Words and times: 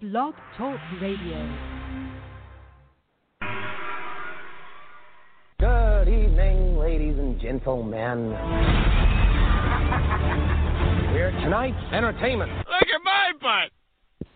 Blog 0.00 0.32
Talk 0.56 0.80
Radio. 1.02 1.56
Good 5.58 6.08
evening, 6.08 6.78
ladies 6.78 7.18
and 7.18 7.38
gentlemen. 7.38 8.30
We're 11.12 11.32
tonight's 11.42 11.76
entertainment. 11.92 12.50
Look 12.50 12.88
at 12.88 13.02
my 13.04 13.32
butt. 13.42 13.70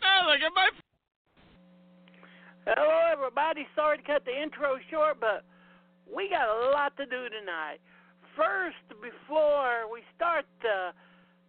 Oh, 0.03 0.29
look 0.29 0.41
at 0.43 0.53
my. 0.55 0.69
Hello, 2.67 3.01
everybody. 3.11 3.67
Sorry 3.75 3.97
to 3.97 4.05
cut 4.05 4.27
the 4.27 4.39
intro 4.39 4.77
short, 4.91 5.19
but 5.19 5.45
we 6.15 6.29
got 6.29 6.47
a 6.47 6.73
lot 6.73 6.95
to 6.99 7.07
do 7.07 7.31
tonight. 7.31 7.79
First, 8.37 9.01
before 9.01 9.91
we 9.91 10.03
start 10.15 10.45
the 10.61 10.91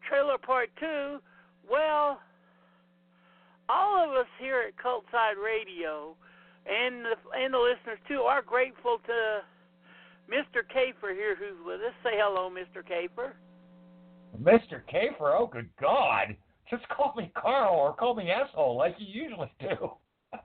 trailer 0.07 0.37
part 0.37 0.69
two, 0.79 1.17
well, 1.69 2.21
all 3.69 4.03
of 4.03 4.15
us 4.15 4.27
here 4.39 4.63
at 4.67 4.75
Cultside 4.77 5.41
Radio 5.43 6.15
and 6.65 7.05
the, 7.05 7.15
and 7.37 7.53
the 7.53 7.57
listeners 7.57 7.99
too 8.07 8.21
are 8.21 8.41
grateful 8.41 8.97
to 9.05 9.41
Mr. 10.29 10.61
Kafer 10.65 11.13
here, 11.13 11.35
who's 11.35 11.57
with 11.65 11.81
us. 11.81 11.93
Say 12.03 12.13
hello, 12.13 12.49
Mr. 12.49 12.81
Kafer. 12.83 13.33
Mr. 14.41 14.81
Kafer, 14.91 15.37
oh 15.37 15.49
good 15.51 15.69
God. 15.79 16.35
Just 16.69 16.87
call 16.89 17.13
me 17.15 17.31
Carl 17.35 17.75
or 17.75 17.93
call 17.93 18.15
me 18.15 18.31
asshole 18.31 18.77
like 18.77 18.95
you 18.97 19.23
usually 19.23 19.51
do. 19.59 19.91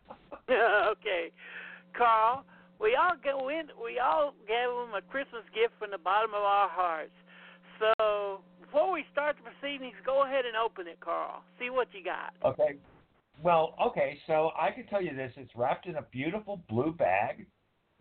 okay, 0.51 1.33
Carl. 1.97 2.45
We 2.81 2.97
all 2.97 3.17
go 3.23 3.49
in. 3.51 3.69
We 3.83 3.99
all 3.99 4.33
gave 4.49 4.69
him 4.69 4.95
a 4.97 5.03
Christmas 5.11 5.45
gift 5.55 5.75
from 5.79 5.91
the 5.91 5.99
bottom 5.99 6.31
of 6.31 6.43
our 6.43 6.69
hearts. 6.69 7.13
So 7.79 8.41
before 8.61 8.93
we 8.93 9.05
start 9.13 9.37
the 9.37 9.51
proceedings, 9.51 9.97
go 10.05 10.25
ahead 10.25 10.45
and 10.45 10.57
open 10.57 10.87
it, 10.87 11.01
Carl. 11.01 11.43
See 11.59 11.69
what 11.69 11.89
you 11.93 12.05
got. 12.05 12.33
Okay. 12.45 12.77
Well, 13.43 13.75
okay, 13.83 14.19
so 14.27 14.51
I 14.59 14.71
can 14.71 14.87
tell 14.87 15.01
you 15.01 15.15
this. 15.17 15.33
It's 15.37 15.51
wrapped 15.57 15.87
in 15.87 15.97
a 15.97 16.03
beautiful 16.03 16.63
blue 16.69 16.93
bag. 16.93 17.47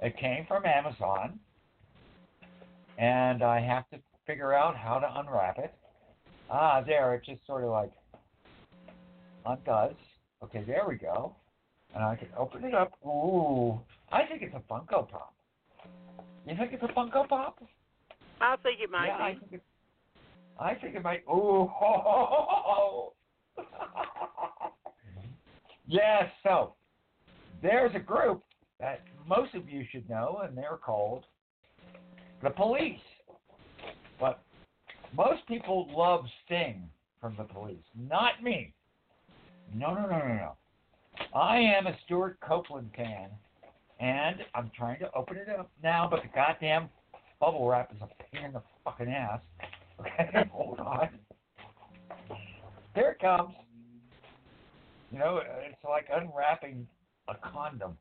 It 0.02 0.18
came 0.18 0.46
from 0.48 0.66
Amazon. 0.66 1.40
And 2.98 3.42
I 3.42 3.62
have 3.62 3.90
to 3.92 4.00
figure 4.28 4.54
out 4.54 4.76
how 4.76 5.00
to 5.00 5.20
unwrap 5.20 5.58
it. 5.58 5.74
Ah, 6.50 6.82
there, 6.86 7.14
it 7.14 7.24
just 7.26 7.46
sort 7.48 7.64
of 7.64 7.70
like 7.70 7.92
undoes. 9.46 9.96
Okay, 10.44 10.64
there 10.68 10.84
we 10.88 10.96
go. 10.96 11.36
And 11.96 12.04
I 12.04 12.16
can 12.16 12.28
open 12.38 12.66
it 12.66 12.74
up. 12.74 12.92
Ooh, 13.06 13.80
I 14.12 14.24
think 14.26 14.42
it's 14.42 14.54
a 14.54 14.62
Funko 14.72 15.10
Pop. 15.10 15.34
You 16.46 16.56
think 16.58 16.74
it's 16.74 16.84
a 16.84 16.88
Funko 16.88 17.28
Pop? 17.28 17.64
I 18.42 18.56
think 18.58 18.80
it 18.82 18.92
might 18.92 19.08
yeah, 19.08 19.18
be. 19.18 19.24
I 19.24 19.36
think 19.40 19.54
it. 19.54 19.64
I 20.60 20.76
think 20.76 20.96
it 20.96 21.04
might. 21.04 21.24
Ooh, 21.30 21.70
ho, 21.72 22.02
ho, 22.04 22.28
ho, 22.30 23.14
ho. 23.58 23.64
yes. 25.90 26.26
So 26.44 26.76
there's 27.62 27.94
a 27.96 28.00
group 28.00 28.44
that 28.80 29.02
most 29.28 29.54
of 29.56 29.68
you 29.70 29.84
should 29.92 30.10
know, 30.10 30.42
and 30.44 30.58
they're 30.58 30.80
called 30.82 31.26
the 32.42 32.50
Police. 32.50 33.00
But 34.20 34.42
most 35.16 35.46
people 35.48 35.88
love 35.92 36.26
Sting 36.46 36.90
from 37.20 37.36
the 37.38 37.44
Police, 37.44 37.84
not 37.98 38.42
me. 38.42 38.74
No, 39.74 39.94
no, 39.94 40.02
no, 40.02 40.18
no, 40.20 40.28
no. 40.28 40.52
I 41.34 41.58
am 41.58 41.88
a 41.88 41.98
Stewart 42.06 42.38
Copeland 42.42 42.92
fan, 42.96 43.30
and 44.00 44.38
I'm 44.56 44.72
trying 44.76 45.00
to 45.00 45.14
open 45.14 45.38
it 45.38 45.50
up 45.50 45.70
now, 45.84 46.08
but 46.10 46.22
the 46.22 46.30
goddamn 46.34 46.90
bubble 47.40 47.68
wrap 47.68 47.92
is 47.94 48.02
a 48.02 48.08
pain 48.36 48.46
in 48.46 48.54
the 48.54 48.62
fucking 48.84 49.10
ass. 49.10 49.42
Okay, 50.00 50.50
hold 50.54 50.80
on. 50.80 51.10
There 52.96 53.12
it 53.12 53.20
comes. 53.20 53.54
You 55.12 55.20
know, 55.20 55.42
it's 55.66 55.84
like 55.84 56.08
unwrapping 56.14 56.88
a 57.28 57.36
condom. 57.52 57.98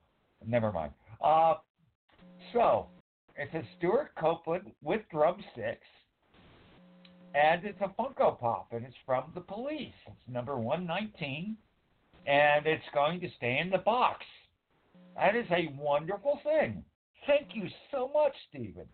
Never 0.46 0.72
mind. 0.72 0.92
Uh, 1.22 1.54
so, 2.52 2.86
it's 3.36 3.54
a 3.54 3.62
Stewart 3.76 4.10
Copeland 4.18 4.70
with 4.82 5.02
drumsticks, 5.10 5.86
and 7.34 7.64
it's 7.64 7.80
a 7.80 7.88
Funko 8.00 8.38
Pop, 8.38 8.68
and 8.72 8.84
it's 8.84 8.96
from 9.06 9.24
the 9.34 9.40
police. 9.40 9.92
It's 10.06 10.32
number 10.32 10.56
119, 10.56 11.56
and 12.26 12.66
it's 12.66 12.84
going 12.94 13.20
to 13.20 13.28
stay 13.36 13.58
in 13.58 13.70
the 13.70 13.78
box. 13.78 14.24
That 15.16 15.34
is 15.34 15.46
a 15.50 15.72
wonderful 15.78 16.40
thing. 16.44 16.84
Thank 17.26 17.48
you 17.54 17.68
so 17.90 18.10
much, 18.14 18.32
Stephen. 18.48 18.86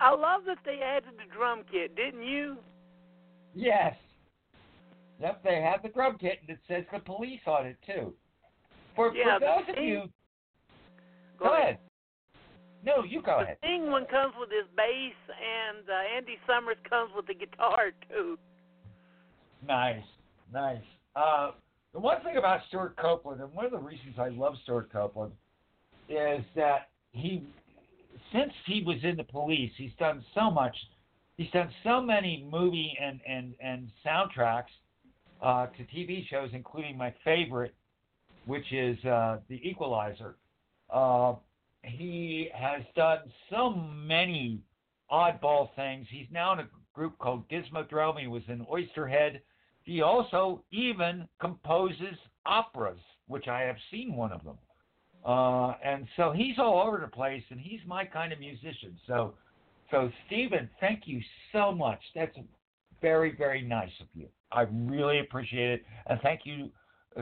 I 0.00 0.10
love 0.14 0.42
that 0.46 0.58
they 0.64 0.80
added 0.84 1.14
the 1.16 1.34
drum 1.34 1.62
kit, 1.70 1.96
didn't 1.96 2.22
you? 2.22 2.58
Yes. 3.54 3.94
Yep, 5.20 5.42
they 5.44 5.62
have 5.62 5.82
the 5.82 5.88
grub 5.88 6.18
kit, 6.20 6.38
and 6.42 6.50
it 6.50 6.58
says 6.68 6.84
the 6.92 6.98
police 6.98 7.40
on 7.46 7.66
it, 7.66 7.76
too. 7.86 8.12
For, 8.94 9.14
Yeah, 9.14 9.38
for 9.38 9.40
those 9.40 9.66
the 9.66 9.72
of 9.80 9.84
you. 9.84 10.00
thing- 10.00 10.12
Go 11.38 11.54
ahead. 11.54 11.78
No, 12.84 13.02
you 13.04 13.20
go 13.22 13.38
the 13.38 13.44
ahead. 13.44 13.56
Sting 13.62 13.90
one 13.90 14.06
comes 14.06 14.34
with 14.38 14.50
his 14.50 14.66
bass, 14.76 15.14
and 15.28 15.88
uh, 15.88 16.16
Andy 16.16 16.36
Summers 16.46 16.76
comes 16.88 17.10
with 17.16 17.26
the 17.26 17.34
guitar 17.34 17.90
too. 18.08 18.38
Nice, 19.66 20.02
nice. 20.52 20.80
Uh, 21.14 21.52
the 21.92 21.98
one 22.00 22.22
thing 22.22 22.36
about 22.36 22.60
Stewart 22.68 22.96
Copeland, 22.96 23.40
and 23.40 23.52
one 23.54 23.64
of 23.64 23.70
the 23.72 23.78
reasons 23.78 24.14
I 24.18 24.28
love 24.28 24.54
Stewart 24.62 24.90
Copeland, 24.92 25.32
is 26.08 26.44
that 26.54 26.88
he, 27.12 27.42
since 28.32 28.52
he 28.66 28.82
was 28.82 28.98
in 29.02 29.16
the 29.16 29.24
police, 29.24 29.72
he's 29.76 29.92
done 29.98 30.24
so 30.34 30.50
much. 30.50 30.76
He's 31.36 31.50
done 31.50 31.70
so 31.84 32.00
many 32.00 32.46
movie 32.50 32.96
and 33.02 33.20
and 33.28 33.54
and 33.60 33.90
soundtracks 34.06 34.72
uh, 35.42 35.66
to 35.66 35.82
TV 35.84 36.26
shows, 36.28 36.50
including 36.52 36.96
my 36.96 37.14
favorite, 37.24 37.74
which 38.46 38.72
is 38.72 39.02
uh, 39.04 39.38
The 39.48 39.60
Equalizer. 39.68 40.36
Uh, 40.90 41.34
he 41.82 42.48
has 42.54 42.82
done 42.94 43.18
so 43.50 43.70
many 43.70 44.60
oddball 45.10 45.68
things. 45.76 46.06
He's 46.10 46.26
now 46.30 46.52
in 46.52 46.60
a 46.60 46.68
group 46.94 47.18
called 47.18 47.48
Gizmodrome. 47.48 48.20
He 48.20 48.26
was 48.26 48.42
in 48.48 48.66
Oysterhead. 48.66 49.40
He 49.84 50.02
also 50.02 50.62
even 50.72 51.28
composes 51.40 52.16
operas, 52.44 52.98
which 53.28 53.48
I 53.48 53.60
have 53.60 53.76
seen 53.90 54.16
one 54.16 54.32
of 54.32 54.42
them. 54.44 54.58
Uh, 55.24 55.74
and 55.84 56.06
so 56.16 56.32
he's 56.32 56.58
all 56.58 56.80
over 56.86 56.98
the 56.98 57.08
place, 57.08 57.42
and 57.50 57.58
he's 57.58 57.80
my 57.86 58.04
kind 58.04 58.32
of 58.32 58.38
musician. 58.38 58.96
So, 59.06 59.34
so 59.90 60.10
Stephen, 60.26 60.70
thank 60.80 61.02
you 61.06 61.20
so 61.52 61.72
much. 61.72 62.00
That's 62.14 62.36
very, 63.00 63.34
very 63.36 63.62
nice 63.62 63.90
of 64.00 64.06
you. 64.14 64.28
I 64.52 64.62
really 64.70 65.20
appreciate 65.20 65.70
it, 65.70 65.84
and 66.06 66.20
thank 66.22 66.40
you 66.44 66.70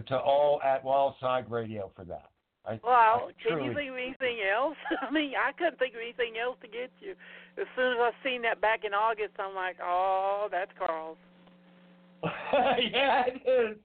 to 0.06 0.18
all 0.18 0.60
at 0.62 0.84
Cultside 0.84 1.50
Radio 1.50 1.90
for 1.94 2.04
that. 2.04 2.30
I, 2.66 2.80
Well, 2.82 2.92
I 2.92 3.30
can 3.46 3.62
you 3.62 3.74
think 3.74 3.90
of 3.90 3.96
anything 3.96 4.38
else? 4.50 4.76
I 5.02 5.10
mean, 5.10 5.32
I 5.36 5.52
couldn't 5.52 5.78
think 5.78 5.94
of 5.94 6.00
anything 6.00 6.34
else 6.42 6.56
to 6.62 6.68
get 6.68 6.90
you. 7.00 7.14
As 7.60 7.66
soon 7.76 7.92
as 7.92 7.98
I 8.00 8.10
seen 8.24 8.42
that 8.42 8.60
back 8.60 8.84
in 8.84 8.94
August, 8.94 9.34
I'm 9.38 9.54
like, 9.54 9.76
oh, 9.82 10.48
that's 10.50 10.70
Carl's. 10.78 11.18
yeah, 12.24 13.24
it 13.26 13.42
is. 13.46 13.78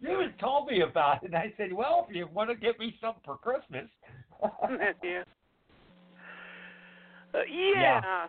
You 0.00 0.20
had 0.20 0.38
told 0.38 0.68
me 0.68 0.82
about 0.82 1.22
it, 1.22 1.26
and 1.26 1.36
I 1.36 1.52
said, 1.56 1.72
"Well, 1.72 2.06
if 2.08 2.14
you 2.14 2.26
want 2.26 2.50
to 2.50 2.56
get 2.56 2.78
me 2.78 2.94
something 3.00 3.22
for 3.24 3.36
Christmas." 3.38 3.88
yeah. 5.02 5.22
Uh, 7.32 7.38
yeah. 7.48 8.26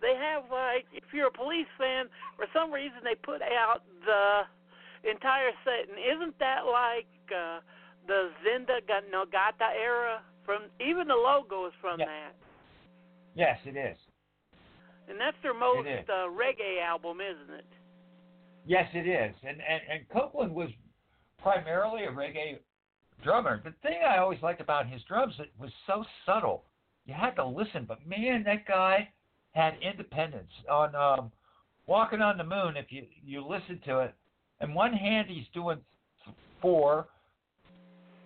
They 0.00 0.14
have 0.14 0.44
like, 0.50 0.86
if 0.92 1.04
you're 1.12 1.28
a 1.28 1.32
police 1.32 1.68
fan, 1.78 2.06
for 2.36 2.46
some 2.52 2.70
reason 2.72 2.98
they 3.02 3.14
put 3.14 3.40
out 3.42 3.82
the 4.04 4.44
entire 5.08 5.52
set, 5.64 5.88
and 5.88 5.98
isn't 5.98 6.38
that 6.38 6.66
like 6.66 7.08
uh, 7.32 7.60
the 8.06 8.30
Zinda 8.44 8.86
Ga- 8.86 9.08
Nogata 9.12 9.72
era? 9.74 10.20
From 10.44 10.62
even 10.80 11.08
the 11.08 11.14
logo 11.14 11.66
is 11.66 11.72
from 11.80 11.98
that, 11.98 12.36
yes, 13.34 13.58
it 13.64 13.76
is. 13.76 13.96
and 15.08 15.18
that's 15.18 15.36
their 15.42 15.54
most 15.54 15.88
uh, 16.08 16.28
reggae 16.30 16.80
album, 16.86 17.18
isn't 17.20 17.52
it? 17.58 17.66
Yes, 18.64 18.88
it 18.94 19.08
is. 19.08 19.34
And, 19.42 19.58
and 19.60 19.80
and 19.90 20.08
Copeland 20.08 20.54
was 20.54 20.68
primarily 21.42 22.04
a 22.04 22.10
reggae 22.10 22.58
drummer. 23.24 23.60
The 23.64 23.72
thing 23.82 23.98
I 24.08 24.18
always 24.18 24.40
liked 24.42 24.60
about 24.60 24.86
his 24.88 25.02
drums, 25.08 25.34
it 25.38 25.50
was 25.58 25.70
so 25.86 26.04
subtle. 26.24 26.64
You 27.06 27.14
had 27.14 27.34
to 27.36 27.46
listen, 27.46 27.84
but 27.86 28.06
man, 28.06 28.44
that 28.44 28.66
guy 28.66 29.08
had 29.56 29.74
independence. 29.80 30.50
On 30.70 30.94
um, 30.94 31.32
Walking 31.86 32.20
on 32.20 32.36
the 32.36 32.44
Moon, 32.44 32.76
if 32.76 32.86
you 32.90 33.04
you 33.24 33.44
listen 33.44 33.80
to 33.86 34.00
it, 34.00 34.14
in 34.60 34.74
one 34.74 34.92
hand 34.92 35.28
he's 35.28 35.46
doing 35.54 35.78
four. 36.60 37.08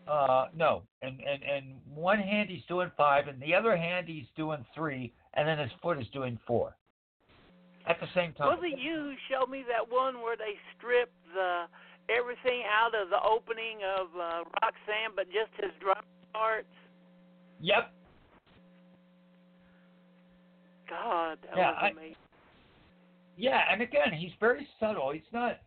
Uh, 0.08 0.46
no, 0.56 0.82
and, 1.02 1.20
and 1.20 1.42
and 1.42 1.64
one 1.94 2.18
hand 2.18 2.50
he's 2.50 2.64
doing 2.68 2.90
five, 2.96 3.28
and 3.28 3.40
the 3.40 3.54
other 3.54 3.76
hand 3.76 4.08
he's 4.08 4.26
doing 4.36 4.64
three, 4.74 5.12
and 5.34 5.46
then 5.46 5.58
his 5.58 5.70
foot 5.80 6.00
is 6.00 6.06
doing 6.12 6.38
four. 6.46 6.74
At 7.86 7.98
the 8.00 8.08
same 8.14 8.32
time. 8.34 8.48
Was 8.48 8.60
it 8.62 8.78
you 8.78 8.94
who 8.94 9.14
showed 9.30 9.50
me 9.50 9.64
that 9.68 9.90
one 9.90 10.20
where 10.20 10.36
they 10.36 10.58
stripped 10.76 11.16
the 11.32 11.64
everything 12.10 12.62
out 12.68 12.92
of 12.94 13.08
the 13.08 13.22
opening 13.22 13.78
of 13.98 14.08
uh, 14.16 14.44
Roxanne, 14.62 15.14
but 15.14 15.26
just 15.26 15.50
his 15.62 15.70
drum 15.80 16.04
parts? 16.32 16.68
Yep. 17.60 17.92
God, 20.90 21.38
that 21.42 21.56
Yeah, 21.56 21.70
was 21.70 21.96
I- 21.96 22.14
Yeah, 23.36 23.64
and 23.70 23.80
again, 23.80 24.12
he's 24.12 24.32
very 24.40 24.68
subtle. 24.78 25.10
He's 25.12 25.32
not 25.32 25.58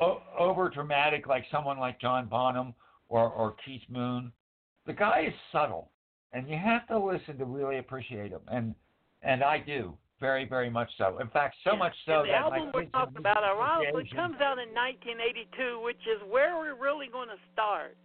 o- 0.00 0.22
over 0.36 0.68
dramatic 0.68 1.26
like 1.28 1.44
someone 1.50 1.78
like 1.78 2.00
John 2.00 2.26
Bonham 2.26 2.74
or 3.08 3.30
or 3.30 3.52
Keith 3.64 3.84
Moon. 3.88 4.32
The 4.86 4.94
guy 4.94 5.20
is 5.28 5.34
subtle, 5.52 5.90
and 6.32 6.48
you 6.48 6.56
have 6.56 6.86
to 6.88 6.98
listen 6.98 7.38
to 7.38 7.44
really 7.44 7.78
appreciate 7.78 8.32
him. 8.32 8.42
And 8.48 8.74
and 9.22 9.44
I 9.44 9.58
do 9.58 9.96
very 10.18 10.44
very 10.44 10.70
much 10.70 10.90
so. 10.96 11.18
In 11.18 11.28
fact, 11.28 11.56
so 11.62 11.72
Yeah. 11.72 11.78
much 11.78 11.94
so 12.04 12.20
and 12.20 12.28
the 12.28 12.32
that 12.32 12.42
album 12.42 12.70
we're 12.74 12.84
talking 12.86 13.18
about, 13.18 13.44
ironically, 13.44 14.08
comes 14.08 14.40
out 14.40 14.58
in 14.58 14.72
1982, 14.74 15.80
which 15.80 16.04
is 16.06 16.20
where 16.24 16.56
we're 16.56 16.74
really 16.74 17.06
going 17.08 17.28
to 17.28 17.38
start. 17.52 17.96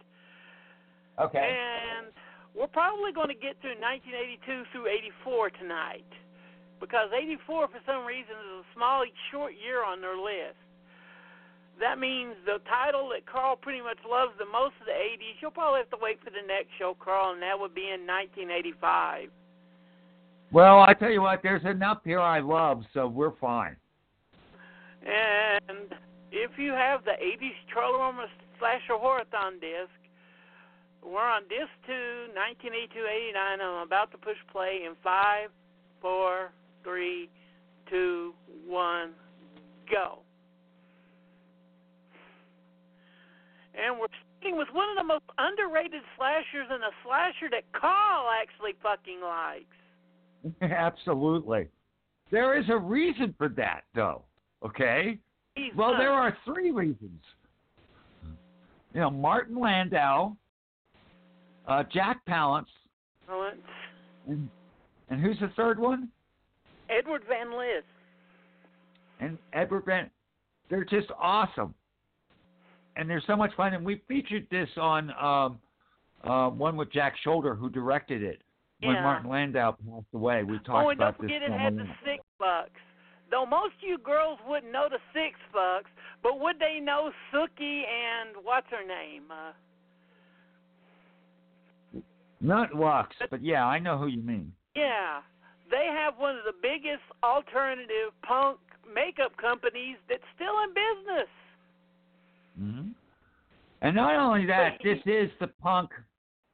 Okay. 1.18 1.56
And 1.58 2.12
we're 2.54 2.66
probably 2.68 3.12
going 3.12 3.28
to 3.28 3.34
get 3.34 3.60
through 3.60 3.78
1982 3.80 4.64
through 4.72 4.86
84 4.88 5.50
tonight, 5.50 6.06
because 6.80 7.12
84 7.12 7.68
for 7.68 7.80
some 7.86 8.04
reason 8.04 8.32
is 8.32 8.64
a 8.64 8.74
small, 8.74 9.04
short 9.30 9.52
year 9.54 9.84
on 9.84 10.00
their 10.00 10.16
list. 10.16 10.58
That 11.78 11.98
means 11.98 12.34
the 12.44 12.58
title 12.68 13.08
that 13.12 13.24
Carl 13.24 13.56
pretty 13.56 13.80
much 13.80 13.98
loves 14.08 14.32
the 14.38 14.44
most 14.44 14.74
of 14.80 14.86
the 14.86 14.92
80s. 14.92 15.40
You'll 15.40 15.50
probably 15.50 15.80
have 15.80 15.90
to 15.90 16.00
wait 16.00 16.18
for 16.24 16.30
the 16.30 16.44
next 16.46 16.68
show, 16.78 16.96
Carl, 16.98 17.32
and 17.32 17.42
that 17.42 17.58
would 17.58 17.74
be 17.74 17.88
in 17.88 18.04
1985. 18.04 19.30
Well, 20.52 20.80
I 20.80 20.92
tell 20.94 21.10
you 21.10 21.22
what, 21.22 21.40
there's 21.42 21.64
enough 21.64 22.00
here 22.04 22.20
I 22.20 22.40
love, 22.40 22.82
so 22.92 23.06
we're 23.06 23.36
fine. 23.40 23.76
And 25.02 25.94
if 26.32 26.50
you 26.58 26.72
have 26.72 27.04
the 27.04 27.12
80s 27.12 27.56
Trollerama 27.72 28.26
Slasher 28.58 29.00
Horathon 29.00 29.60
disc, 29.60 29.94
we're 31.02 31.24
on 31.24 31.42
disc 31.48 31.70
2, 31.86 31.92
1982-89. 32.36 33.34
I'm 33.36 33.86
about 33.86 34.10
to 34.12 34.18
push 34.18 34.36
play 34.52 34.80
in 34.86 34.92
five, 35.02 35.48
four, 36.02 36.50
three, 36.84 37.28
two, 37.88 38.34
one, 38.66 39.10
go. 39.90 40.20
And 43.74 43.98
we're 43.98 44.06
starting 44.38 44.58
with 44.58 44.68
one 44.72 44.88
of 44.90 44.96
the 44.96 45.04
most 45.04 45.24
underrated 45.38 46.02
slashers 46.16 46.66
and 46.70 46.82
a 46.82 46.90
slasher 47.04 47.48
that 47.50 47.64
Carl 47.78 48.26
actually 48.40 48.72
fucking 48.82 49.20
likes. 49.22 49.64
Absolutely. 50.62 51.68
There 52.30 52.58
is 52.58 52.64
a 52.68 52.76
reason 52.76 53.34
for 53.36 53.48
that, 53.50 53.82
though. 53.94 54.22
Okay. 54.64 55.18
He's 55.54 55.72
Well, 55.76 55.96
there 55.96 56.12
are 56.12 56.36
three 56.44 56.70
reasons. 56.70 57.20
You 58.94 59.00
know, 59.00 59.10
Martin 59.10 59.58
Landau, 59.58 60.36
uh, 61.68 61.84
Jack 61.92 62.20
Palance, 62.28 62.66
it's 63.28 63.58
and, 64.26 64.48
and 65.08 65.20
who's 65.20 65.38
the 65.38 65.50
third 65.56 65.78
one? 65.78 66.08
Edward 66.90 67.22
Van 67.28 67.56
Lidth. 67.56 67.84
And 69.20 69.38
Edward 69.52 69.84
Van. 69.86 70.10
They're 70.68 70.84
just 70.84 71.08
awesome, 71.20 71.74
and 72.96 73.08
they're 73.10 73.22
so 73.26 73.36
much 73.36 73.50
fun. 73.56 73.74
And 73.74 73.84
we 73.84 74.02
featured 74.08 74.46
this 74.50 74.68
on 74.80 75.10
um, 75.20 75.58
uh, 76.24 76.48
one 76.50 76.76
with 76.76 76.92
Jack 76.92 77.14
Sholder, 77.26 77.58
who 77.58 77.68
directed 77.70 78.22
it 78.22 78.42
when 78.82 78.94
Yeah. 78.94 79.02
Martin 79.02 79.28
Landau 79.30 79.72
passed 79.72 80.06
away. 80.14 80.42
We 80.44 80.58
talked 80.60 80.68
about 80.68 80.78
this. 80.78 80.78
Oh, 80.78 80.90
and 80.90 80.98
don't 80.98 81.16
forget 81.16 81.42
it 81.42 81.50
had 81.52 81.76
the- 81.76 81.82
the 81.84 81.94
six 82.04 82.24
bucks. 82.38 82.80
Though 83.30 83.46
most 83.46 83.74
of 83.76 83.82
you 83.82 83.98
girls 83.98 84.38
wouldn't 84.46 84.72
know 84.72 84.88
the 84.88 84.98
six 85.12 85.38
bucks, 85.52 85.90
but 86.22 86.40
would 86.40 86.58
they 86.58 86.80
know 86.80 87.12
Snooky 87.30 87.84
and 87.86 88.30
what's 88.42 88.66
her 88.70 88.84
name? 88.84 89.24
Uh, 89.30 89.52
Not 92.40 92.74
Lux, 92.74 93.14
but 93.30 93.42
yeah, 93.42 93.66
I 93.66 93.78
know 93.78 93.98
who 93.98 94.06
you 94.06 94.22
mean. 94.22 94.52
yeah, 94.74 95.20
they 95.70 95.86
have 95.92 96.14
one 96.18 96.36
of 96.36 96.44
the 96.44 96.54
biggest 96.60 97.02
alternative 97.22 98.12
punk 98.22 98.58
makeup 98.92 99.36
companies 99.36 99.96
that's 100.08 100.22
still 100.34 100.54
in 100.64 100.70
business. 100.74 101.30
hmm 102.58 102.88
And 103.82 103.96
not 103.96 104.16
only 104.16 104.46
that, 104.46 104.78
this 104.82 104.98
is 105.06 105.30
the 105.40 105.48
punk 105.62 105.90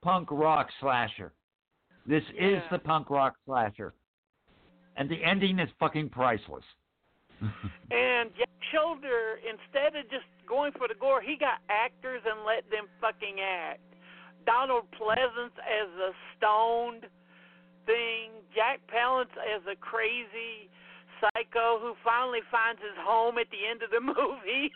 punk 0.03 0.29
rock 0.31 0.69
slasher. 0.81 1.33
This 2.07 2.23
is 2.39 2.63
the 2.71 2.79
punk 2.79 3.11
rock 3.11 3.35
slasher. 3.45 3.95
And 4.97 5.11
the 5.11 5.23
ending 5.25 5.59
is 5.59 5.69
fucking 5.81 6.11
priceless. 6.11 6.65
And 7.91 8.31
Jack 8.37 8.49
Sholder, 8.73 9.37
instead 9.39 9.95
of 9.95 10.11
just 10.11 10.25
going 10.49 10.73
for 10.73 10.89
the 10.89 10.95
gore, 10.99 11.21
he 11.21 11.37
got 11.37 11.61
actors 11.69 12.23
and 12.25 12.45
let 12.45 12.69
them 12.71 12.87
fucking 13.01 13.37
act. 13.41 13.81
Donald 14.47 14.85
Pleasence 14.99 15.55
as 15.59 15.89
a 16.01 16.11
stoned 16.37 17.07
thing, 17.87 18.31
Jack 18.55 18.81
Palance 18.93 19.33
as 19.39 19.63
a 19.71 19.77
crazy 19.77 20.69
psycho 21.21 21.79
who 21.81 21.95
finally 22.05 22.41
finds 22.51 22.81
his 22.81 22.97
home 23.01 23.39
at 23.39 23.47
the 23.51 23.65
end 23.65 23.83
of 23.83 23.91
the 23.91 24.01
movie. 24.13 24.71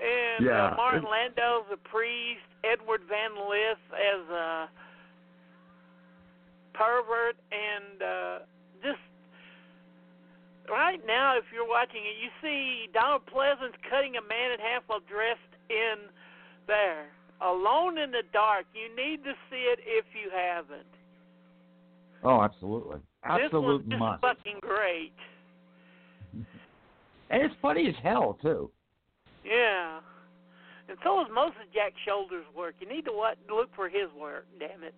and 0.00 0.44
Yeah. 0.44 0.72
uh, 0.72 0.76
Martin 0.76 1.04
Landau 1.04 1.62
as 1.66 1.72
a 1.72 1.88
priest, 1.88 2.42
Edward 2.64 3.02
Van 3.08 3.32
Lidth 3.48 3.78
as 3.94 4.28
a 4.30 4.68
pervert, 6.74 7.36
and 7.52 8.02
uh, 8.02 8.38
just 8.82 9.00
right 10.68 11.00
now, 11.06 11.36
if 11.38 11.44
you're 11.54 11.66
watching 11.68 12.02
it, 12.04 12.16
you 12.20 12.28
see 12.42 12.88
Donald 12.92 13.22
Pleasence 13.32 13.74
cutting 13.88 14.16
a 14.16 14.22
man 14.22 14.52
in 14.52 14.60
half 14.60 14.82
while 14.86 15.00
dressed 15.08 15.40
in 15.70 16.10
there, 16.66 17.06
alone 17.40 17.98
in 17.98 18.10
the 18.10 18.22
dark. 18.32 18.64
You 18.74 18.94
need 18.94 19.24
to 19.24 19.32
see 19.50 19.66
it 19.72 19.80
if 19.84 20.04
you 20.14 20.30
haven't. 20.34 20.86
oh, 22.24 22.42
absolutely. 22.42 22.96
this 22.96 23.02
one's 23.22 23.42
Absolute 23.44 23.88
just 23.88 23.98
must. 23.98 24.20
fucking 24.20 24.58
great. 24.62 25.12
And 27.28 27.42
it's 27.42 27.54
funny 27.60 27.88
as 27.88 27.94
hell 28.02 28.38
too. 28.40 28.70
Yeah. 29.44 30.00
And 30.88 30.96
so 31.02 31.20
is 31.20 31.26
most 31.34 31.56
of 31.62 31.72
Jack 31.74 31.92
Sholder's 32.06 32.46
work. 32.56 32.74
You 32.80 32.88
need 32.88 33.04
to 33.06 33.12
what, 33.12 33.36
look 33.50 33.74
for 33.74 33.88
his 33.88 34.08
work, 34.18 34.46
damn 34.58 34.84
it. 34.84 34.94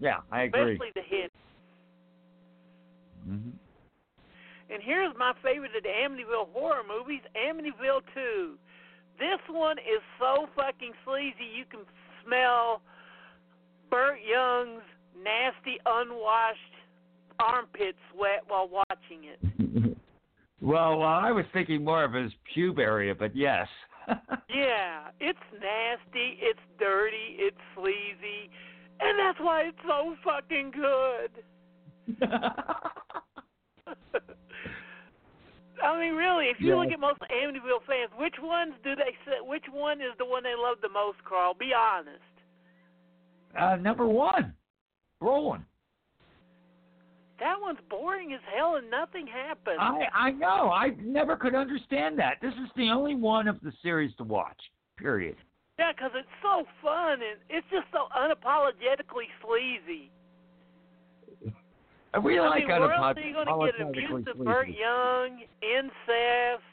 Yeah, 0.00 0.18
I 0.32 0.42
agree. 0.44 0.72
Especially 0.72 0.92
the 0.94 1.02
hit. 1.08 1.32
hmm 3.24 3.50
And 4.68 4.82
here's 4.82 5.14
my 5.16 5.32
favorite 5.42 5.70
of 5.76 5.82
the 5.84 5.88
Amityville 5.88 6.52
horror 6.52 6.82
movies, 6.86 7.22
Amityville 7.36 8.02
2. 8.14 8.54
This 9.18 9.40
one 9.48 9.78
is 9.78 10.02
so 10.18 10.46
fucking 10.54 10.92
sleazy 11.04 11.48
you 11.56 11.64
can 11.70 11.80
smell 12.24 12.82
Burt 13.90 14.18
Young's 14.28 14.82
nasty, 15.16 15.78
unwashed 15.86 16.60
armpit 17.38 17.96
sweat 18.12 18.42
while 18.46 18.68
watching 18.68 19.24
it. 19.24 19.96
well, 20.60 21.02
uh, 21.02 21.20
I 21.20 21.32
was 21.32 21.46
thinking 21.52 21.84
more 21.84 22.04
of 22.04 22.12
his 22.12 22.32
pube 22.54 22.78
area, 22.78 23.14
but 23.14 23.34
yes. 23.34 23.66
Yeah, 24.48 25.08
it's 25.20 25.38
nasty, 25.52 26.38
it's 26.40 26.60
dirty, 26.78 27.36
it's 27.36 27.58
sleazy, 27.74 28.48
and 29.00 29.18
that's 29.18 29.40
why 29.40 29.62
it's 29.62 29.76
so 29.86 30.14
fucking 30.24 30.70
good. 30.70 31.42
I 35.82 35.98
mean, 36.00 36.14
really, 36.14 36.46
if 36.48 36.60
you 36.60 36.68
Yeah. 36.68 36.76
look 36.76 36.92
at 36.92 37.00
most 37.00 37.20
Amityville 37.20 37.82
fans, 37.86 38.10
which 38.18 38.38
ones 38.40 38.74
do 38.82 38.94
they? 38.96 39.16
Which 39.42 39.68
one 39.68 40.00
is 40.00 40.16
the 40.18 40.24
one 40.24 40.42
they 40.42 40.54
love 40.54 40.80
the 40.80 40.88
most, 40.88 41.22
Carl? 41.24 41.54
Be 41.54 41.72
honest. 41.74 42.22
uh, 43.56 43.76
number 43.76 44.06
one, 44.06 44.54
Brolin. 45.20 45.64
That 47.38 47.58
one's 47.60 47.80
boring 47.88 48.32
as 48.34 48.40
hell, 48.54 48.76
and 48.76 48.90
nothing 48.90 49.26
happens. 49.26 49.78
I 49.80 50.08
I 50.12 50.30
know. 50.32 50.70
I 50.70 50.90
never 51.00 51.36
could 51.36 51.54
understand 51.54 52.18
that. 52.18 52.38
This 52.40 52.54
is 52.54 52.70
the 52.76 52.90
only 52.90 53.14
one 53.14 53.48
of 53.48 53.60
the 53.60 53.72
series 53.82 54.14
to 54.16 54.24
watch. 54.24 54.70
Period. 54.96 55.36
Yeah, 55.78 55.92
'cause 55.92 56.14
it's 56.14 56.28
so 56.42 56.66
fun 56.82 57.20
and 57.22 57.38
it's 57.50 57.66
just 57.68 57.90
so 57.92 58.08
unapologetically 58.16 59.28
sleazy. 59.42 60.10
I 62.14 62.18
really 62.18 62.38
I 62.38 62.48
like 62.48 62.66
mean, 62.66 62.80
where 62.80 62.92
else 62.92 63.16
are 63.16 63.20
you 63.20 63.34
going 63.34 63.46
to 63.46 63.78
get 63.78 63.88
abuse 63.88 64.26
of. 64.28 64.44
Burt 64.44 64.68
Young, 64.68 65.42
incest, 65.62 66.64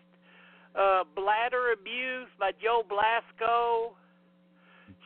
uh, 0.76 1.04
bladder 1.16 1.74
abuse 1.74 2.30
by 2.40 2.52
Joe 2.62 2.84
Blasco, 2.88 3.94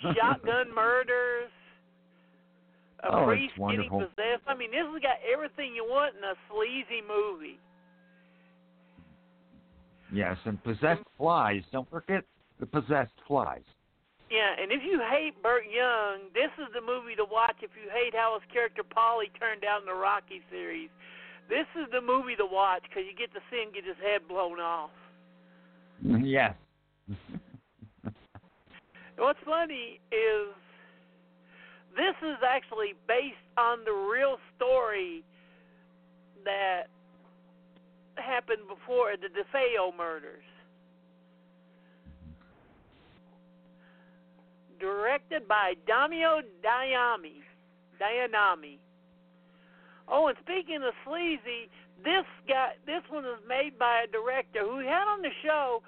shotgun 0.15 0.73
murders, 0.73 1.49
a 3.03 3.15
Oh, 3.15 3.25
priest 3.25 3.53
getting 3.57 3.89
possessed? 3.89 4.43
I 4.47 4.55
mean, 4.55 4.71
this 4.71 4.81
has 4.83 5.01
got 5.01 5.17
everything 5.31 5.73
you 5.75 5.85
want 5.85 6.15
in 6.15 6.23
a 6.23 6.35
sleazy 6.49 7.01
movie. 7.01 7.59
Yes, 10.13 10.37
and 10.45 10.63
possessed 10.63 11.03
flies. 11.17 11.63
Don't 11.71 11.89
forget 11.89 12.23
the 12.59 12.65
possessed 12.65 13.11
flies. 13.27 13.63
Yeah, 14.29 14.59
and 14.59 14.71
if 14.71 14.83
you 14.83 14.99
hate 14.99 15.41
Burt 15.41 15.63
Young, 15.71 16.27
this 16.33 16.51
is 16.59 16.67
the 16.75 16.81
movie 16.81 17.15
to 17.15 17.23
watch 17.23 17.55
if 17.63 17.71
you 17.79 17.89
hate 17.89 18.13
how 18.13 18.35
his 18.35 18.43
character 18.51 18.83
Polly 18.83 19.31
turned 19.39 19.63
out 19.63 19.81
in 19.81 19.87
the 19.87 19.95
Rocky 19.95 20.43
series. 20.51 20.89
This 21.47 21.67
is 21.79 21.87
the 21.91 22.01
movie 22.01 22.35
to 22.35 22.45
watch 22.45 22.83
because 22.83 23.03
you 23.07 23.15
get 23.15 23.31
to 23.33 23.39
see 23.49 23.63
him 23.63 23.71
get 23.73 23.87
his 23.87 23.95
head 24.03 24.27
blown 24.27 24.59
off. 24.59 24.91
Yes. 26.21 26.53
What's 29.17 29.39
funny 29.45 29.99
is 30.11 30.53
this 31.95 32.13
is 32.21 32.37
actually 32.45 32.93
based 33.07 33.41
on 33.57 33.79
the 33.83 33.91
real 33.91 34.37
story 34.55 35.23
that 36.45 36.83
happened 38.15 38.67
before 38.69 39.15
the 39.17 39.27
DeFeo 39.27 39.95
murders. 39.97 40.43
Directed 44.79 45.47
by 45.47 45.73
Damiano 45.87 46.41
Damiani. 46.63 47.41
Damiani. 47.99 48.77
Oh, 50.07 50.27
and 50.27 50.37
speaking 50.43 50.83
of 50.83 50.93
sleazy, 51.05 51.69
this 52.03 52.25
guy, 52.47 52.73
this 52.85 53.01
one 53.09 53.23
was 53.23 53.41
made 53.47 53.77
by 53.77 54.05
a 54.05 54.07
director 54.07 54.61
who 54.61 54.79
had 54.79 55.09
on 55.09 55.21
the 55.21 55.33
show, 55.43 55.81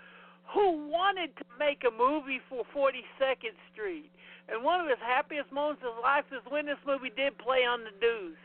who 0.53 0.89
wanted 0.89 1.29
to 1.37 1.45
make 1.57 1.83
a 1.87 1.91
movie 1.91 2.41
for 2.49 2.65
42nd 2.75 3.53
Street, 3.71 4.11
and 4.49 4.63
one 4.63 4.81
of 4.81 4.87
his 4.87 4.97
happiest 4.99 5.51
moments 5.51 5.83
of 5.85 5.95
his 5.95 6.01
life 6.01 6.25
is 6.33 6.41
when 6.51 6.65
this 6.65 6.81
movie 6.85 7.13
did 7.15 7.37
play 7.37 7.63
on 7.63 7.83
the 7.85 7.91
Deuce. 8.01 8.37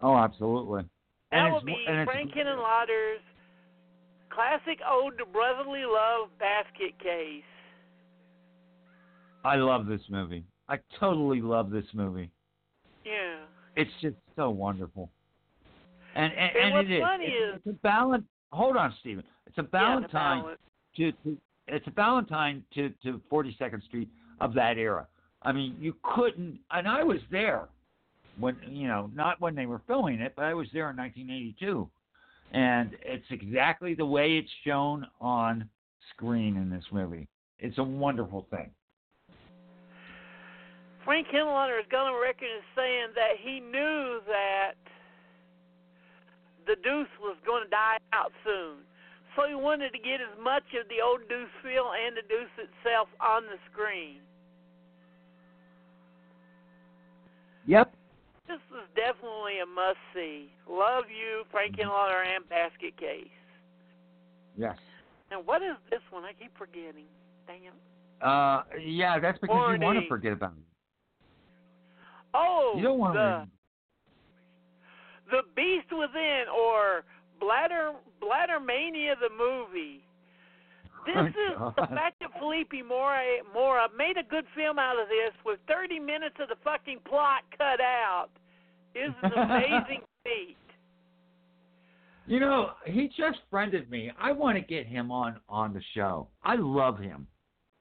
Oh, 0.00 0.16
absolutely. 0.16 0.84
That 1.32 1.44
And 1.44 1.54
would 1.54 1.68
it's- 1.68 1.76
be 1.76 2.04
Frank 2.06 2.32
Lauder's 2.36 3.20
classic 4.30 4.80
ode 4.86 5.18
to 5.18 5.26
brotherly 5.26 5.84
love 5.84 6.30
basket 6.38 6.96
case. 7.00 7.42
I 9.44 9.56
love 9.56 9.86
this 9.86 10.00
movie. 10.10 10.44
I 10.68 10.78
totally 11.00 11.40
love 11.40 11.70
this 11.70 11.84
movie. 11.94 12.30
Yeah. 13.04 13.36
It's 13.76 13.90
just 14.02 14.16
so 14.36 14.50
wonderful. 14.50 15.10
And 16.14 16.32
and, 16.32 16.56
And 16.56 16.64
and 16.64 16.74
what's 16.74 16.88
it 16.88 16.92
is. 16.94 17.00
funny 17.02 17.24
it's, 17.26 17.54
is- 17.56 17.62
it's 17.66 17.76
a 17.76 17.80
balance. 17.82 18.24
Hold 18.52 18.76
on, 18.76 18.94
Stephen. 19.00 19.24
It's 19.46 19.58
a 19.58 19.62
Yeah, 19.62 19.68
Valentine 19.70 20.40
balance. 20.42 20.58
to, 20.96 21.12
to 21.12 21.36
it's 21.68 21.86
a 21.86 21.90
Valentine 21.90 22.64
to 22.74 22.90
to 23.04 23.20
42nd 23.30 23.82
Street 23.84 24.08
of 24.40 24.54
that 24.54 24.78
era. 24.78 25.06
I 25.42 25.52
mean, 25.52 25.76
you 25.78 25.94
couldn't. 26.02 26.58
And 26.70 26.88
I 26.88 27.02
was 27.04 27.18
there 27.30 27.68
when 28.40 28.56
you 28.66 28.88
know, 28.88 29.10
not 29.14 29.40
when 29.40 29.54
they 29.54 29.66
were 29.66 29.80
filming 29.86 30.20
it, 30.20 30.32
but 30.36 30.44
I 30.44 30.54
was 30.54 30.66
there 30.72 30.90
in 30.90 30.96
1982, 30.96 31.88
and 32.52 32.96
it's 33.02 33.26
exactly 33.30 33.94
the 33.94 34.06
way 34.06 34.38
it's 34.38 34.50
shown 34.64 35.06
on 35.20 35.68
screen 36.10 36.56
in 36.56 36.70
this 36.70 36.84
movie. 36.90 37.28
It's 37.58 37.78
a 37.78 37.82
wonderful 37.84 38.46
thing. 38.50 38.70
Frank 41.08 41.28
Henenlotter 41.32 41.80
has 41.80 41.88
gone 41.90 42.12
on 42.12 42.20
record 42.20 42.52
as 42.52 42.68
saying 42.76 43.16
that 43.16 43.40
he 43.40 43.64
knew 43.64 44.20
that 44.28 44.76
the 46.66 46.76
Deuce 46.84 47.08
was 47.18 47.34
going 47.46 47.64
to 47.64 47.70
die 47.70 47.96
out 48.12 48.30
soon. 48.44 48.84
So 49.32 49.48
he 49.48 49.54
wanted 49.54 49.96
to 49.96 49.98
get 49.98 50.20
as 50.20 50.36
much 50.36 50.68
of 50.76 50.84
the 50.92 51.00
old 51.00 51.24
Deuce 51.24 51.48
feel 51.64 51.96
and 51.96 52.12
the 52.12 52.20
Deuce 52.28 52.52
itself 52.60 53.08
on 53.24 53.44
the 53.48 53.56
screen. 53.72 54.20
Yep. 57.64 57.88
This 58.46 58.60
is 58.76 58.84
definitely 58.92 59.64
a 59.64 59.66
must 59.66 59.96
see. 60.12 60.52
Love 60.68 61.04
you, 61.08 61.48
Frank 61.50 61.80
Henenlotter 61.80 62.20
and 62.36 62.46
Basket 62.52 62.92
Case. 63.00 63.32
Yes. 64.58 64.76
Now, 65.30 65.40
what 65.40 65.62
is 65.62 65.80
this 65.88 66.04
one? 66.10 66.24
I 66.24 66.34
keep 66.34 66.52
forgetting. 66.58 67.08
Damn. 67.48 67.72
Uh, 68.20 68.64
yeah, 68.76 69.18
that's 69.18 69.38
because 69.38 69.72
you 69.72 69.80
want 69.80 69.98
to 69.98 70.06
forget 70.06 70.34
about 70.34 70.52
it. 70.52 70.68
Oh, 72.34 72.74
You 72.76 72.82
don't 72.82 72.98
want 72.98 73.14
the, 73.14 73.46
the 75.30 75.42
Beast 75.56 75.88
Within 75.92 76.44
or 76.54 77.04
Bladder 77.40 77.92
Bladder 78.20 78.60
Mania 78.60 79.14
the 79.20 79.30
movie. 79.30 80.04
This 81.06 81.14
Oh, 81.16 81.26
is 81.26 81.34
the 81.76 81.82
God. 81.82 81.88
fact 81.90 82.16
that 82.20 82.30
Philippe 82.38 82.82
Mora 82.82 83.22
Mora 83.54 83.88
made 83.96 84.16
a 84.18 84.22
good 84.28 84.44
film 84.54 84.78
out 84.78 85.00
of 85.00 85.08
this 85.08 85.32
with 85.46 85.58
30 85.68 85.98
minutes 86.00 86.36
of 86.40 86.48
the 86.48 86.56
fucking 86.64 86.98
plot 87.08 87.42
cut 87.56 87.80
out 87.80 88.28
is 88.94 89.12
an 89.22 89.32
amazing 89.32 90.02
feat. 90.24 90.56
You 92.26 92.40
know, 92.40 92.72
he 92.84 93.08
just 93.16 93.38
friended 93.50 93.90
me. 93.90 94.10
I 94.20 94.32
want 94.32 94.56
to 94.56 94.60
get 94.60 94.86
him 94.86 95.10
on 95.10 95.36
on 95.48 95.72
the 95.72 95.80
show. 95.94 96.28
I 96.42 96.56
love 96.56 96.98
him. 96.98 97.26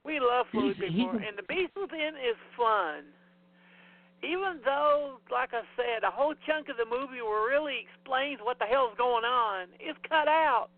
We 0.05 0.19
love 0.21 0.45
He's- 0.53 0.75
Philippe 0.77 0.87
he's 0.93 1.03
Mora, 1.03 1.17
and 1.27 1.37
the 1.37 1.43
Beast 1.43 1.73
Within 1.79 2.13
is 2.15 2.37
fun. 2.55 3.03
Even 4.24 4.59
though, 4.65 5.19
like 5.31 5.53
I 5.53 5.62
said, 5.77 6.03
a 6.03 6.09
whole 6.09 6.33
chunk 6.45 6.69
of 6.69 6.77
the 6.77 6.89
movie 6.89 7.21
where 7.21 7.47
really 7.47 7.86
explains 7.86 8.39
what 8.41 8.57
the 8.57 8.65
hell's 8.65 8.97
going 8.97 9.25
on 9.25 9.69
is 9.77 9.95
cut 10.09 10.27
out. 10.27 10.74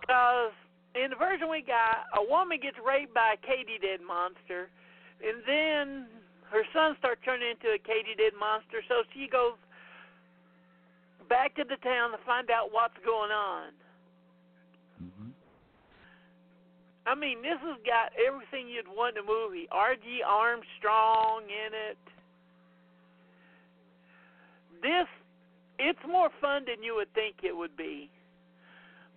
Because 0.00 0.54
in 0.94 1.10
the 1.10 1.16
version 1.16 1.50
we 1.50 1.62
got, 1.62 2.06
a 2.14 2.22
woman 2.22 2.58
gets 2.62 2.76
raped 2.78 3.14
by 3.14 3.34
a 3.34 3.40
katydid 3.42 3.98
monster, 4.06 4.70
and 5.18 5.42
then 5.46 6.06
her 6.50 6.62
son 6.72 6.94
starts 6.98 7.20
turning 7.24 7.50
into 7.50 7.74
a 7.74 7.80
katydid 7.82 8.38
monster, 8.38 8.82
so 8.86 9.02
she 9.14 9.26
goes 9.26 9.58
back 11.28 11.54
to 11.56 11.64
the 11.64 11.76
town 11.82 12.12
to 12.12 12.18
find 12.26 12.50
out 12.50 12.70
what's 12.70 12.98
going 13.04 13.30
on. 13.30 13.72
Mm-hmm. 15.02 15.30
I 17.06 17.14
mean, 17.14 17.42
this 17.42 17.58
has 17.62 17.78
got 17.84 18.14
everything 18.14 18.68
you'd 18.68 18.86
want 18.86 19.16
in 19.16 19.24
a 19.24 19.26
movie. 19.26 19.66
R.G. 19.72 20.22
Armstrong 20.26 21.42
in 21.50 21.74
it. 21.74 21.98
This, 24.80 25.08
it's 25.78 25.98
more 26.06 26.30
fun 26.40 26.64
than 26.66 26.82
you 26.82 26.94
would 26.94 27.12
think 27.14 27.36
it 27.42 27.56
would 27.56 27.76
be. 27.76 28.08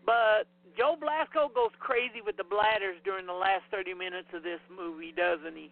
But 0.05 0.49
Joe 0.77 0.97
Blasco 0.99 1.49
goes 1.53 1.73
crazy 1.79 2.21
with 2.25 2.37
the 2.37 2.43
bladders 2.43 2.97
during 3.03 3.25
the 3.25 3.33
last 3.37 3.63
30 3.71 3.93
minutes 3.93 4.27
of 4.33 4.43
this 4.43 4.61
movie, 4.69 5.13
doesn't 5.15 5.55
he? 5.55 5.69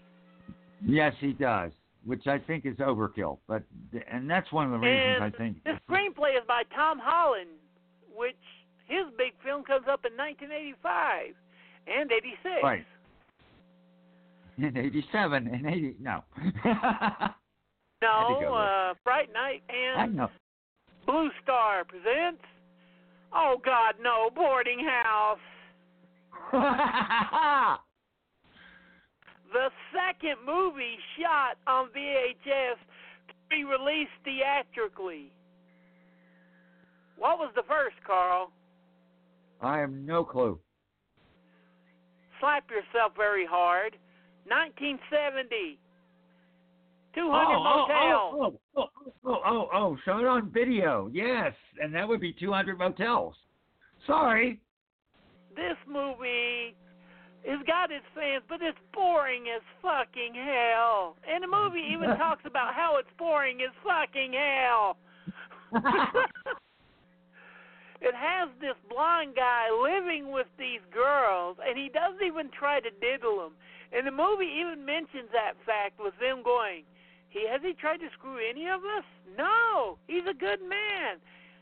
Yes, 0.85 1.13
he 1.19 1.33
does, 1.33 1.71
which 2.05 2.27
I 2.27 2.37
think 2.37 2.65
is 2.65 2.77
overkill. 2.77 3.39
But 3.47 3.63
and 4.09 4.29
that's 4.29 4.51
one 4.51 4.65
of 4.65 4.71
the 4.71 4.79
reasons 4.79 5.17
and 5.17 5.23
I 5.23 5.37
think. 5.37 5.63
this 5.63 5.77
screenplay 5.89 6.37
is 6.37 6.45
by 6.47 6.63
Tom 6.75 6.99
Holland, 7.01 7.49
which 8.15 8.41
his 8.85 9.05
big 9.17 9.33
film 9.43 9.63
comes 9.63 9.85
up 9.89 10.05
in 10.05 10.13
1985 10.17 11.35
and 11.87 12.11
86. 12.11 12.37
Right. 12.63 12.85
In 14.57 14.77
'87 14.77 15.47
and 15.47 15.65
'80, 15.65 15.95
no. 15.99 16.23
No, 18.01 18.53
uh, 18.53 18.93
Fright 19.01 19.29
Night 19.33 19.63
I 19.69 20.03
and 20.03 20.17
know. 20.17 20.29
Blue 21.05 21.29
Star 21.41 21.85
presents. 21.85 22.43
Oh 23.33 23.55
God, 23.63 23.95
no! 24.01 24.29
Boarding 24.35 24.85
House. 24.85 25.39
The 29.53 29.69
second 29.93 30.37
movie 30.43 30.97
shot 31.15 31.57
on 31.67 31.89
VHS 31.95 32.73
to 33.27 33.33
be 33.51 33.63
released 33.63 34.09
theatrically. 34.25 35.31
What 37.19 37.37
was 37.37 37.51
the 37.55 37.61
first, 37.67 37.95
Carl? 38.05 38.51
I 39.61 39.77
have 39.77 39.91
no 39.91 40.23
clue. 40.23 40.59
Slap 42.43 42.69
yourself 42.69 43.13
very 43.15 43.45
hard. 43.45 43.95
1970. 44.47 45.79
200 47.15 47.31
oh, 47.31 47.63
Motels. 47.63 48.33
oh, 48.35 48.59
oh, 48.75 48.89
oh, 49.05 49.09
oh, 49.23 49.41
oh, 49.45 49.69
oh, 49.73 49.97
shot 50.03 50.25
on 50.25 50.51
video. 50.51 51.09
Yes, 51.13 51.53
and 51.81 51.95
that 51.95 52.05
would 52.05 52.19
be 52.19 52.33
200 52.33 52.77
motels. 52.77 53.35
Sorry. 54.05 54.59
This 55.55 55.77
movie 55.87 56.75
has 57.47 57.65
got 57.65 57.91
its 57.91 58.03
fans, 58.13 58.43
but 58.49 58.61
it's 58.61 58.77
boring 58.93 59.45
as 59.55 59.61
fucking 59.81 60.35
hell. 60.35 61.15
And 61.25 61.45
the 61.45 61.47
movie 61.47 61.87
even 61.93 62.09
talks 62.17 62.43
about 62.45 62.73
how 62.73 62.97
it's 62.99 63.07
boring 63.17 63.59
as 63.61 63.71
fucking 63.85 64.33
hell. 64.33 64.97
it 68.03 68.13
has 68.13 68.49
this 68.59 68.75
blonde 68.91 69.33
guy 69.35 69.71
living 69.71 70.31
with 70.31 70.47
these 70.59 70.83
girls, 70.91 71.57
and 71.65 71.77
he 71.77 71.87
doesn't 71.87 72.21
even 72.25 72.49
try 72.51 72.81
to 72.81 72.91
diddle 72.99 73.39
them. 73.39 73.53
And 73.95 74.05
the 74.05 74.11
movie 74.11 74.51
even 74.59 74.83
mentions 74.83 75.31
that 75.31 75.53
fact 75.65 75.99
with 75.99 76.13
them 76.19 76.43
going, 76.43 76.83
"He 77.29 77.47
has 77.47 77.61
he 77.61 77.73
tried 77.73 78.01
to 78.01 78.09
screw 78.11 78.37
any 78.37 78.67
of 78.67 78.83
us? 78.83 79.05
No, 79.37 79.97
he's 80.07 80.27
a 80.29 80.33
good 80.33 80.61
man. 80.61 81.21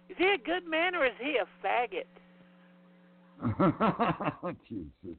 Is 0.09 0.17
he 0.17 0.33
a 0.33 0.37
good 0.37 0.65
man 0.65 0.95
or 0.95 1.05
is 1.05 1.17
he 1.19 1.37
a 1.37 1.45
faggot?" 1.61 2.09
Jesus. 4.67 5.17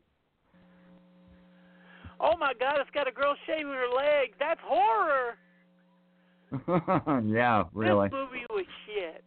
Oh 2.19 2.37
my 2.37 2.53
God, 2.59 2.81
it's 2.81 2.91
got 2.91 3.07
a 3.07 3.13
girl 3.13 3.37
shaving 3.47 3.73
her 3.73 3.89
leg. 3.95 4.35
That's 4.39 4.61
horror. 4.65 5.37
yeah, 7.27 7.65
really. 7.73 8.09
This 8.09 8.15
movie 8.15 8.47
was 8.51 8.67
shit. 8.87 9.25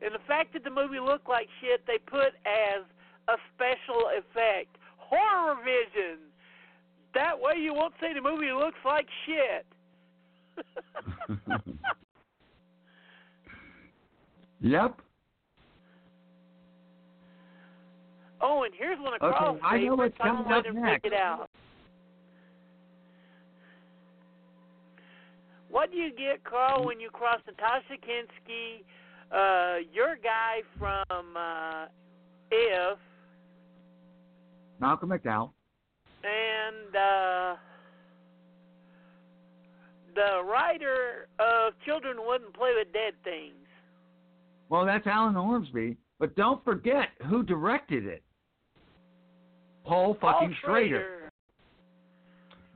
And 0.00 0.14
the 0.14 0.20
fact 0.26 0.52
that 0.52 0.64
the 0.64 0.70
movie 0.70 1.00
looked 1.00 1.28
like 1.28 1.48
shit, 1.60 1.84
they 1.86 1.98
put 2.06 2.34
as 2.46 2.84
a 3.28 3.34
special 3.54 4.10
effect. 4.16 4.76
Horror 4.96 5.56
vision. 5.64 6.18
That 7.14 7.38
way 7.38 7.54
you 7.58 7.74
won't 7.74 7.94
say 8.00 8.14
the 8.14 8.20
movie 8.20 8.52
looks 8.52 8.78
like 8.84 9.06
shit. 9.26 9.66
yep. 14.60 15.00
oh, 18.40 18.64
and 18.64 18.74
here's 18.76 18.98
one 18.98 19.14
of 19.14 19.22
Okay, 19.22 19.36
Carl's 19.38 19.60
I 19.62 19.78
know 19.78 19.94
what's 19.96 20.16
coming 20.18 20.52
up 20.52 20.64
next. 20.74 21.04
it 21.06 21.12
out. 21.12 21.48
What 25.70 25.90
do 25.90 25.98
you 25.98 26.10
get, 26.10 26.42
Carl, 26.44 26.84
when 26.86 26.98
you 26.98 27.10
cross 27.10 27.40
Natasha 27.46 27.94
Kinski, 27.94 28.84
uh, 29.32 29.76
your 29.92 30.16
guy 30.22 30.62
from 30.78 31.36
uh, 31.36 31.86
If, 32.50 32.98
Malcolm 34.80 35.10
McDowell. 35.10 35.50
and 36.24 36.96
uh, 36.96 37.56
the 40.14 40.42
writer 40.44 41.28
of 41.38 41.74
Children 41.84 42.18
Wouldn't 42.26 42.54
Play 42.54 42.70
with 42.76 42.92
Dead 42.92 43.14
Things. 43.24 43.54
Well, 44.68 44.84
that's 44.86 45.06
Alan 45.06 45.36
Ormsby. 45.36 45.96
But 46.18 46.34
don't 46.34 46.64
forget 46.64 47.10
who 47.28 47.42
directed 47.42 48.04
it. 48.04 48.22
Paul 49.84 50.14
fucking 50.20 50.54
Paul 50.64 50.72
Schrader. 50.72 51.30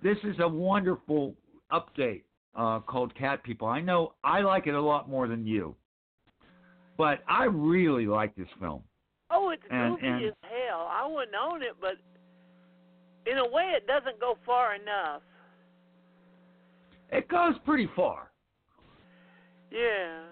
This 0.02 0.16
is 0.24 0.36
a 0.40 0.48
wonderful 0.48 1.34
update 1.72 2.22
uh, 2.56 2.80
called 2.80 3.14
Cat 3.16 3.42
People. 3.42 3.66
I 3.68 3.80
know 3.80 4.14
I 4.24 4.40
like 4.40 4.66
it 4.66 4.74
a 4.74 4.80
lot 4.80 5.08
more 5.08 5.26
than 5.28 5.46
you, 5.46 5.74
but 6.96 7.22
I 7.28 7.44
really 7.44 8.06
like 8.06 8.34
this 8.34 8.48
film. 8.60 8.82
Oh, 9.30 9.50
it's 9.50 9.62
And- 9.70 9.94
goofy 9.94 10.06
and- 10.06 10.24
as 10.26 10.34
hell. 10.42 10.88
I 10.90 11.06
wouldn't 11.06 11.34
own 11.34 11.62
it, 11.62 11.74
but 11.80 11.96
in 13.26 13.38
a 13.38 13.46
way, 13.48 13.72
it 13.76 13.86
doesn't 13.86 14.18
go 14.20 14.34
far 14.44 14.74
enough. 14.74 15.22
It 17.10 17.28
goes 17.28 17.58
pretty 17.60 17.86
far. 17.88 18.30
Yeah. 19.70 20.24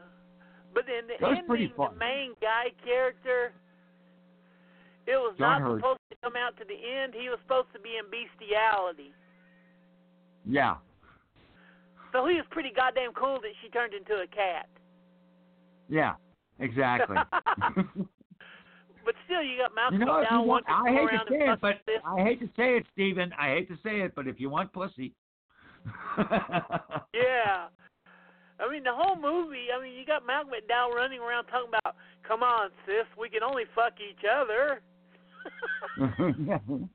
But 0.73 0.89
in 0.89 1.07
the 1.07 1.15
ending, 1.27 1.73
the 1.77 1.91
main 1.93 2.35
guy 2.41 2.71
character, 2.85 3.53
it 5.07 5.17
was 5.17 5.35
John 5.39 5.61
not 5.63 5.69
Hurt. 5.69 5.79
supposed 5.81 6.01
to 6.11 6.17
come 6.23 6.37
out 6.37 6.57
to 6.59 6.65
the 6.65 6.75
end. 6.75 7.15
He 7.15 7.29
was 7.29 7.39
supposed 7.41 7.73
to 7.73 7.81
be 7.81 7.97
in 7.97 8.05
bestiality. 8.11 9.13
Yeah. 10.45 10.77
So 12.13 12.27
he 12.27 12.37
was 12.37 12.47
pretty 12.51 12.71
goddamn 12.71 13.13
cool 13.15 13.41
that 13.41 13.53
she 13.63 13.69
turned 13.71 13.95
into 13.95 14.21
a 14.21 14.27
cat. 14.27 14.69
Yeah. 15.89 16.15
Exactly. 16.61 17.17
But 19.03 19.15
still, 19.25 19.43
you 19.43 19.57
got 19.57 19.75
Malcolm 19.75 19.99
you 19.99 20.05
know, 20.05 20.21
if 20.21 20.29
you 20.31 20.37
McDowell 20.37 20.47
want, 20.47 20.67
wanting 20.69 20.95
to 20.95 21.01
I 21.01 21.03
hate 21.03 21.09
to 21.09 21.17
around 21.17 21.29
say 21.31 21.41
and 21.41 21.53
it, 21.55 21.61
but 21.61 21.75
this. 21.87 21.97
I 22.05 22.21
hate 22.23 22.41
to 22.41 22.47
say 22.55 22.77
it, 22.77 22.85
Stephen. 22.93 23.33
I 23.41 23.49
hate 23.49 23.69
to 23.69 23.77
say 23.83 24.03
it, 24.03 24.15
but 24.15 24.29
if 24.29 24.39
you 24.39 24.51
want 24.51 24.73
pussy, 24.75 25.15
Yeah. 27.15 27.69
I 28.61 28.71
mean, 28.71 28.85
the 28.85 28.93
whole 28.93 29.17
movie, 29.17 29.73
I 29.75 29.83
mean, 29.83 29.95
you 29.95 30.05
got 30.05 30.27
Malcolm 30.27 30.53
McDowell 30.53 30.95
running 30.95 31.21
around 31.21 31.47
talking 31.47 31.71
about, 31.73 31.97
come 32.29 32.43
on, 32.43 32.69
sis, 32.85 33.07
we 33.19 33.31
can 33.31 33.43
only 33.43 33.65
fuck 33.75 33.95
each 33.99 34.21
other. 34.29 34.83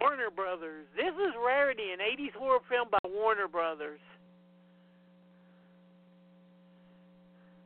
Warner 0.00 0.30
Brothers. 0.34 0.86
This 0.94 1.14
is 1.14 1.32
Rarity, 1.42 1.92
an 1.92 2.00
80s 2.00 2.34
horror 2.36 2.58
film 2.68 2.88
by 2.90 2.98
Warner 3.08 3.48
Brothers. 3.48 4.00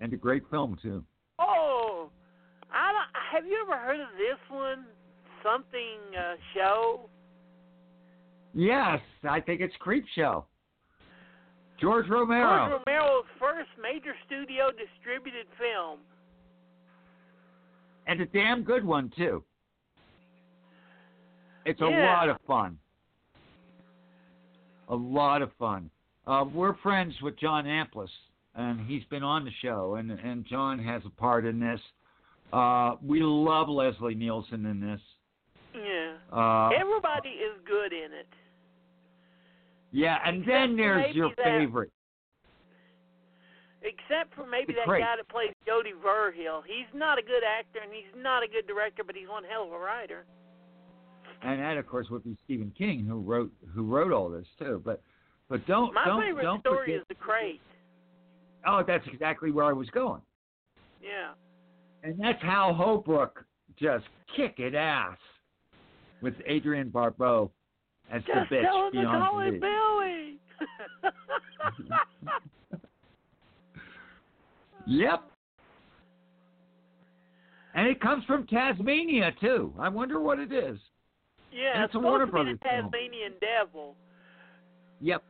And 0.00 0.12
a 0.12 0.17
great 0.17 0.43
film 0.50 0.76
too. 0.83 1.05
Oh, 1.38 2.11
I 2.73 2.93
don't, 2.93 3.23
have 3.33 3.47
you 3.47 3.59
ever 3.67 3.79
heard 3.79 4.00
of 4.00 4.09
this 4.19 4.38
one? 4.50 4.85
Something 5.43 5.99
uh, 6.19 6.35
show? 6.55 7.09
Yes, 8.55 9.00
I 9.29 9.41
think 9.41 9.61
it's 9.61 9.75
Creep 9.79 10.05
Show. 10.15 10.47
George 11.81 12.09
Romero. 12.09 12.69
George 12.71 12.83
Romero's 12.87 13.25
first 13.38 13.69
major 13.81 14.15
studio 14.26 14.71
distributed 14.71 15.47
film. 15.59 16.00
and 18.07 18.21
a 18.21 18.26
damn 18.26 18.62
good 18.62 18.85
one 18.85 19.11
too. 19.17 19.45
It's 21.65 21.81
a 21.81 21.85
lot 21.85 22.29
of 22.29 22.37
fun. 22.47 22.79
A 24.88 24.95
lot 24.95 25.43
of 25.43 25.50
fun. 25.59 25.91
Uh, 26.26 26.45
we're 26.53 26.76
friends 26.79 27.15
with 27.23 27.38
John 27.38 27.65
Amplas, 27.65 28.09
and 28.57 28.81
he's 28.87 29.05
been 29.05 29.23
on 29.23 29.45
the 29.45 29.51
show, 29.63 29.97
and 29.97 30.11
and 30.11 30.45
John 30.47 30.79
has 30.79 31.03
a 31.07 31.11
part 31.11 31.45
in 31.47 31.61
this. 31.61 31.81
Uh, 32.53 32.95
we 33.03 33.21
love 33.23 33.69
Leslie 33.69 34.15
Nielsen 34.15 34.67
in 34.67 34.81
this. 34.81 35.01
Yeah. 35.75 36.15
Uh, 36.33 36.71
Everybody 36.78 37.30
is 37.30 37.52
good 37.67 37.93
in 37.93 38.13
it. 38.13 38.28
yeah, 39.93 40.19
and 40.25 40.39
except 40.43 40.49
then 40.49 40.76
there's 40.76 41.15
your 41.15 41.30
that- 41.37 41.45
favorite. 41.45 41.91
Except 43.83 44.35
for 44.35 44.47
maybe 44.47 44.73
The 44.73 44.80
that 44.80 44.87
crate. 44.87 45.02
guy 45.04 45.15
that 45.17 45.28
plays 45.28 45.52
Jordy 45.67 45.93
Verrill. 46.02 46.63
He's 46.67 46.89
not 46.95 47.19
a 47.19 47.23
good 47.23 47.45
actor 47.45 47.78
and 47.83 47.93
he's 47.93 48.11
not 48.17 48.43
a 48.43 48.49
good 48.49 48.67
director, 48.67 49.04
but 49.04 49.15
he's 49.15 49.28
one 49.28 49.45
hell 49.45 49.65
of 49.65 49.73
a 49.73 49.78
writer. 49.78 50.25
and 51.43 51.61
that 51.61 51.76
of 51.76 51.87
course 51.87 52.09
would 52.11 52.25
be 52.25 52.37
Stephen 52.45 52.73
King 52.76 53.04
who 53.04 53.21
wrote 53.21 53.52
who 53.75 53.85
wrote 53.85 54.11
all 54.13 54.28
this 54.30 54.47
too. 54.59 54.80
But 54.85 55.02
but 55.49 55.65
don't 55.67 55.93
My 55.95 56.04
don't 56.07 56.23
favorite 56.23 56.43
don't 56.43 56.61
story 56.61 56.87
forget. 56.87 57.00
is 57.02 57.07
The 57.09 57.15
Crate. 57.15 57.61
Oh, 58.67 58.83
that's 58.87 59.07
exactly 59.07 59.50
where 59.50 59.65
I 59.65 59.73
was 59.73 59.89
going. 59.91 60.21
Yeah. 61.02 61.33
And 62.02 62.19
that's 62.19 62.41
Hal 62.43 62.75
Holbrook 62.75 63.45
just 63.79 64.07
kick 64.35 64.55
it 64.59 64.75
ass 64.75 65.19
with 66.23 66.35
Adrienne 66.49 66.89
Barbeau 66.89 67.50
as 68.11 68.23
Just 68.23 68.50
the 68.50 68.57
bitch 68.57 68.63
tell 68.63 68.87
him 68.87 68.93
to 68.93 69.05
call 69.05 69.41
him. 69.41 69.61
Billy. 69.61 70.39
Yep. 74.87 75.23
And 77.75 77.89
it 77.89 78.00
comes 78.00 78.25
from 78.25 78.47
Tasmania 78.47 79.33
too. 79.41 79.73
I 79.79 79.89
wonder 79.89 80.21
what 80.21 80.39
it 80.39 80.52
is. 80.52 80.79
yeah, 81.52 81.85
it's 81.85 81.95
a 81.95 81.99
Warner 81.99 82.26
Brothers 82.26 82.59
the 82.63 82.69
film. 82.69 82.85
Tasmanian 82.85 83.33
Devil. 83.41 83.97
Yep. 85.00 85.23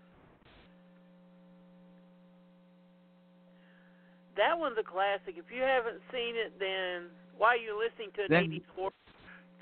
That 4.37 4.59
one's 4.59 4.77
a 4.79 4.83
classic. 4.83 5.35
If 5.37 5.47
you 5.55 5.63
haven't 5.63 6.01
seen 6.13 6.35
it, 6.37 6.53
then 6.59 7.11
why 7.39 7.55
are 7.55 7.57
you 7.57 7.79
listening 7.79 8.11
to 8.17 8.23
an 8.23 8.29
Then- 8.31 8.45
80s 8.45 8.65
horror 8.75 8.93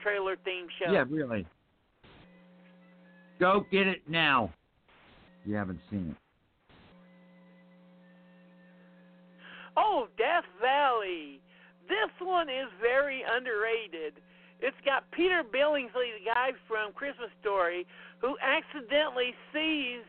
trailer 0.03 0.37
theme 0.45 0.67
show? 0.79 0.93
Yeah, 0.93 1.05
really. 1.09 1.47
Go 3.39 3.67
get 3.71 3.87
it 3.87 4.09
now. 4.09 4.53
You 5.45 5.55
haven't 5.57 5.81
seen 5.91 6.11
it. 6.11 6.17
Oh, 9.77 10.09
Death 10.17 10.45
Valley. 10.61 11.41
This 11.89 12.11
one 12.21 12.49
is 12.49 12.69
very 12.81 13.23
underrated. 13.29 14.15
It's 14.61 14.77
got 14.85 15.11
Peter 15.11 15.43
Billingsley, 15.43 16.15
the 16.19 16.25
guy 16.33 16.53
from 16.69 16.93
Christmas 16.93 17.29
Story, 17.41 17.87
who 18.21 18.37
accidentally 18.41 19.35
sees 19.53 20.03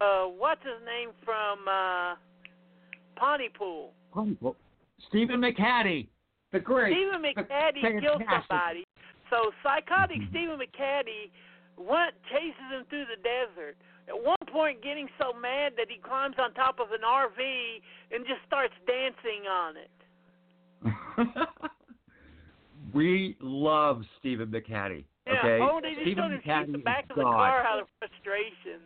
uh 0.00 0.24
what's 0.26 0.62
his 0.64 0.82
name 0.84 1.10
from 1.24 1.60
uh 1.68 2.16
Pontypool. 3.16 3.92
Wonderful. 4.14 4.56
Stephen 5.08 5.40
McHattie, 5.40 6.08
the 6.52 6.60
great. 6.60 6.94
Stephen 6.94 7.22
McHattie 7.22 8.00
kills 8.00 8.18
fantastic. 8.18 8.46
somebody. 8.48 8.84
So 9.30 9.52
psychotic 9.62 10.18
Mhm. 10.20 10.30
Stephen 10.30 10.58
McHattie 10.58 11.30
went 11.76 12.14
chases 12.30 12.70
him 12.70 12.84
through 12.86 13.06
the 13.06 13.16
desert. 13.22 13.76
At 14.06 14.22
one 14.22 14.36
point, 14.48 14.82
getting 14.82 15.08
so 15.18 15.32
mad 15.32 15.74
that 15.76 15.90
he 15.90 15.96
climbs 15.96 16.38
on 16.38 16.52
top 16.54 16.78
of 16.78 16.92
an 16.92 17.02
RV 17.04 17.82
and 18.12 18.26
just 18.26 18.42
starts 18.46 18.74
dancing 18.86 19.46
on 19.48 19.76
it. 19.76 19.90
we 22.92 23.36
love 23.40 24.04
Stephen 24.18 24.48
McHattie. 24.48 25.04
Yeah. 25.26 25.38
Okay. 25.38 25.58
Oh, 25.60 25.80
they 25.80 25.94
just 25.94 26.02
Stephen 26.02 26.38
McHattie 26.38 26.72
the 26.72 26.78
back 26.78 27.08
of 27.10 27.16
the 27.16 27.22
car 27.22 27.62
out 27.62 27.80
of 27.80 27.88
frustration. 27.98 28.80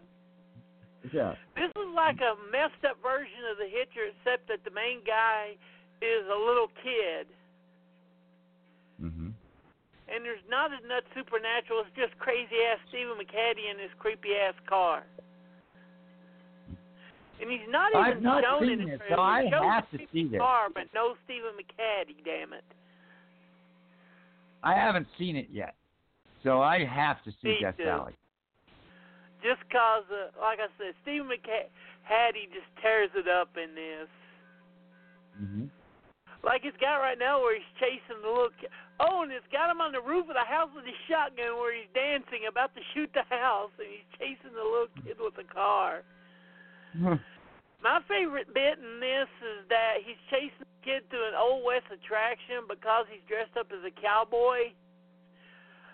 Yeah. 1.12 1.34
This 1.54 1.70
is 1.70 1.88
like 1.94 2.18
a 2.20 2.34
messed 2.50 2.82
up 2.84 2.98
version 3.02 3.46
of 3.50 3.56
The 3.58 3.70
Hitcher, 3.70 4.11
except 4.11 4.48
that 4.48 4.64
the 4.64 4.74
main 4.74 5.00
guy 5.06 5.54
is 6.02 6.26
a 6.26 6.38
little 6.38 6.68
kid. 6.82 7.26
hmm 9.00 9.30
And 10.11 10.24
there's 10.24 10.44
not 10.50 10.72
as 10.72 10.82
much 10.87 11.04
supernatural. 11.14 11.87
It's 11.87 11.96
just 11.96 12.18
crazy 12.18 12.58
ass 12.66 12.78
Stephen 12.88 13.14
McHattie 13.14 13.70
in 13.70 13.78
his 13.78 13.90
creepy 13.98 14.34
ass 14.34 14.54
car. 14.68 15.04
And 17.40 17.50
he's 17.50 17.68
not 17.70 17.92
even 17.94 18.02
I've 18.02 18.22
not 18.22 18.42
shown 18.42 18.62
seen 18.62 18.80
in 18.80 18.90
the 18.90 18.98
this, 18.98 19.00
so. 19.08 19.20
I 19.20 19.46
have 19.46 19.88
to 19.90 19.98
see 20.12 20.26
this. 20.26 20.40
Car, 20.40 20.66
but 20.74 20.90
no 20.92 21.14
Stephen 21.24 21.54
McHattie. 21.54 22.18
Damn 22.24 22.52
it. 22.52 22.64
I 24.64 24.74
haven't 24.74 25.06
seen 25.16 25.37
it 25.37 25.46
yet, 25.52 25.76
so 26.42 26.61
I 26.61 26.84
have 26.84 27.22
to 27.22 27.30
see 27.40 27.58
Death. 27.62 27.76
Valley. 27.78 28.17
Just 29.42 29.62
cause, 29.70 30.03
uh, 30.11 30.35
like 30.42 30.59
I 30.59 30.66
said, 30.79 30.98
Stephen 31.03 31.31
McHattie 31.31 32.51
just 32.51 32.66
tears 32.83 33.11
it 33.14 33.31
up 33.31 33.55
in 33.55 33.74
this. 33.74 34.11
hmm 35.38 35.66
Like 36.42 36.66
it's 36.66 36.79
got 36.83 36.98
right 36.98 37.18
now 37.18 37.38
where 37.38 37.55
he's 37.55 37.74
chasing 37.79 38.18
the 38.22 38.29
little. 38.29 38.55
Oh, 38.98 39.22
and 39.22 39.31
it's 39.31 39.46
got 39.55 39.70
him 39.70 39.79
on 39.79 39.94
the 39.94 40.03
roof 40.03 40.27
of 40.27 40.35
the 40.35 40.42
house 40.42 40.70
with 40.74 40.83
his 40.83 40.98
shotgun 41.07 41.55
where 41.55 41.70
he's 41.70 41.90
dancing, 41.94 42.51
about 42.51 42.74
to 42.74 42.83
shoot 42.94 43.11
the 43.14 43.22
house, 43.31 43.70
and 43.79 43.87
he's 43.87 44.11
chasing 44.18 44.51
the 44.51 44.66
little 44.66 44.90
kid 45.07 45.22
with 45.22 45.38
the 45.38 45.46
car. 45.46 46.03
My 47.79 48.03
favorite 48.11 48.51
bit 48.51 48.74
in 48.83 48.98
this 48.98 49.31
is 49.38 49.62
that 49.70 50.03
he's 50.03 50.18
chasing 50.35 50.66
the 50.66 50.83
kid 50.83 51.07
to 51.14 51.18
an 51.31 51.38
Old 51.38 51.62
West 51.62 51.87
attraction 51.94 52.66
because 52.66 53.07
he's 53.07 53.22
dressed 53.31 53.55
up 53.55 53.70
as 53.70 53.87
a 53.87 53.94
cowboy 53.94 54.74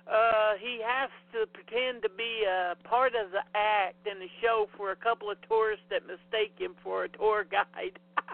uh, 0.07 0.53
he 0.61 0.81
has 0.85 1.09
to 1.33 1.47
pretend 1.47 2.03
to 2.03 2.11
be 2.11 2.45
a 2.45 2.77
part 2.87 3.15
of 3.15 3.31
the 3.33 3.41
act 3.55 4.07
in 4.07 4.19
the 4.19 4.29
show 4.43 4.69
for 4.77 4.93
a 4.93 4.97
couple 4.97 5.31
of 5.31 5.39
tourists 5.49 5.85
that 5.91 6.03
mistake 6.07 6.53
him 6.59 6.75
for 6.83 7.05
a 7.05 7.09
tour 7.09 7.45
guide. 7.45 7.99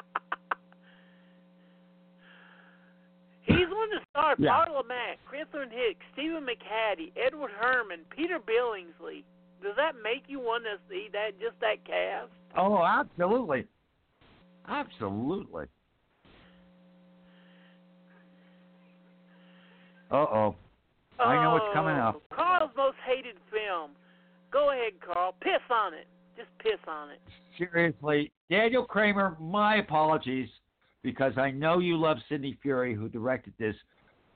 He's 3.42 3.68
going 3.68 3.90
to 3.90 4.00
star 4.10 4.34
yeah. 4.38 4.64
Paul 4.64 4.76
Le 4.78 4.84
Mat, 4.84 5.18
Chrislyn 5.26 5.70
Hicks, 5.70 6.04
Stephen 6.12 6.44
McHattie, 6.44 7.12
Edward 7.16 7.52
Herrmann, 7.60 8.00
Peter 8.14 8.38
Billingsley. 8.38 9.24
Does 9.62 9.76
that 9.76 9.94
make 10.02 10.24
you 10.26 10.40
want 10.40 10.64
to 10.64 10.78
see 10.88 11.08
that 11.12 11.38
just 11.40 11.58
that 11.60 11.84
cast? 11.86 12.30
Oh, 12.56 12.82
absolutely, 12.82 13.66
absolutely. 14.68 15.66
Uh 20.10 20.16
oh. 20.16 20.56
I 21.20 21.42
know 21.42 21.52
what's 21.52 21.74
coming 21.74 21.96
oh, 21.96 22.08
up. 22.08 22.22
Oh, 22.30 22.34
Carl's 22.34 22.70
most 22.76 22.96
hated 23.06 23.36
film. 23.50 23.92
Go 24.52 24.70
ahead, 24.70 24.92
Carl. 25.04 25.34
Piss 25.40 25.60
on 25.70 25.94
it. 25.94 26.06
Just 26.36 26.48
piss 26.58 26.80
on 26.88 27.10
it. 27.10 27.20
Seriously, 27.58 28.32
Daniel 28.50 28.84
Kramer, 28.84 29.36
my 29.40 29.76
apologies, 29.76 30.48
because 31.02 31.32
I 31.36 31.50
know 31.50 31.78
you 31.78 31.96
love 31.96 32.16
Sidney 32.28 32.58
Furie, 32.62 32.94
who 32.94 33.08
directed 33.08 33.52
this, 33.58 33.76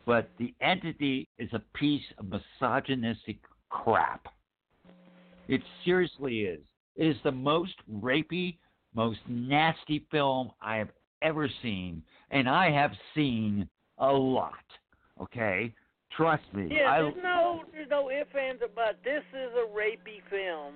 but 0.06 0.28
The 0.38 0.54
Entity 0.60 1.28
is 1.38 1.50
a 1.52 1.62
piece 1.74 2.04
of 2.18 2.26
misogynistic 2.60 3.38
crap. 3.70 4.26
It 5.48 5.62
seriously 5.84 6.40
is. 6.40 6.60
It 6.96 7.06
is 7.06 7.16
the 7.24 7.32
most 7.32 7.74
rapey, 7.92 8.58
most 8.94 9.20
nasty 9.28 10.06
film 10.10 10.50
I 10.60 10.76
have 10.76 10.90
ever 11.22 11.48
seen, 11.62 12.02
and 12.30 12.48
I 12.48 12.70
have 12.70 12.92
seen 13.14 13.68
a 13.98 14.12
lot. 14.12 14.52
Okay, 15.20 15.72
trust 16.16 16.42
me. 16.52 16.68
Yeah, 16.70 16.90
I, 16.92 17.02
there's 17.02 17.14
no 17.22 17.62
there's 17.72 17.90
no 17.90 18.10
ifs 18.10 18.30
ands 18.38 18.62
or 18.62 18.68
buts. 18.68 18.98
This 19.04 19.22
is 19.32 19.50
a 19.56 19.66
rapey 19.76 20.20
film. 20.30 20.74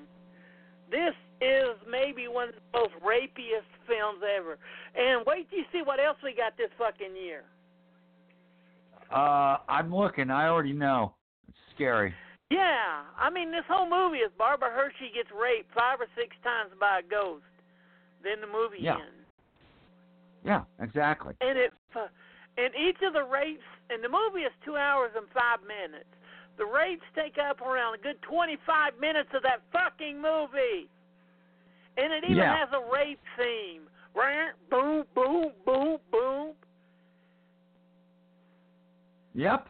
This 0.90 1.14
is 1.40 1.77
maybe 1.90 2.29
one 2.29 2.48
of 2.48 2.55
the 2.55 2.79
most 2.79 2.94
rapiest 3.05 3.68
films 3.87 4.22
ever. 4.24 4.59
And 4.96 5.24
wait 5.27 5.48
till 5.51 5.59
you 5.61 5.64
see 5.72 5.83
what 5.85 6.01
else 6.01 6.16
we 6.24 6.35
got 6.35 6.57
this 6.57 6.70
fucking 6.79 7.14
year. 7.14 7.44
uh, 9.12 9.59
I'm 9.68 9.94
looking. 9.94 10.31
I 10.31 10.48
already 10.48 10.72
know. 10.72 11.14
It's 11.48 11.57
scary. 11.74 12.14
Yeah, 12.51 13.05
I 13.18 13.29
mean 13.31 13.51
this 13.51 13.64
whole 13.68 13.88
movie 13.88 14.18
is 14.18 14.31
Barbara 14.38 14.70
Hershey 14.72 15.12
gets 15.14 15.29
raped 15.38 15.72
five 15.74 16.01
or 16.01 16.07
six 16.16 16.35
times 16.42 16.70
by 16.81 17.01
a 17.01 17.03
ghost. 17.03 17.44
Then 18.24 18.40
the 18.40 18.46
movie 18.46 18.79
Yeah. 18.81 18.94
ends. 18.94 19.29
Yeah, 20.44 20.62
exactly. 20.81 21.35
and 21.42 21.59
it 21.59 21.72
uh, 21.94 22.07
and 22.57 22.72
each 22.74 22.96
of 23.07 23.12
the 23.12 23.22
rapes 23.24 23.61
and 23.90 24.03
the 24.05 24.09
movie 24.09 24.42
is 24.44 24.53
two 24.64 24.77
hours 24.77 25.11
and 25.16 25.27
five 25.33 25.61
minutes. 25.66 26.09
The 26.59 26.66
rapes 26.66 27.05
take 27.14 27.37
up 27.38 27.61
around 27.61 27.94
a 27.94 27.98
good 27.98 28.20
twenty 28.22 28.57
five 28.66 28.92
minutes 29.01 29.31
of 29.35 29.42
that 29.42 29.62
fucking 29.72 30.16
movie, 30.20 30.88
and 31.96 32.12
it 32.12 32.24
even 32.24 32.37
Yeah. 32.38 32.57
has 32.57 32.68
a 32.72 32.81
rape 32.92 33.20
theme. 33.37 33.88
Rah, 34.14 34.51
Boom, 34.70 35.05
boom, 35.14 35.53
boom, 35.64 35.98
boom. 36.11 36.55
Yep. 39.35 39.68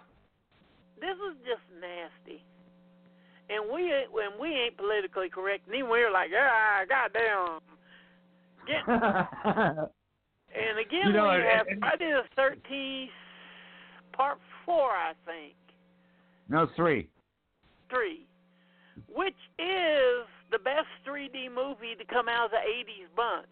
This 1.01 1.17
is 1.31 1.37
just 1.45 1.63
nasty. 1.81 2.43
And 3.51 3.71
we 3.73 3.93
when 4.11 4.39
we 4.41 4.49
ain't 4.49 4.77
politically 4.77 5.29
correct, 5.29 5.67
and 5.67 5.75
then 5.75 5.89
we're 5.89 6.11
like, 6.11 6.31
ah, 6.37 6.85
goddamn. 6.89 7.61
Get, 8.67 8.85
and 10.53 10.79
again, 10.79 11.07
You 11.07 11.13
know, 11.13 11.29
we 11.29 11.45
have 11.45 11.67
Friday 11.81 12.13
the 12.13 12.25
Thirteenth, 12.37 13.11
Part 14.19 14.39
Four, 14.67 14.91
I 14.91 15.13
think. 15.25 15.55
no, 16.49 16.67
three. 16.77 17.09
three, 17.89 18.27
which 19.09 19.39
is 19.59 20.27
the 20.51 20.59
best 20.59 20.89
3D 21.07 21.49
movie 21.55 21.95
to 21.97 22.05
come 22.05 22.29
out 22.29 22.47
of 22.47 22.51
the 22.51 22.57
80s 22.59 23.09
bunch. 23.17 23.47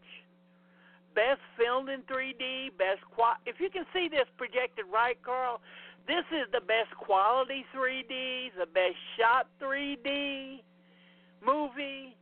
Best 1.14 1.40
filmed 1.56 1.88
in 1.88 2.02
3D, 2.02 2.76
best 2.76 3.00
qua- 3.14 3.38
if 3.46 3.60
you 3.60 3.70
can 3.70 3.86
see 3.94 4.08
this 4.08 4.26
projected 4.36 4.84
right, 4.92 5.16
Carl, 5.22 5.60
this 6.06 6.24
is 6.32 6.50
the 6.52 6.60
best 6.60 6.90
quality 6.98 7.64
3D, 7.74 8.50
the 8.58 8.66
best 8.66 8.96
shot 9.16 9.46
3D 9.60 10.62
movie. 11.46 12.14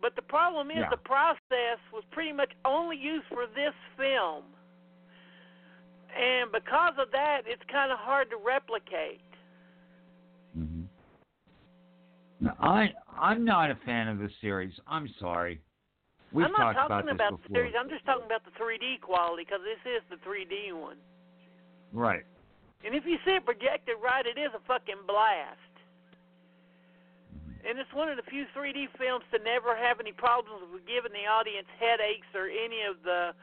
But 0.00 0.14
the 0.16 0.22
problem 0.22 0.70
is 0.70 0.78
Yeah. 0.78 0.90
the 0.90 0.96
process 0.98 1.78
was 1.92 2.04
pretty 2.10 2.32
much 2.32 2.52
only 2.64 2.96
used 2.96 3.26
for 3.28 3.46
this 3.46 3.74
film. 3.96 4.44
And 6.16 6.50
because 6.52 6.94
of 6.98 7.10
that, 7.12 7.42
it's 7.46 7.62
kind 7.70 7.92
of 7.92 7.98
hard 7.98 8.30
to 8.30 8.36
replicate. 8.36 9.20
Mm-hmm. 10.56 10.82
No, 12.40 12.52
I 12.60 12.88
I'm 13.18 13.44
not 13.44 13.70
a 13.70 13.78
fan 13.84 14.08
of 14.08 14.18
the 14.18 14.30
series. 14.40 14.72
I'm 14.86 15.08
sorry. 15.20 15.60
We've 16.32 16.46
I'm 16.46 16.52
not 16.52 16.74
talking 16.74 17.08
about, 17.08 17.40
about, 17.40 17.42
the 17.48 17.54
series. 17.54 17.72
I'm 17.78 17.88
just 17.88 18.04
talking 18.04 18.26
about 18.26 18.44
the 18.44 18.52
3D 18.60 19.00
quality 19.00 19.44
because 19.48 19.64
this 19.64 19.80
is 19.88 20.04
the 20.12 20.20
3D 20.20 20.76
one. 20.76 21.00
Right. 21.92 22.24
And 22.84 22.94
if 22.94 23.04
you 23.08 23.16
see 23.24 23.32
it 23.32 23.44
projected 23.44 23.96
right, 23.98 24.26
it 24.26 24.38
is 24.38 24.52
a 24.54 24.62
fucking 24.68 25.08
blast. 25.08 25.58
And 27.66 27.80
it's 27.80 27.90
one 27.96 28.08
of 28.08 28.16
the 28.16 28.28
few 28.30 28.44
3D 28.54 28.92
films 29.00 29.24
to 29.32 29.42
never 29.42 29.74
have 29.74 29.98
any 29.98 30.12
problems 30.12 30.68
with 30.70 30.86
giving 30.86 31.10
the 31.10 31.26
audience 31.26 31.66
headaches 31.80 32.28
or 32.36 32.46
any 32.46 32.86
of 32.86 33.02
the 33.02 33.34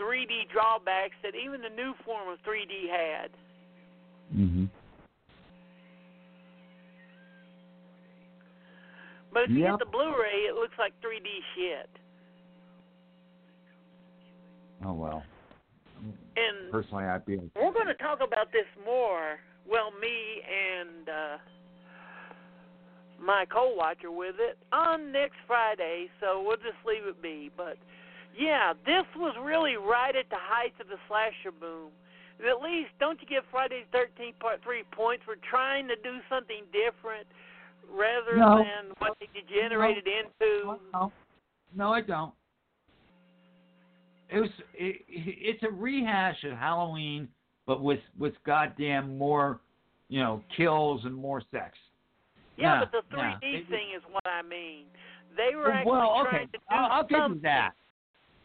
3D 0.00 0.50
drawbacks 0.52 1.14
that 1.22 1.34
even 1.34 1.60
the 1.60 1.68
new 1.70 1.94
form 2.04 2.28
of 2.28 2.38
3D 2.40 2.88
had. 2.90 3.30
Mm-hmm. 4.34 4.64
But 9.32 9.44
if 9.44 9.50
you 9.50 9.58
Yep. 9.60 9.70
get 9.72 9.78
the 9.78 9.90
Blu-ray, 9.90 10.44
it 10.48 10.54
looks 10.54 10.76
like 10.78 10.92
3D 11.00 11.42
shit. 11.54 11.88
Oh 14.84 14.92
well. 14.92 15.22
And 16.36 16.70
Personally, 16.70 17.04
I'd 17.04 17.24
be. 17.24 17.36
We're 17.54 17.72
going 17.72 17.86
to 17.86 17.94
talk 17.94 18.20
about 18.20 18.50
this 18.52 18.66
more. 18.84 19.38
Well, 19.68 19.92
me 20.00 20.42
and 20.42 21.08
uh, 21.08 21.38
my 23.20 23.44
co-watcher 23.44 24.10
with 24.10 24.34
it 24.40 24.58
on 24.72 25.12
next 25.12 25.36
Friday, 25.46 26.10
so 26.20 26.42
we'll 26.44 26.56
just 26.56 26.84
leave 26.84 27.04
it 27.06 27.22
be. 27.22 27.50
But 27.56 27.76
yeah, 28.38 28.72
this 28.86 29.04
was 29.16 29.34
really 29.42 29.76
right 29.76 30.14
at 30.16 30.28
the 30.30 30.38
height 30.40 30.72
of 30.80 30.88
the 30.88 30.96
slasher 31.08 31.52
boom. 31.52 31.90
And 32.38 32.48
at 32.48 32.60
least, 32.62 32.90
don't 32.98 33.20
you 33.20 33.26
give 33.26 33.44
Friday 33.50 33.84
the 33.92 33.98
13th 33.98 34.38
Part 34.40 34.62
Three 34.62 34.82
points 34.92 35.24
for 35.24 35.36
trying 35.48 35.86
to 35.88 35.96
do 35.96 36.18
something 36.28 36.64
different 36.72 37.26
rather 37.90 38.36
No. 38.36 38.58
than 38.58 38.92
what 38.98 39.16
they 39.20 39.28
degenerated 39.38 40.06
into? 40.06 40.78
No, 40.92 41.12
no, 41.74 41.92
I 41.92 42.00
don't. 42.00 42.32
It 44.30 44.40
was. 44.40 44.50
It, 44.74 45.02
it's 45.08 45.62
a 45.62 45.70
rehash 45.70 46.42
of 46.44 46.52
Halloween, 46.56 47.28
but 47.66 47.82
with 47.82 48.00
with 48.18 48.32
goddamn 48.46 49.18
more, 49.18 49.60
you 50.08 50.20
know, 50.20 50.42
kills 50.56 51.02
and 51.04 51.14
more 51.14 51.42
sex. 51.50 51.76
Yeah, 52.56 52.80
Yeah, 52.80 52.84
but 52.84 52.92
the 53.10 53.16
3D 53.16 53.40
They- 53.40 53.70
thing 53.70 53.88
is 53.96 54.02
what 54.10 54.26
I 54.26 54.42
mean. 54.42 54.86
They 55.36 55.54
were 55.54 55.70
actually 55.70 55.92
well, 55.92 56.26
trying 56.30 56.46
to 56.46 56.52
do 56.52 56.58
I'll, 56.70 56.92
I'll 56.92 57.06
give 57.06 57.36
you 57.36 57.40
that. 57.42 57.72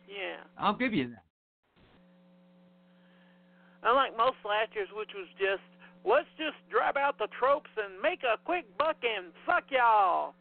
Yeah. 0.07 0.43
I'll 0.57 0.75
give 0.75 0.93
you 0.93 1.09
that. 1.09 1.23
Unlike 3.83 4.17
most 4.17 4.37
slashers, 4.41 4.89
which 4.95 5.11
was 5.15 5.27
just 5.37 5.61
let's 6.05 6.27
just 6.37 6.55
drab 6.71 6.97
out 6.97 7.17
the 7.17 7.27
tropes 7.37 7.69
and 7.77 8.01
make 8.01 8.23
a 8.23 8.37
quick 8.43 8.65
buck 8.77 8.97
and 9.03 9.27
fuck 9.45 9.65
y'all. 9.69 10.33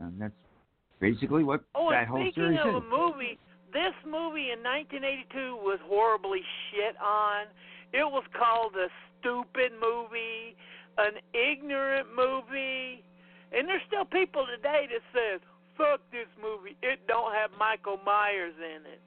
And 0.00 0.20
that's 0.20 0.34
basically 1.00 1.44
what 1.44 1.62
Oh, 1.74 1.90
that 1.90 2.00
and 2.00 2.08
whole 2.08 2.20
speaking 2.22 2.58
of 2.58 2.74
a 2.74 2.80
movie, 2.80 3.38
this 3.72 3.94
movie 4.04 4.52
in 4.52 4.62
1982 4.62 5.56
was 5.56 5.78
horribly 5.84 6.42
shit 6.70 6.96
on. 7.02 7.46
It 7.92 8.04
was 8.04 8.24
called 8.36 8.74
a 8.76 8.88
stupid 9.18 9.72
movie, 9.80 10.56
an 10.98 11.18
ignorant 11.32 12.08
movie, 12.14 13.02
and 13.52 13.68
there's 13.68 13.82
still 13.86 14.04
people 14.04 14.46
today 14.46 14.88
that 14.90 15.02
says, 15.14 15.40
"Fuck 15.76 16.00
this 16.10 16.28
movie. 16.40 16.76
It 16.82 17.06
don't 17.06 17.32
have 17.32 17.50
Michael 17.58 17.98
Myers 18.04 18.54
in 18.58 18.86
it." 18.86 19.02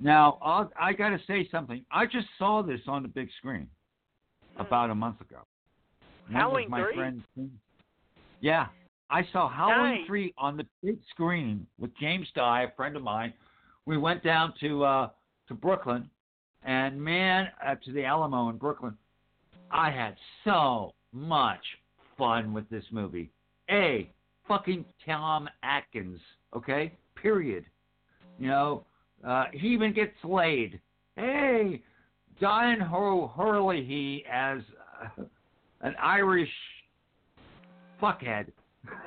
Now, 0.00 0.38
I'll, 0.42 0.70
I 0.78 0.92
got 0.92 1.10
to 1.10 1.18
say 1.26 1.48
something. 1.50 1.84
I 1.90 2.06
just 2.06 2.26
saw 2.38 2.62
this 2.62 2.80
on 2.86 3.02
the 3.02 3.08
big 3.08 3.28
screen 3.38 3.68
about 4.58 4.90
a 4.90 4.94
month 4.94 5.20
ago. 5.20 5.38
Halloween 6.30 6.70
my 6.70 6.82
3? 6.82 6.94
friend. 6.94 7.22
Yeah, 8.40 8.66
I 9.10 9.22
saw 9.32 9.48
Halloween 9.48 10.00
Nice. 10.00 10.06
3 10.06 10.34
on 10.36 10.56
the 10.56 10.66
big 10.82 10.98
screen 11.10 11.66
with 11.78 11.96
James 11.98 12.26
Dye, 12.34 12.64
a 12.64 12.74
friend 12.76 12.96
of 12.96 13.02
mine. 13.02 13.32
We 13.86 13.96
went 13.96 14.22
down 14.24 14.52
to 14.60 14.84
uh, 14.84 15.08
to 15.48 15.54
Brooklyn, 15.54 16.10
and 16.64 17.00
man, 17.00 17.48
uh, 17.64 17.76
to 17.84 17.92
the 17.92 18.04
Alamo 18.04 18.48
in 18.50 18.56
Brooklyn. 18.56 18.96
I 19.70 19.90
had 19.90 20.16
so 20.44 20.94
much 21.12 21.62
fun 22.18 22.52
with 22.52 22.68
this 22.68 22.84
movie. 22.90 23.30
A 23.70 24.10
fucking 24.48 24.84
Tom 25.04 25.48
Atkins, 25.62 26.20
okay? 26.54 26.92
Period. 27.20 27.64
You 28.38 28.48
know, 28.48 28.84
uh, 29.26 29.44
he 29.52 29.68
even 29.68 29.92
gets 29.92 30.14
laid. 30.24 30.80
Hey, 31.16 31.82
Diane 32.40 32.80
Hur- 32.80 33.26
Hurley, 33.28 33.84
he 33.84 34.24
as 34.30 34.60
uh, 35.18 35.22
an 35.80 35.94
Irish 36.02 36.50
fuckhead. 38.00 38.52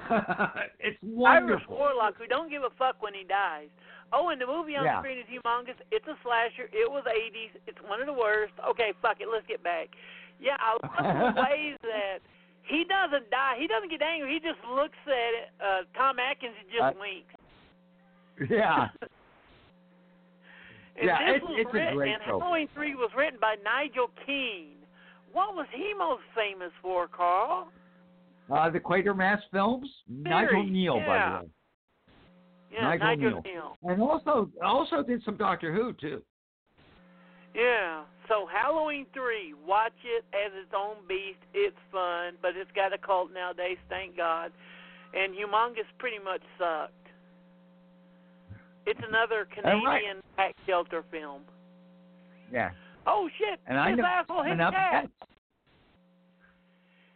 it's 0.80 0.98
wonderful. 1.04 1.78
Irish. 1.78 1.80
Warlock 1.80 2.18
who 2.18 2.28
don't 2.28 2.50
give 2.50 2.64
a 2.64 2.70
fuck 2.78 3.02
when 3.02 3.14
he 3.14 3.24
dies. 3.24 3.68
Oh, 4.12 4.30
and 4.30 4.42
the 4.42 4.48
movie 4.48 4.76
on 4.76 4.84
Yeah. 4.84 5.00
screen 5.00 5.20
is 5.20 5.26
humongous. 5.30 5.78
It's 5.92 6.08
a 6.08 6.18
slasher. 6.24 6.68
It 6.74 6.90
was 6.90 7.04
80s. 7.06 7.62
It's 7.68 7.78
one 7.88 8.02
of 8.02 8.08
the 8.08 8.14
worst. 8.14 8.54
Okay, 8.68 8.92
fuck 9.02 9.22
it. 9.22 9.28
Let's 9.32 9.46
get 9.46 9.64
back. 9.64 9.90
Yeah, 10.42 10.58
I 10.60 10.74
love 10.82 11.36
the 11.36 11.42
ways 11.42 11.78
that 11.84 12.20
he 12.70 12.86
doesn't 12.86 13.30
die. 13.32 13.56
He 13.60 13.68
doesn't 13.68 13.90
get 13.90 14.02
angry. 14.02 14.34
He 14.34 14.40
just 14.40 14.60
looks 14.70 14.98
at 15.06 15.34
it. 15.34 15.50
Uh, 15.60 15.82
Tom 15.98 16.18
Atkins 16.20 16.54
and 16.62 16.70
just 16.72 16.96
Uh, 16.96 17.00
winks. 17.00 17.34
Yeah. 18.50 18.88
And 20.96 21.08
Yeah, 21.08 21.18
this 21.32 21.36
it's- 21.38 21.50
was 21.50 21.60
it's 21.60 21.70
a 21.70 21.96
great 21.96 22.14
and 22.14 22.24
film. 22.26 22.42
Halloween 22.42 22.68
3 22.74 22.96
was 22.96 23.10
written 23.16 23.40
by 23.40 23.56
Nigel 23.64 24.10
Kneale. 24.28 24.76
What 25.32 25.56
was 25.56 25.66
he 25.72 25.94
most 25.98 26.24
famous 26.36 26.72
for, 26.82 27.08
Carl? 27.08 27.70
Uh, 28.52 28.70
the 28.70 28.80
Quatermass 28.82 29.40
films. 29.52 29.90
Nigel 30.10 30.64
Kneale, 30.64 30.98
yeah. 30.98 31.06
by 31.08 31.40
the 31.40 31.46
way. 31.46 31.52
Yeah, 32.74 32.82
Nigel 32.82 33.08
Nigel 33.08 33.42
Kneale. 33.44 33.44
Kneale. 33.44 33.92
And 33.94 34.02
also 34.02 34.50
also 34.62 35.02
did 35.04 35.24
some 35.24 35.38
Doctor 35.38 35.72
Who 35.74 35.94
too. 35.94 36.22
Yeah. 37.56 38.04
So 38.30 38.46
Halloween 38.46 39.08
three, 39.12 39.56
watch 39.68 39.98
it 40.06 40.24
as 40.38 40.54
its 40.54 40.72
own 40.78 40.98
beast. 41.10 41.42
It's 41.54 41.76
fun, 41.92 42.38
but 42.42 42.56
it's 42.56 42.72
got 42.78 42.94
a 42.94 42.98
cult 42.98 43.34
nowadays, 43.34 43.78
thank 43.90 44.16
God. 44.16 44.52
And 45.18 45.34
Humongous 45.34 45.90
pretty 45.98 46.20
much 46.24 46.42
sucked. 46.58 46.94
It's 48.86 49.02
another 49.08 49.50
right. 49.50 49.52
Canadian 49.52 50.22
tax 50.38 50.54
shelter 50.66 51.04
film. 51.12 51.42
Yeah. 52.54 52.70
Oh 53.08 53.28
shit! 53.38 53.60
And 53.66 53.78
I 53.78 53.92
know 53.92 54.06
asshole 54.06 54.44
hit 54.44 54.58
cat. 54.58 55.10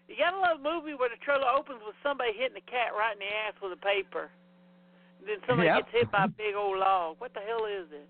You 0.09 0.15
gotta 0.17 0.37
love 0.37 0.59
a 0.59 0.63
movie 0.63 0.93
where 0.93 1.09
the 1.09 1.21
trailer 1.23 1.47
opens 1.47 1.81
with 1.85 1.95
somebody 2.01 2.33
hitting 2.33 2.57
a 2.57 2.65
cat 2.69 2.93
right 2.97 3.13
in 3.13 3.19
the 3.19 3.29
ass 3.29 3.53
with 3.61 3.73
a 3.73 3.81
paper. 3.81 4.29
And 5.19 5.29
then 5.29 5.37
somebody 5.47 5.69
Yep. 5.69 5.77
gets 5.77 5.91
hit 5.91 6.11
by 6.11 6.25
a 6.25 6.27
big 6.27 6.55
old 6.55 6.77
log. 6.77 7.19
What 7.19 7.33
the 7.33 7.39
hell 7.41 7.65
is 7.65 7.87
it? 7.91 8.09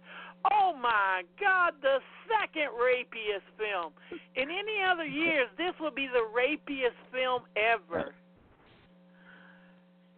Oh 0.51 0.73
my 0.79 1.23
God, 1.39 1.73
the 1.81 1.99
second 2.27 2.69
rapiest 2.75 3.47
film. 3.57 3.93
In 4.35 4.49
any 4.49 4.83
other 4.83 5.05
years, 5.05 5.47
this 5.57 5.73
would 5.79 5.95
be 5.95 6.07
the 6.07 6.27
rapiest 6.35 6.97
film 7.11 7.43
ever. 7.55 8.13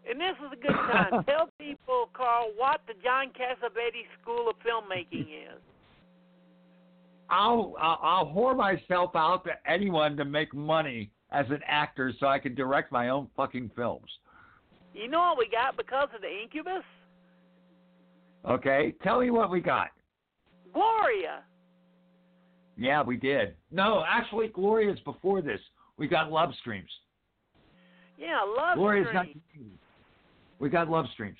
And 0.10 0.20
this 0.20 0.36
is 0.46 0.52
a 0.54 0.56
good 0.56 0.76
time. 0.76 1.24
Tell 1.28 1.50
people, 1.60 2.10
Carl, 2.14 2.52
what 2.58 2.82
the 2.88 2.94
John 3.04 3.28
Cassavetes 3.28 4.10
School 4.22 4.50
of 4.50 4.56
Filmmaking 4.66 5.28
is. 5.30 5.62
I'll, 7.30 7.74
I'll 7.80 8.00
I'll 8.04 8.26
whore 8.28 8.56
myself 8.56 9.12
out 9.16 9.46
to 9.46 9.52
anyone 9.68 10.16
to 10.18 10.26
make 10.26 10.54
money 10.54 11.10
as 11.32 11.48
an 11.50 11.62
actor 11.66 12.14
so 12.20 12.28
I 12.28 12.38
can 12.38 12.54
direct 12.54 12.92
my 12.92 13.10
own 13.10 13.28
fucking 13.36 13.72
films. 13.76 14.10
You 14.94 15.10
know 15.10 15.20
what 15.20 15.38
we 15.40 15.50
got 15.50 15.76
because 15.76 16.08
of 16.16 16.22
the 16.22 16.30
Incubus? 16.30 16.84
Okay? 18.48 18.94
Tell 19.04 19.20
me 19.20 19.32
what 19.32 19.50
we 19.50 19.60
got. 19.60 19.90
Gloria. 20.76 21.42
Yeah, 22.78 23.02
we 23.02 23.16
did. 23.16 23.56
No, 23.72 24.04
actually 24.08 24.50
Gloria's 24.50 25.00
before 25.06 25.42
this. 25.42 25.62
We 25.98 26.08
got 26.10 26.30
Love 26.30 26.54
Streams. 26.60 26.90
Yeah, 28.18 28.42
Love 28.42 28.78
Gloria's 28.78 29.08
not 29.14 29.26
we 30.60 30.70
got 30.70 30.90
Love 30.90 31.06
Streams. 31.14 31.40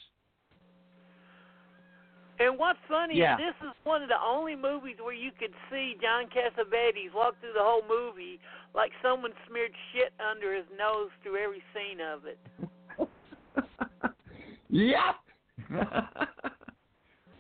And 2.40 2.58
what's 2.58 2.80
funny 2.88 3.18
Yeah. 3.18 3.36
is 3.36 3.56
this 3.62 3.70
is 3.70 3.76
one 3.84 4.04
of 4.04 4.10
the 4.10 4.20
only 4.22 4.56
movies 4.56 4.98
where 5.02 5.14
you 5.14 5.32
could 5.32 5.54
see 5.70 5.98
John 6.02 6.26
Cassavetes 6.28 7.14
walk 7.14 7.40
through 7.40 7.54
the 7.54 7.64
whole 7.64 7.84
movie 7.88 8.40
like 8.74 8.92
someone 9.02 9.32
smeared 9.48 9.72
shit 9.92 10.14
under 10.20 10.54
his 10.54 10.66
nose 10.78 11.10
through 11.24 11.38
every 11.38 11.64
scene 11.74 12.02
of 12.02 12.26
it. 12.26 12.38
yep. 14.70 15.16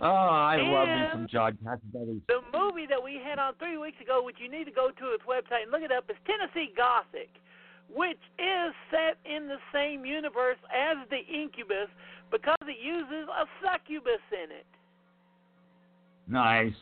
oh, 0.01 0.05
I 0.05 0.57
love 0.57 0.87
me 0.87 0.93
And- 0.93 1.11
some 1.11 1.27
John 1.27 1.57
Cassavetes. 1.63 2.21
The 2.27 2.41
movie 2.53 2.85
that 2.87 3.01
we 3.01 3.19
had 3.23 3.39
on 3.39 3.53
three 3.55 3.77
weeks 3.77 3.99
ago, 4.01 4.23
which 4.23 4.37
you 4.39 4.49
need 4.49 4.65
to 4.65 4.71
go 4.71 4.89
to 4.91 5.05
its 5.13 5.23
website 5.23 5.63
and 5.63 5.71
look 5.71 5.81
it 5.81 5.91
up, 5.91 6.09
is 6.09 6.17
Tennessee 6.25 6.73
Gothic, 6.75 7.29
which 7.93 8.21
is 8.39 8.73
set 8.91 9.17
in 9.25 9.47
the 9.47 9.59
same 9.73 10.05
universe 10.05 10.57
as 10.73 10.97
the 11.09 11.19
Incubus 11.25 11.89
because 12.31 12.57
it 12.63 12.77
uses 12.83 13.29
a 13.29 13.45
succubus 13.61 14.21
in 14.31 14.51
it. 14.51 14.65
Nice. 16.27 16.73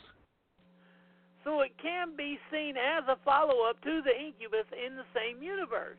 So 1.43 1.59
it 1.59 1.71
can 1.81 2.15
be 2.15 2.39
seen 2.49 2.75
as 2.77 3.03
a 3.09 3.17
follow 3.25 3.63
up 3.69 3.81
to 3.83 4.01
the 4.01 4.17
Incubus 4.17 4.65
in 4.71 4.95
the 4.95 5.03
same 5.13 5.43
universe. 5.43 5.97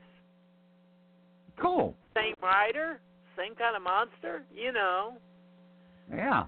Cool. 1.60 1.94
Same 2.16 2.34
writer, 2.42 3.00
same 3.36 3.54
kind 3.54 3.76
of 3.76 3.82
monster, 3.82 4.42
you 4.54 4.72
know. 4.72 5.18
Yeah. 6.10 6.44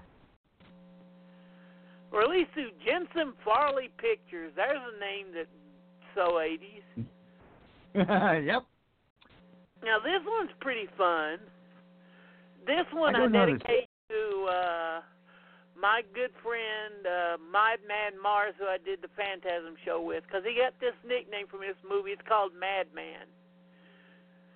Released 2.11 2.51
through 2.53 2.71
Jensen 2.85 3.33
Farley 3.43 3.89
Pictures. 3.97 4.53
There's 4.55 4.79
a 4.79 4.99
name 4.99 5.33
that 5.33 5.47
so 6.15 6.39
80s. 6.41 7.05
yep. 8.45 8.63
Now 9.83 9.99
this 9.99 10.23
one's 10.25 10.51
pretty 10.59 10.87
fun. 10.97 11.37
This 12.65 12.87
one 12.91 13.15
I 13.15 13.19
I, 13.19 13.21
don't 13.21 13.31
dedicate 13.31 13.89
to 14.09 14.47
uh 14.49 14.99
my 15.79 16.01
good 16.15 16.31
friend 16.41 17.05
uh 17.05 17.37
Madman 17.37 18.17
Mars, 18.21 18.55
who 18.57 18.65
I 18.65 18.77
did 18.83 19.01
the 19.01 19.13
Phantasm 19.15 19.75
show 19.85 20.01
with, 20.01 20.23
because 20.25 20.41
he 20.43 20.57
got 20.57 20.73
this 20.79 20.97
nickname 21.05 21.47
from 21.47 21.61
this 21.61 21.77
movie. 21.85 22.11
It's 22.11 22.25
called 22.27 22.51
Madman. 22.57 23.29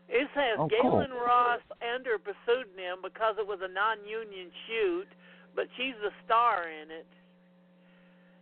It 0.10 0.28
says 0.34 0.58
Oh, 0.58 0.68
cool. 0.82 1.00
Gaylen 1.00 1.14
Ross 1.14 1.62
under 1.80 2.16
a 2.16 2.22
pseudonym 2.44 3.00
because 3.06 3.36
it 3.40 3.48
was 3.48 3.60
a 3.62 3.72
non-union 3.72 4.52
shoot, 4.68 5.08
but 5.56 5.68
she's 5.78 5.96
the 6.02 6.12
star 6.26 6.68
in 6.68 6.92
it. 6.92 7.08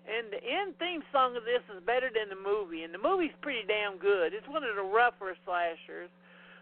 And 0.07 0.31
the 0.31 0.41
end 0.41 0.77
theme 0.79 1.03
song 1.11 1.35
of 1.35 1.43
this 1.43 1.61
is 1.75 1.83
better 1.85 2.09
than 2.09 2.29
the 2.29 2.39
movie, 2.39 2.83
and 2.83 2.93
the 2.93 2.97
movie's 2.97 3.35
pretty 3.41 3.67
damn 3.67 3.97
good. 3.97 4.33
It's 4.33 4.47
one 4.47 4.63
of 4.63 4.75
the 4.75 4.81
rougher 4.81 5.35
slashers. 5.45 6.09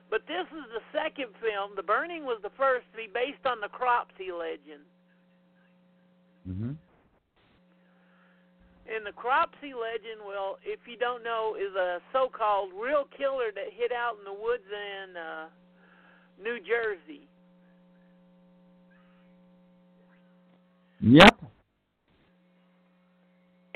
But 0.10 0.22
this 0.28 0.48
is 0.52 0.66
the 0.72 0.84
second 0.92 1.36
film. 1.42 1.76
The 1.76 1.84
Burning 1.84 2.24
was 2.24 2.40
the 2.42 2.52
first 2.58 2.86
to 2.92 2.98
be 2.98 3.08
based 3.14 3.46
on 3.46 3.60
the 3.60 3.68
Cropsey 3.68 4.32
legend. 4.32 4.86
Mhm. 6.48 6.78
And 8.88 9.06
the 9.06 9.12
Cropsey 9.12 9.74
legend, 9.74 10.24
well, 10.26 10.60
if 10.64 10.80
you 10.88 10.96
don't 10.96 11.24
know, 11.24 11.56
is 11.56 11.76
a 11.76 12.02
so-called 12.14 12.72
real 12.74 13.06
killer 13.18 13.52
that 13.52 13.74
hid 13.74 13.92
out 13.92 14.18
in 14.18 14.24
the 14.24 14.32
woods 14.32 14.64
in 14.72 15.18
uh, 15.18 15.50
New 16.42 16.60
Jersey. 16.62 17.28
Yep. 21.02 21.38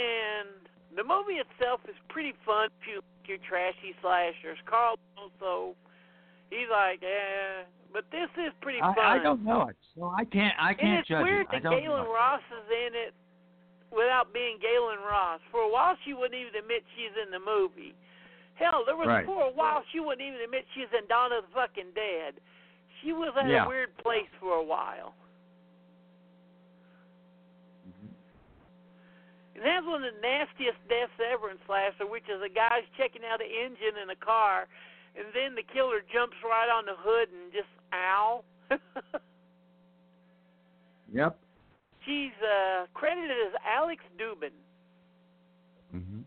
And 0.02 0.50
the 0.98 1.04
movie 1.06 1.38
itself 1.38 1.82
is 1.86 1.96
pretty 2.10 2.34
fun 2.46 2.70
if 2.82 2.88
you 2.90 2.96
like 3.06 3.30
your 3.30 3.38
trashy 3.48 3.94
slashers. 4.02 4.58
Carl 4.66 4.98
also, 5.14 5.78
he's 6.50 6.68
like, 6.74 7.04
eh. 7.06 7.70
But 7.94 8.06
this 8.10 8.32
is 8.40 8.50
pretty 8.62 8.80
I, 8.82 8.96
fun. 8.96 9.06
I 9.06 9.22
don't 9.22 9.44
know 9.44 9.68
it, 9.68 9.76
so 9.94 10.10
I 10.10 10.24
can't 10.26 10.56
I 10.58 10.74
can't 10.74 11.00
it's 11.04 11.10
judge 11.12 11.24
weird 11.24 11.48
it. 11.52 11.60
I 11.60 11.60
that 11.60 11.72
Gaylen. 11.76 12.08
Ross 12.08 12.42
is 12.50 12.68
in 12.72 12.96
it 12.96 13.14
without 13.92 14.32
being 14.34 14.58
Gaylen 14.64 15.04
Ross. 15.04 15.44
For 15.52 15.60
a 15.62 15.70
while, 15.72 15.96
she 16.08 16.14
wouldn't 16.16 16.34
even 16.40 16.56
admit 16.56 16.84
she's 16.96 17.12
in 17.20 17.30
the 17.32 17.44
movie. 17.44 17.94
Hell, 18.56 18.84
there 18.88 18.96
was 18.96 19.08
Right. 19.08 19.26
for 19.26 19.44
a 19.44 19.52
while 19.52 19.84
she 19.92 20.00
wouldn't 20.00 20.22
even 20.24 20.40
admit 20.40 20.64
she's 20.74 20.88
in 20.96 21.06
Dawn 21.08 21.34
of 21.34 21.44
the 21.48 21.52
Fucking 21.54 21.92
Dead. 21.94 22.40
She 23.04 23.12
was 23.12 23.36
in 23.36 23.50
Yeah. 23.50 23.66
a 23.66 23.68
weird 23.68 23.92
place 23.98 24.30
for 24.40 24.54
a 24.56 24.64
while. 24.64 25.14
And 29.62 29.70
that's 29.70 29.86
one 29.86 30.02
of 30.02 30.10
the 30.10 30.22
nastiest 30.26 30.82
deaths 30.90 31.14
ever 31.22 31.54
in 31.54 31.62
Slasher, 31.70 32.10
which 32.10 32.26
is 32.26 32.42
a 32.42 32.50
guy's 32.50 32.82
checking 32.98 33.22
out 33.22 33.46
an 33.46 33.54
engine 33.54 34.02
in 34.02 34.10
a 34.10 34.18
car, 34.18 34.66
and 35.14 35.30
then 35.38 35.54
the 35.54 35.62
killer 35.62 36.02
jumps 36.10 36.42
right 36.42 36.66
on 36.66 36.90
the 36.90 36.98
hood 36.98 37.30
and 37.30 37.54
just 37.54 37.70
ow. 37.94 38.42
Yep. 41.14 41.38
She's 42.06 42.32
uh, 42.42 42.86
credited 42.94 43.32
as 43.48 43.54
Alex 43.68 44.02
Dubin. 44.18 44.52
hmm 45.92 46.22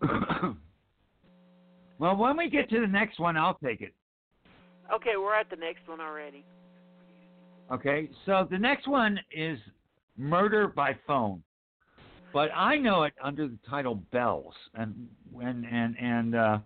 well, 1.98 2.16
when 2.16 2.36
we 2.36 2.48
get 2.48 2.70
to 2.70 2.80
the 2.80 2.86
next 2.86 3.18
one, 3.20 3.36
I'll 3.36 3.58
take 3.62 3.80
it. 3.80 3.92
Okay, 4.92 5.16
we're 5.18 5.34
at 5.34 5.50
the 5.50 5.56
next 5.56 5.86
one 5.86 6.00
already. 6.00 6.44
Okay, 7.70 8.08
so 8.24 8.48
the 8.50 8.58
next 8.58 8.88
one 8.88 9.18
is 9.30 9.58
Murder 10.16 10.68
by 10.68 10.96
Phone, 11.06 11.42
but 12.32 12.50
I 12.54 12.76
know 12.76 13.04
it 13.04 13.14
under 13.22 13.46
the 13.48 13.58
title 13.68 13.96
Bells, 14.12 14.54
and 14.74 15.08
and 15.40 15.64
and 15.64 15.96
and 15.98 16.34
uh, 16.34 16.58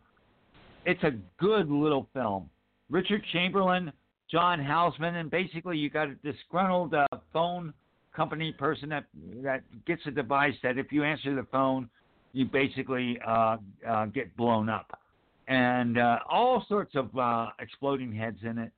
it's 0.85 1.03
a 1.03 1.13
good 1.39 1.71
little 1.71 2.09
film. 2.13 2.49
Richard 2.91 3.23
Chamberlain, 3.33 3.93
John 4.31 4.59
Houseman, 4.63 5.17
and 5.17 5.31
basically 5.31 5.79
you 5.79 5.89
got 5.91 6.09
a 6.09 6.15
disgruntled 6.17 6.95
uh, 6.95 7.07
phone 7.33 7.73
company 8.15 8.53
person 8.53 8.89
that 8.91 9.05
that 9.43 9.63
gets 9.87 10.03
a 10.07 10.11
device 10.11 10.55
that 10.63 10.79
if 10.79 10.93
you 10.93 11.03
answer 11.05 11.35
the 11.35 11.47
phone, 11.51 11.89
you 12.33 12.45
basically 12.45 13.19
uh, 13.27 13.57
uh, 13.89 14.07
get 14.07 14.37
blown 14.37 14.69
up. 14.69 14.99
and 15.49 15.99
uh, 15.99 16.19
all 16.29 16.65
sorts 16.69 16.95
of 16.95 17.17
uh, 17.17 17.47
exploding 17.59 18.13
heads 18.13 18.39
in 18.43 18.59
it. 18.59 18.73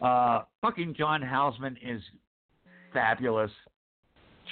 Uh, 0.00 0.42
fucking 0.60 0.94
John 0.96 1.22
Houseman 1.22 1.76
is 1.82 2.02
fabulous. 2.92 3.50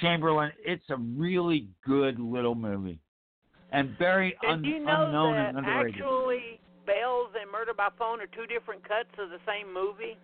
Chamberlain, 0.01 0.51
it's 0.65 0.83
a 0.89 0.97
really 0.97 1.67
good 1.85 2.19
little 2.19 2.55
movie, 2.55 2.99
and 3.71 3.95
very 3.97 4.35
And 4.43 4.51
un- 4.51 4.63
you 4.63 4.79
know 4.79 5.05
unknown 5.05 5.33
that 5.35 5.49
and 5.49 5.57
underrated. 5.59 5.95
actually 6.01 6.59
Bells 6.85 7.29
and 7.39 7.49
Murder 7.51 7.73
by 7.73 7.89
Phone 7.97 8.19
are 8.21 8.27
two 8.27 8.47
different 8.47 8.83
cuts 8.87 9.09
of 9.19 9.29
the 9.29 9.39
same 9.45 9.71
movie? 9.73 10.17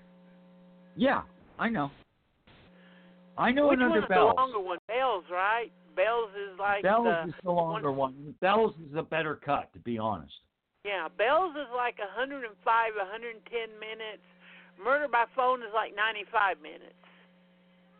Yeah, 0.95 1.21
I 1.59 1.69
know. 1.69 1.91
I 3.37 3.51
know 3.51 3.67
Which 3.67 3.77
another 3.79 4.01
Bells. 4.07 4.33
the 4.35 4.41
longer 4.41 4.59
one? 4.59 4.77
Bells, 4.87 5.23
right? 5.31 5.71
Bells 5.95 6.31
is 6.31 6.57
like 6.59 6.81
Bells 6.83 7.05
the 7.05 7.29
is 7.29 7.35
the 7.43 7.51
longer 7.51 7.91
one. 7.91 8.33
Bells 8.41 8.73
is 8.89 8.95
a 8.97 9.03
better 9.03 9.35
cut, 9.35 9.71
to 9.73 9.79
be 9.79 9.97
honest. 9.99 10.33
yeah. 10.83 11.07
Bells 11.17 11.51
is 11.55 11.67
like 11.75 11.99
105, 11.99 12.55
110 12.95 13.79
minutes. 13.79 14.23
Murder 14.83 15.07
by 15.07 15.25
Phone 15.35 15.61
is 15.61 15.69
like 15.73 15.95
95 15.95 16.61
minutes. 16.61 16.93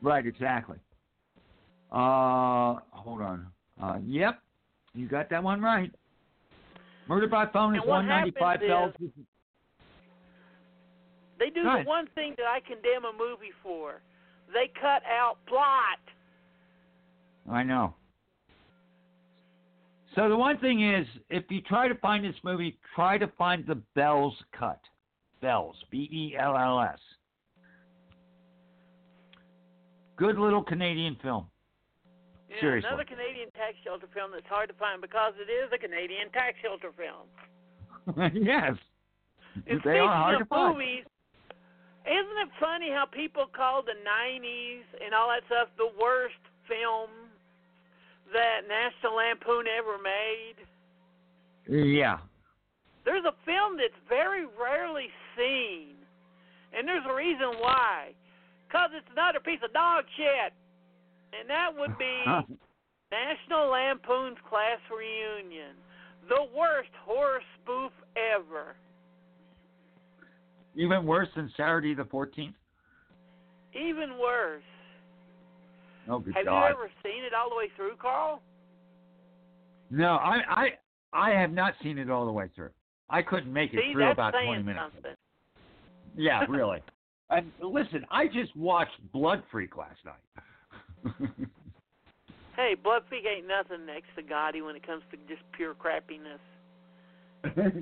Right, 0.01 0.25
exactly. 0.25 0.77
Uh, 1.91 2.80
hold 2.91 3.21
on. 3.21 3.47
Uh, 3.82 3.97
yep, 4.06 4.41
you 4.93 5.08
got 5.08 5.30
that 5.30 5.43
one 5.43 5.62
right. 5.62 5.91
Murder 7.08 7.28
by 7.28 7.45
phone 7.45 7.76
is 7.76 7.82
And 7.82 7.89
195 7.89 8.60
bells. 8.60 8.93
They 11.39 11.50
do 11.50 11.63
the 11.63 11.84
one 11.86 12.08
thing 12.15 12.34
that 12.38 12.47
I 12.47 12.60
condemn 12.60 13.06
a 13.06 13.13
movie 13.13 13.54
for. 13.62 14.02
They 14.54 14.71
cut 14.80 15.04
out 15.06 15.38
plot. 15.47 16.00
I 17.50 17.63
know. 17.63 17.93
So 20.15 20.28
the 20.30 20.36
one 20.36 20.58
thing 20.58 20.84
is, 20.93 21.06
if 21.30 21.43
you 21.50 21.62
try 21.62 21.88
to 21.88 21.95
find 21.95 22.26
this 22.26 22.36
movie, 22.43 22.78
try 22.95 23.17
to 23.19 23.28
find 23.38 23.65
the 23.67 23.76
Bells 23.93 24.34
cut. 24.58 24.80
Bells, 25.41 25.76
B 25.91 26.10
E 26.12 26.36
L 26.39 26.58
L 26.58 26.82
S. 26.82 26.97
Good 30.15 30.39
little 30.39 30.63
Canadian 30.63 31.15
film. 31.21 31.45
Yeah, 32.57 32.61
Seriously. 32.61 32.89
Another 32.89 33.05
Canadian 33.05 33.53
tax 33.53 33.77
shelter 33.85 34.09
film 34.13 34.33
that's 34.33 34.49
hard 34.49 34.69
to 34.69 34.77
find 34.81 35.01
because 35.01 35.33
it 35.37 35.49
is 35.49 35.69
a 35.69 35.77
Canadian 35.77 36.33
tax 36.33 36.57
shelter 36.61 36.89
film. 36.97 37.29
yes. 38.33 38.73
And 39.69 39.81
they 39.85 40.01
are 40.01 40.09
hard 40.09 40.39
to 40.39 40.45
find. 40.45 40.73
movies, 40.73 41.05
isn't 42.05 42.37
it 42.41 42.51
funny 42.59 42.89
how 42.89 43.05
people 43.05 43.45
call 43.51 43.83
the 43.83 43.97
'90s 44.01 44.85
and 45.03 45.13
all 45.13 45.29
that 45.29 45.45
stuff 45.45 45.69
the 45.77 45.91
worst 45.99 46.41
film 46.65 47.09
that 48.33 48.65
National 48.65 49.17
Lampoon 49.17 49.65
ever 49.67 49.97
made? 50.01 50.57
Yeah. 51.67 52.17
There's 53.03 53.25
a 53.25 53.35
film 53.45 53.77
that's 53.77 53.97
very 54.07 54.45
rarely 54.59 55.07
seen, 55.35 55.95
and 56.73 56.87
there's 56.87 57.05
a 57.07 57.13
reason 57.13 57.59
why. 57.59 58.15
Cause 58.71 58.91
it's 58.91 59.07
another 59.11 59.39
piece 59.39 59.63
of 59.63 59.71
dog 59.71 60.03
shit, 60.17 60.51
and 61.33 61.49
that 61.49 61.69
would 61.77 61.97
be 61.97 62.23
National 63.11 63.69
Lampoon's 63.71 64.37
Class 64.49 64.79
Reunion, 64.91 65.75
the 66.29 66.45
worst 66.55 66.89
horror 67.05 67.41
spoof 67.61 67.91
ever. 68.15 68.75
Even 70.75 71.05
worse 71.05 71.29
than 71.35 71.51
Saturday 71.57 71.93
the 71.95 72.03
14th. 72.03 72.53
Even 73.73 74.17
worse. 74.19 74.61
Oh, 76.09 76.19
good 76.19 76.35
Have 76.35 76.45
God. 76.45 76.59
you 76.67 76.73
ever 76.73 76.89
seen 77.03 77.23
it 77.23 77.33
all 77.33 77.49
the 77.49 77.55
way 77.55 77.69
through, 77.75 77.95
Carl? 77.99 78.41
No, 79.89 80.15
I, 80.15 80.37
I, 80.49 80.67
I 81.13 81.29
have 81.31 81.51
not 81.51 81.73
seen 81.81 81.97
it 81.97 82.09
all 82.09 82.25
the 82.25 82.31
way 82.31 82.49
through. 82.55 82.69
I 83.09 83.21
couldn't 83.21 83.51
make 83.51 83.73
it 83.73 83.79
See, 83.87 83.93
through 83.93 84.11
about 84.11 84.31
20 84.31 84.63
minutes. 84.63 84.79
something. 84.93 85.11
Yeah, 86.15 86.43
really. 86.49 86.81
and 87.29 87.51
listen, 87.61 88.05
I 88.11 88.27
just 88.27 88.55
watched 88.55 88.95
Blood 89.13 89.43
Freak 89.51 89.77
last 89.77 89.99
night. 90.05 90.43
Hey, 92.57 92.73
Blood 92.73 93.03
Freak 93.07 93.23
ain't 93.25 93.47
nothing 93.47 93.86
next 93.86 94.07
to 94.15 94.23
Gotti 94.23 94.65
when 94.65 94.75
it 94.75 94.86
comes 94.86 95.03
to 95.12 95.17
just 95.31 95.43
pure 95.51 95.75
crappiness. 95.75 96.41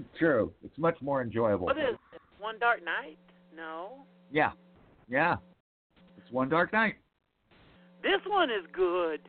True. 0.20 0.52
It's 0.66 0.78
much 0.78 1.02
more 1.02 1.22
enjoyable. 1.22 1.68
What 1.68 1.78
is 1.78 1.96
it? 2.14 2.22
One 2.40 2.60
Dark 2.60 2.84
Night? 2.84 3.18
No. 3.56 4.04
Yeah. 4.32 4.52
Yeah. 5.08 5.38
It's 6.18 6.30
One 6.30 6.50
Dark 6.50 6.74
Night. 6.74 6.96
This 8.04 8.20
one 8.28 8.50
is 8.50 8.66
good. 8.74 9.22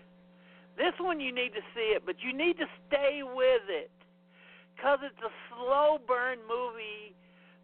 This 0.76 0.92
one 1.00 1.20
you 1.20 1.32
need 1.32 1.54
to 1.54 1.62
see 1.74 1.94
it, 1.94 2.02
but 2.04 2.16
you 2.20 2.36
need 2.36 2.58
to 2.58 2.66
stay 2.88 3.22
with 3.22 3.62
it. 3.68 3.90
Because 4.74 4.98
it's 5.06 5.22
a 5.22 5.32
slow 5.48 5.98
burn 6.06 6.38
movie 6.44 7.14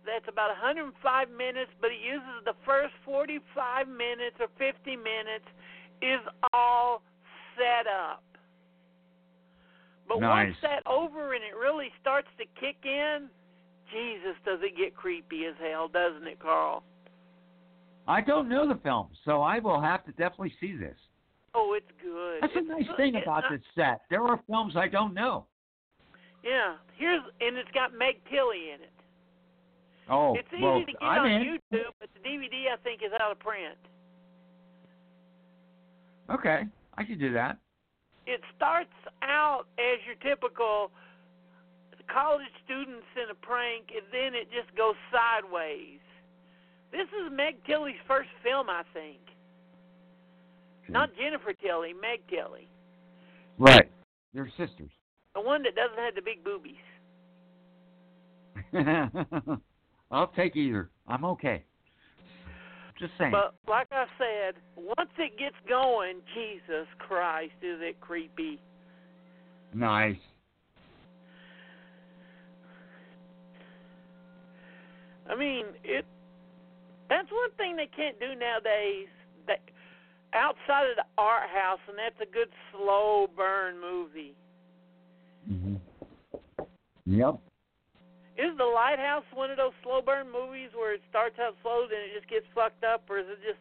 that's 0.07 0.25
about 0.29 0.49
105 0.49 0.95
minutes, 1.31 1.71
but 1.81 1.91
it 1.91 2.01
uses 2.01 2.47
the 2.47 2.55
first 2.65 2.95
45 3.05 3.89
minutes 3.89 4.39
or 4.39 4.47
50 4.57 4.97
minutes 4.97 5.51
is 6.03 6.21
all 6.53 7.03
set 7.57 7.87
up. 7.87 8.23
But 10.09 10.21
once 10.21 10.55
Nice. 10.55 10.61
that 10.63 10.87
over 10.87 11.35
and 11.35 11.45
it 11.45 11.55
really 11.57 11.91
starts 12.01 12.29
to 12.39 12.45
kick 12.61 12.77
in, 12.85 13.31
Jesus, 13.93 14.37
does 14.45 14.61
it 14.63 14.77
get 14.77 14.95
creepy 14.97 15.47
as 15.47 15.55
hell, 15.61 15.89
doesn't 15.89 16.27
it, 16.27 16.39
Carl? 16.39 16.83
I 18.09 18.21
don't 18.21 18.49
know 18.49 18.67
the 18.67 18.75
film, 18.83 19.09
so 19.25 19.43
I 19.43 19.59
will 19.61 19.81
have 19.81 20.05
to 20.07 20.11
definitely 20.13 20.55
see 20.61 20.77
this. 20.77 20.97
Oh, 21.55 21.75
it's 21.75 21.91
good. 22.03 22.41
That's 22.43 22.57
a 22.57 22.63
nice 22.63 22.87
good. 22.89 22.97
thing 22.97 23.17
about 23.17 23.45
not- 23.45 23.51
this 23.53 23.63
set. 23.75 24.03
There 24.11 24.23
are 24.27 24.39
films 24.49 24.75
I 24.77 24.89
don't 24.89 25.15
know. 25.15 25.47
Yeah, 26.43 26.77
here's 26.97 27.23
and 27.41 27.57
it's 27.57 27.71
got 27.71 27.95
Meg 27.95 28.17
Tilly 28.29 28.71
in 28.75 28.83
it. 28.83 28.93
Oh, 30.11 30.35
it's 30.35 30.49
easy 30.53 30.63
well, 30.63 30.81
to 30.81 30.87
get 30.87 31.01
I'm 31.01 31.23
on 31.23 31.31
in. 31.31 31.43
YouTube, 31.73 31.93
but 32.01 32.09
the 32.15 32.29
DVD 32.29 32.73
I 32.73 32.77
think 32.83 33.03
is 33.05 33.13
out 33.21 33.31
of 33.31 33.39
print. 33.39 33.79
Okay, 36.33 36.63
I 36.97 37.05
can 37.05 37.19
do 37.19 37.33
that. 37.35 37.59
It 38.27 38.41
starts 38.57 38.93
out 39.23 39.65
as 39.79 39.99
your 40.07 40.15
typical 40.23 40.91
college 42.13 42.47
students 42.65 43.07
in 43.17 43.31
a 43.31 43.35
prank, 43.35 43.91
and 43.95 44.05
then 44.13 44.35
it 44.35 44.49
just 44.51 44.75
goes 44.77 44.95
sideways. 45.11 46.01
This 46.91 47.09
is 47.09 47.33
Meg 47.33 47.57
Tilly's 47.67 47.97
first 48.07 48.29
film, 48.43 48.69
I 48.69 48.83
think. 48.93 49.19
Not 50.89 51.11
Jennifer 51.17 51.53
Tilly, 51.55 51.93
Meg 51.95 52.21
Tilly, 52.29 52.69
Right. 53.59 53.91
They're 54.35 54.51
sisters. 54.59 54.91
the 55.35 55.41
one 55.41 55.63
that 55.63 55.75
doesn't 55.75 55.99
have 55.99 56.15
the 56.15 56.23
big 56.23 56.43
boobies. 56.45 56.77
I'll 60.11 60.29
take 60.29 60.57
either. 60.57 60.91
I'm 61.07 61.25
okay. 61.25 61.65
Just 62.99 63.13
saying. 63.19 63.33
But 63.33 63.55
like 63.69 63.89
I 63.91 64.07
said, 64.19 64.55
once 64.77 65.11
it 65.19 65.39
gets 65.39 65.57
going, 65.69 66.17
Jesus 66.35 66.87
Christ, 66.99 67.53
is 67.63 67.79
it 67.81 68.01
creepy? 68.01 68.61
nice. 69.75 70.17
I 75.31 75.37
mean, 75.37 75.67
it. 75.85 76.05
That's 77.09 77.29
one 77.31 77.51
thing 77.57 77.77
they 77.77 77.89
can't 77.95 78.19
do 78.19 78.35
nowadays. 78.39 79.09
That 79.47 79.61
outside 80.35 80.91
of 80.91 80.97
the 80.97 81.05
art 81.17 81.49
house, 81.49 81.79
and 81.89 81.97
that's 81.97 82.21
a 82.21 82.33
good 82.33 82.49
slow 82.73 83.29
burn 83.37 83.81
movie. 83.81 84.35
hmm 85.47 85.77
Yep. 87.07 87.41
Is 88.43 88.59
the 88.59 88.65
Lighthouse 88.65 89.23
one 89.35 89.51
of 89.53 89.57
those 89.57 89.71
slow 89.85 90.03
burn 90.03 90.27
movies 90.27 90.71
where 90.75 90.95
it 90.95 91.01
starts 91.09 91.39
out 91.39 91.55
slow, 91.63 91.87
then 91.89 92.01
it 92.01 92.19
just 92.19 92.29
gets 92.29 92.45
fucked 92.55 92.83
up, 92.83 93.05
or 93.09 93.19
is 93.21 93.27
it 93.29 93.39
just 93.47 93.61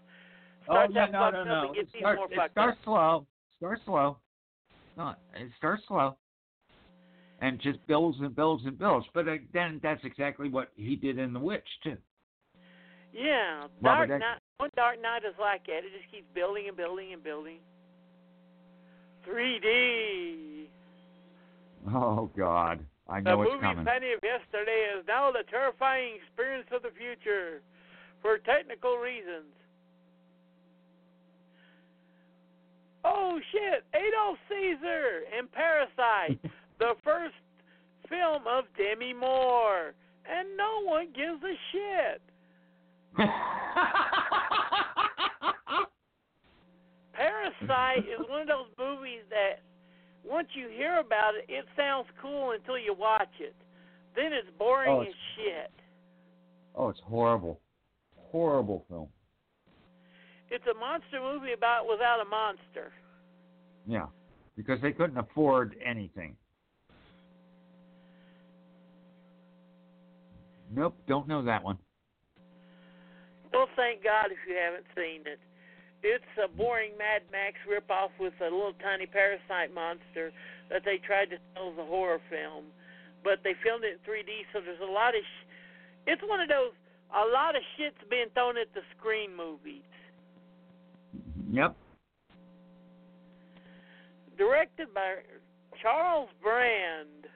Oh 0.67 0.73
starts 0.73 0.93
yeah, 0.95 1.03
out 1.03 1.11
no, 1.11 1.19
fucked 1.19 1.33
no, 1.33 1.41
up 1.41 1.47
no. 1.47 1.67
and 1.67 1.75
gets 1.75 1.89
It, 1.93 1.97
even 1.97 2.01
start, 2.01 2.17
more 2.17 2.31
it 2.31 2.35
fucked 2.35 2.51
starts 2.53 2.77
up? 2.79 2.85
slow. 2.85 3.25
Start 3.57 3.79
slow. 3.85 4.17
No, 4.97 5.13
it 5.35 5.51
starts 5.57 5.83
slow. 5.87 6.17
And 7.41 7.59
just 7.59 7.79
builds 7.87 8.17
and 8.19 8.35
builds 8.35 8.65
and 8.65 8.77
builds. 8.77 9.05
But 9.13 9.27
uh, 9.27 9.37
then 9.53 9.79
that's 9.81 10.03
exactly 10.03 10.49
what 10.49 10.69
he 10.75 10.95
did 10.95 11.17
in 11.17 11.33
The 11.33 11.39
Witch 11.39 11.67
too. 11.83 11.97
Yeah, 13.13 13.67
Robert 13.81 14.07
Dark. 14.07 14.19
Knight. 14.21 14.37
One 14.57 14.69
Dark 14.75 15.01
Night 15.01 15.23
is 15.27 15.35
like 15.39 15.65
that. 15.65 15.77
It 15.79 15.91
just 15.99 16.11
keeps 16.11 16.27
building 16.33 16.65
and 16.67 16.77
building 16.77 17.13
and 17.13 17.23
building. 17.23 17.57
3D. 19.27 20.67
Oh 21.93 22.29
God, 22.37 22.85
I 23.09 23.21
The 23.21 23.33
it's 23.33 23.51
movie 23.51 23.61
coming. 23.61 23.85
Penny 23.85 24.13
of 24.13 24.19
yesterday 24.23 24.87
is 24.97 25.05
now 25.07 25.31
the 25.31 25.43
terrifying 25.49 26.15
experience 26.21 26.67
of 26.71 26.81
the 26.81 26.91
future 26.97 27.61
for 28.21 28.37
technical 28.37 28.97
reasons. 28.97 29.53
Oh 33.03 33.39
shit! 33.51 33.83
Adolph 33.93 34.37
Caesar 34.47 35.23
and 35.35 35.51
Parasite, 35.51 36.39
the 36.79 36.93
first 37.03 37.35
film 38.07 38.43
of 38.47 38.65
Demi 38.77 39.13
Moore, 39.13 39.93
and 40.29 40.55
no 40.55 40.81
one 40.83 41.07
gives 41.15 41.41
a 41.43 41.55
shit. 41.71 42.21
Parasite 47.13 48.05
is 48.07 48.19
one 48.29 48.41
of 48.41 48.47
those 48.47 48.67
movies 48.77 49.23
that 49.29 49.61
once 50.23 50.47
you 50.53 50.69
hear 50.69 50.99
about 50.99 51.33
it, 51.35 51.45
it 51.51 51.65
sounds 51.75 52.07
cool 52.21 52.51
until 52.51 52.77
you 52.77 52.93
watch 52.97 53.29
it. 53.39 53.55
then 54.15 54.33
it's 54.33 54.47
boring 54.57 54.91
Oh, 54.91 55.01
as 55.01 55.13
shit. 55.35 55.71
Oh, 56.75 56.89
it's 56.89 56.99
horrible. 57.05 57.59
Horrible 58.31 58.85
film. 58.89 59.07
It's 60.49 60.65
a 60.67 60.77
monster 60.77 61.19
movie 61.21 61.53
about 61.53 61.85
without 61.89 62.19
a 62.21 62.25
monster. 62.25 62.91
Yeah. 63.87 64.07
Because 64.57 64.81
they 64.81 64.91
couldn't 64.91 65.17
afford 65.17 65.75
anything. 65.83 66.35
Nope, 70.73 70.95
don't 71.07 71.27
know 71.27 71.41
that 71.43 71.63
one. 71.63 71.77
Well, 73.53 73.67
thank 73.75 74.03
God 74.03 74.27
if 74.31 74.37
you 74.47 74.55
haven't 74.55 74.85
seen 74.95 75.21
it. 75.25 75.39
It's 76.03 76.33
a 76.43 76.49
boring 76.49 76.97
Mad 76.97 77.21
Max 77.31 77.57
ripoff 77.69 78.09
with 78.19 78.33
a 78.41 78.49
little 78.49 78.73
tiny 78.81 79.05
parasite 79.05 79.73
monster 79.73 80.33
that 80.69 80.81
they 80.83 80.97
tried 80.97 81.29
to 81.29 81.37
sell 81.53 81.73
as 81.73 81.77
a 81.77 81.85
horror 81.85 82.21
film, 82.29 82.73
but 83.23 83.39
they 83.43 83.53
filmed 83.61 83.85
it 83.85 84.01
in 84.01 84.01
3D, 84.01 84.49
so 84.53 84.61
there's 84.65 84.81
a 84.81 84.91
lot 84.91 85.13
of. 85.13 85.21
Sh- 85.21 85.47
it's 86.07 86.21
one 86.25 86.41
of 86.41 86.49
those 86.49 86.73
a 87.13 87.27
lot 87.31 87.55
of 87.55 87.61
shit's 87.77 87.97
being 88.09 88.27
thrown 88.33 88.57
at 88.57 88.73
the 88.73 88.81
screen 88.97 89.35
movies. 89.35 89.83
Yep. 91.51 91.75
Directed 94.37 94.93
by 94.93 95.15
Charles 95.81 96.29
Band. 96.43 97.27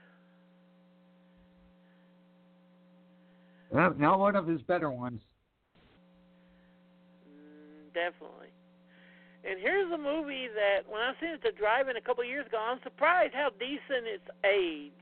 Well, 3.70 3.94
not 3.98 4.20
one 4.20 4.36
of 4.36 4.48
his 4.48 4.62
better 4.62 4.90
ones. 4.90 5.22
Mm, 7.28 7.94
definitely. 7.94 8.45
And 9.48 9.60
here's 9.62 9.92
a 9.94 9.98
movie 9.98 10.48
that 10.50 10.90
when 10.90 11.02
I 11.02 11.14
seen 11.22 11.30
it 11.30 11.44
the 11.44 11.52
drive-in 11.52 11.98
a 11.98 12.02
couple 12.02 12.24
of 12.24 12.30
years 12.30 12.48
ago, 12.48 12.58
I'm 12.58 12.80
surprised 12.84 13.34
how 13.34 13.50
decent 13.60 14.10
it's 14.10 14.30
aged. 14.44 14.94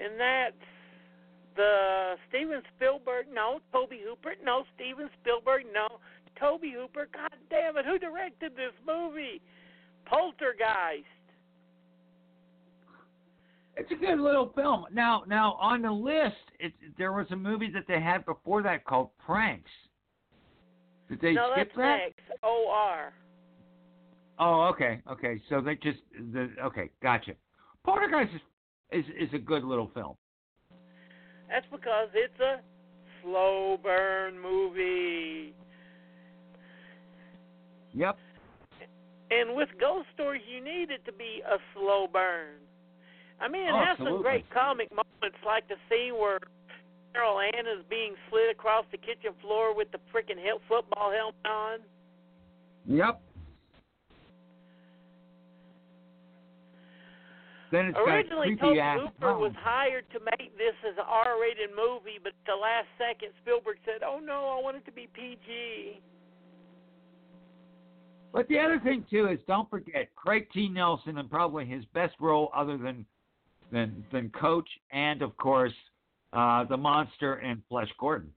And 0.00 0.18
that's 0.18 0.64
the 1.56 2.14
Steven 2.30 2.62
Spielberg, 2.74 3.26
no, 3.32 3.60
Tobe 3.70 4.00
Hooper, 4.02 4.32
no, 4.42 4.64
Steven 4.74 5.10
Spielberg, 5.20 5.64
no, 5.74 6.00
Tobe 6.40 6.72
Hooper. 6.74 7.08
God 7.12 7.36
damn 7.50 7.76
it, 7.76 7.84
who 7.84 7.98
directed 7.98 8.52
this 8.56 8.72
movie? 8.86 9.42
Poltergeist. 10.06 11.04
It's 13.76 13.90
a 13.90 13.94
good 13.94 14.18
little 14.18 14.52
film. 14.54 14.86
Now, 14.92 15.22
now 15.26 15.58
on 15.60 15.82
the 15.82 15.92
list, 15.92 16.36
it, 16.58 16.72
there 16.96 17.12
was 17.12 17.26
a 17.30 17.36
movie 17.36 17.70
that 17.72 17.84
they 17.86 18.00
had 18.00 18.24
before 18.24 18.62
that 18.62 18.84
called 18.84 19.10
Pranks. 19.24 19.70
Did 21.08 21.20
they 21.20 21.32
no, 21.32 21.50
skip 21.54 21.68
that's 21.76 21.76
that? 21.76 21.98
Next. 22.32 22.44
O.R. 22.44 23.12
Oh, 24.38 24.70
okay, 24.72 25.00
okay. 25.10 25.40
So 25.48 25.60
they 25.60 25.74
just 25.76 25.98
the 26.32 26.50
okay, 26.64 26.90
gotcha. 27.02 27.32
Poltergeist 27.84 28.32
is, 28.90 29.04
is 29.04 29.28
is 29.28 29.34
a 29.34 29.38
good 29.38 29.62
little 29.64 29.90
film. 29.94 30.16
That's 31.48 31.66
because 31.70 32.08
it's 32.14 32.40
a 32.40 32.60
slow 33.22 33.78
burn 33.82 34.40
movie. 34.40 35.54
Yep. 37.92 38.16
And 39.30 39.54
with 39.56 39.68
ghost 39.80 40.08
stories, 40.14 40.42
you 40.48 40.62
need 40.62 40.90
it 40.90 41.04
to 41.06 41.12
be 41.12 41.42
a 41.46 41.56
slow 41.74 42.06
burn. 42.10 42.56
I 43.40 43.48
mean, 43.48 43.62
it 43.62 43.72
Oh, 43.72 43.84
has 43.84 43.98
some 43.98 44.22
great 44.22 44.48
comic 44.50 44.90
moments, 44.90 45.38
like 45.44 45.68
the 45.68 45.76
scene 45.88 46.14
where 46.14 46.38
Carol 47.12 47.40
Anne 47.40 47.66
is 47.66 47.84
being 47.88 48.14
slid 48.30 48.50
across 48.50 48.84
the 48.92 48.98
kitchen 48.98 49.32
floor 49.40 49.74
with 49.74 49.90
the 49.92 49.98
freaking 50.12 50.40
football 50.68 51.10
helmet 51.12 51.34
on. 51.44 51.78
Yep. 52.86 53.20
Then 57.72 57.86
it's 57.86 57.98
Originally, 58.06 58.54
Tobe 58.56 58.76
Hooper 58.76 59.38
was 59.38 59.52
hired 59.58 60.04
to 60.12 60.20
make 60.20 60.56
this 60.58 60.74
as 60.86 60.94
an 60.98 61.04
R-rated 61.08 61.70
movie, 61.70 62.18
but 62.22 62.32
the 62.46 62.54
last 62.54 62.86
second, 62.98 63.30
Spielberg 63.40 63.78
said, 63.86 64.02
"Oh 64.02 64.18
no, 64.18 64.54
I 64.58 64.62
want 64.62 64.76
it 64.76 64.84
to 64.84 64.92
be 64.92 65.08
PG." 65.14 66.02
But 68.32 68.46
the 68.48 68.58
other 68.58 68.78
thing 68.78 69.06
too 69.08 69.28
is 69.28 69.38
don't 69.46 69.68
forget 69.70 70.14
Craig 70.14 70.48
T. 70.52 70.68
Nelson 70.68 71.16
and 71.16 71.30
probably 71.30 71.64
his 71.64 71.84
best 71.94 72.14
role 72.20 72.50
other 72.54 72.76
than 72.76 73.06
than 73.70 74.04
than 74.12 74.28
Coach 74.30 74.68
and 74.90 75.22
of 75.22 75.34
course 75.38 75.72
uh, 76.34 76.64
the 76.64 76.76
monster 76.76 77.34
and 77.36 77.62
Flesh 77.68 77.90
Gordon. 77.98 78.30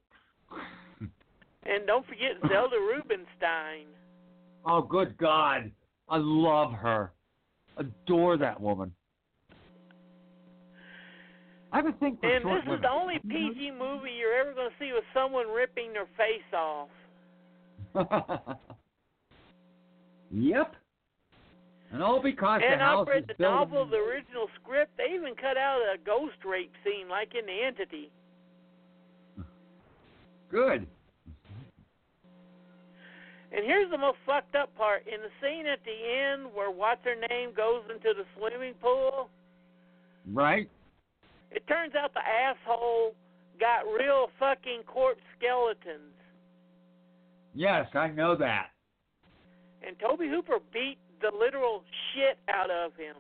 And 1.64 1.88
don't 1.88 2.06
forget 2.06 2.38
Zelda 2.48 2.76
Rubinstein. 2.80 3.88
Oh 4.66 4.82
good 4.82 5.18
God. 5.18 5.72
I 6.10 6.18
love 6.18 6.74
her. 6.74 7.12
Adore 7.78 8.38
that 8.38 8.60
woman. 8.60 8.92
I 11.72 11.78
have 11.78 11.88
a 11.88 11.92
thing 11.94 12.18
for 12.22 12.34
And 12.34 12.44
short 12.44 12.64
this 12.66 12.76
is 12.76 12.82
the 12.82 12.90
only 12.90 13.20
PG 13.20 13.72
movie 13.72 14.12
you're 14.18 14.34
ever 14.40 14.54
going 14.54 14.70
to 14.70 14.76
see 14.80 14.94
with 14.94 15.04
someone 15.14 15.48
ripping 15.48 15.92
their 15.94 16.08
face 16.18 16.54
off. 16.54 16.88
yep. 20.32 20.76
And 21.92 22.02
all 22.02 22.22
because 22.22 22.62
And 22.64 22.80
the 22.80 22.84
I've 22.84 22.98
house 22.98 23.08
read 23.10 23.26
the 23.28 23.44
novel, 23.44 23.86
the 23.86 23.98
original 23.98 24.48
script. 24.62 24.92
They 24.98 25.14
even 25.16 25.36
cut 25.36 25.58
out 25.58 25.80
a 25.82 25.98
ghost 25.98 26.38
rape 26.46 26.72
scene, 26.84 27.10
like 27.10 27.34
in 27.38 27.46
The 27.46 27.64
Entity. 27.66 28.10
good. 30.50 30.88
And 33.52 33.64
here's 33.66 33.90
the 33.92 33.98
most 33.98 34.18
fucked 34.26 34.56
up 34.56 34.76
part: 34.76 35.04
in 35.08 35.22
the 35.22 35.30
scene 35.42 35.66
at 35.66 35.80
the 35.86 35.92
end 35.94 36.54
where 36.54 36.72
what's 36.72 37.04
her 37.06 37.16
name 37.30 37.54
goes 37.56 37.84
into 37.90 38.14
the 38.16 38.26
swimming 38.38 38.74
pool, 38.82 39.30
Right? 40.32 40.70
it 41.52 41.66
turns 41.68 41.94
out 41.96 42.14
the 42.14 42.20
asshole 42.20 43.14
got 43.60 43.86
real 43.86 44.28
fucking 44.40 44.82
corpse 44.88 45.22
skeletons. 45.38 46.14
Yes, 47.54 47.88
I 47.94 48.08
know 48.10 48.36
that. 48.36 48.68
And 49.88 49.96
Tobe 50.00 50.20
Hooper 50.30 50.60
beat 50.74 50.98
the 51.22 51.32
literal 51.38 51.84
shit 52.14 52.38
out 52.50 52.70
of 52.70 52.92
him. 52.98 53.16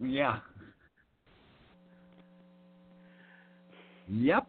Yeah. 0.00 0.38
Yep. 4.08 4.46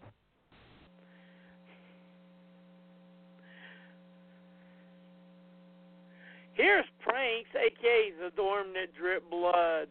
Here's 6.59 6.83
Pranks, 6.99 7.49
aka 7.55 8.11
The 8.21 8.35
Dorm 8.35 8.67
That 8.73 8.93
Drip 8.99 9.29
Blood. 9.31 9.87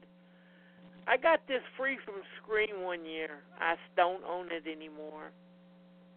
I 1.06 1.16
got 1.16 1.40
this 1.48 1.62
free 1.78 1.96
from 2.04 2.16
Scream 2.42 2.82
one 2.82 3.06
year. 3.06 3.38
I 3.58 3.76
don't 3.96 4.22
own 4.22 4.48
it 4.52 4.70
anymore. 4.70 5.30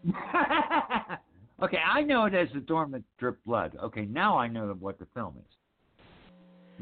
okay, 1.64 1.78
I 1.78 2.02
know 2.02 2.26
it 2.26 2.34
as 2.34 2.50
the 2.54 2.60
dorm 2.60 2.92
that 2.92 3.04
drip 3.18 3.38
blood. 3.46 3.78
Okay, 3.82 4.06
now 4.06 4.38
I 4.38 4.50
know 4.50 4.76
what 4.78 5.00
the 5.00 5.08
film 5.14 5.36
is. 5.38 6.06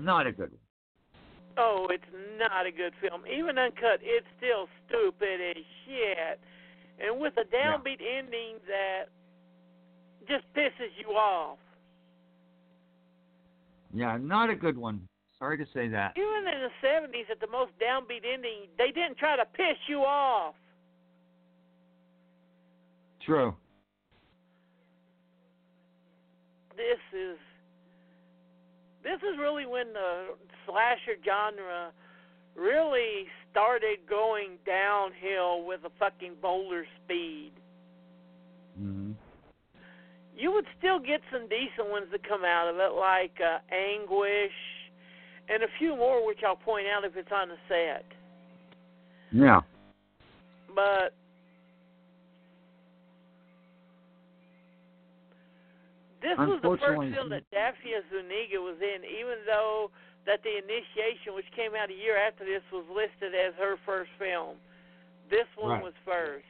Not 0.03 0.25
a 0.25 0.31
good 0.31 0.49
one. 0.49 0.59
Oh, 1.57 1.87
it's 1.91 2.03
not 2.39 2.65
a 2.65 2.71
good 2.71 2.93
film. 2.99 3.21
Even 3.27 3.59
uncut, 3.59 3.99
it's 4.01 4.25
still 4.37 4.67
stupid 4.87 5.41
as 5.51 5.63
shit. 5.85 6.39
And 6.97 7.21
with 7.21 7.33
a 7.37 7.43
downbeat 7.55 8.01
ending 8.01 8.55
that 8.67 9.09
just 10.27 10.45
pisses 10.55 10.89
you 10.97 11.09
off. 11.09 11.59
Yeah, 13.93 14.17
not 14.19 14.49
a 14.49 14.55
good 14.55 14.77
one. 14.77 15.07
Sorry 15.37 15.57
to 15.57 15.65
say 15.73 15.87
that. 15.87 16.13
Even 16.17 16.53
in 16.53 16.61
the 16.61 16.87
70s, 16.87 17.31
at 17.31 17.39
the 17.39 17.47
most 17.47 17.71
downbeat 17.81 18.23
ending, 18.31 18.67
they 18.77 18.87
didn't 18.91 19.17
try 19.17 19.35
to 19.37 19.45
piss 19.45 19.77
you 19.87 19.99
off. 19.99 20.55
True. 23.25 23.55
This 26.75 26.99
is 27.13 27.37
this 29.03 29.17
is 29.17 29.37
really 29.39 29.65
when 29.65 29.93
the 29.93 30.35
slasher 30.65 31.17
genre 31.25 31.91
really 32.55 33.27
started 33.51 33.99
going 34.09 34.57
downhill 34.65 35.65
with 35.65 35.81
a 35.85 35.91
fucking 35.99 36.33
boulder 36.41 36.85
speed. 37.03 37.51
hmm 38.77 39.08
You 40.39 40.53
would 40.53 40.63
still 40.79 40.99
get 40.99 41.19
some 41.35 41.51
decent 41.51 41.91
ones 41.91 42.07
that 42.15 42.23
come 42.23 42.45
out 42.47 42.71
of 42.71 42.79
it, 42.79 42.95
like 42.95 43.35
uh, 43.43 43.59
Anguish, 43.75 44.55
and 45.51 45.63
a 45.63 45.71
few 45.77 45.97
more, 45.97 46.25
which 46.25 46.39
I'll 46.47 46.55
point 46.55 46.87
out 46.87 47.03
if 47.03 47.17
it's 47.17 47.31
on 47.31 47.49
the 47.49 47.59
set. 47.67 48.05
Yeah. 49.35 49.59
But 50.73 51.11
this 56.23 56.39
was 56.39 56.63
the 56.63 56.77
first 56.79 57.03
film 57.11 57.29
that 57.35 57.43
Daphne 57.51 57.99
Zuniga 58.07 58.63
was 58.63 58.79
in, 58.79 59.03
even 59.03 59.43
though 59.45 59.91
that 60.25 60.39
the 60.47 60.55
Initiation, 60.55 61.35
which 61.35 61.51
came 61.51 61.75
out 61.75 61.89
a 61.91 61.93
year 61.93 62.15
after 62.15 62.45
this, 62.45 62.63
was 62.71 62.85
listed 62.87 63.35
as 63.35 63.51
her 63.59 63.75
first 63.85 64.11
film. 64.17 64.55
This 65.29 65.47
one 65.57 65.71
Right. 65.71 65.83
was 65.83 65.93
first. 66.05 66.45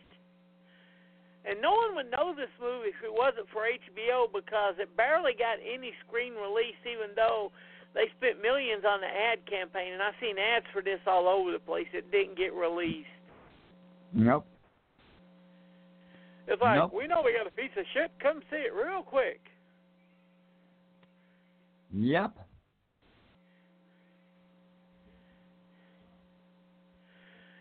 And 1.46 1.62
no 1.62 1.72
one 1.72 1.96
would 1.96 2.12
know 2.12 2.36
this 2.36 2.52
movie 2.60 2.90
if 2.92 3.00
it 3.04 3.12
wasn't 3.14 3.48
for 3.54 3.64
HBO 3.64 4.28
because 4.32 4.76
it 4.78 4.92
barely 4.98 5.34
got 5.34 5.58
any 5.64 5.94
screen 6.06 6.34
release, 6.36 6.78
even 6.84 7.16
though 7.16 7.52
they 7.96 8.12
spent 8.18 8.42
millions 8.42 8.84
on 8.86 9.00
the 9.02 9.08
ad 9.08 9.40
campaign, 9.50 9.94
and 9.94 10.04
I've 10.04 10.20
seen 10.22 10.38
ads 10.38 10.66
for 10.74 10.82
this 10.82 11.00
all 11.08 11.28
over 11.28 11.52
the 11.52 11.60
place. 11.64 11.88
It 11.94 12.12
didn't 12.12 12.38
get 12.38 12.54
released. 12.54 13.08
Nope. 14.14 14.46
It's 16.48 16.62
like 16.62 16.78
Nope. 16.78 16.94
we 16.94 17.08
know 17.08 17.22
we 17.24 17.34
got 17.34 17.48
a 17.48 17.52
piece 17.56 17.72
of 17.78 17.86
shit. 17.94 18.12
Come 18.22 18.42
see 18.52 18.58
it 18.58 18.74
real 18.74 19.02
quick. 19.02 19.40
Yep. 21.94 22.34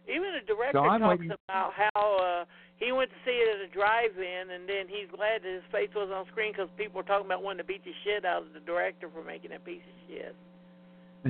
Even 0.08 0.32
the 0.40 0.46
director 0.46 0.78
So 0.78 0.84
talks 0.84 1.20
waiting- 1.20 1.32
about 1.48 1.72
how 1.74 2.16
uh, 2.16 2.44
he 2.78 2.92
went 2.92 3.10
to 3.10 3.16
see 3.24 3.32
it 3.32 3.48
at 3.56 3.68
a 3.68 3.72
drive-in, 3.72 4.50
and 4.50 4.68
then 4.68 4.86
he's 4.88 5.08
glad 5.14 5.42
that 5.42 5.52
his 5.52 5.62
face 5.72 5.90
was 5.94 6.10
on 6.14 6.26
screen 6.32 6.52
because 6.52 6.68
people 6.76 6.98
were 6.98 7.06
talking 7.06 7.26
about 7.26 7.42
wanting 7.42 7.58
to 7.58 7.64
beat 7.64 7.84
the 7.84 7.92
shit 8.04 8.24
out 8.24 8.42
of 8.42 8.52
the 8.52 8.60
director 8.60 9.08
for 9.12 9.22
making 9.24 9.50
that 9.50 9.64
piece 9.64 9.82
of 9.82 9.96
shit. 10.08 10.34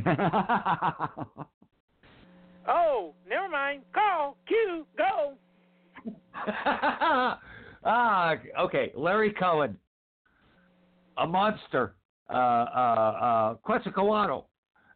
Oh, 2.68 3.14
never 3.26 3.49
mind. 3.49 3.82
Call, 3.94 4.36
Q, 4.46 4.86
go. 4.96 5.32
ah, 7.84 8.34
okay. 8.61 8.92
Larry 8.94 9.32
Cohen, 9.32 9.76
a 11.16 11.26
monster. 11.26 11.94
Uh, 12.30 12.34
uh, 12.36 12.36
uh, 12.36 13.55
Quetzalcoatl, 13.62 14.44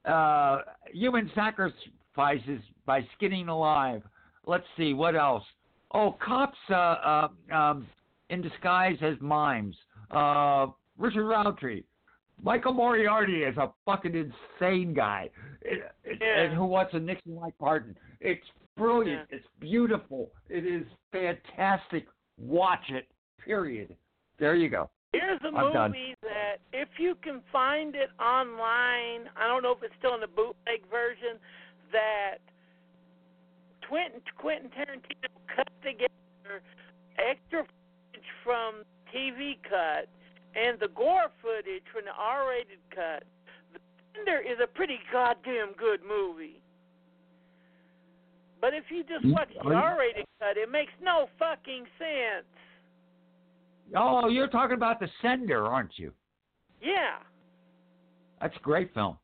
uh, 0.04 0.58
human 0.92 1.30
sacrifices 1.34 2.60
by 2.84 3.00
skinning 3.16 3.48
alive. 3.48 4.02
Let's 4.44 4.66
see 4.76 4.92
what 4.92 5.16
else. 5.16 5.44
Oh, 5.94 6.16
cops 6.24 6.56
uh, 6.70 6.74
uh, 6.74 7.28
um, 7.52 7.86
in 8.30 8.40
disguise 8.40 8.96
as 9.02 9.14
mimes. 9.20 9.76
Uh, 10.10 10.66
Richard 10.98 11.26
Roundtree. 11.26 11.82
Michael 12.42 12.72
Moriarty 12.72 13.42
is 13.44 13.56
a 13.56 13.70
fucking 13.84 14.14
insane 14.14 14.94
guy, 14.94 15.30
It- 15.60 15.92
it- 16.04 16.20
Yeah. 16.20 16.40
and 16.40 16.54
who 16.54 16.64
wants 16.66 16.92
a 16.94 16.98
Nixon-like 16.98 17.56
pardon. 17.58 17.96
It's 18.20 18.44
brilliant. 18.76 19.28
It's 19.30 19.46
beautiful. 19.60 20.32
It 20.48 20.66
is 20.66 20.84
fantastic. 21.12 22.06
Watch 22.38 22.90
it. 22.90 23.06
Period. 23.38 23.96
There 24.38 24.54
you 24.56 24.68
go. 24.68 24.90
Here's 25.12 25.40
a 25.42 25.48
I'm 25.48 25.72
done. 25.72 25.90
movie 25.92 26.16
that, 26.22 26.60
if 26.72 26.88
you 26.98 27.14
can 27.16 27.42
find 27.52 27.94
it 27.94 28.10
online, 28.18 29.28
I 29.36 29.46
don't 29.46 29.62
know 29.62 29.72
if 29.72 29.82
it's 29.82 29.94
still 29.98 30.14
in 30.14 30.20
the 30.20 30.26
bootleg 30.26 30.86
version, 30.90 31.38
that 31.92 32.38
Quentin, 33.88 34.22
Quentin 34.38 34.70
Tarantino 34.70 35.28
cut 35.54 35.68
together 35.82 36.62
extra 37.18 37.64
footage 37.64 38.28
from 38.44 38.82
TV 39.14 39.56
cut 39.68 40.08
and 40.54 40.78
the 40.80 40.88
gore 40.94 41.30
footage 41.40 41.82
from 41.92 42.04
the 42.04 42.12
R-rated 42.18 42.78
cut. 42.94 43.24
The 43.72 43.80
Sender 44.14 44.38
is 44.40 44.58
a 44.62 44.66
pretty 44.66 44.98
goddamn 45.12 45.72
good 45.78 46.00
movie. 46.06 46.60
But 48.60 48.74
if 48.74 48.84
you 48.90 49.02
just 49.02 49.24
Mm, 49.24 49.32
watch 49.32 49.48
the 49.54 49.72
R-rated 49.74 50.26
cut, 50.38 50.56
it 50.56 50.70
makes 50.70 50.92
no 51.02 51.28
fucking 51.38 51.84
sense. 51.98 52.46
Oh, 53.96 54.28
you're 54.28 54.48
talking 54.48 54.76
about 54.76 55.00
The 55.00 55.08
Sender, 55.20 55.66
aren't 55.66 55.98
you? 55.98 56.12
Yeah. 56.80 57.18
That's 58.40 58.56
a 58.56 58.60
great 58.60 58.92
film. 58.94 59.18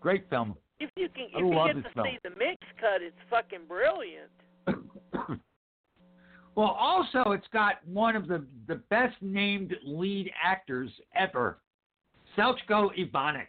Great 0.00 0.28
film. 0.30 0.56
If 0.78 0.90
you 0.96 1.08
can, 1.10 1.26
I 1.34 1.38
if 1.40 1.44
you 1.44 1.82
get 1.82 1.88
to 1.88 1.94
film. 1.94 2.06
see 2.06 2.18
the 2.24 2.30
mix 2.30 2.56
cut, 2.80 3.02
it's 3.02 3.16
fucking 3.28 3.66
brilliant. 3.68 4.30
well, 6.56 6.76
also, 6.78 7.30
it's 7.30 7.46
got 7.52 7.76
one 7.86 8.16
of 8.16 8.26
the, 8.26 8.44
the 8.66 8.76
best 8.90 9.16
named 9.20 9.74
lead 9.84 10.30
actors 10.42 10.90
ever, 11.14 11.58
Željko 12.36 12.90
Ivanek. 12.98 13.46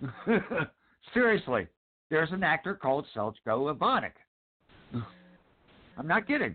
Seriously, 1.14 1.66
there's 2.10 2.30
an 2.32 2.42
actor 2.42 2.74
called 2.74 3.06
Željko 3.14 3.76
Ivanek. 3.76 4.12
I'm 5.98 6.06
not 6.06 6.26
kidding. 6.26 6.54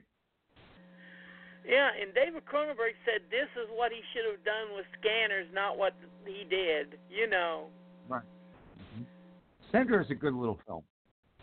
Yeah, 1.67 1.89
and 2.01 2.13
David 2.15 2.43
Cronenberg 2.45 2.97
said 3.05 3.21
this 3.29 3.47
is 3.61 3.69
what 3.75 3.91
he 3.91 4.01
should 4.13 4.25
have 4.31 4.43
done 4.43 4.75
with 4.75 4.85
Scanners, 4.99 5.47
not 5.53 5.77
what 5.77 5.93
he 6.25 6.43
did. 6.49 6.97
You 7.09 7.29
know. 7.29 7.67
Right. 8.09 8.23
Mm-hmm. 8.95 9.03
Sender 9.71 10.01
is 10.01 10.09
a 10.09 10.15
good 10.15 10.33
little 10.33 10.59
film. 10.65 10.83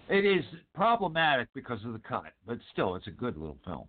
It 0.08 0.24
is 0.24 0.44
problematic 0.74 1.48
because 1.54 1.84
of 1.84 1.92
the 1.92 2.00
cut, 2.00 2.32
but 2.46 2.58
still, 2.72 2.96
it's 2.96 3.06
a 3.06 3.12
good 3.12 3.36
little 3.36 3.58
film. 3.64 3.88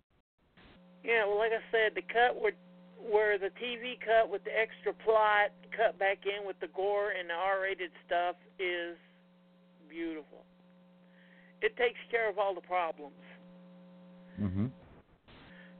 Yeah, 1.04 1.26
well, 1.26 1.38
like 1.38 1.52
I 1.52 1.62
said, 1.70 1.94
the 1.94 2.02
cut 2.02 2.40
where 2.40 2.52
where 3.00 3.38
the 3.38 3.48
TV 3.56 3.96
cut 3.96 4.30
with 4.30 4.44
the 4.44 4.52
extra 4.52 4.92
plot 4.92 5.56
cut 5.74 5.98
back 5.98 6.18
in 6.28 6.46
with 6.46 6.60
the 6.60 6.68
gore 6.76 7.12
and 7.16 7.30
the 7.30 7.34
R-rated 7.34 7.90
stuff 8.04 8.36
is 8.58 9.00
beautiful. 9.88 10.44
It 11.62 11.76
takes 11.76 11.98
care 12.10 12.28
of 12.28 12.38
all 12.38 12.54
the 12.54 12.60
problems. 12.60 13.24
Mm-hmm. 14.40 14.66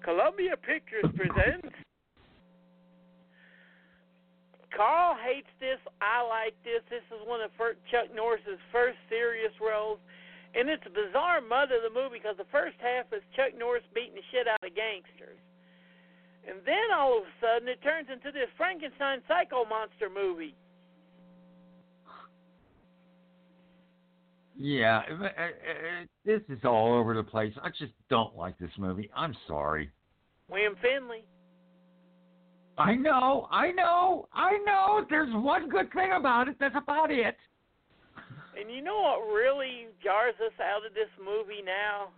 Columbia 0.03 0.57
Pictures 0.57 1.05
presents. 1.15 1.69
Carl 4.75 5.17
hates 5.21 5.51
this. 5.61 5.77
I 6.01 6.25
like 6.25 6.57
this. 6.65 6.81
This 6.89 7.05
is 7.13 7.21
one 7.29 7.41
of 7.41 7.51
Chuck 7.93 8.09
Norris's 8.15 8.61
first 8.73 8.97
serious 9.09 9.53
roles, 9.61 9.99
and 10.55 10.69
it's 10.69 10.83
a 10.87 10.91
bizarre 10.91 11.41
mother 11.41 11.77
of 11.77 11.87
the 11.87 11.95
movie 11.95 12.19
because 12.19 12.37
the 12.37 12.51
first 12.51 12.77
half 12.81 13.07
is 13.13 13.23
Chuck 13.37 13.57
Norris 13.59 13.85
beating 13.95 14.15
the 14.15 14.27
shit 14.31 14.49
out 14.49 14.63
of 14.63 14.75
gangsters, 14.75 15.39
and 16.47 16.59
then 16.67 16.91
all 16.95 17.19
of 17.19 17.25
a 17.25 17.35
sudden 17.41 17.69
it 17.69 17.83
turns 17.83 18.09
into 18.13 18.33
this 18.33 18.49
Frankenstein 18.57 19.23
psycho 19.29 19.65
monster 19.65 20.09
movie. 20.09 20.55
Yeah, 24.63 25.03
this 26.27 26.43
is 26.51 26.59
all 26.65 26.93
over 26.93 27.15
the 27.15 27.23
place. 27.23 27.55
I 27.63 27.71
just 27.71 27.93
don't 28.11 28.37
like 28.37 28.59
this 28.59 28.71
movie. 28.77 29.09
I'm 29.17 29.35
sorry. 29.49 29.91
William 30.51 30.75
Finley. 30.83 31.25
I 32.77 32.95
know, 32.95 33.49
I 33.51 33.73
know, 33.73 34.29
I 34.33 34.59
know. 34.67 35.05
There's 35.09 35.33
one 35.33 35.69
good 35.69 35.93
thing 35.93 36.13
about 36.15 36.49
it. 36.49 36.57
That's 36.61 36.75
about 36.77 37.11
it. 37.11 37.37
And 38.61 38.71
you 38.71 38.83
know 38.83 39.01
what 39.01 39.33
really 39.33 39.89
jars 40.05 40.35
us 40.45 40.53
out 40.61 40.85
of 40.85 40.93
this 40.93 41.09
movie 41.17 41.63
now? 41.65 42.09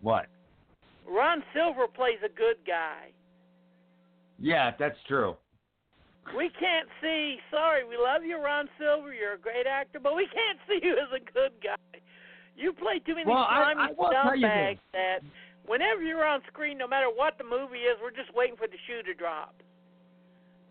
What? 0.00 0.26
Ron 1.06 1.42
Silver 1.52 1.86
plays 1.86 2.18
a 2.24 2.32
good 2.32 2.56
guy. 2.66 3.12
Yeah, 4.40 4.72
that's 4.78 4.96
true. 5.06 5.36
We 6.36 6.50
can't 6.58 6.88
see. 7.02 7.36
Sorry, 7.50 7.84
we 7.84 7.96
love 7.96 8.24
you, 8.24 8.42
Ron 8.42 8.68
Silver. 8.78 9.12
You're 9.12 9.34
a 9.34 9.38
great 9.38 9.66
actor, 9.66 10.00
but 10.00 10.16
we 10.16 10.26
can't 10.32 10.58
see 10.66 10.80
you 10.82 10.94
as 10.94 11.12
a 11.14 11.22
good 11.32 11.52
guy. 11.62 12.00
You 12.56 12.72
play 12.72 12.98
too 13.04 13.14
many 13.14 13.30
Well, 13.30 13.46
slimy 13.46 13.80
I 13.80 13.92
scumbags 13.92 14.80
that 14.92 15.20
whenever 15.66 16.02
you're 16.02 16.24
on 16.24 16.40
screen, 16.48 16.78
no 16.78 16.88
matter 16.88 17.08
what 17.14 17.36
the 17.38 17.44
movie 17.44 17.84
is, 17.84 17.98
we're 18.02 18.10
just 18.10 18.34
waiting 18.34 18.56
for 18.56 18.66
the 18.66 18.80
shoe 18.88 19.02
to 19.04 19.14
drop. 19.14 19.54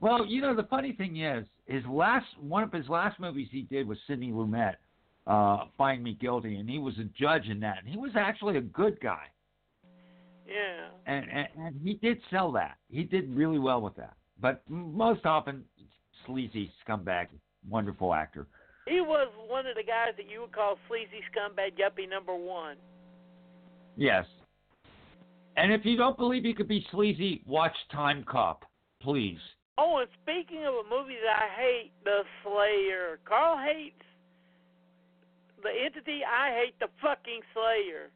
Well, 0.02 0.26
you 0.26 0.42
know, 0.42 0.56
the 0.56 0.64
funny 0.64 0.94
thing 0.94 1.22
is, 1.22 1.46
his 1.66 1.84
last 1.86 2.26
one 2.40 2.64
of 2.64 2.72
his 2.72 2.88
last 2.90 3.20
movies 3.20 3.48
he 3.52 3.64
did 3.64 3.88
was 3.88 3.98
Sidney 4.08 4.32
Lumet, 4.32 4.76
uh, 5.26 5.66
Find 5.78 6.04
Me 6.04 6.14
Guilty, 6.20 6.58
and 6.58 6.70
he 6.70 6.80
was 6.80 6.94
a 7.00 7.06
judge 7.20 7.48
in 7.48 7.60
that. 7.62 7.80
And 7.80 7.88
he 7.88 7.98
was 7.98 8.12
actually 8.16 8.58
a 8.58 8.62
good 8.62 9.00
guy, 9.02 9.24
Yeah. 10.48 10.90
and, 11.08 11.26
and 11.32 11.48
and 11.58 11.82
he 11.84 11.96
did 11.96 12.20
sell 12.30 12.52
that. 12.52 12.76
He 12.90 13.04
did 13.04 13.36
really 13.36 13.58
well 13.60 13.82
with 13.82 13.96
that. 13.96 14.14
But 14.40 14.62
most 14.70 15.26
often, 15.26 15.64
sleazy 16.26 16.72
scumbag, 16.88 17.28
wonderful 17.68 18.14
actor. 18.14 18.48
He 18.88 19.02
was 19.02 19.30
one 19.48 19.66
of 19.66 19.76
the 19.76 19.84
guys 19.84 20.14
that 20.18 20.30
you 20.30 20.42
would 20.42 20.52
call 20.52 20.78
sleazy 20.88 21.24
scumbag 21.34 21.72
yuppie 21.80 22.08
number 22.08 22.36
one. 22.36 22.76
Yes. 23.98 24.26
And 25.58 25.72
if 25.74 25.86
you 25.86 25.96
don't 25.98 26.18
believe 26.18 26.46
you 26.46 26.54
could 26.54 26.68
be 26.68 26.86
sleazy, 26.92 27.42
watch 27.48 27.76
Time 27.92 28.24
Cop, 28.28 28.66
please. 29.02 29.40
Oh, 29.78 29.98
and 30.00 30.10
speaking 30.24 30.66
of 30.66 30.74
a 30.74 30.84
movie 30.90 31.18
that 31.24 31.36
I 31.36 31.50
hate, 31.62 31.92
The 32.04 32.22
Slayer. 32.44 33.20
Carl 33.28 33.58
hates 33.58 34.02
the 35.64 35.70
entity. 35.70 36.22
I 36.24 36.52
hate 36.64 36.80
the 36.80 36.88
fucking 37.02 37.42
Slayer. 37.54 38.10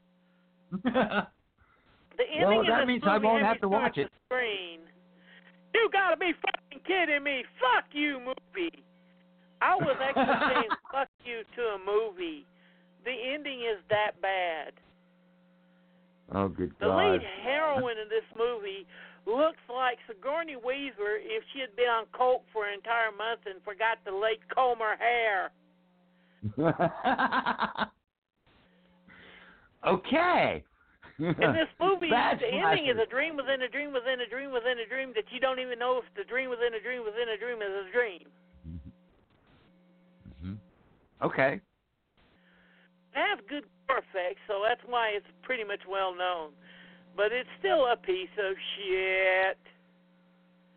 The 2.18 2.26
ending 2.36 2.66
Well, 2.68 2.78
that 2.78 2.86
means 2.86 3.04
I 3.08 3.18
won't 3.18 3.44
have 3.46 3.62
to 3.62 3.70
watch 3.70 3.98
it. 3.98 4.12
the 4.12 4.36
Screen. 4.36 4.82
You 5.74 5.90
gotta 5.94 6.18
be 6.18 6.34
fucking 6.34 6.84
kidding 6.86 7.24
me! 7.24 7.46
Fuck 7.62 7.86
you, 7.94 8.20
movie. 8.20 8.84
I 9.62 9.76
was 9.76 9.96
actually 10.02 10.26
saying 10.54 10.70
fuck 10.92 11.08
you 11.24 11.44
to 11.56 11.62
a 11.62 11.78
movie. 11.80 12.46
The 13.06 13.12
ending 13.34 13.62
is 13.62 13.80
that 13.90 14.20
bad. 14.22 14.74
oh, 16.36 16.50
good 16.50 16.72
The 16.82 16.88
God. 16.88 16.98
lead 17.14 17.22
heroine 17.42 17.98
in 18.04 18.10
this 18.10 18.28
movie 18.38 18.86
looks 19.26 19.60
like 19.68 19.98
Sigourney 20.08 20.56
Weaver 20.56 21.18
if 21.20 21.44
she 21.54 21.60
had 21.60 21.76
been 21.76 21.90
on 21.90 22.06
coke 22.14 22.44
for 22.54 22.68
an 22.68 22.74
entire 22.74 23.12
month 23.12 23.42
and 23.46 23.64
forgot 23.64 24.04
to 24.06 24.18
late 24.18 24.42
comb 24.54 24.80
her 24.80 24.96
hair. 24.98 25.52
okay. 29.88 30.64
And 31.20 31.56
this 31.56 31.68
movie, 31.80 32.10
the 32.40 32.48
ending 32.48 32.88
is 32.88 32.98
a 33.02 33.10
dream 33.10 33.36
within 33.36 33.62
a 33.62 33.70
dream 33.70 33.92
within 33.92 34.22
a 34.22 34.30
dream 34.30 34.52
within 34.52 34.80
a 34.80 34.88
dream 34.88 35.12
that 35.16 35.26
you 35.32 35.40
don't 35.40 35.60
even 35.60 35.78
know 35.78 36.00
if 36.00 36.06
the 36.16 36.24
dream 36.24 36.50
within 36.50 36.74
a 36.74 36.82
dream 36.82 37.04
within 37.04 37.28
a 37.36 37.38
dream 37.38 37.62
is 37.62 37.76
a 37.88 37.92
dream. 37.92 38.28
Mm-hmm. 40.46 40.54
Okay. 41.26 41.60
have 43.12 43.46
good 43.50 43.66
effects, 43.90 44.40
so 44.48 44.62
that's 44.64 44.82
why 44.88 45.10
it's 45.10 45.28
pretty 45.44 45.64
much 45.64 45.82
well 45.90 46.16
known. 46.16 46.52
But 47.20 47.34
it's 47.34 47.50
still 47.60 47.86
a 47.92 47.98
piece 47.98 48.30
of 48.40 48.56
shit. 48.78 49.58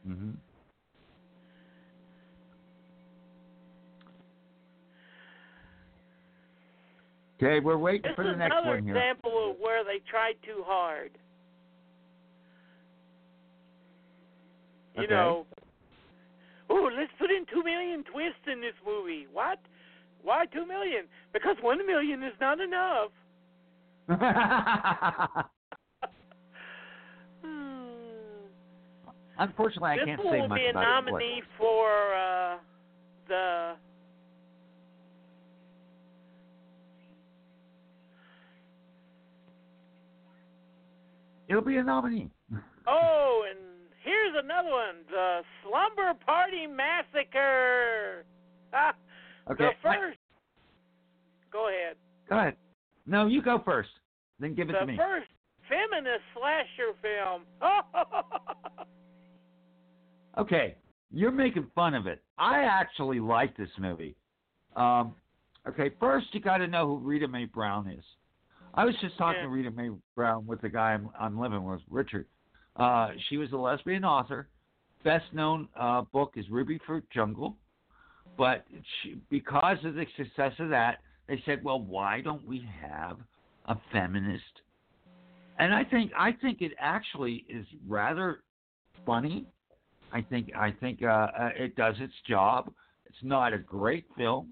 hmm 0.05 0.31
Okay, 7.41 7.61
we're 7.61 7.79
waiting 7.79 8.03
This 8.03 8.17
for 8.17 8.25
the 8.25 8.35
next 8.35 8.55
one 8.55 8.83
here. 8.83 8.97
Another 8.97 9.07
example 9.07 9.51
of 9.51 9.57
where 9.61 9.85
they 9.85 10.01
tried 10.11 10.35
too 10.45 10.65
hard. 10.67 11.13
You 14.97 15.05
Okay. 15.05 15.15
know, 15.15 15.47
oh, 16.71 16.91
let's 16.97 17.13
put 17.21 17.31
in 17.31 17.47
two 17.53 17.63
million 17.63 18.03
twists 18.03 18.49
in 18.53 18.61
this 18.61 18.75
movie. 18.85 19.29
What? 19.33 19.61
Why 20.25 20.47
two 20.47 20.67
million? 20.67 21.05
Because 21.33 21.57
one 21.61 21.87
million 21.87 22.25
is 22.25 22.35
not 22.41 22.59
enough. 22.59 23.13
Hmm. 27.43 28.47
Unfortunately, 29.39 29.91
I 29.91 30.05
can't 30.05 30.21
say 30.21 30.25
much 30.25 30.25
one 30.25 30.35
say 30.35 30.41
will 30.49 30.57
be 30.57 30.67
a 30.67 30.71
about 30.71 30.83
it. 30.83 31.11
nominee 31.11 31.43
for 31.59 32.15
uh, 32.15 32.57
the 33.29 33.75
it'll 41.49 41.63
be 41.63 41.77
a 41.77 41.83
nominee. 41.83 42.31
Oh, 42.87 43.43
and 43.51 43.59
here's 44.05 44.35
another 44.43 44.71
one: 44.71 44.97
the 45.11 45.41
Slumber 45.63 46.15
Party 46.25 46.67
Massacre. 46.67 48.25
Ah, 48.75 48.95
Okay. 49.51 49.65
the 49.83 49.89
I- 49.89 49.97
first. 49.99 50.19
Go 51.53 51.69
ahead. 51.69 51.97
go 52.27 52.39
ahead. 52.39 52.57
No, 53.05 53.27
you 53.27 53.43
go 53.43 53.61
first. 53.63 53.91
Then 54.41 54.55
give 54.55 54.71
it 54.71 54.73
The 54.73 54.79
to 54.79 54.87
me. 54.87 54.97
The 54.97 55.03
first 55.03 55.29
feminist 55.69 56.23
slasher 56.33 56.95
film. 57.03 57.43
Okay, 60.39 60.77
you're 61.11 61.31
making 61.33 61.67
fun 61.75 61.95
of 61.95 62.07
it. 62.07 62.23
I 62.39 62.61
actually 62.63 63.21
like 63.21 63.57
this 63.57 63.69
movie. 63.79 64.17
Um, 64.77 65.15
okay, 65.69 65.91
first 66.01 66.27
you 66.33 66.41
got 66.41 66.59
to 66.59 66.67
know 66.67 66.87
who 66.87 66.99
Rita 66.99 67.29
Mae 67.29 67.45
Brown 67.45 67.89
is. 67.89 68.05
I 68.75 68.85
was 68.85 68.95
just 69.03 69.19
talking 69.19 69.41
Yeah. 69.41 69.45
to 69.45 69.51
Rita 69.51 69.71
Mae 69.71 69.91
Brown 70.17 70.47
with 70.47 70.63
the 70.63 70.69
guy 70.69 70.95
I'm, 70.95 71.11
I'm 71.19 71.39
living 71.39 71.65
with, 71.65 71.81
Richard. 71.91 72.27
Uh, 72.77 73.11
she 73.29 73.37
was 73.37 73.53
a 73.53 73.57
lesbian 73.57 74.05
author. 74.05 74.49
Best 75.05 75.27
known 75.33 75.69
uh, 75.79 76.03
book 76.13 76.33
is 76.37 76.49
Ruby 76.49 76.79
Fruit 76.87 77.05
Jungle. 77.13 77.57
But 78.39 78.65
she, 79.03 79.17
because 79.29 79.77
of 79.85 79.95
the 79.95 80.07
success 80.17 80.53
of 80.59 80.71
that, 80.71 81.01
they 81.29 81.43
said, 81.45 81.63
"Well, 81.63 81.81
why 81.81 82.23
don't 82.23 82.47
we 82.47 82.67
have 82.81 83.19
a 83.67 83.77
feminist?" 83.93 84.63
And 85.59 85.75
I 85.75 85.85
think 85.85 86.13
I 86.19 86.33
think 86.33 86.63
it 86.63 86.73
actually 86.79 87.45
is 87.49 87.67
rather 87.87 88.43
funny. 89.05 89.47
I 90.13 90.21
think 90.23 90.51
I 90.57 90.71
think 90.71 91.03
uh, 91.03 91.07
uh, 91.07 91.51
it 91.57 91.75
does 91.77 91.95
its 91.99 92.13
job. 92.29 92.73
It's 93.07 93.17
not 93.23 93.53
a 93.53 93.59
great 93.59 94.07
film, 94.17 94.51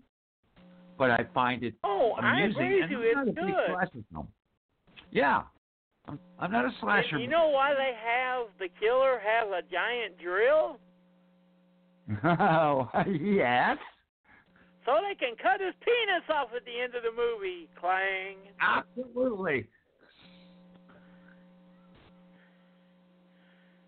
but 0.98 1.10
I 1.10 1.26
find 1.34 1.62
it 1.62 1.74
oh, 1.84 2.12
I 2.20 2.40
amusing. 2.40 2.62
agree 2.62 2.82
and 2.82 3.26
with 3.26 3.36
you. 3.36 3.46
It's 3.48 3.92
good. 3.92 4.04
film. 4.12 4.28
Yeah, 5.10 5.42
I'm, 6.06 6.18
I'm 6.38 6.52
not 6.52 6.64
a 6.64 6.70
slasher. 6.80 7.16
And 7.16 7.22
you 7.22 7.28
know 7.30 7.48
why 7.48 7.74
they 7.74 7.92
have 8.04 8.46
the 8.58 8.68
killer 8.80 9.20
have 9.24 9.48
a 9.48 9.62
giant 9.70 10.18
drill? 10.18 10.78
Oh, 12.24 12.88
yes, 13.06 13.78
So 14.84 14.98
they 15.06 15.14
can 15.14 15.36
cut 15.40 15.60
his 15.60 15.74
penis 15.80 16.24
off 16.28 16.48
at 16.56 16.64
the 16.64 16.80
end 16.82 16.94
of 16.96 17.02
the 17.04 17.12
movie. 17.14 17.68
Clang. 17.78 18.36
absolutely. 18.60 19.68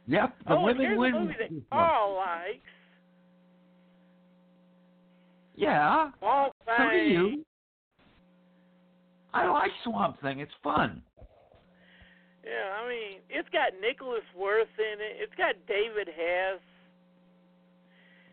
Yep, 0.06 0.34
the 0.46 0.52
oh, 0.52 0.56
and 0.56 0.64
women 0.64 0.86
here's 0.86 0.98
win. 0.98 1.14
a 1.14 1.20
movie 1.20 1.34
that. 1.38 1.50
Carl 1.70 2.16
likes. 2.16 2.58
Yeah, 5.54 6.10
Walt 6.20 6.54
so 6.66 6.90
do 6.90 6.96
you. 6.96 7.44
I 9.34 9.46
like 9.48 9.70
Swamp 9.84 10.20
Thing. 10.20 10.40
It's 10.40 10.52
fun. 10.62 11.02
Yeah, 12.44 12.82
I 12.82 12.88
mean, 12.88 13.20
it's 13.30 13.48
got 13.50 13.70
Nicholas 13.80 14.24
Worth 14.36 14.66
in 14.78 15.00
it. 15.00 15.16
It's 15.20 15.34
got 15.36 15.54
David 15.68 16.08
Hess. 16.08 16.60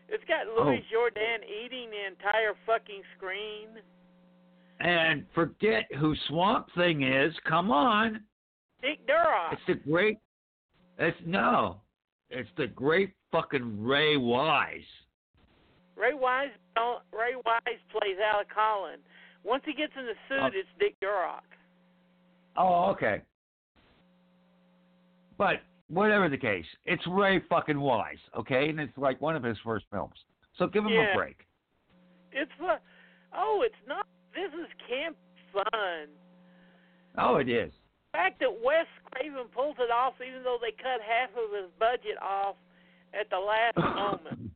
It's 0.08 0.24
got 0.24 0.46
Louis 0.48 0.82
Oh. 0.84 0.90
Jordan 0.92 1.44
eating 1.44 1.90
the 1.90 2.06
entire 2.06 2.54
fucking 2.66 3.02
screen. 3.16 3.68
And 4.80 5.24
forget 5.34 5.84
who 5.98 6.16
Swamp 6.26 6.66
Thing 6.76 7.02
is. 7.04 7.32
Come 7.48 7.70
on. 7.70 8.24
Dick 8.82 9.06
Durock. 9.06 9.52
It's 9.52 9.62
the 9.68 9.74
great. 9.74 10.18
It's 11.00 11.18
no. 11.26 11.80
It's 12.28 12.48
the 12.56 12.68
great 12.68 13.12
fucking 13.32 13.82
Ray 13.82 14.16
Wise. 14.16 14.80
Ray 15.96 16.14
Wise. 16.14 16.50
Ray 17.12 17.34
Wise 17.44 17.78
plays 17.90 18.16
Alec 18.32 18.48
Holland. 18.54 19.02
Once 19.42 19.62
he 19.64 19.72
gets 19.72 19.92
in 19.98 20.04
the 20.06 20.14
suit, 20.28 20.38
Oh. 20.40 20.46
it's 20.52 20.68
Dick 20.78 20.94
Durock. 21.00 21.42
Oh, 22.56 22.90
okay. 22.90 23.22
But 25.38 25.62
whatever 25.88 26.28
the 26.28 26.36
case, 26.36 26.66
it's 26.84 27.04
Ray 27.06 27.40
fucking 27.48 27.80
Wise, 27.80 28.18
okay? 28.36 28.68
And 28.68 28.78
it's 28.78 28.96
like 28.98 29.20
one 29.20 29.34
of 29.36 29.42
his 29.42 29.58
first 29.64 29.86
films. 29.90 30.14
So 30.56 30.66
give 30.66 30.84
him 30.84 30.92
Yeah. 30.92 31.12
a 31.12 31.14
break. 31.16 31.46
It's 32.32 32.52
fun. 32.58 32.78
Oh, 33.32 33.62
it's 33.62 33.86
not. 33.86 34.06
This 34.34 34.52
is 34.52 34.68
camp 34.86 35.16
fun. 35.52 36.08
Oh, 37.18 37.36
it 37.36 37.48
is. 37.48 37.72
The 38.12 38.18
fact 38.18 38.40
that 38.40 38.50
Wes 38.64 38.86
Craven 39.12 39.46
pulls 39.54 39.76
it 39.78 39.90
off, 39.90 40.14
even 40.20 40.42
though 40.42 40.58
they 40.60 40.72
cut 40.72 40.98
half 40.98 41.30
of 41.30 41.54
his 41.54 41.70
budget 41.78 42.18
off 42.20 42.56
at 43.14 43.30
the 43.30 43.38
last 43.38 43.76
moment. 43.94 44.50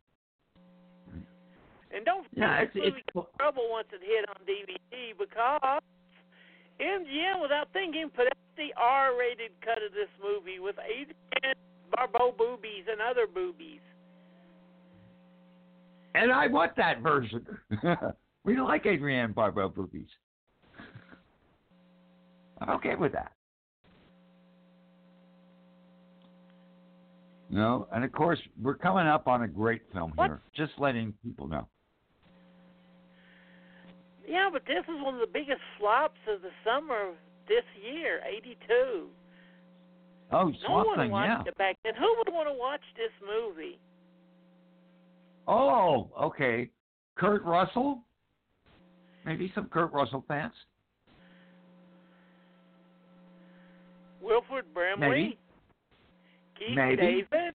And 1.95 2.05
don't 2.05 2.27
this 2.35 2.43
it's 2.75 2.75
it's 2.75 2.97
got 3.15 3.29
trouble 3.39 3.71
once 3.71 3.87
it 3.93 4.03
hit 4.03 4.29
on 4.29 4.43
DVD 4.43 5.15
because 5.17 5.81
MGM, 6.81 7.41
without 7.41 7.69
thinking, 7.73 8.11
put 8.11 8.27
out 8.27 8.39
the 8.57 8.75
R-rated 8.77 9.53
cut 9.65 9.79
of 9.79 9.93
this 9.93 10.11
movie 10.21 10.59
with 10.59 10.75
Adrienne 10.79 11.55
Barbeau 11.95 12.35
boobies 12.37 12.85
and 12.91 13.01
other 13.01 13.29
boobies. 13.33 13.81
and 16.17 16.33
I 16.33 16.49
want 16.49 16.75
that 16.77 17.01
version. 17.01 17.47
we 18.45 18.59
like 18.59 18.87
Adrienne 18.87 19.33
Barbeau 19.33 19.69
boobies. 19.69 20.09
I'm 22.61 22.71
okay 22.71 22.97
with 22.97 23.13
that. 23.13 23.33
No, 27.55 27.87
and 27.93 28.03
of 28.05 28.11
course 28.11 28.41
we're 28.61 28.75
coming 28.75 29.07
up 29.07 29.29
on 29.29 29.43
a 29.43 29.49
great 29.49 29.83
film 29.93 30.11
What? 30.17 30.27
here. 30.27 30.41
Just 30.57 30.73
letting 30.77 31.15
people 31.25 31.47
know. 31.47 31.69
Yeah, 34.27 34.49
but 34.53 34.63
this 34.67 34.83
is 34.93 35.01
one 35.01 35.15
of 35.15 35.21
the 35.21 35.33
biggest 35.33 35.61
flops 35.79 36.19
of 36.29 36.43
the 36.43 36.51
summer 36.65 37.13
this 37.47 37.63
year, 37.81 38.21
'82. 38.27 39.07
Oh, 40.33 40.53
No 40.69 40.75
one 40.85 40.97
Thing, 40.99 41.11
yeah. 41.11 41.37
watched 41.37 41.49
it 41.49 41.57
back 41.57 41.77
then. 41.85 41.93
Who 41.95 42.13
would 42.19 42.35
want 42.35 42.49
to 42.49 42.55
watch 42.59 42.81
this 42.97 43.13
movie? 43.25 43.79
Oh, 45.47 46.11
okay. 46.21 46.71
Kurt 47.15 47.45
Russell? 47.45 48.01
Maybe 49.25 49.53
some 49.55 49.67
Kurt 49.67 49.93
Russell 49.93 50.25
fans? 50.27 50.55
Wilford 54.21 54.65
Brimley, 54.75 55.09
Maybe. 55.09 55.39
Maybe. 56.73 56.97
David. 56.97 57.55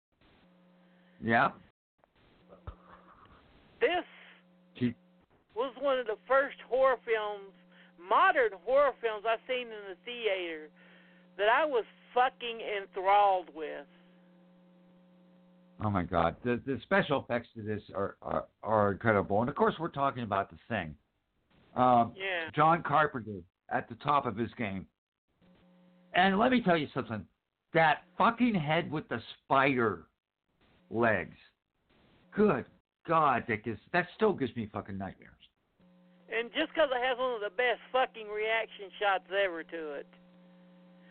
Yeah. 1.21 1.49
This 3.79 4.05
was 5.55 5.73
one 5.79 5.99
of 5.99 6.05
the 6.05 6.17
first 6.27 6.57
horror 6.69 6.97
films, 7.05 7.53
modern 7.97 8.51
horror 8.65 8.91
films 9.01 9.23
I've 9.27 9.39
seen 9.47 9.67
in 9.67 9.83
the 9.89 9.97
theater 10.03 10.69
that 11.37 11.47
I 11.47 11.65
was 11.65 11.85
fucking 12.13 12.59
enthralled 12.81 13.49
with. 13.55 13.85
Oh 15.83 15.89
my 15.89 16.03
God. 16.03 16.35
The 16.43 16.61
the 16.65 16.79
special 16.83 17.21
effects 17.21 17.49
to 17.55 17.61
this 17.61 17.81
are, 17.93 18.15
are 18.21 18.45
are 18.63 18.91
incredible. 18.93 19.41
And 19.41 19.49
of 19.49 19.55
course 19.55 19.75
we're 19.79 19.89
talking 19.89 20.23
about 20.23 20.49
the 20.49 20.57
thing. 20.69 20.95
Um 21.75 22.13
Yeah. 22.15 22.49
John 22.55 22.83
Carpenter 22.83 23.41
at 23.69 23.89
the 23.89 23.95
top 23.95 24.25
of 24.25 24.37
his 24.37 24.49
game. 24.57 24.85
And 26.13 26.39
let 26.39 26.51
me 26.51 26.61
tell 26.61 26.77
you 26.77 26.87
something. 26.93 27.25
That 27.75 28.03
fucking 28.17 28.55
head 28.55 28.89
with 28.89 29.07
the 29.09 29.19
spider 29.43 30.07
legs. 30.89 31.35
Good 32.33 32.65
God, 33.07 33.43
that 33.47 33.63
gives 33.63 33.79
that 33.91 34.07
still 34.15 34.33
gives 34.33 34.55
me 34.55 34.69
fucking 34.73 34.97
nightmares. 34.97 35.31
And 36.29 36.49
just 36.53 36.73
'cause 36.73 36.89
it 36.89 37.03
has 37.05 37.17
one 37.17 37.35
of 37.35 37.41
the 37.41 37.51
best 37.55 37.81
fucking 37.91 38.27
reaction 38.29 38.89
shots 38.97 39.25
ever 39.29 39.63
to 39.63 39.91
it. 39.91 40.07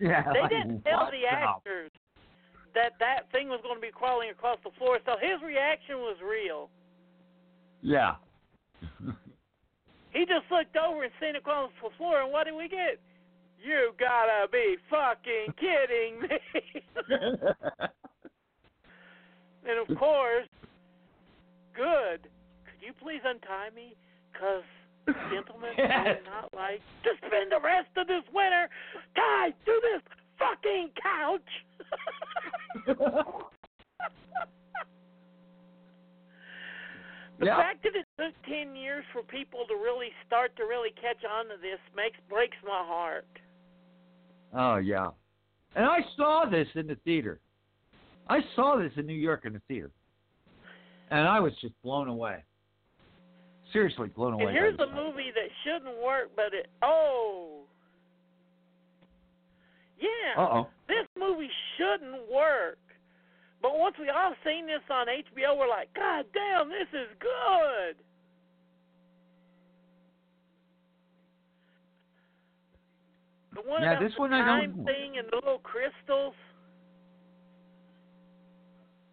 Yeah. 0.00 0.24
They 0.32 0.40
like, 0.40 0.50
didn't 0.50 0.82
tell 0.82 1.10
the 1.10 1.22
now? 1.22 1.56
actors 1.60 1.92
that 2.74 2.98
that 2.98 3.30
thing 3.30 3.48
was 3.48 3.60
going 3.62 3.76
to 3.76 3.80
be 3.80 3.92
crawling 3.92 4.30
across 4.30 4.58
the 4.64 4.70
floor, 4.72 4.98
so 5.04 5.16
his 5.20 5.40
reaction 5.42 5.98
was 5.98 6.16
real. 6.20 6.70
Yeah. 7.82 8.16
He 10.14 10.24
just 10.24 10.48
looked 10.48 10.76
over 10.76 11.02
and 11.02 11.12
seen 11.18 11.30
it 11.30 11.38
across 11.38 11.72
the 11.82 11.90
floor, 11.98 12.22
and 12.22 12.30
what 12.30 12.44
did 12.44 12.54
we 12.54 12.68
get? 12.68 13.00
You 13.64 13.92
gotta 13.98 14.46
be 14.52 14.76
fucking 14.90 15.54
kidding 15.58 16.20
me. 16.20 16.38
and 19.66 19.78
of 19.88 19.96
course, 19.96 20.48
good. 21.74 22.28
Could 22.68 22.80
you 22.84 22.92
please 23.00 23.22
untie 23.24 23.70
me? 23.74 23.96
Because, 24.30 24.64
gentlemen, 25.32 25.70
I 25.78 26.08
would 26.08 26.24
not 26.28 26.52
like 26.54 26.82
to 27.04 27.10
spend 27.26 27.52
the 27.52 27.60
rest 27.64 27.88
of 27.96 28.06
this 28.06 28.24
winter 28.34 28.68
tied 29.16 29.54
to 29.64 29.80
this 29.80 30.02
fucking 30.38 30.90
couch. 31.00 31.50
the 37.38 37.46
Yeah. 37.46 37.56
fact 37.56 37.82
that 37.84 37.96
it 37.96 38.06
took 38.18 38.34
10 38.46 38.76
years 38.76 39.04
for 39.12 39.22
people 39.22 39.64
to 39.68 39.74
really 39.76 40.12
start 40.26 40.54
to 40.56 40.64
really 40.64 40.90
catch 41.00 41.24
on 41.24 41.46
to 41.46 41.56
this 41.62 41.80
makes 41.96 42.18
breaks 42.28 42.56
my 42.62 42.84
heart. 42.84 43.24
Oh 44.56 44.76
yeah. 44.76 45.08
And 45.76 45.84
I 45.84 45.98
saw 46.16 46.44
this 46.48 46.68
in 46.74 46.86
the 46.86 46.96
theater. 47.04 47.40
I 48.28 48.40
saw 48.54 48.76
this 48.78 48.92
in 48.96 49.06
New 49.06 49.12
York 49.12 49.42
in 49.44 49.52
the 49.52 49.62
theater, 49.68 49.90
and 51.10 51.26
I 51.26 51.40
was 51.40 51.52
just 51.60 51.74
blown 51.82 52.08
away. 52.08 52.42
Seriously, 53.72 54.08
blown 54.08 54.34
away. 54.34 54.44
And 54.44 54.52
here's 54.52 54.78
a 54.78 54.86
movie 54.86 55.32
that 55.34 55.48
shouldn't 55.64 56.02
work, 56.02 56.30
but 56.36 56.54
it. 56.54 56.68
Oh. 56.82 57.62
Yeah. 59.98 60.42
Uh 60.42 60.48
oh. 60.52 60.68
This 60.86 61.06
movie 61.18 61.50
shouldn't 61.76 62.30
work. 62.32 62.78
But 63.62 63.78
once 63.78 63.96
we 63.98 64.10
all 64.10 64.34
seen 64.44 64.66
this 64.66 64.82
on 64.90 65.06
HBO, 65.06 65.58
we're 65.58 65.68
like, 65.68 65.92
God 65.94 66.26
damn, 66.34 66.68
this 66.68 66.88
is 66.92 67.08
good. 67.18 67.96
The 73.54 73.62
one 73.62 73.82
Yeah, 73.82 73.98
this 74.00 74.12
the 74.14 74.20
one 74.20 74.32
I 74.32 74.60
don't 74.60 74.84
thing 74.84 75.18
and 75.18 75.28
the 75.30 75.36
little 75.36 75.58
crystals. 75.58 76.34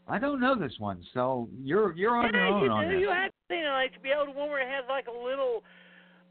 I 0.08 0.20
don't 0.20 0.42
know 0.42 0.56
this 0.60 0.74
one, 0.78 1.02
so 1.14 1.48
you're 1.62 1.96
you're 1.96 2.16
on 2.16 2.34
your 2.34 2.46
own 2.46 2.64
you 2.64 2.72
on 2.72 2.89
do. 2.89 2.96
this. 2.96 3.02
You 3.02 3.10
have 3.10 3.32
seen 3.50 3.60
it 3.60 3.68
on 3.68 3.88
HBO, 3.88 4.26
the 4.26 4.38
one 4.38 4.50
where 4.50 4.62
it 4.62 4.70
has 4.70 4.84
like 4.89 5.08
a 5.08 5.12
little 5.12 5.64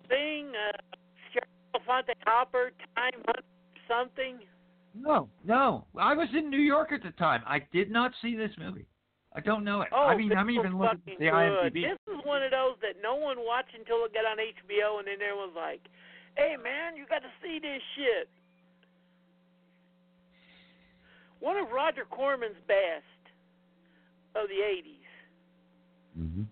thing, 0.08 0.52
uh, 0.52 0.76
Fonte 1.86 2.10
Hopper, 2.26 2.72
Time 2.96 3.22
Hunt, 3.26 3.44
something. 3.88 4.38
No, 4.94 5.28
no. 5.44 5.86
I 5.98 6.14
was 6.14 6.28
in 6.36 6.50
New 6.50 6.60
York 6.60 6.92
at 6.92 7.02
the 7.02 7.12
time. 7.12 7.42
I 7.46 7.60
did 7.72 7.90
not 7.90 8.12
see 8.20 8.36
this 8.36 8.50
movie. 8.58 8.86
I 9.32 9.40
don't 9.40 9.62
know 9.62 9.82
it. 9.82 9.88
Oh, 9.94 10.08
I 10.08 10.16
mean, 10.16 10.32
I'm 10.32 10.50
even 10.50 10.76
looking 10.76 10.98
at 11.06 11.18
the 11.18 11.26
good. 11.26 11.32
IMDb. 11.32 11.82
This 11.86 12.14
is 12.14 12.20
one 12.24 12.42
of 12.42 12.50
those 12.50 12.74
that 12.82 13.00
no 13.00 13.14
one 13.14 13.38
watched 13.38 13.74
until 13.78 14.04
it 14.04 14.12
got 14.12 14.26
on 14.26 14.38
HBO, 14.38 14.98
and 14.98 15.06
then 15.06 15.22
everyone's 15.22 15.54
like, 15.54 15.80
"Hey, 16.36 16.56
man, 16.62 16.96
you 16.96 17.06
got 17.06 17.22
to 17.22 17.30
see 17.42 17.58
this 17.58 17.82
shit." 17.96 18.28
One 21.40 21.56
of 21.56 21.70
Roger 21.70 22.04
Corman's 22.04 22.60
best 22.68 23.22
of 24.34 24.48
the 24.48 24.60
'80s. 24.62 25.10
hmm 26.16 26.42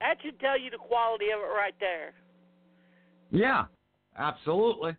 That 0.00 0.16
should 0.22 0.38
tell 0.40 0.58
you 0.58 0.70
the 0.70 0.78
quality 0.78 1.30
of 1.30 1.40
it 1.40 1.54
right 1.56 1.74
there. 1.80 2.12
Yeah, 3.30 3.64
absolutely. 4.18 4.96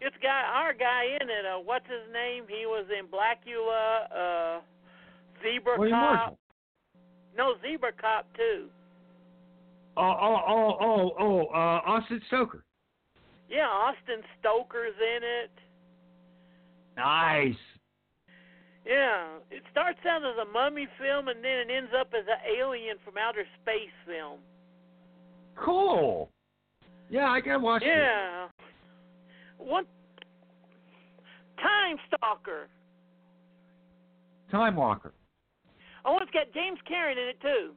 It's 0.00 0.16
got 0.22 0.44
our 0.44 0.72
guy 0.72 1.04
in 1.20 1.28
it. 1.28 1.46
Uh, 1.46 1.58
what's 1.58 1.86
his 1.86 2.12
name? 2.12 2.44
He 2.48 2.66
was 2.66 2.86
in 2.96 3.06
Blacula, 3.06 4.04
uh, 4.12 4.60
Zebra 5.42 5.78
William 5.78 5.98
Cop. 5.98 6.14
Marshall. 6.14 6.38
No, 7.36 7.54
Zebra 7.62 7.92
Cop 7.92 8.26
too. 8.36 8.68
Oh, 9.96 10.02
oh, 10.02 10.36
oh, 10.46 10.76
oh, 10.80 11.12
oh, 11.18 11.46
uh, 11.46 11.80
Austin 11.86 12.20
Stoker. 12.26 12.64
Yeah, 13.48 13.66
Austin 13.68 14.22
Stoker's 14.40 14.94
in 14.98 15.22
it. 15.22 15.50
Nice. 16.96 17.54
Yeah, 18.84 19.38
it 19.50 19.62
starts 19.70 19.98
out 20.08 20.22
as 20.24 20.36
a 20.40 20.50
mummy 20.50 20.86
film 20.98 21.28
and 21.28 21.42
then 21.42 21.68
it 21.68 21.70
ends 21.76 21.90
up 21.98 22.12
as 22.16 22.24
an 22.28 22.38
alien 22.58 22.96
from 23.04 23.14
outer 23.18 23.44
space 23.62 23.94
film. 24.06 24.38
Cool. 25.56 26.30
Yeah, 27.10 27.28
I 27.28 27.40
gotta 27.40 27.58
watch 27.58 27.82
it. 27.82 27.88
Yeah. 27.88 28.46
One 29.58 29.84
Time 31.56 31.96
Stalker. 32.06 32.68
Time 34.50 34.76
Walker. 34.76 35.12
Oh, 36.04 36.18
it's 36.20 36.30
got 36.30 36.52
James 36.54 36.78
Karen 36.86 37.18
in 37.18 37.28
it 37.28 37.40
too. 37.40 37.72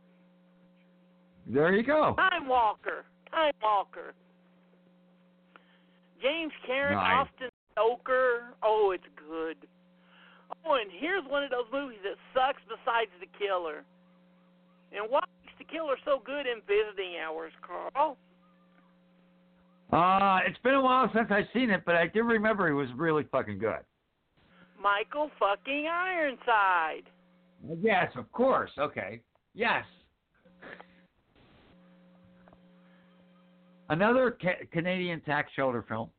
There 1.47 1.73
you 1.73 1.83
go. 1.83 2.13
Time 2.15 2.47
Walker. 2.47 3.05
Time 3.31 3.53
Walker. 3.63 4.13
James 6.21 6.53
Karen, 6.65 6.95
Nice. 6.95 7.27
Austin 7.27 7.49
Stoker. 7.73 8.53
Oh, 8.63 8.91
it's 8.93 9.03
good. 9.27 9.57
Oh, 10.65 10.75
and 10.75 10.89
here's 10.99 11.23
one 11.27 11.43
of 11.43 11.51
those 11.51 11.67
movies 11.71 11.99
that 12.03 12.17
sucks 12.33 12.61
besides 12.67 13.11
The 13.19 13.27
Killer. 13.37 13.83
And 14.91 15.09
why 15.09 15.21
makes 15.43 15.55
The 15.57 15.65
Killer 15.65 15.95
so 16.05 16.21
good 16.25 16.45
in 16.47 16.61
visiting 16.67 17.17
hours, 17.23 17.53
Carl? 17.61 18.17
Uh, 19.91 20.39
it's 20.45 20.59
been 20.59 20.75
a 20.75 20.81
while 20.81 21.09
since 21.15 21.27
I've 21.31 21.47
seen 21.53 21.69
it, 21.69 21.81
but 21.85 21.95
I 21.95 22.07
do 22.07 22.23
remember 22.23 22.67
it 22.67 22.73
was 22.75 22.89
really 22.95 23.23
fucking 23.31 23.59
good. 23.59 23.79
Michael 24.81 25.29
fucking 25.39 25.87
Ironside. 25.87 27.09
Yes, 27.81 28.11
of 28.15 28.31
course. 28.31 28.71
Okay. 28.77 29.21
Yes. 29.53 29.83
Another 33.89 34.37
ca- 34.41 34.65
Canadian 34.71 35.21
tax 35.21 35.51
shelter 35.55 35.83
film. 35.87 36.09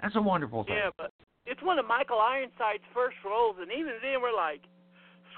That's 0.00 0.14
a 0.16 0.22
wonderful 0.22 0.64
thing. 0.64 0.76
Yeah, 0.76 0.90
but 0.96 1.12
it's 1.46 1.62
one 1.62 1.78
of 1.78 1.86
Michael 1.86 2.18
Ironside's 2.20 2.84
first 2.94 3.16
roles, 3.24 3.56
and 3.60 3.70
even 3.72 3.94
then 4.02 4.20
we're 4.22 4.34
like, 4.36 4.60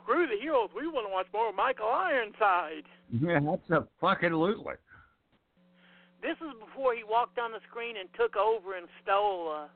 screw 0.03 0.27
the 0.27 0.37
heroes. 0.41 0.69
We 0.77 0.87
want 0.89 1.07
to 1.07 1.13
watch 1.13 1.27
more 1.33 1.49
of 1.51 1.55
Michael 1.55 1.89
Ironside. 1.89 2.85
Yeah, 3.11 3.41
that's 3.41 3.71
a 3.71 3.87
fucking 4.01 4.31
lootly. 4.31 4.77
This 6.21 6.37
is 6.43 6.53
before 6.65 6.95
he 6.95 7.05
walked 7.05 7.39
on 7.39 7.53
the 7.53 7.61
screen 7.71 7.97
and 7.97 8.09
took 8.19 8.37
over 8.37 8.77
and 8.77 8.87
stole. 9.03 9.67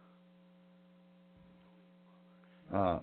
Uh, 2.72 2.76
Uh, 2.76 3.00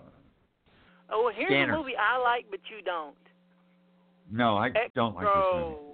oh, 1.10 1.30
here's 1.34 1.48
Scanners. 1.48 1.74
a 1.74 1.78
movie 1.78 1.94
I 1.96 2.18
like, 2.18 2.46
but 2.50 2.60
you 2.68 2.82
don't. 2.84 3.14
no, 4.30 4.56
I 4.56 4.70
don't 4.94 5.14
like 5.14 5.26
this 5.26 5.34
movie. 5.54 5.89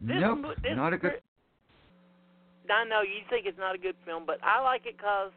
This 0.00 0.16
nope, 0.20 0.56
this 0.62 0.76
not 0.76 0.92
a 0.92 0.98
good. 0.98 1.20
I 2.70 2.84
know 2.84 3.02
you 3.02 3.22
think 3.30 3.46
it's 3.46 3.58
not 3.58 3.74
a 3.74 3.78
good 3.78 3.96
film, 4.04 4.24
but 4.26 4.38
I 4.42 4.60
like 4.60 4.86
it 4.86 4.96
because 4.96 5.30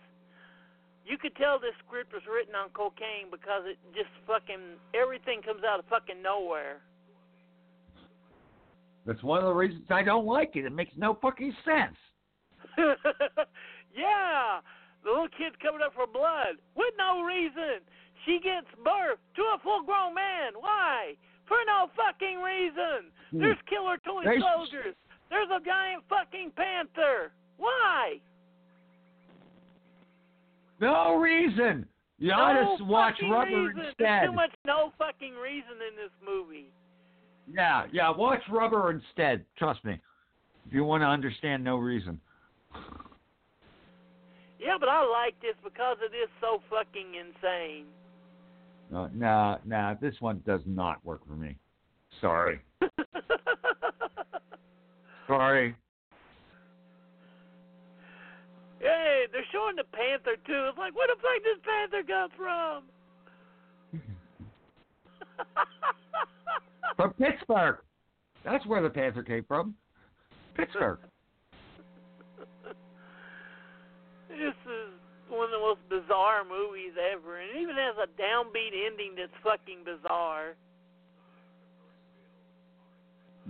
you 1.05 1.17
could 1.17 1.35
tell 1.35 1.59
this 1.59 1.77
script 1.85 2.13
was 2.13 2.23
written 2.31 2.55
on 2.55 2.69
cocaine 2.73 3.29
because 3.31 3.63
it 3.65 3.77
just 3.93 4.09
fucking 4.27 4.77
everything 4.93 5.41
comes 5.41 5.63
out 5.63 5.79
of 5.79 5.85
fucking 5.85 6.21
nowhere. 6.21 6.81
That's 9.05 9.23
one 9.23 9.39
of 9.39 9.45
the 9.45 9.53
reasons 9.53 9.85
I 9.89 10.03
don't 10.03 10.25
like 10.25 10.55
it. 10.55 10.65
It 10.65 10.71
makes 10.71 10.91
no 10.97 11.17
fucking 11.21 11.53
sense. 11.65 11.97
yeah, 13.97 14.59
the 15.03 15.09
little 15.09 15.33
kid's 15.33 15.55
coming 15.61 15.81
up 15.81 15.93
for 15.95 16.05
blood 16.05 16.61
with 16.75 16.93
no 16.97 17.23
reason. 17.23 17.81
She 18.25 18.39
gets 18.43 18.67
birth 18.83 19.17
to 19.35 19.41
a 19.41 19.57
full-grown 19.63 20.13
man. 20.13 20.53
Why? 20.59 21.15
For 21.49 21.57
no 21.67 21.89
fucking 21.97 22.39
reason. 22.39 23.11
Hmm. 23.31 23.39
There's 23.39 23.57
killer 23.67 23.97
toy 24.05 24.23
They- 24.23 24.39
soldiers. 24.39 24.95
There's 25.29 25.49
a 25.49 25.59
giant 25.65 26.03
fucking 26.07 26.51
panther. 26.55 27.31
Why? 27.57 28.21
No 30.79 31.15
reason. 31.17 31.85
You 32.19 32.31
ought 32.33 32.53
no 32.53 32.77
to 32.77 32.83
watch 32.83 33.15
Rubber 33.29 33.45
reason. 33.67 33.79
instead. 33.79 33.97
There's 33.99 34.29
too 34.29 34.35
much 34.35 34.51
no 34.65 34.91
fucking 34.97 35.35
reason 35.35 35.73
in 35.87 35.95
this 35.95 36.11
movie. 36.25 36.71
Yeah, 37.51 37.85
yeah, 37.91 38.09
watch 38.09 38.41
Rubber 38.49 38.91
instead. 38.91 39.43
Trust 39.57 39.83
me. 39.83 39.99
If 40.67 40.73
you 40.73 40.83
want 40.83 41.01
to 41.01 41.07
understand 41.07 41.63
no 41.63 41.77
reason. 41.77 42.19
Yeah, 44.59 44.77
but 44.79 44.89
I 44.89 45.03
like 45.05 45.39
this 45.41 45.55
because 45.63 45.97
it 46.01 46.13
is 46.15 46.29
so 46.41 46.61
fucking 46.69 47.15
insane. 47.15 47.85
No, 48.91 49.07
nah, 49.13 49.59
nah, 49.65 49.93
this 50.01 50.15
one 50.19 50.41
does 50.45 50.61
not 50.65 51.05
work 51.05 51.21
for 51.27 51.33
me. 51.33 51.55
Sorry. 52.21 52.59
Sorry. 55.27 55.75
hey, 58.79 59.25
they're 59.31 59.45
showing 59.51 59.75
the 59.75 59.83
panther 59.83 60.37
too. 60.47 60.69
It's 60.69 60.77
like, 60.77 60.95
where 60.95 61.07
the 61.07 61.15
fuck 61.21 61.43
does 61.43 61.59
panther 61.63 62.03
come 62.07 62.29
from? 62.35 62.83
From 66.95 67.13
Pittsburgh. 67.13 67.77
That's 68.43 68.65
where 68.65 68.81
the 68.81 68.89
Panther 68.89 69.23
came 69.23 69.45
from. 69.47 69.75
Pittsburgh. 70.55 70.99
This 74.29 74.55
is 74.65 74.98
one 75.29 75.45
of 75.45 75.51
the 75.51 75.61
most 75.61 75.81
bizarre 75.89 76.43
movies 76.43 76.93
ever, 76.97 77.39
and 77.39 77.49
it 77.55 77.61
even 77.61 77.75
has 77.75 77.95
a 77.97 78.09
downbeat 78.19 78.73
ending 78.73 79.15
that's 79.15 79.33
fucking 79.43 79.85
bizarre. 79.85 80.55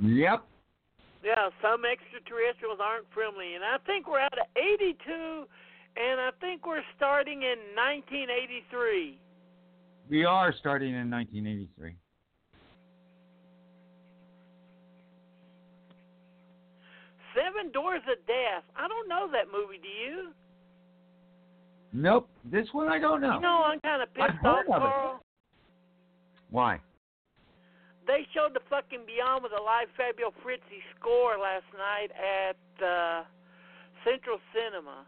Yep. 0.01 0.43
Yeah, 1.23 1.49
some 1.61 1.83
extraterrestrials 1.83 2.79
aren't 2.79 3.05
friendly, 3.13 3.55
and 3.55 3.63
I 3.63 3.77
think 3.85 4.07
we're 4.07 4.21
out 4.21 4.37
of 4.39 4.47
82, 4.55 4.95
and 5.97 6.21
I 6.21 6.29
think 6.39 6.65
we're 6.65 6.85
starting 6.95 7.43
in 7.43 7.59
1983. 7.75 9.19
We 10.09 10.25
are 10.25 10.53
starting 10.57 10.95
in 10.95 11.11
1983. 11.11 11.95
Seven 17.35 17.71
Doors 17.71 18.01
of 18.09 18.17
Death. 18.25 18.63
I 18.75 18.87
don't 18.87 19.07
know 19.07 19.27
that 19.31 19.51
movie. 19.51 19.77
Do 19.77 19.87
you? 19.87 20.31
Nope. 21.93 22.29
This 22.45 22.67
one 22.71 22.87
I 22.87 22.99
don't 22.99 23.21
know. 23.21 23.35
You 23.35 23.41
know, 23.41 23.63
I'm 23.65 23.79
kind 23.79 24.01
of 24.01 24.13
pissed 24.13 24.45
off, 24.45 24.61
it. 24.61 24.67
Carl. 24.67 25.19
Why? 26.51 26.79
They 28.07 28.25
showed 28.33 28.53
the 28.53 28.61
fucking 28.69 29.05
Beyond 29.05 29.43
with 29.43 29.51
a 29.53 29.61
live 29.61 29.87
Fabio 29.95 30.33
Frizzi 30.43 30.81
score 30.97 31.37
last 31.37 31.65
night 31.77 32.09
at 32.17 32.57
uh, 32.83 33.23
Central 34.03 34.37
Cinema. 34.53 35.05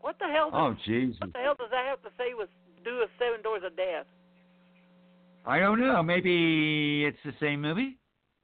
What 0.00 0.16
the 0.18 0.26
hell? 0.26 0.50
Does, 0.50 0.56
Oh, 0.60 0.74
Jesus. 0.86 1.16
What 1.20 1.32
the 1.34 1.40
hell 1.40 1.54
does 1.58 1.68
that 1.70 1.84
have 1.84 2.00
to 2.02 2.08
say 2.16 2.32
with 2.32 2.48
do 2.84 2.98
with 3.00 3.10
Seven 3.18 3.42
Doors 3.42 3.62
of 3.64 3.76
Death? 3.76 4.06
I 5.44 5.58
don't 5.58 5.80
know. 5.80 6.02
Maybe 6.02 7.04
it's 7.04 7.20
the 7.24 7.32
same 7.40 7.60
movie. 7.60 7.96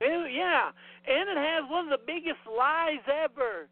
Ew, 0.03 0.27
Yeah, 0.29 0.68
and 1.09 1.29
it 1.31 1.37
has 1.41 1.64
one 1.70 1.85
of 1.85 1.99
the 1.99 2.05
biggest 2.07 2.41
lies 2.47 3.01
ever. 3.09 3.68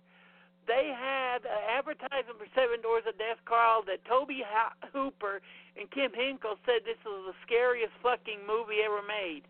They 0.66 0.88
had 0.96 1.44
an 1.44 1.52
uh, 1.52 1.78
advertisement 1.78 2.40
for 2.40 2.48
Seven 2.56 2.80
Doors 2.80 3.04
of 3.06 3.18
Death, 3.18 3.36
Carl, 3.44 3.84
that 3.84 4.04
Tobe 4.08 4.32
Hooper 4.92 5.40
and 5.76 5.90
Kim 5.90 6.12
Henkel 6.12 6.56
said 6.64 6.84
this 6.84 6.96
was 7.04 7.32
the 7.32 7.36
scariest 7.44 7.92
fucking 8.02 8.40
movie 8.48 8.80
ever 8.80 9.04
made. 9.04 9.42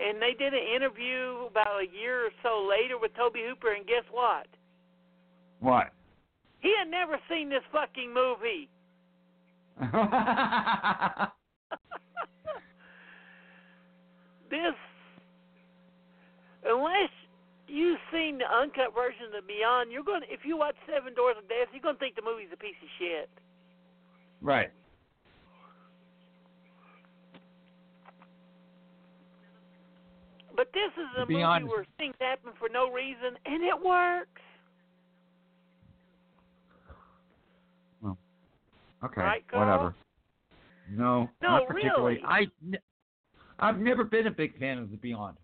And 0.00 0.20
they 0.20 0.32
did 0.32 0.54
an 0.54 0.64
interview 0.74 1.46
about 1.52 1.84
a 1.84 1.88
year 1.92 2.26
or 2.26 2.32
so 2.42 2.64
later 2.64 2.98
with 2.98 3.14
Tobe 3.14 3.36
Hooper, 3.36 3.72
and 3.72 3.86
guess 3.86 4.04
what? 4.10 4.46
What? 5.60 5.92
He 6.60 6.72
had 6.78 6.88
never 6.90 7.20
seen 7.28 7.50
this 7.50 7.62
fucking 7.70 8.12
movie. 8.12 8.70
this, 14.50 14.74
unless 16.64 17.10
you've 17.68 17.98
seen 18.12 18.38
the 18.38 18.44
uncut 18.46 18.94
version 18.94 19.32
of 19.36 19.46
Beyond, 19.46 19.90
you're 19.92 20.04
going. 20.04 20.22
to 20.22 20.32
If 20.32 20.40
you 20.44 20.56
watch 20.56 20.76
Seven 20.86 21.14
Doors 21.14 21.36
of 21.38 21.48
Death, 21.48 21.68
you're 21.72 21.82
going 21.82 21.96
to 21.96 21.98
think 21.98 22.16
the 22.16 22.22
movie's 22.22 22.52
a 22.52 22.56
piece 22.56 22.76
of 22.82 22.88
shit. 22.98 23.28
right. 24.40 24.70
But 30.56 30.68
this 30.72 30.92
is 30.96 31.08
a 31.16 31.20
To 31.20 31.26
be 31.26 31.34
movie 31.34 31.64
where 31.64 31.84
things 31.98 32.14
happen 32.20 32.52
for 32.58 32.68
no 32.72 32.90
reason, 32.90 33.36
and 33.44 33.62
it 33.64 33.74
works. 33.84 34.40
Okay. 39.04 39.20
Right, 39.20 39.44
whatever. 39.52 39.94
No, 40.90 41.28
No, 41.42 41.48
not 41.58 41.66
particularly. 41.66 42.22
really. 42.22 42.24
I, 42.26 42.46
I've 43.58 43.78
never 43.78 44.02
been 44.04 44.28
a 44.28 44.30
big 44.30 44.58
fan 44.58 44.78
of 44.78 44.90
The 44.90 44.96
Beyond. 44.96 45.36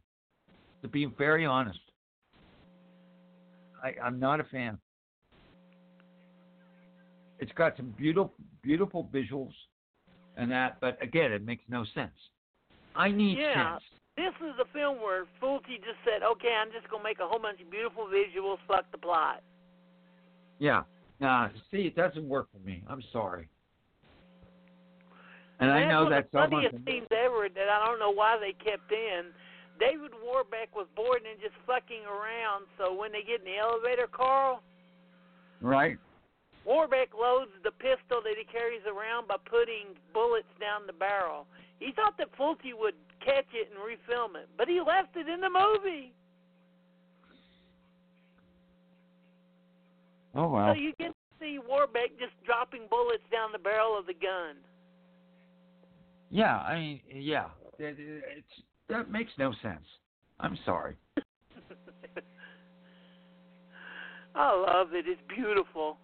To 0.81 0.89
be 0.89 1.05
very 1.05 1.45
honest, 1.45 1.81
I, 3.83 3.95
I'm 4.03 4.19
not 4.21 4.41
a 4.41 4.45
fan. 4.45 4.79
It's 7.39 7.53
got 7.53 7.77
some 7.77 7.95
beautiful, 7.97 8.35
beautiful 8.63 9.09
visuals, 9.13 9.53
and 10.37 10.51
that, 10.51 10.79
but 10.81 11.03
again, 11.03 11.33
it 11.33 11.45
makes 11.45 11.63
no 11.69 11.85
sense. 11.95 12.13
I 12.95 13.11
need 13.11 13.39
Yeah. 13.39 13.79
sense. 13.79 13.85
This 14.17 14.35
is 14.47 14.59
a 14.61 14.67
film 14.75 14.99
where 15.01 15.25
Fulci 15.41 15.79
just 15.79 15.97
said, 16.05 16.23
"Okay, 16.23 16.53
I'm 16.53 16.71
just 16.73 16.89
going 16.91 17.01
to 17.01 17.09
make 17.09 17.21
a 17.21 17.27
whole 17.27 17.39
bunch 17.39 17.61
of 17.63 17.71
beautiful 17.71 18.05
visuals. 18.07 18.59
Fuck 18.69 18.91
the 18.93 18.99
plot." 18.99 19.43
Yeah. 20.59 20.83
Nah, 21.21 21.49
see, 21.71 21.87
it 21.87 21.97
doesn't 21.97 22.29
work 22.29 22.49
for 22.53 22.59
me. 22.59 22.83
I'm 22.89 23.03
sorry. 23.13 23.49
And 25.61 25.71
I 25.71 25.87
know 25.87 26.09
that's 26.09 26.33
one 26.33 26.45
of 26.45 26.51
the 26.51 26.57
funniest 26.57 26.85
scenes 26.87 27.07
ever 27.13 27.49
that 27.55 27.69
I 27.69 27.85
don't 27.87 27.99
know 27.99 28.11
why 28.11 28.39
they 28.39 28.53
kept 28.53 28.91
in. 28.91 29.27
David 29.81 30.13
Warbeck 30.23 30.77
was 30.77 30.87
bored 30.95 31.23
and 31.25 31.41
just 31.41 31.57
fucking 31.67 32.05
around. 32.05 32.69
So 32.79 32.93
when 32.95 33.11
they 33.11 33.23
get 33.25 33.41
in 33.41 33.49
the 33.49 33.57
elevator, 33.59 34.07
Carl, 34.07 34.63
Right? 35.61 35.97
Warbeck 36.65 37.13
loads 37.17 37.51
the 37.65 37.73
pistol 37.73 38.21
that 38.23 38.37
he 38.37 38.45
carries 38.45 38.85
around 38.87 39.27
by 39.29 39.37
putting 39.49 39.97
bullets 40.13 40.49
down 40.61 40.87
the 40.87 40.93
barrel. 40.93 41.47
He 41.81 41.93
thought 41.93 42.17
that 42.19 42.29
Fulci 42.37 42.77
would 42.77 42.95
catch 43.25 43.49
it 43.57 43.69
and 43.73 43.81
refilm 43.81 44.37
it, 44.37 44.49
but 44.57 44.69
he 44.69 44.81
left 44.81 45.17
it 45.17 45.29
in 45.29 45.41
the 45.41 45.49
movie. 45.49 46.13
Oh, 50.35 50.49
wow! 50.49 50.73
So 50.75 50.79
you 50.81 50.93
get 50.99 51.09
to 51.09 51.15
see 51.41 51.59
Warbeck 51.59 52.11
just 52.19 52.33
dropping 52.47 52.83
bullets 52.89 53.25
down 53.33 53.51
the 53.53 53.59
barrel 53.59 53.99
of 53.99 54.07
the 54.07 54.15
gun. 54.15 54.57
Yeah, 56.31 56.59
I 56.59 56.77
mean, 56.79 57.01
yeah, 57.13 57.47
it, 57.79 57.99
it- 57.99 58.25
it's 58.39 58.63
that 58.91 59.11
makes 59.11 59.33
no 59.39 59.53
sense. 59.63 59.85
I'm 60.39 60.59
sorry. 60.65 60.97
I 64.35 64.55
love 64.55 64.89
it. 64.93 65.07
It's 65.09 65.21
beautiful. 65.29 65.99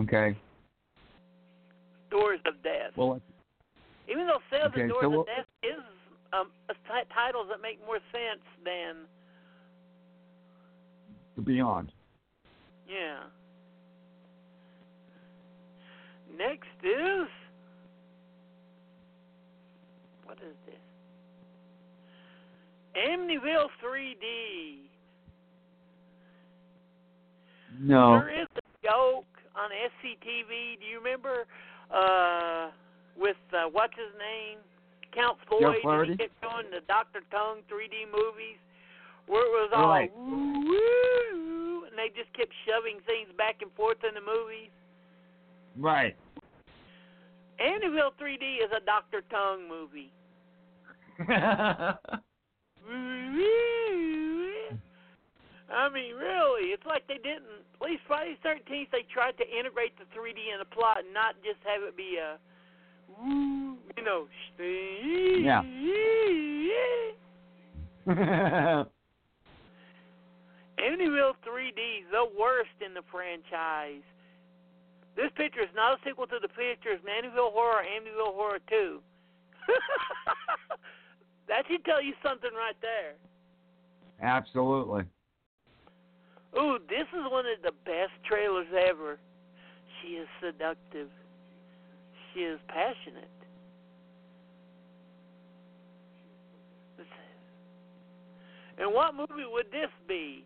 Okay. 0.00 0.36
Doors 2.10 2.40
of 2.46 2.54
Death. 2.62 2.92
Well, 2.96 3.20
Even 4.10 4.26
though 4.26 4.40
Seven 4.50 4.68
Okay, 4.70 4.88
Doors 4.88 5.02
so 5.02 5.20
of 5.20 5.26
Death 5.26 5.46
is 5.62 5.84
um, 6.32 6.50
a 6.68 6.74
titles 7.14 7.46
that 7.50 7.60
make 7.62 7.78
more 7.86 7.98
sense 8.12 8.42
than 8.64 9.06
beyond. 11.44 11.92
yeah. 12.88 13.20
Next 16.36 16.68
is 16.84 17.28
what 20.30 20.38
is 20.46 20.54
this? 20.64 20.78
Amityville 22.94 23.66
3D. 23.82 24.86
No. 27.80 28.20
There 28.20 28.42
is 28.42 28.46
a 28.54 28.86
joke 28.86 29.26
on 29.58 29.70
SCTV. 29.74 30.78
Do 30.78 30.86
you 30.86 30.98
remember 31.02 31.46
uh, 31.90 32.70
with 33.18 33.42
uh, 33.52 33.66
what's 33.72 33.94
his 33.98 34.14
name, 34.22 34.58
Count 35.12 35.38
Floyd, 35.48 35.82
and 35.82 36.10
he 36.10 36.16
kept 36.16 36.34
showing 36.40 36.70
the 36.70 36.86
Doctor 36.86 37.22
Tongue 37.32 37.66
3D 37.66 38.06
movies, 38.14 38.62
where 39.26 39.42
it 39.42 39.50
was 39.50 39.70
all 39.74 39.88
Right. 39.88 40.12
woo, 40.14 40.62
woo, 40.62 41.84
and 41.90 41.98
they 41.98 42.14
just 42.14 42.32
kept 42.38 42.54
shoving 42.70 43.02
things 43.04 43.34
back 43.36 43.62
and 43.62 43.72
forth 43.74 43.98
in 44.06 44.14
the 44.14 44.20
movies. 44.22 44.70
Right. 45.76 46.14
Amityville 47.60 48.16
3D 48.16 48.64
is 48.64 48.70
a 48.74 48.84
Doctor 48.86 49.22
Tongue 49.30 49.68
movie. 49.68 50.10
I 55.70 55.88
mean, 55.88 56.14
really, 56.16 56.70
it's 56.72 56.84
like 56.86 57.06
they 57.06 57.14
didn't. 57.14 57.44
At 57.80 57.86
least 57.86 58.02
Friday 58.06 58.36
the 58.42 58.48
13th, 58.48 58.90
they 58.92 59.04
tried 59.12 59.36
to 59.38 59.44
integrate 59.48 59.96
the 59.98 60.04
3D 60.16 60.52
in 60.52 60.58
the 60.58 60.64
plot 60.64 60.98
and 61.04 61.14
not 61.14 61.36
just 61.42 61.58
have 61.64 61.82
it 61.82 61.96
be 61.96 62.18
a, 62.18 62.38
you 63.96 64.04
know, 64.04 64.26
Yeah. 65.40 65.62
Amityville 70.80 71.36
3D, 71.46 72.08
the 72.10 72.26
worst 72.38 72.70
in 72.84 72.94
the 72.94 73.02
franchise. 73.10 74.02
This 75.16 75.30
picture 75.36 75.62
is 75.62 75.68
not 75.74 75.94
a 75.94 75.96
sequel 76.04 76.26
to 76.26 76.38
the 76.40 76.48
pictures 76.48 77.00
of 77.00 77.06
Amityville 77.06 77.52
Horror, 77.52 77.82
Amityville 77.84 78.34
Horror 78.34 78.60
2. 78.68 79.00
that 81.50 81.66
should 81.68 81.84
tell 81.84 82.00
you 82.00 82.14
something 82.22 82.50
right 82.54 82.78
there. 82.80 83.18
Absolutely. 84.22 85.04
Ooh, 86.56 86.78
this 86.88 87.06
is 87.12 87.24
one 87.30 87.44
of 87.46 87.60
the 87.62 87.72
best 87.84 88.14
trailers 88.24 88.66
ever. 88.88 89.18
She 90.00 90.14
is 90.14 90.28
seductive. 90.40 91.08
She 92.32 92.40
is 92.40 92.58
passionate. 92.68 93.30
And 98.78 98.94
what 98.94 99.14
movie 99.14 99.44
would 99.46 99.66
this 99.66 99.90
be? 100.08 100.44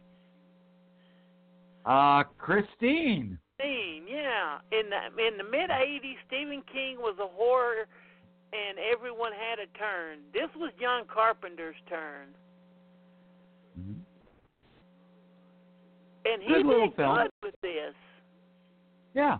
Uh, 1.87 2.25
Christine. 2.37 3.39
Scene, 3.61 4.05
yeah. 4.09 4.59
In 4.73 4.91
the 4.91 5.25
in 5.25 5.39
the 5.39 5.45
mid 5.45 5.71
'80s, 5.71 6.17
Stephen 6.27 6.63
King 6.73 6.97
was 6.99 7.17
a 7.23 7.29
horror, 7.29 7.87
and 8.55 8.79
everyone 8.79 9.33
had 9.33 9.59
a 9.59 9.67
turn. 9.79 10.19
This 10.33 10.49
was 10.57 10.71
John 10.81 11.05
Carpenter's 11.07 11.77
turn, 11.89 12.29
Mhm. 13.79 14.01
and 16.27 16.43
he 16.43 16.49
Good 16.49 16.67
little 16.67 16.87
did 16.89 16.97
film. 16.97 17.17
good 17.17 17.31
with 17.43 17.61
this. 17.61 17.95
Yeah. 19.15 19.39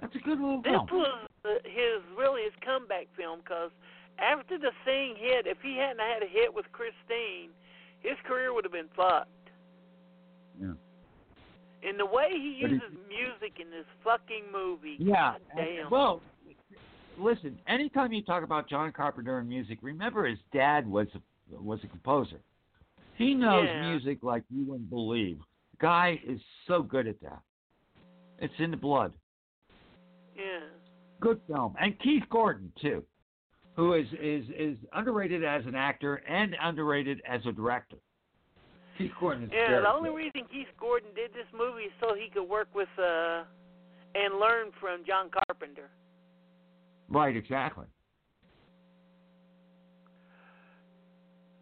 That's 0.00 0.14
a 0.14 0.18
good 0.18 0.38
little 0.40 0.62
This 0.62 0.72
film. 0.72 0.86
was 0.92 1.28
uh, 1.44 1.48
his 1.64 2.02
really 2.16 2.42
his 2.44 2.52
comeback 2.64 3.06
film 3.16 3.40
because 3.40 3.70
after 4.18 4.58
the 4.58 4.72
thing 4.84 5.16
hit, 5.16 5.46
if 5.46 5.60
he 5.62 5.76
hadn't 5.76 6.00
had 6.00 6.22
a 6.22 6.26
hit 6.26 6.52
with 6.52 6.70
Christine, 6.72 7.50
his 8.00 8.16
career 8.24 8.52
would 8.52 8.64
have 8.64 8.72
been 8.72 8.88
fucked. 8.96 9.30
Yeah. 10.60 10.74
And 11.82 11.98
the 11.98 12.06
way 12.06 12.30
he 12.32 12.58
But 12.62 12.70
he- 12.70 12.76
uses 12.76 12.98
music 13.08 13.60
in 13.60 13.70
this 13.70 13.86
fucking 14.02 14.50
movie, 14.50 14.96
Yeah. 14.98 15.32
God 15.32 15.42
damn. 15.56 15.90
Well, 15.90 16.20
listen. 17.18 17.58
Anytime 17.66 18.12
you 18.12 18.22
talk 18.22 18.42
about 18.44 18.68
John 18.68 18.92
Carpenter 18.92 19.38
and 19.38 19.48
music, 19.48 19.78
remember 19.82 20.26
his 20.26 20.38
dad 20.52 20.86
was 20.88 21.06
a, 21.14 21.60
was 21.62 21.80
a 21.84 21.86
composer. 21.88 22.40
He 23.16 23.34
knows 23.34 23.66
Yeah. 23.68 23.88
music 23.90 24.18
like 24.22 24.44
you 24.50 24.64
wouldn't 24.64 24.90
believe. 24.90 25.38
Guy 25.80 26.20
is 26.26 26.40
so 26.66 26.82
good 26.82 27.06
at 27.06 27.20
that. 27.22 27.40
It's 28.38 28.54
in 28.58 28.70
the 28.70 28.76
blood. 28.76 29.12
yeah, 30.36 30.60
Good 31.20 31.40
film, 31.48 31.74
and 31.80 31.98
Keith 31.98 32.22
Gordon 32.30 32.72
too, 32.80 33.04
who 33.74 33.94
is 33.94 34.06
is 34.20 34.44
is 34.56 34.76
underrated 34.92 35.42
as 35.42 35.66
an 35.66 35.74
actor 35.74 36.16
and 36.28 36.54
underrated 36.62 37.20
as 37.28 37.40
a 37.46 37.50
director. 37.52 37.96
Keith 38.96 39.10
Gordon 39.18 39.44
is 39.44 39.50
yeah. 39.52 39.80
The 39.80 39.88
only 39.90 40.10
good. 40.10 40.16
reason 40.16 40.42
Keith 40.52 40.68
Gordon 40.78 41.08
did 41.16 41.32
this 41.32 41.46
movie 41.52 41.84
is 41.84 41.92
so 42.00 42.14
he 42.14 42.28
could 42.30 42.48
work 42.48 42.68
with 42.74 42.88
uh 42.98 43.42
and 44.14 44.38
learn 44.38 44.70
from 44.80 45.04
John 45.04 45.28
Carpenter. 45.48 45.90
Right, 47.08 47.36
exactly. 47.36 47.86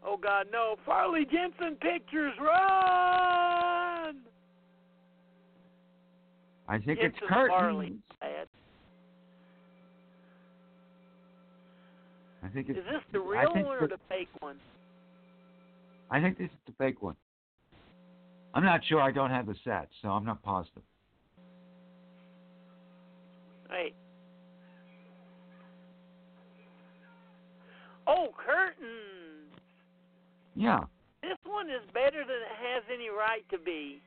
Oh 0.04 0.16
God, 0.16 0.46
no! 0.52 0.76
Farley 0.84 1.24
Jensen 1.24 1.76
Pictures, 1.80 2.32
run! 2.40 4.16
I 6.68 6.78
think 6.78 6.98
it's 7.00 7.18
Jensen 7.18 7.28
curtains. 7.28 7.50
Farley. 7.50 7.92
Bad. 8.20 8.48
I 12.42 12.48
think 12.48 12.68
it's. 12.68 12.78
Is 12.78 12.84
this 12.84 13.02
the 13.12 13.20
real 13.20 13.52
one 13.52 13.64
or 13.64 13.80
the- 13.80 13.88
the 13.88 13.98
fake 14.08 14.28
one? 14.40 14.60
I 16.10 16.20
think 16.20 16.38
this 16.38 16.50
is 16.50 16.58
the 16.66 16.72
fake 16.72 17.02
one. 17.02 17.16
I'm 18.54 18.64
not 18.64 18.84
sure. 18.84 19.00
I 19.00 19.10
don't 19.10 19.30
have 19.30 19.46
the 19.46 19.56
set, 19.64 19.88
so 20.00 20.08
I'm 20.08 20.24
not 20.24 20.40
positive. 20.42 20.82
Hey. 23.68 23.92
Oh, 28.06 28.28
curtains! 28.36 29.50
Yeah. 30.54 30.80
This 31.22 31.38
one 31.44 31.68
is 31.68 31.82
better 31.92 32.24
than 32.24 32.36
it 32.36 32.56
has 32.62 32.82
any 32.92 33.08
right 33.08 33.44
to 33.50 33.58
be. 33.58 34.00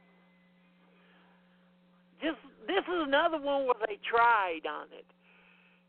Just 2.22 2.38
this 2.68 2.84
is 2.84 3.02
another 3.08 3.40
one 3.40 3.66
where 3.66 3.80
they 3.88 3.98
tried 3.98 4.66
on 4.66 4.88
it, 4.92 5.06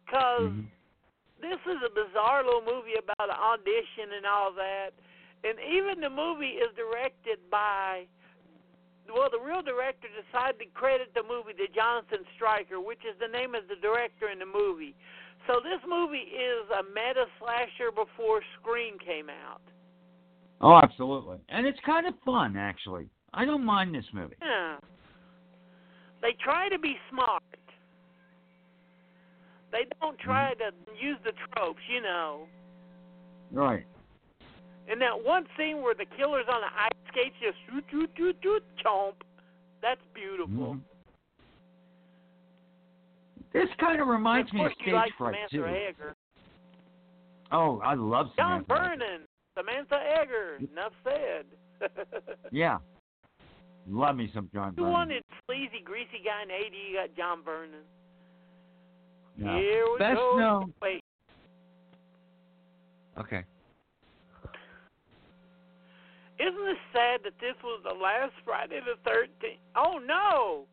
because 0.04 0.50
Mhm. 0.50 0.66
this 1.38 1.60
is 1.66 1.82
a 1.82 1.90
bizarre 1.90 2.42
little 2.44 2.62
movie 2.62 2.94
about 2.94 3.30
an 3.30 3.36
audition 3.36 4.12
and 4.12 4.26
all 4.26 4.52
that. 4.52 4.92
And 5.42 5.58
even 5.60 6.00
the 6.00 6.10
movie 6.10 6.58
is 6.58 6.74
directed 6.74 7.48
by, 7.50 8.06
well, 9.08 9.30
the 9.30 9.40
real 9.40 9.62
director 9.62 10.08
decided 10.08 10.58
to 10.58 10.66
credit 10.66 11.14
the 11.14 11.22
movie 11.22 11.54
to 11.54 11.68
Jonathan 11.68 12.26
Stryker, 12.34 12.80
which 12.80 13.04
is 13.04 13.16
the 13.18 13.28
name 13.28 13.54
of 13.54 13.66
the 13.68 13.76
director 13.76 14.28
in 14.28 14.38
the 14.38 14.46
movie. 14.46 14.94
So 15.46 15.54
this 15.62 15.80
movie 15.88 16.18
is 16.18 16.68
a 16.70 16.82
meta 16.82 17.26
slasher 17.38 17.90
before 17.90 18.40
Scream 18.60 18.98
came 18.98 19.28
out. 19.28 19.62
Oh, 20.60 20.78
absolutely. 20.82 21.38
And 21.48 21.66
it's 21.66 21.80
kind 21.84 22.06
of 22.06 22.14
fun, 22.24 22.56
actually. 22.56 23.08
I 23.32 23.44
don't 23.44 23.64
mind 23.64 23.94
this 23.94 24.04
movie. 24.12 24.36
Yeah. 24.42 24.76
They 26.20 26.36
try 26.42 26.68
to 26.68 26.78
be 26.78 26.96
smart. 27.10 27.42
They 29.72 29.86
don't 30.00 30.18
try 30.18 30.52
to 30.54 30.72
use 31.00 31.16
the 31.24 31.32
tropes, 31.54 31.80
you 31.88 32.02
know. 32.02 32.46
Right. 33.52 33.86
And 34.88 35.00
that 35.00 35.24
one 35.24 35.46
scene 35.56 35.80
where 35.80 35.94
the 35.94 36.06
killer's 36.16 36.46
on 36.52 36.60
the 36.60 36.66
ice 36.76 36.90
skates 37.08 37.36
just 37.40 37.56
shoot, 37.66 37.84
shoot, 37.90 38.10
shoot, 38.16 38.36
shoot, 38.42 38.62
chomp. 38.84 39.14
That's 39.80 40.00
beautiful. 40.12 40.74
Mhm. 40.74 40.80
This 43.52 43.68
kind 43.80 44.00
of 44.00 44.08
reminds 44.08 44.50
of 44.50 44.54
me 44.54 44.60
of 44.60 44.64
course, 44.66 44.74
you 44.80 44.84
Stage 44.84 44.94
like 44.94 45.12
Fright 45.18 45.34
Samantha 45.50 45.70
too. 45.72 46.02
Eggar. 46.04 46.14
Oh, 47.52 47.80
I 47.84 47.94
love 47.94 48.26
John 48.36 48.64
Samantha. 48.68 48.72
Eggar. 48.74 48.98
Vernon, 48.98 49.20
Samantha 49.56 49.94
Eggar. 49.94 50.70
Enough 50.72 50.92
said. 51.04 51.46
Yeah. 52.52 52.78
Love 53.88 54.16
me 54.16 54.30
some 54.34 54.48
John 54.52 54.74
You 54.76 54.82
Vernon. 54.84 54.92
wanted 54.92 55.22
sleazy, 55.46 55.80
greasy 55.84 56.20
guy 56.24 56.42
in 56.42 56.48
the 56.48 56.54
80s, 56.54 56.90
you 56.90 56.96
got 56.96 57.16
John 57.16 57.42
Vernon. 57.44 57.80
Yeah. 59.38 59.56
Here 59.58 59.84
we 59.92 59.98
Best 59.98 60.16
go. 60.16 60.36
known. 60.38 60.74
Wait, 60.82 61.02
Okay. 63.18 63.42
isn't 66.38 66.68
it 66.68 66.78
sad 66.92 67.20
that 67.24 67.34
this 67.40 67.54
was 67.62 67.80
the 67.84 67.92
last 67.94 68.32
Friday 68.44 68.80
the 68.80 68.96
13th? 69.10 69.58
Oh, 69.76 69.98
no! 69.98 70.64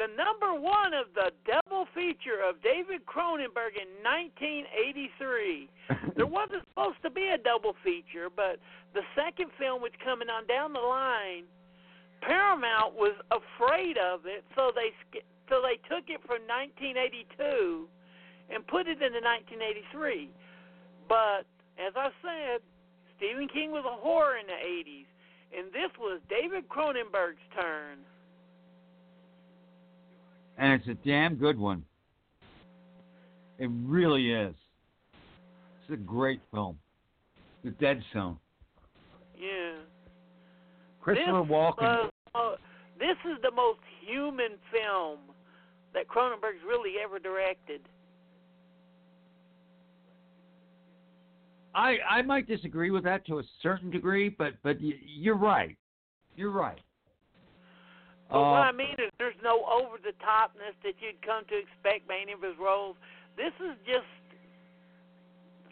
The 0.00 0.08
number 0.16 0.56
one 0.56 0.96
of 0.96 1.12
the 1.12 1.28
double 1.44 1.84
feature 1.92 2.40
of 2.40 2.56
David 2.64 3.04
Cronenberg 3.04 3.76
in 3.76 3.84
1983. 4.00 5.68
there 6.16 6.24
wasn't 6.24 6.64
supposed 6.72 6.96
to 7.04 7.10
be 7.10 7.28
a 7.28 7.36
double 7.36 7.76
feature, 7.84 8.32
but 8.32 8.56
the 8.96 9.04
second 9.12 9.52
film 9.60 9.82
was 9.84 9.92
coming 10.02 10.32
on 10.32 10.46
down 10.48 10.72
the 10.72 10.80
line. 10.80 11.44
Paramount 12.22 12.96
was 12.96 13.12
afraid 13.28 14.00
of 14.00 14.24
it, 14.24 14.40
so 14.56 14.72
they 14.72 14.96
so 15.52 15.60
they 15.60 15.76
took 15.84 16.08
it 16.08 16.24
from 16.24 16.48
1982 16.48 17.84
and 18.48 18.66
put 18.72 18.88
it 18.88 19.04
into 19.04 19.20
1983. 19.20 20.32
But 21.12 21.44
as 21.76 21.92
I 21.92 22.08
said, 22.24 22.64
Stephen 23.20 23.52
King 23.52 23.68
was 23.68 23.84
a 23.84 24.00
horror 24.00 24.40
in 24.40 24.48
the 24.48 24.56
80s, 24.56 25.12
and 25.52 25.68
this 25.76 25.92
was 26.00 26.24
David 26.32 26.72
Cronenberg's 26.72 27.44
turn. 27.52 28.00
And 30.60 30.74
it's 30.74 30.88
a 30.88 31.08
damn 31.08 31.36
good 31.36 31.58
one. 31.58 31.82
It 33.58 33.70
really 33.84 34.30
is. 34.30 34.54
It's 35.82 35.94
a 35.94 35.96
great 35.96 36.40
film. 36.52 36.78
The 37.64 37.70
Dead 37.72 38.02
Zone. 38.12 38.38
Yeah. 39.36 39.80
Christopher 41.00 41.42
this 41.42 41.50
Walken. 41.50 41.82
was, 41.82 42.12
uh, 42.34 42.50
this 42.98 43.16
is 43.24 43.38
the 43.42 43.50
most 43.50 43.80
human 44.06 44.52
film 44.70 45.18
that 45.94 46.06
Cronenberg's 46.08 46.62
really 46.66 46.92
ever 47.02 47.18
directed. 47.18 47.80
I 51.74 51.96
I 52.08 52.22
might 52.22 52.46
disagree 52.46 52.90
with 52.90 53.04
that 53.04 53.24
to 53.26 53.38
a 53.38 53.42
certain 53.62 53.90
degree, 53.90 54.28
but 54.28 54.54
but 54.62 54.76
you're 54.80 55.36
right. 55.36 55.76
You're 56.36 56.50
right. 56.50 56.80
But 58.30 58.38
Uh, 58.38 58.50
what 58.52 58.62
I 58.62 58.72
mean 58.72 58.94
is, 58.98 59.10
there's 59.18 59.34
no 59.42 59.64
over 59.66 59.98
the 59.98 60.12
topness 60.22 60.74
that 60.84 60.94
you'd 61.00 61.20
come 61.22 61.44
to 61.46 61.56
expect 61.58 62.06
by 62.06 62.16
any 62.22 62.32
of 62.32 62.42
his 62.42 62.56
roles. 62.58 62.96
This 63.36 63.52
is 63.60 63.76
just 63.84 64.06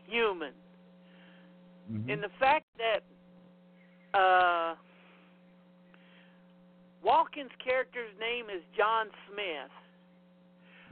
human. 0.07 0.53
mhm. 1.91 2.11
And 2.11 2.23
the 2.23 2.29
fact 2.41 2.67
that 2.79 3.03
uh, 4.15 4.75
Walken's 7.05 7.55
character's 7.63 8.13
name 8.19 8.51
is 8.51 8.63
John 8.77 9.11
Smith, 9.27 9.71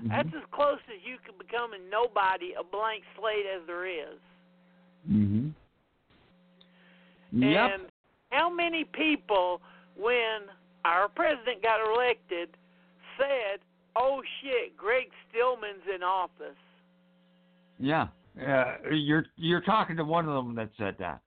Mhm. 0.01 0.09
that's 0.09 0.35
as 0.35 0.45
close 0.53 0.79
as 0.89 1.03
you 1.03 1.19
can 1.19 1.37
become 1.39 1.73
a 1.73 1.79
nobody, 1.91 2.53
a 2.53 2.63
blank 2.63 3.03
slate 3.17 3.47
as 3.47 3.67
there 3.67 3.87
is. 3.87 4.21
Mhm. 5.11 5.53
Yep. 7.33 7.71
And 7.73 7.93
how 8.31 8.49
many 8.51 8.85
people, 8.85 9.61
when 9.97 10.51
our 10.95 11.09
president 11.09 11.63
got 11.63 11.81
elected, 11.81 12.57
said, 13.19 13.61
"Oh 13.95 14.23
shit, 14.43 14.77
Greg 14.77 15.11
Stillson's 15.29 15.83
in 15.95 16.03
office"? 16.03 16.57
Yeah. 17.79 18.09
Uh, 18.37 18.77
you're 18.93 19.27
you're 19.37 19.63
talking 19.63 19.97
to 19.97 20.05
one 20.05 20.29
of 20.29 20.35
them 20.35 20.55
that 20.57 20.71
said 20.79 20.97
that. 20.99 21.21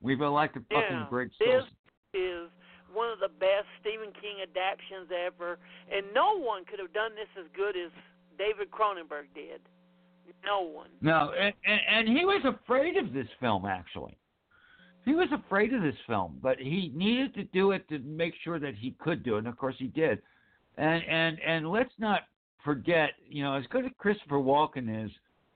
We've 0.00 0.20
elected 0.20 0.64
fucking 0.70 0.84
Yeah, 0.90 1.06
Greg 1.08 1.30
Stillman. 1.36 1.64
this 2.12 2.20
is 2.20 2.50
one 2.92 3.10
of 3.10 3.20
the 3.20 3.28
best 3.28 3.66
Stephen 3.80 4.12
King 4.20 4.42
adaptations 4.42 5.08
ever, 5.10 5.58
and 5.92 6.06
no 6.14 6.38
one 6.38 6.64
could 6.64 6.78
have 6.78 6.92
done 6.92 7.12
this 7.14 7.28
as 7.38 7.46
good 7.54 7.76
as 7.76 7.90
David 8.38 8.70
Cronenberg 8.70 9.26
did. 9.34 9.60
No 10.44 10.60
one. 10.60 10.90
No, 11.00 11.32
and, 11.38 11.54
and 11.64 11.80
and 12.08 12.08
he 12.08 12.24
was 12.24 12.42
afraid 12.44 12.96
of 12.96 13.12
this 13.12 13.28
film 13.40 13.64
actually. 13.64 14.16
He 15.06 15.14
was 15.14 15.28
afraid 15.32 15.72
of 15.72 15.82
this 15.82 15.94
film, 16.08 16.38
but 16.42 16.58
he 16.58 16.92
needed 16.92 17.32
to 17.34 17.44
do 17.44 17.70
it 17.70 17.88
to 17.88 18.00
make 18.00 18.34
sure 18.42 18.58
that 18.58 18.74
he 18.74 18.96
could 18.98 19.22
do 19.22 19.36
it, 19.36 19.38
and 19.38 19.46
of 19.46 19.56
course 19.56 19.76
he 19.78 19.86
did. 19.86 20.20
And 20.76 21.02
and 21.08 21.38
and 21.40 21.70
let's 21.70 21.92
not 21.98 22.22
forget, 22.64 23.10
you 23.26 23.44
know, 23.44 23.54
as 23.54 23.64
good 23.70 23.84
as 23.84 23.92
Christopher 23.98 24.36
Walken 24.36 25.06
is, 25.06 25.10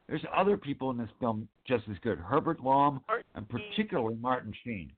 there's 0.06 0.24
other 0.34 0.56
people 0.56 0.90
in 0.90 0.96
this 0.96 1.10
film 1.18 1.48
just 1.66 1.82
as 1.90 1.96
good. 2.02 2.18
Herbert 2.18 2.60
Lom 2.62 3.00
and 3.34 3.48
particularly 3.48 4.16
Martin 4.20 4.54
Sheen. 4.64 4.92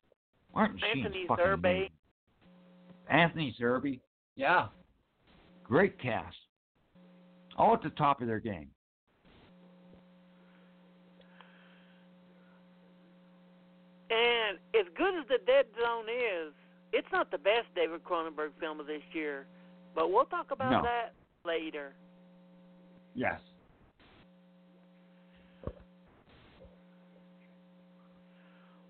Martin 0.55 0.79
Sheen's 0.79 1.07
Anthony 1.07 1.25
fucking 1.27 1.45
Zerbe. 1.45 1.91
Anthony 3.09 3.57
Zerbe, 3.59 4.01
yeah, 4.37 4.67
great 5.65 5.99
cast, 5.99 6.37
all 7.57 7.73
at 7.73 7.83
the 7.83 7.91
top 7.91 8.21
of 8.21 8.27
their 8.27 8.39
game. 8.39 8.69
And 14.13 14.59
as 14.79 14.87
good 14.97 15.15
as 15.19 15.27
the 15.29 15.39
Dead 15.47 15.65
Zone 15.81 16.05
is, 16.05 16.53
it's 16.93 17.09
not 17.11 17.31
the 17.31 17.39
best 17.39 17.67
David 17.75 18.05
Cronenberg 18.05 18.51
film 18.61 18.79
of 18.79 18.87
this 18.87 19.01
year. 19.13 19.47
But 19.95 20.11
we'll 20.11 20.27
talk 20.27 20.51
about 20.51 20.71
No. 20.71 20.83
that 20.83 21.15
later. 21.47 21.95
Yes. 23.15 23.41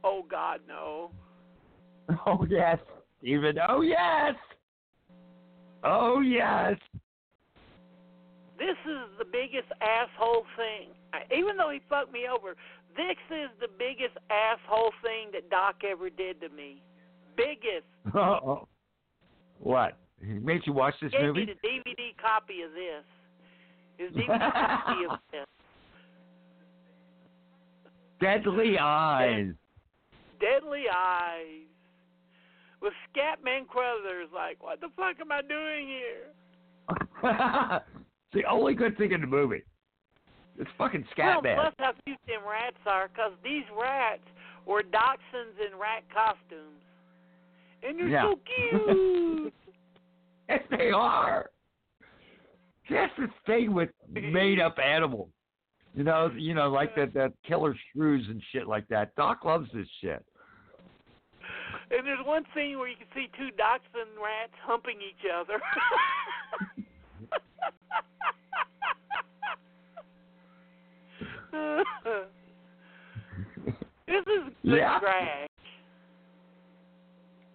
Oh 0.05 0.25
God, 0.29 0.61
no. 0.69 1.11
Oh 2.27 2.45
yes. 2.51 2.79
Even 3.23 3.57
oh 3.69 3.81
yes. 3.83 4.35
Oh 5.85 6.21
yes. 6.21 6.77
This 8.59 8.77
is 8.85 8.99
the 9.19 9.25
biggest 9.25 9.69
asshole 9.81 10.45
thing. 10.57 10.89
I, 11.13 11.23
even 11.35 11.57
though 11.57 11.71
he 11.71 11.81
fucked 11.89 12.13
me 12.13 12.25
over, 12.33 12.55
this 12.97 13.17
is 13.31 13.51
the 13.61 13.69
biggest 13.79 14.17
asshole 14.31 14.93
thing 15.03 15.31
that 15.33 15.51
Doc 15.51 15.77
ever 15.89 16.11
did 16.11 16.41
to 16.41 16.49
me. 16.51 16.83
Biggest. 17.37 17.87
Oh. 18.15 18.69
What? 19.59 19.97
He 20.21 20.33
made 20.33 20.63
you 20.67 20.73
watch 20.73 20.95
this 21.01 21.13
Gave 21.13 21.35
me 21.35 21.47
the 21.47 21.69
DVD 21.69 22.17
copy 22.21 22.63
of 22.63 22.73
this. 22.73 23.05
His 23.97 24.11
DVD 24.17 24.53
copy 24.53 25.05
of 25.09 25.19
this. 25.31 25.47
Deadly 28.21 28.77
Eyes. 28.79 29.53
Deadly 30.41 30.85
Eyes. 30.95 31.67
With 32.81 32.93
Scatman 33.15 33.67
Crothers 33.69 34.29
like, 34.35 34.63
what 34.63 34.81
the 34.81 34.89
fuck 34.97 35.17
am 35.21 35.31
I 35.31 35.43
doing 35.43 35.87
here? 35.89 36.33
it's 37.81 38.35
the 38.35 38.45
only 38.51 38.75
good 38.75 38.99
thing 38.99 39.13
in 39.13 39.21
the 39.21 39.27
movie. 39.27 39.63
It's 40.63 40.71
fucking 40.79 41.05
scat 41.11 41.43
Well, 41.43 41.43
Scatman. 41.43 41.57
plus 41.57 41.75
how 41.81 41.93
cute 42.07 42.19
them 42.29 42.43
rats 42.49 42.77
are, 42.87 43.09
'cause 43.09 43.33
these 43.43 43.65
rats 43.71 44.23
were 44.65 44.83
dachshunds 44.83 45.59
in 45.59 45.77
rat 45.77 46.05
costumes. 46.15 46.83
And 47.83 47.99
they're 47.99 48.07
Yeah. 48.09 48.23
so 48.23 48.37
cute. 48.37 49.55
Yes, 50.49 50.63
they 50.71 50.91
are. 50.91 51.51
That's 52.91 53.15
the 53.17 53.29
thing 53.47 53.73
with 53.73 53.91
made 54.09 54.61
up 54.61 54.79
animals. 54.79 55.31
You 55.95 56.05
know, 56.05 56.31
you 56.37 56.53
know, 56.55 56.69
like 56.71 56.95
that 56.97 57.13
that 57.15 57.33
killer 57.43 57.75
shrews 57.91 58.29
and 58.29 58.43
shit 58.53 58.67
like 58.67 58.87
that. 58.89 59.15
Doc 59.15 59.45
loves 59.45 59.71
this 59.73 59.89
shit. 60.01 60.25
and 61.91 62.07
there's 62.07 62.25
one 62.25 62.45
scene 62.55 62.79
where 62.79 62.89
you 62.89 62.97
can 62.97 63.07
see 63.15 63.29
two 63.37 63.51
dachshund 63.53 64.11
rats 64.23 64.53
humping 64.63 65.01
each 65.03 65.25
other. 65.33 65.61
this 74.07 74.23
is 74.27 74.53
good 74.65 74.77
Yeah. 74.79 74.99
trash. 75.01 75.49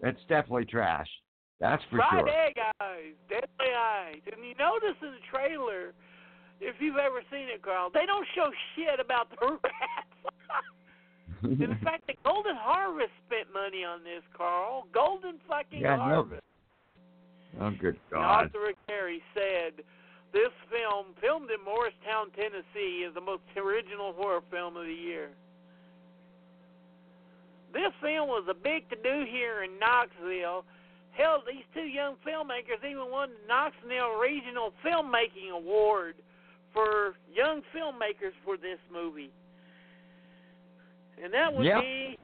It's 0.02 0.20
definitely 0.28 0.64
trash. 0.66 1.08
That's 1.60 1.82
for 1.90 1.96
Fried 1.96 2.24
sure. 2.24 2.30
eyes, 2.80 3.14
deadly 3.28 3.72
eyes. 3.76 4.20
And 4.32 4.44
you 4.44 4.54
notice 4.58 4.96
in 5.02 5.08
the 5.10 5.18
trailer, 5.30 5.92
if 6.60 6.76
you've 6.80 6.96
ever 6.96 7.20
seen 7.32 7.48
it, 7.52 7.62
Carl, 7.62 7.90
they 7.92 8.06
don't 8.06 8.26
show 8.34 8.50
shit 8.76 9.00
about 9.00 9.28
the 9.30 9.46
rats. 9.64 10.34
in 11.42 11.76
fact, 11.82 12.06
the 12.06 12.14
Golden 12.24 12.54
Harvest 12.56 13.10
spent 13.26 13.52
money 13.52 13.84
on 13.84 14.04
this, 14.04 14.22
Carl. 14.36 14.86
Golden 14.94 15.34
fucking 15.48 15.80
Yeah. 15.80 15.96
Harvest. 15.96 16.42
oh, 17.60 17.70
good 17.80 17.94
And 17.94 17.98
God. 18.10 18.20
Arthur 18.22 18.72
Carey 18.86 19.20
said, 19.34 19.82
"This 20.32 20.52
film, 20.70 21.14
filmed 21.20 21.50
in 21.50 21.60
Morristown, 21.64 22.30
Tennessee, 22.32 23.04
is 23.04 23.14
the 23.14 23.20
most 23.20 23.42
original 23.56 24.12
horror 24.12 24.42
film 24.50 24.76
of 24.76 24.84
the 24.84 24.92
year." 24.92 25.30
This 27.72 27.92
film 28.00 28.28
was 28.28 28.46
a 28.48 28.54
big 28.54 28.88
to-do 28.88 29.24
here 29.24 29.62
in 29.62 29.78
Knoxville. 29.78 30.64
Hell, 31.12 31.42
these 31.46 31.64
two 31.74 31.86
young 31.86 32.16
filmmakers 32.16 32.82
even 32.84 33.10
won 33.10 33.30
the 33.30 33.46
Knoxville 33.48 34.18
Regional 34.18 34.72
Filmmaking 34.84 35.50
Award 35.50 36.16
for 36.72 37.14
young 37.32 37.62
filmmakers 37.74 38.32
for 38.44 38.56
this 38.56 38.78
movie. 38.90 39.30
And 41.22 41.32
that 41.34 41.52
would 41.52 41.66
Yep. 41.66 41.82
be 41.82 42.18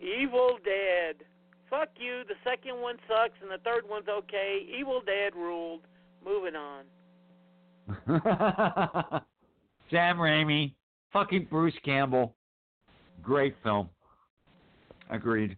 Evil 0.00 0.58
Dead. 0.58 1.24
Fuck 1.70 1.98
you. 1.98 2.24
The 2.24 2.36
second 2.44 2.80
one 2.80 3.00
sucks, 3.08 3.40
and 3.40 3.50
the 3.50 3.58
third 3.58 3.88
one's 3.88 4.08
okay. 4.08 4.58
Evil 4.58 5.00
Dead 5.00 5.34
ruled. 5.34 5.82
Moving 6.24 6.54
on. 6.54 6.84
Sam 9.90 10.16
Raimi, 10.16 10.74
fucking 11.12 11.48
Bruce 11.50 11.74
Campbell. 11.84 12.34
Great 13.22 13.54
film. 13.62 13.88
Agreed. 15.10 15.56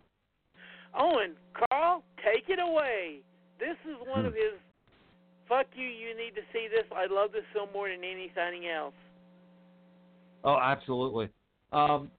Owen, 0.98 1.34
Carl, 1.70 2.02
take 2.24 2.48
it 2.48 2.58
away. 2.60 3.20
This 3.58 3.76
is 3.84 3.96
one 4.06 4.22
Hmm. 4.22 4.26
of 4.26 4.34
his. 4.34 4.52
Fuck 5.48 5.66
you. 5.76 5.86
You 5.86 6.16
need 6.16 6.34
to 6.34 6.42
see 6.52 6.66
this. 6.68 6.84
I 6.94 7.06
love 7.06 7.30
this 7.32 7.44
film 7.52 7.68
more 7.72 7.88
than 7.88 8.02
anything 8.02 8.66
else. 8.68 8.94
Oh, 10.42 10.58
absolutely. 10.60 11.28
Um, 11.72 12.10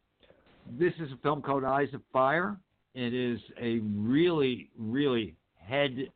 this 0.80 0.94
is 1.00 1.12
a 1.12 1.18
film 1.18 1.42
called 1.42 1.64
Eyes 1.66 1.94
of 1.94 2.02
Fire. 2.14 2.58
It 2.94 3.14
is 3.14 3.40
a 3.60 3.80
really, 3.80 4.70
really 4.78 5.36
head 5.56 6.10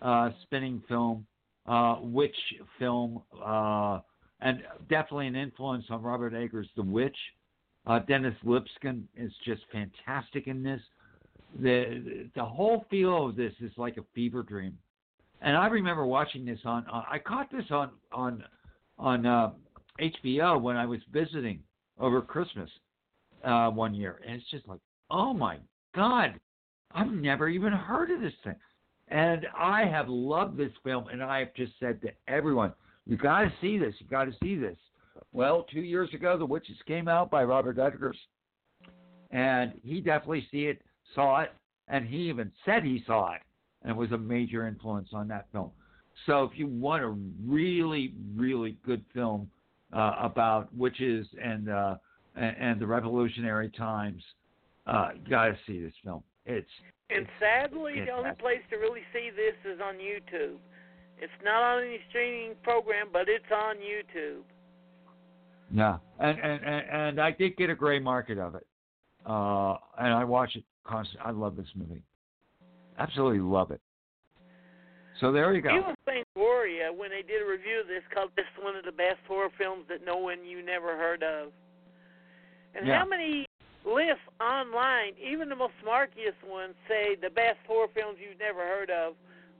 uh, 0.00 0.30
spinning 0.42 0.82
film, 0.88 1.26
uh, 1.66 1.96
film, 2.78 3.22
uh, 3.44 4.00
and 4.40 4.62
definitely 4.88 5.28
an 5.28 5.36
influence 5.36 5.84
on 5.90 6.02
Robert 6.02 6.34
Eggers' 6.34 6.68
The 6.76 6.82
Witch. 6.82 7.16
Uh, 7.86 7.98
Dennis 8.00 8.34
Lipscomb 8.44 9.08
is 9.16 9.32
just 9.44 9.62
fantastic 9.72 10.46
in 10.46 10.62
this. 10.62 10.80
The 11.60 12.30
the 12.34 12.44
whole 12.44 12.86
feel 12.90 13.28
of 13.28 13.36
this 13.36 13.52
is 13.60 13.72
like 13.76 13.96
a 13.98 14.04
fever 14.14 14.42
dream, 14.42 14.78
and 15.40 15.56
I 15.56 15.66
remember 15.66 16.06
watching 16.06 16.44
this 16.44 16.60
on. 16.64 16.86
Uh, 16.90 17.02
I 17.10 17.18
caught 17.18 17.50
this 17.50 17.64
on 17.70 17.90
on 18.12 18.44
on 18.98 19.26
uh, 19.26 19.50
HBO 20.00 20.60
when 20.60 20.76
I 20.76 20.86
was 20.86 21.00
visiting 21.12 21.60
over 21.98 22.22
Christmas 22.22 22.70
uh, 23.44 23.70
one 23.70 23.94
year, 23.94 24.20
and 24.26 24.36
it's 24.36 24.50
just 24.50 24.66
like, 24.66 24.80
oh 25.10 25.34
my 25.34 25.58
god, 25.94 26.40
I've 26.92 27.12
never 27.12 27.48
even 27.48 27.72
heard 27.72 28.10
of 28.10 28.20
this 28.20 28.32
thing, 28.44 28.56
and 29.12 29.46
I 29.56 29.84
have 29.84 30.08
loved 30.08 30.56
this 30.56 30.72
film, 30.82 31.08
and 31.12 31.22
I 31.22 31.40
have 31.40 31.54
just 31.54 31.72
said 31.78 32.00
to 32.00 32.08
everyone, 32.28 32.72
you 33.06 33.18
got 33.18 33.42
to 33.42 33.52
see 33.60 33.76
this, 33.78 33.94
you 33.98 34.06
got 34.06 34.24
to 34.24 34.32
see 34.42 34.56
this. 34.56 34.76
Well, 35.32 35.66
two 35.70 35.82
years 35.82 36.08
ago, 36.14 36.38
The 36.38 36.46
Witches 36.46 36.76
came 36.86 37.08
out 37.08 37.30
by 37.30 37.44
Robert 37.44 37.78
Eggers, 37.78 38.16
and 39.30 39.74
he 39.84 40.00
definitely 40.00 40.48
see 40.50 40.64
it, 40.64 40.80
saw 41.14 41.40
it, 41.40 41.52
and 41.88 42.06
he 42.06 42.28
even 42.30 42.50
said 42.64 42.84
he 42.84 43.04
saw 43.06 43.34
it, 43.34 43.42
and 43.82 43.90
it 43.90 43.96
was 43.96 44.12
a 44.12 44.18
major 44.18 44.66
influence 44.66 45.10
on 45.12 45.28
that 45.28 45.46
film. 45.52 45.70
So 46.26 46.44
if 46.44 46.52
you 46.54 46.66
want 46.66 47.02
a 47.02 47.14
really, 47.46 48.14
really 48.34 48.78
good 48.84 49.04
film 49.12 49.50
uh, 49.92 50.14
about 50.20 50.74
witches 50.74 51.26
and 51.42 51.68
uh, 51.68 51.96
and, 52.34 52.56
and 52.58 52.80
the 52.80 52.86
revolutionary 52.86 53.70
times, 53.70 54.22
uh, 54.86 55.10
you 55.14 55.30
got 55.30 55.46
to 55.46 55.58
see 55.66 55.82
this 55.82 55.92
film. 56.02 56.22
It's 56.46 56.70
And 57.16 57.26
sadly, 57.38 58.00
the 58.04 58.10
only 58.12 58.32
place 58.38 58.60
to 58.70 58.76
really 58.76 59.02
see 59.12 59.30
this 59.34 59.54
is 59.70 59.80
on 59.80 59.94
YouTube. 59.96 60.56
It's 61.18 61.32
not 61.44 61.62
on 61.62 61.84
any 61.84 62.00
streaming 62.08 62.54
program, 62.62 63.08
but 63.12 63.28
it's 63.28 63.44
on 63.54 63.76
YouTube. 63.76 64.42
yeah, 65.72 65.98
and 66.18 66.38
and 66.38 66.64
and, 66.64 66.86
and 66.90 67.20
I 67.20 67.30
did 67.30 67.56
get 67.56 67.70
a 67.70 67.74
gray 67.74 67.98
market 67.98 68.38
of 68.38 68.54
it, 68.54 68.66
uh, 69.26 69.76
and 69.98 70.12
I 70.12 70.24
watch 70.24 70.56
it 70.56 70.64
constantly. 70.84 71.26
I 71.26 71.30
love 71.30 71.56
this 71.56 71.68
movie, 71.74 72.02
absolutely 72.98 73.40
love 73.40 73.70
it. 73.70 73.80
So 75.20 75.30
there 75.30 75.54
you 75.54 75.60
go. 75.62 75.76
Even 75.76 75.94
Fangoria, 76.08 76.90
when 76.96 77.10
they 77.10 77.22
did 77.22 77.42
a 77.42 77.48
review 77.48 77.80
of 77.82 77.86
this, 77.86 78.02
called 78.12 78.30
this 78.34 78.46
one 78.60 78.74
of 78.76 78.84
the 78.84 78.92
best 78.92 79.20
horror 79.28 79.50
films 79.58 79.84
that 79.88 80.04
no 80.04 80.16
one 80.16 80.44
you 80.44 80.64
never 80.64 80.96
heard 80.96 81.22
of. 81.22 81.52
And 82.74 82.86
Yeah. 82.86 82.98
how 82.98 83.04
many 83.06 83.46
lists 83.84 84.22
online, 84.40 85.12
even 85.22 85.48
the 85.48 85.56
most 85.56 85.74
smarkiest 85.84 86.42
ones, 86.48 86.74
say 86.88 87.16
the 87.20 87.30
best 87.30 87.58
horror 87.66 87.88
films 87.94 88.18
you've 88.20 88.38
never 88.38 88.60
heard 88.60 88.90
of 88.90 89.14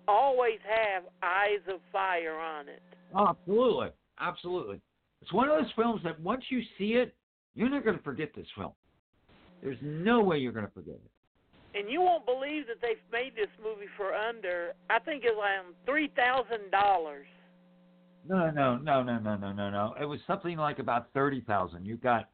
always 0.09 0.59
have 0.69 1.05
Eyes 1.23 1.63
of 1.69 1.81
Fire 1.93 2.37
on 2.39 2.69
it. 2.69 2.83
Oh, 3.15 3.29
absolutely, 3.29 3.89
absolutely. 4.21 4.81
It's 5.21 5.33
one 5.33 5.49
of 5.49 5.59
those 5.59 5.71
films 5.77 6.01
that 6.05 6.21
once 6.21 6.45
you 6.49 6.63
see 6.79 6.95
it, 6.95 7.15
you're 7.55 7.69
not 7.69 7.85
going 7.85 7.97
to 7.97 8.03
forget 8.03 8.31
this 8.35 8.47
film. 8.57 8.73
There's 9.63 9.79
no 9.83 10.23
way 10.23 10.39
you're 10.39 10.53
going 10.53 10.67
to 10.67 10.73
forget 10.73 10.95
it. 10.95 11.79
And 11.79 11.91
you 11.91 12.01
won't 12.03 12.27
believe 12.27 12.67
that 12.67 12.83
they've 12.83 12.97
made 13.13 13.35
this 13.35 13.49
movie 13.63 13.87
for 13.97 14.13
under, 14.13 14.73
I 14.91 14.99
think 14.99 15.23
it's 15.25 15.37
like 15.39 15.75
three 15.87 16.11
thousand 16.15 16.71
dollars. 16.71 17.27
No, 18.29 18.51
no, 18.51 18.77
no, 18.77 19.03
no, 19.03 19.19
no, 19.19 19.37
no, 19.37 19.53
no, 19.53 19.71
no. 19.71 19.95
It 20.01 20.05
was 20.05 20.21
something 20.27 20.59
like 20.59 20.81
about 20.81 21.07
thirty 21.15 21.41
thousand. 21.41 21.87
You 21.87 21.97
got, 21.97 22.29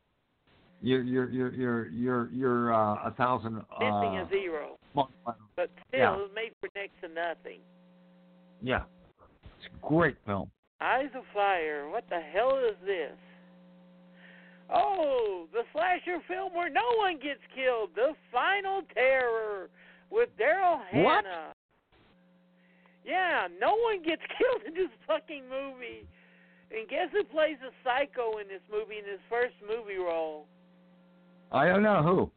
you're, 0.81 1.03
you're, 1.03 1.29
you're, 1.31 1.53
you're, 1.55 1.89
you're, 1.89 2.31
you're 2.31 2.75
uh, 2.75 3.09
a 3.09 3.15
thousand. 3.17 3.55
Missing 3.55 4.19
Uh, 4.19 4.25
a 4.25 4.29
zero, 4.31 4.79
but 4.95 5.71
still, 5.89 5.99
yeah. 5.99 6.15
it 6.17 6.35
made 6.35 6.53
for 6.61 6.69
next 6.75 6.95
to 7.03 7.09
nothing. 7.09 7.61
yeah, 8.63 8.83
it's 9.59 9.67
a 9.67 9.87
great 9.87 10.17
film. 10.27 10.51
Eyes 10.81 11.11
of 11.17 11.25
Fire. 11.35 11.89
What 11.89 12.05
the 12.09 12.21
hell 12.21 12.59
is 12.59 12.77
this? 12.87 13.17
Oh, 14.73 15.47
the 15.53 15.63
slasher 15.73 16.21
film 16.29 16.53
where 16.55 16.69
no 16.71 16.85
one 16.99 17.15
gets 17.15 17.41
killed. 17.55 17.91
The 17.97 18.13
Final 18.31 18.83
Terror 18.95 19.71
with 20.11 20.29
Daryl 20.39 20.79
Hannah. 20.91 21.05
What? 21.05 21.25
Yeah, 23.05 23.49
no 23.61 23.75
one 23.77 24.03
gets 24.05 24.23
killed 24.39 24.63
in 24.69 24.75
this 24.75 24.93
fucking 25.07 25.45
movie. 25.49 26.07
And 26.71 26.87
guess 26.89 27.09
who 27.13 27.25
plays 27.25 27.57
a 27.65 27.73
psycho 27.83 28.37
in 28.39 28.47
this 28.49 28.61
movie 28.71 28.99
in 28.99 29.09
his 29.11 29.21
first 29.31 29.55
movie 29.67 29.97
role? 29.97 30.45
I 31.53 31.67
don't 31.67 31.83
know 31.83 32.03
who. 32.03 32.31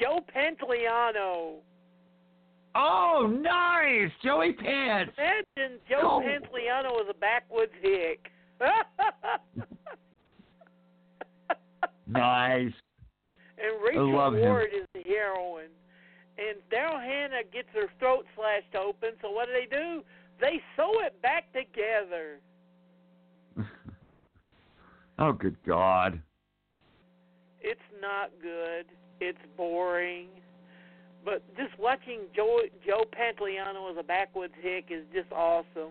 Joe 0.00 0.20
Pantoliano. 0.34 1.56
Oh, 2.74 3.26
nice, 3.40 4.10
Joey 4.22 4.52
Pants. 4.52 5.12
Imagine 5.16 5.78
Joe 5.88 6.00
Oh. 6.02 6.20
Pantoliano 6.20 6.90
was 6.92 7.06
a 7.10 7.14
backwoods 7.14 7.72
hick. 7.80 8.30
Nice. 12.08 12.72
And 13.58 13.82
Rachel 13.84 14.14
love 14.14 14.34
him. 14.34 14.42
Ward 14.42 14.68
is 14.72 14.86
the 14.94 15.02
heroine. 15.02 15.70
And 16.38 16.58
Daryl 16.70 17.02
Hannah 17.02 17.42
gets 17.52 17.68
her 17.74 17.88
throat 17.98 18.26
slashed 18.36 18.74
open, 18.76 19.10
so 19.22 19.30
what 19.30 19.46
do 19.46 19.52
they 19.52 19.66
do? 19.74 20.02
They 20.40 20.60
sew 20.76 20.92
it 21.00 21.20
back 21.22 21.52
together. 21.52 22.38
Oh, 25.18 25.32
good 25.32 25.56
God. 25.66 26.20
It's 27.66 27.80
not 28.00 28.30
good. 28.40 28.86
It's 29.20 29.38
boring. 29.56 30.28
But 31.24 31.42
just 31.56 31.76
watching 31.80 32.20
Joe 32.34 32.60
Joe 32.86 33.04
Pantoliano 33.10 33.90
as 33.90 33.96
a 33.98 34.04
backwoods 34.04 34.54
hick 34.62 34.86
is 34.90 35.04
just 35.12 35.32
awesome. 35.32 35.90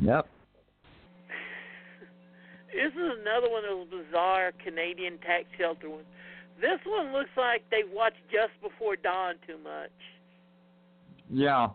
Yep. 0.00 0.28
This 2.74 2.90
is 2.90 3.12
another 3.22 3.48
one 3.48 3.62
of 3.64 3.88
those 3.88 4.02
bizarre 4.02 4.50
Canadian 4.64 5.18
tax 5.18 5.44
shelter 5.56 5.88
ones. 5.88 6.06
This 6.60 6.80
one 6.84 7.12
looks 7.12 7.30
like 7.36 7.62
they've 7.70 7.88
watched 7.88 8.18
Just 8.32 8.50
Before 8.60 8.96
Dawn 8.96 9.36
too 9.46 9.58
much. 9.62 9.94
Yeah. 11.30 11.68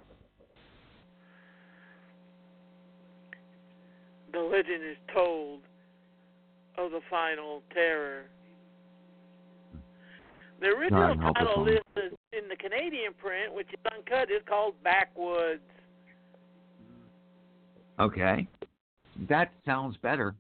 The 4.32 4.40
legend 4.40 4.84
is 4.84 4.98
told 5.14 5.62
of 6.78 6.92
the 6.92 7.02
final 7.10 7.62
terror. 7.74 8.26
The 10.62 10.68
original 10.68 11.16
title 11.34 11.64
listed 11.64 12.18
in 12.34 12.50
the 12.50 12.56
Canadian 12.56 13.14
print, 13.14 13.54
which 13.54 13.68
is 13.70 13.80
uncut, 13.92 14.30
is 14.30 14.42
called 14.48 14.76
Backwoods. 14.84 15.62
Okay. 18.00 18.48
That 19.28 19.52
sounds 19.66 19.98
better. 19.98 20.36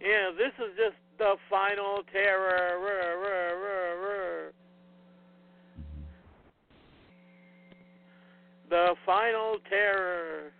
Yeah, 0.00 0.30
this 0.36 0.52
is 0.58 0.76
just 0.76 0.96
the 1.18 1.36
final 1.50 2.02
terror. 2.12 2.78
Rrr, 2.80 3.16
rrr, 3.24 4.00
rrr. 4.02 4.52
The 8.70 8.94
final 9.04 9.58
terror. 9.68 10.52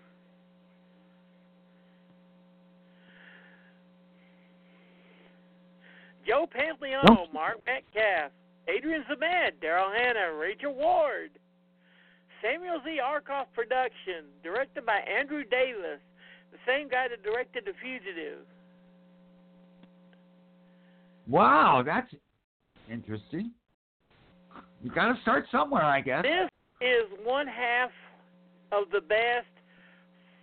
Joe 6.27 6.47
Pantoliano. 6.47 7.33
Mark 7.33 7.59
Metcalf, 7.67 8.33
Adrian 8.69 9.05
Zmed, 9.11 9.53
Daryl 9.63 9.95
Hannah, 9.95 10.35
Rachel 10.35 10.75
Ward. 10.75 11.31
Samuel 12.43 12.81
Z. 12.85 12.99
Arkoff 13.03 13.47
production, 13.55 14.27
directed 14.43 14.85
by 14.85 14.99
Andrew 14.99 15.45
Davis, 15.45 16.01
the 16.53 16.59
same 16.67 16.89
guy 16.89 17.09
that 17.09 17.23
directed 17.23 17.65
The 17.65 17.73
Fugitive. 17.83 18.47
Wow, 21.27 21.83
that's 21.85 22.13
interesting. 22.91 23.51
You 24.83 24.91
got 24.91 25.15
to 25.15 25.21
start 25.23 25.47
somewhere, 25.51 25.85
I 25.85 26.03
guess. 26.03 26.23
This 26.23 26.51
is 26.83 27.07
one 27.25 27.47
half 27.47 27.91
of 28.73 28.91
the 28.93 29.01
best 29.01 29.47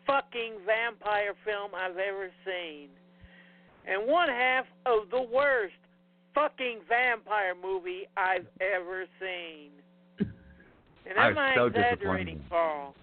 fucking 0.07 0.53
vampire 0.65 1.33
film 1.45 1.71
I've 1.75 1.97
ever 1.97 2.31
seen. 2.43 2.89
And 3.87 4.07
one 4.07 4.29
half 4.29 4.65
of 4.85 5.09
the 5.09 5.21
worst 5.21 5.73
fucking 6.33 6.79
vampire 6.87 7.53
movie 7.61 8.07
I've 8.15 8.47
ever 8.61 9.05
seen. 9.19 9.71
And 10.19 11.17
I 11.17 11.27
am 11.27 11.35
was 11.35 11.41
I 11.41 11.55
so 11.55 11.65
exaggerating, 11.65 12.37
disappointed. 12.37 12.49
Carl? 12.49 12.95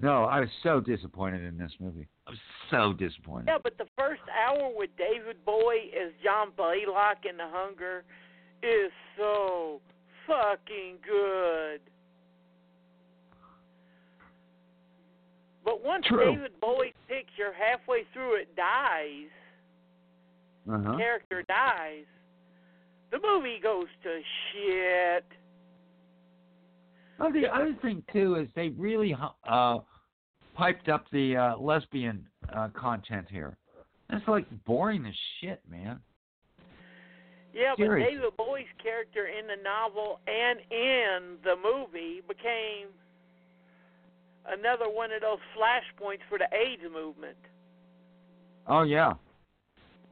No, 0.00 0.24
I 0.24 0.40
was 0.40 0.48
so 0.62 0.80
disappointed 0.80 1.42
in 1.44 1.58
this 1.58 1.72
movie. 1.80 2.08
I 2.26 2.30
was 2.30 2.38
so 2.70 2.92
disappointed. 2.92 3.46
Yeah, 3.48 3.58
but 3.62 3.76
the 3.78 3.86
first 3.98 4.22
hour 4.30 4.70
with 4.74 4.90
David 4.96 5.36
Bowie 5.44 5.90
as 6.00 6.12
John 6.22 6.48
Blaylock 6.56 7.18
in 7.28 7.36
The 7.36 7.48
Hunger 7.48 8.04
is 8.62 8.92
so 9.16 9.80
fucking 10.26 10.98
good. 11.06 11.80
But 15.64 15.84
once 15.84 16.06
True. 16.06 16.34
David 16.34 16.52
Bowie's 16.60 16.94
picture 17.08 17.52
halfway 17.52 18.04
through 18.12 18.40
it 18.40 18.56
dies, 18.56 19.30
Uh-huh. 20.70 20.96
character 20.96 21.42
dies, 21.48 22.04
the 23.10 23.18
movie 23.22 23.58
goes 23.62 23.86
to 24.02 24.20
shit. 24.52 25.24
Oh, 27.20 27.32
the 27.32 27.52
other 27.52 27.76
thing 27.82 28.02
too 28.12 28.36
is 28.36 28.48
they 28.54 28.68
really 28.70 29.14
uh, 29.48 29.78
piped 30.54 30.88
up 30.88 31.04
the 31.12 31.36
uh, 31.36 31.56
lesbian 31.56 32.26
uh, 32.54 32.68
content 32.74 33.26
here. 33.30 33.56
It's 34.10 34.26
like 34.28 34.46
boring 34.64 35.06
as 35.06 35.14
shit, 35.40 35.60
man. 35.68 36.00
Yeah, 37.54 37.74
but 37.76 37.96
David 37.96 38.36
Bowie's 38.38 38.66
character 38.82 39.26
in 39.26 39.46
the 39.46 39.62
novel 39.62 40.20
and 40.26 40.58
in 40.70 41.36
the 41.44 41.54
movie 41.56 42.22
became 42.26 42.88
another 44.48 44.86
one 44.88 45.12
of 45.12 45.20
those 45.20 45.38
flashpoints 45.56 46.20
for 46.28 46.38
the 46.38 46.48
AIDS 46.56 46.82
movement. 46.92 47.36
Oh 48.66 48.82
yeah. 48.82 49.12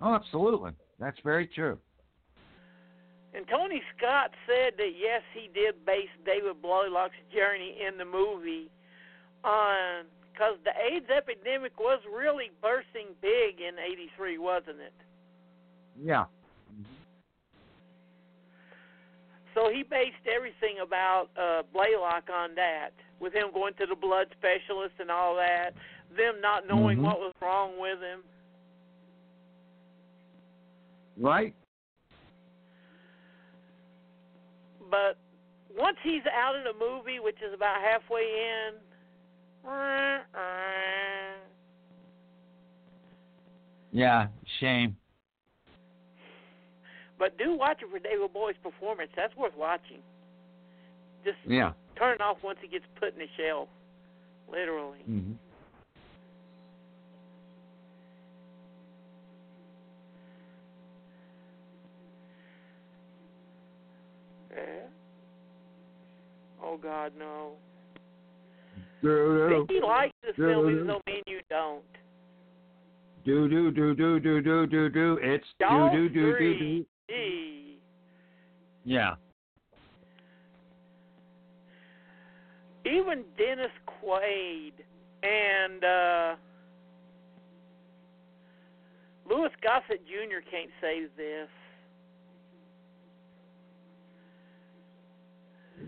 Oh, 0.01 0.15
absolutely. 0.15 0.73
That's 0.99 1.19
very 1.25 1.47
true. 1.47 1.79
And 3.33 3.47
Tony 3.49 3.83
Scott 3.97 4.31
said 4.47 4.75
that 4.79 4.93
yes, 4.99 5.23
he 5.35 5.49
did 5.55 5.85
base 5.87 6.09
David 6.25 6.61
Blaylock's 6.61 7.15
journey 7.33 7.79
in 7.87 7.97
the 7.97 8.05
movie 8.05 8.71
on 9.45 10.05
because 10.33 10.57
the 10.65 10.73
AIDS 10.73 11.07
epidemic 11.11 11.79
was 11.79 12.01
really 12.13 12.51
bursting 12.61 13.09
big 13.21 13.61
in 13.61 13.79
'83, 13.79 14.39
wasn't 14.39 14.81
it? 14.81 14.93
Yeah. 16.03 16.25
So 19.55 19.69
he 19.69 19.83
based 19.83 20.27
everything 20.27 20.79
about 20.83 21.29
uh, 21.37 21.63
Blaylock 21.73 22.31
on 22.33 22.55
that, 22.55 22.91
with 23.19 23.33
him 23.33 23.53
going 23.53 23.75
to 23.75 23.87
the 23.87 23.97
blood 23.97 24.27
specialist 24.39 24.95
and 24.99 25.11
all 25.11 25.35
that, 25.37 25.75
them 26.17 26.41
not 26.41 26.67
knowing 26.67 26.99
Mhm. 26.99 27.03
what 27.03 27.19
was 27.19 27.35
wrong 27.43 27.79
with 27.79 28.01
him. 28.01 28.23
Right. 31.21 31.55
But 34.91 35.19
once 35.79 35.99
he's 36.03 36.23
out 36.35 36.57
in 36.57 36.65
the 36.65 36.73
movie, 36.73 37.21
which 37.21 37.37
is 37.47 37.53
about 37.55 37.81
halfway 37.81 38.23
in, 38.23 38.75
Yeah. 43.93 44.29
Shame. 44.61 44.97
but 47.19 47.37
do 47.37 47.55
watch 47.55 47.83
it 47.83 47.91
for 47.91 47.99
David 47.99 48.33
Bowie's 48.33 48.57
performance. 48.63 49.11
That's 49.15 49.37
worth 49.37 49.55
watching. 49.57 50.03
Just 51.23 51.37
Yeah. 51.45 51.75
turn 51.97 52.15
it 52.15 52.21
off 52.23 52.43
once 52.43 52.59
he 52.63 52.69
gets 52.69 52.87
put 52.95 53.13
in 53.13 53.19
the 53.19 53.29
shell, 53.37 53.69
literally. 54.49 55.01
hmm 55.01 55.35
Yeah. 64.51 64.87
Oh 66.63 66.77
God, 66.77 67.13
no. 67.19 67.53
Do, 69.03 69.67
do. 69.67 69.67
He 69.69 69.81
likes 69.81 70.13
this 70.23 70.37
do, 70.37 70.47
film, 70.47 70.67
do, 70.67 70.73
even 70.73 70.87
though 70.87 71.01
me 71.07 71.15
and 71.15 71.25
you 71.27 71.41
don't. 71.49 71.83
Do 73.25 73.49
do 73.49 73.71
do 73.71 73.95
do 73.95 74.21
do 74.21 74.41
do 74.43 74.67
do 74.67 74.89
do. 74.89 75.19
It's 75.23 75.47
do 75.59 75.89
do 75.93 76.09
do 76.09 76.33
do 76.33 76.39
do 76.39 76.85
do. 77.09 77.75
Yeah. 78.85 79.15
Even 82.87 83.25
Dennis 83.37 83.71
Quaid 83.87 84.73
and 85.23 85.85
uh, 85.85 86.35
Louis 89.29 89.51
Gossett 89.63 90.03
Jr. 90.07 90.41
can't 90.51 90.71
save 90.81 91.11
this. 91.17 91.49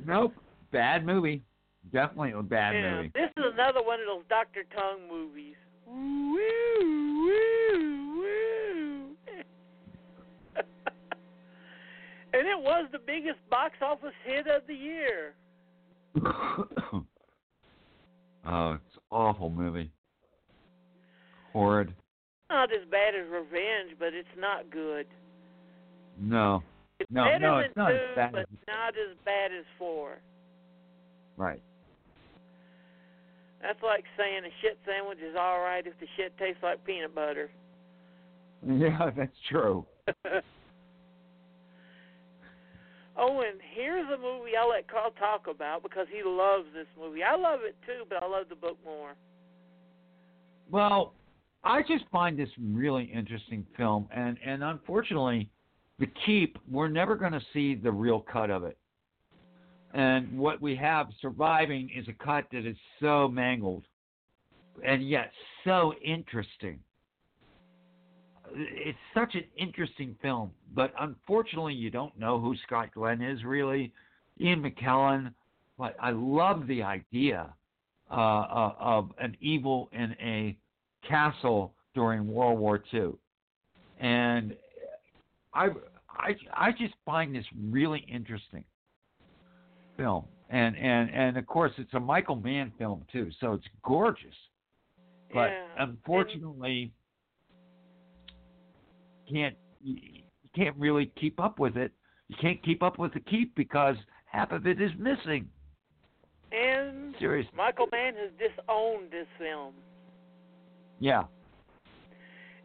Nope. 0.06 0.34
Bad 0.70 1.04
movie. 1.04 1.42
Definitely 1.92 2.32
a 2.32 2.42
bad 2.42 2.74
yeah, 2.74 2.94
movie. 2.94 3.12
This 3.14 3.30
is 3.36 3.44
another 3.52 3.82
one 3.82 4.00
of 4.00 4.06
those 4.06 4.24
Dr. 4.28 4.64
Tongue 4.74 5.08
movies. 5.10 5.56
Woo, 5.86 6.38
woo, 7.26 8.20
woo. 8.20 9.16
and 12.32 12.46
it 12.46 12.58
was 12.58 12.88
the 12.92 12.98
biggest 12.98 13.38
box 13.50 13.74
office 13.82 14.14
hit 14.24 14.46
of 14.46 14.62
the 14.66 14.74
year. 14.74 15.34
oh, 16.24 17.04
it's 18.44 18.94
an 18.94 19.02
awful 19.10 19.50
movie. 19.50 19.90
Horrid. 21.52 21.92
Not 22.48 22.70
as 22.72 22.88
bad 22.90 23.14
as 23.14 23.28
Revenge, 23.30 23.98
but 23.98 24.14
it's 24.14 24.28
not 24.38 24.70
good. 24.70 25.06
No. 26.18 26.62
It's 27.02 27.10
No, 27.10 27.24
better 27.24 27.38
no, 27.40 27.56
than 27.56 27.64
it's 27.66 27.76
not 27.76 27.88
two, 27.90 27.94
as 27.94 28.14
bad 28.16 28.32
but 28.32 28.40
as- 28.40 28.46
not 28.68 28.94
as 28.94 29.16
bad 29.24 29.52
as 29.52 29.64
four. 29.78 30.18
Right. 31.36 31.62
That's 33.60 33.82
like 33.82 34.04
saying 34.16 34.42
a 34.44 34.50
shit 34.60 34.78
sandwich 34.86 35.18
is 35.18 35.36
all 35.38 35.60
right 35.60 35.86
if 35.86 35.98
the 36.00 36.06
shit 36.16 36.36
tastes 36.38 36.62
like 36.62 36.84
peanut 36.84 37.14
butter. 37.14 37.50
Yeah, 38.66 39.10
that's 39.16 39.36
true. 39.48 39.84
oh, 43.16 43.40
and 43.40 43.60
here's 43.74 44.06
a 44.08 44.16
movie 44.18 44.52
I'll 44.60 44.68
let 44.70 44.88
Carl 44.88 45.10
talk 45.18 45.46
about 45.48 45.82
because 45.82 46.06
he 46.12 46.22
loves 46.24 46.66
this 46.74 46.86
movie. 46.98 47.22
I 47.22 47.36
love 47.36 47.60
it 47.62 47.76
too, 47.86 48.04
but 48.08 48.22
I 48.22 48.26
love 48.26 48.48
the 48.48 48.56
book 48.56 48.78
more. 48.84 49.14
Well, 50.70 51.14
I 51.64 51.82
just 51.82 52.04
find 52.10 52.38
this 52.38 52.48
really 52.58 53.04
interesting 53.04 53.64
film, 53.76 54.08
and 54.14 54.38
and 54.44 54.64
unfortunately, 54.64 55.48
the 56.02 56.08
keep 56.26 56.58
we're 56.68 56.88
never 56.88 57.14
going 57.14 57.30
to 57.30 57.40
see 57.52 57.76
the 57.76 57.92
real 57.92 58.18
cut 58.18 58.50
of 58.50 58.64
it. 58.64 58.76
And 59.94 60.36
what 60.36 60.60
we 60.60 60.74
have 60.74 61.06
surviving 61.20 61.88
is 61.96 62.08
a 62.08 62.24
cut 62.24 62.46
that 62.50 62.66
is 62.66 62.76
so 63.00 63.28
mangled, 63.28 63.84
and 64.84 65.08
yet 65.08 65.30
so 65.62 65.94
interesting. 66.04 66.80
It's 68.52 68.98
such 69.14 69.36
an 69.36 69.44
interesting 69.56 70.16
film, 70.20 70.50
but 70.74 70.92
unfortunately, 70.98 71.74
you 71.74 71.88
don't 71.88 72.18
know 72.18 72.40
who 72.40 72.56
Scott 72.66 72.88
Glenn 72.92 73.22
is 73.22 73.44
really. 73.44 73.92
Ian 74.40 74.60
McKellen, 74.60 75.32
but 75.78 75.94
I 76.00 76.10
love 76.10 76.66
the 76.66 76.82
idea 76.82 77.54
uh, 78.10 78.14
uh, 78.14 78.74
of 78.80 79.10
an 79.20 79.36
evil 79.40 79.88
in 79.92 80.16
a 80.20 80.56
castle 81.08 81.74
during 81.94 82.26
World 82.26 82.58
War 82.58 82.82
II, 82.92 83.12
and 84.00 84.56
I 85.54 85.68
I 86.16 86.34
I 86.54 86.72
just 86.72 86.94
find 87.04 87.34
this 87.34 87.44
really 87.70 88.00
interesting 88.12 88.64
film, 89.96 90.24
and 90.50 90.76
and 90.76 91.10
and 91.10 91.36
of 91.36 91.46
course 91.46 91.72
it's 91.78 91.92
a 91.94 92.00
Michael 92.00 92.36
Mann 92.36 92.72
film 92.78 93.04
too, 93.12 93.30
so 93.40 93.54
it's 93.54 93.66
gorgeous, 93.84 94.34
but 95.32 95.50
yeah. 95.50 95.66
unfortunately 95.78 96.92
can't 99.30 99.56
you 99.82 99.96
you 100.02 100.50
can't 100.54 100.76
really 100.76 101.10
keep 101.18 101.40
up 101.40 101.58
with 101.58 101.76
it. 101.76 101.92
You 102.28 102.36
can't 102.40 102.62
keep 102.62 102.82
up 102.82 102.98
with 102.98 103.12
the 103.14 103.20
keep 103.20 103.54
because 103.54 103.96
half 104.26 104.52
of 104.52 104.66
it 104.66 104.80
is 104.80 104.90
missing. 104.98 105.48
And 106.52 107.14
Seriously, 107.18 107.52
Michael 107.56 107.88
Mann 107.90 108.14
has 108.16 108.30
disowned 108.38 109.10
this 109.10 109.26
film. 109.38 109.72
yeah. 111.00 111.24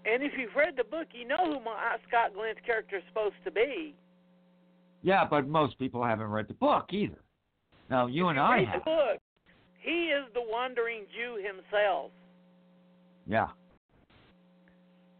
And 0.09 0.23
if 0.23 0.31
you've 0.37 0.55
read 0.55 0.75
the 0.77 0.85
book, 0.85 1.07
you 1.11 1.27
know 1.27 1.37
who 1.45 1.63
my, 1.63 1.97
Scott 2.07 2.33
Glenn's 2.33 2.57
character 2.65 2.97
is 2.97 3.03
supposed 3.09 3.35
to 3.43 3.51
be. 3.51 3.93
Yeah, 5.03 5.25
but 5.29 5.47
most 5.47 5.77
people 5.77 6.03
haven't 6.03 6.27
read 6.27 6.47
the 6.47 6.53
book 6.53 6.87
either. 6.91 7.19
Now 7.89 8.07
you 8.07 8.27
and 8.27 8.39
I 8.39 8.57
Read 8.57 8.67
have. 8.69 8.81
the 8.81 8.85
book. 8.85 9.19
He 9.79 10.09
is 10.11 10.25
the 10.33 10.41
wandering 10.43 11.03
Jew 11.13 11.35
himself. 11.37 12.11
Yeah. 13.27 13.47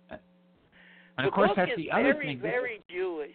And 0.10 0.20
the 1.26 1.28
of 1.30 1.34
course, 1.34 1.50
book 1.50 1.58
that's 1.58 1.72
is 1.72 1.78
the 1.78 1.92
other 1.92 2.14
very, 2.14 2.26
thing. 2.28 2.40
very 2.40 2.82
Jewish. 2.90 3.32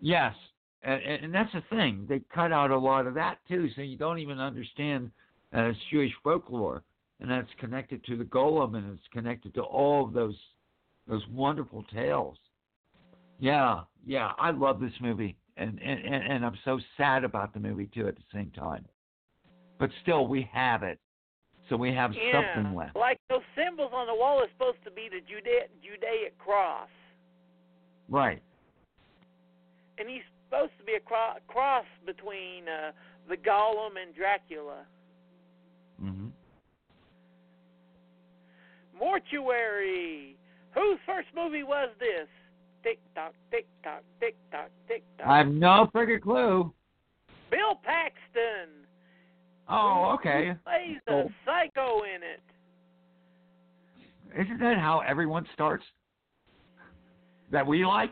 Yes, 0.00 0.34
and, 0.82 1.02
and 1.02 1.24
and 1.24 1.34
that's 1.34 1.52
the 1.52 1.62
thing. 1.68 2.06
They 2.08 2.22
cut 2.34 2.50
out 2.50 2.70
a 2.70 2.78
lot 2.78 3.06
of 3.06 3.14
that 3.14 3.36
too, 3.46 3.68
so 3.76 3.82
you 3.82 3.98
don't 3.98 4.18
even 4.18 4.38
understand 4.38 5.10
uh, 5.52 5.72
Jewish 5.90 6.12
folklore, 6.24 6.82
and 7.20 7.30
that's 7.30 7.48
connected 7.58 8.04
to 8.04 8.16
the 8.16 8.24
golem, 8.24 8.76
and 8.76 8.92
it's 8.92 9.08
connected 9.12 9.54
to 9.54 9.62
all 9.62 10.04
of 10.06 10.12
those 10.12 10.36
those 11.08 11.26
wonderful 11.28 11.84
tales. 11.92 12.38
Yeah, 13.38 13.80
yeah, 14.06 14.32
I 14.38 14.50
love 14.50 14.80
this 14.80 14.92
movie, 15.00 15.36
and 15.56 15.80
and 15.82 16.24
and, 16.24 16.44
I'm 16.44 16.58
so 16.64 16.78
sad 16.96 17.24
about 17.24 17.52
the 17.54 17.60
movie 17.60 17.88
too 17.92 18.06
at 18.06 18.16
the 18.16 18.22
same 18.32 18.50
time. 18.50 18.84
But 19.78 19.90
still, 20.02 20.26
we 20.26 20.48
have 20.52 20.82
it, 20.82 20.98
so 21.68 21.76
we 21.76 21.92
have 21.92 22.12
Yeah. 22.14 22.54
something 22.54 22.76
left. 22.76 22.96
Like 22.96 23.18
those 23.28 23.42
symbols 23.56 23.92
on 23.94 24.06
the 24.06 24.14
wall 24.14 24.42
is 24.42 24.50
supposed 24.52 24.82
to 24.84 24.90
be 24.90 25.08
the 25.08 25.20
Juda- 25.22 25.68
Judaic 25.82 26.36
cross. 26.38 26.88
Right. 28.08 28.42
And 29.98 30.08
he's 30.08 30.22
supposed 30.44 30.72
to 30.78 30.84
be 30.84 30.94
a 30.94 31.00
cro- 31.00 31.38
cross 31.48 31.86
between 32.04 32.68
uh, 32.68 32.92
the 33.28 33.36
Golem 33.36 33.96
and 34.02 34.14
Dracula. 34.14 34.84
hmm 35.98 36.28
Mortuary. 39.00 40.36
Whose 40.74 40.98
first 41.06 41.28
movie 41.34 41.62
was 41.62 41.88
this? 41.98 42.28
Tick 42.82 42.98
tock, 43.14 43.32
tick 43.50 43.66
tock, 43.82 44.02
tick 44.20 44.36
tock, 44.52 44.68
tick 44.86 45.02
tock. 45.18 45.26
I 45.26 45.38
have 45.38 45.48
no 45.48 45.88
freaking 45.94 46.20
clue. 46.20 46.72
Bill 47.50 47.74
Paxton. 47.82 48.68
Oh, 49.68 50.14
okay. 50.18 50.54
Plays 50.64 50.98
a 51.06 51.10
Cool. 51.10 51.30
psycho 51.44 52.02
in 52.04 52.22
it. 52.22 52.40
Isn't 54.44 54.60
that 54.60 54.78
how 54.78 55.00
everyone 55.06 55.46
starts? 55.54 55.84
That 57.50 57.66
we 57.66 57.84
like? 57.84 58.10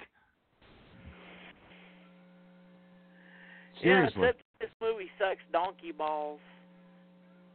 Seriously. 3.81 4.20
Yeah, 4.23 4.28
except 4.28 4.43
this 4.60 4.70
movie 4.81 5.10
sucks 5.19 5.43
donkey 5.52 5.93
balls. 5.93 6.40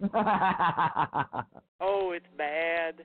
Oh, 1.86 2.12
it's 2.16 2.26
bad. 2.38 3.04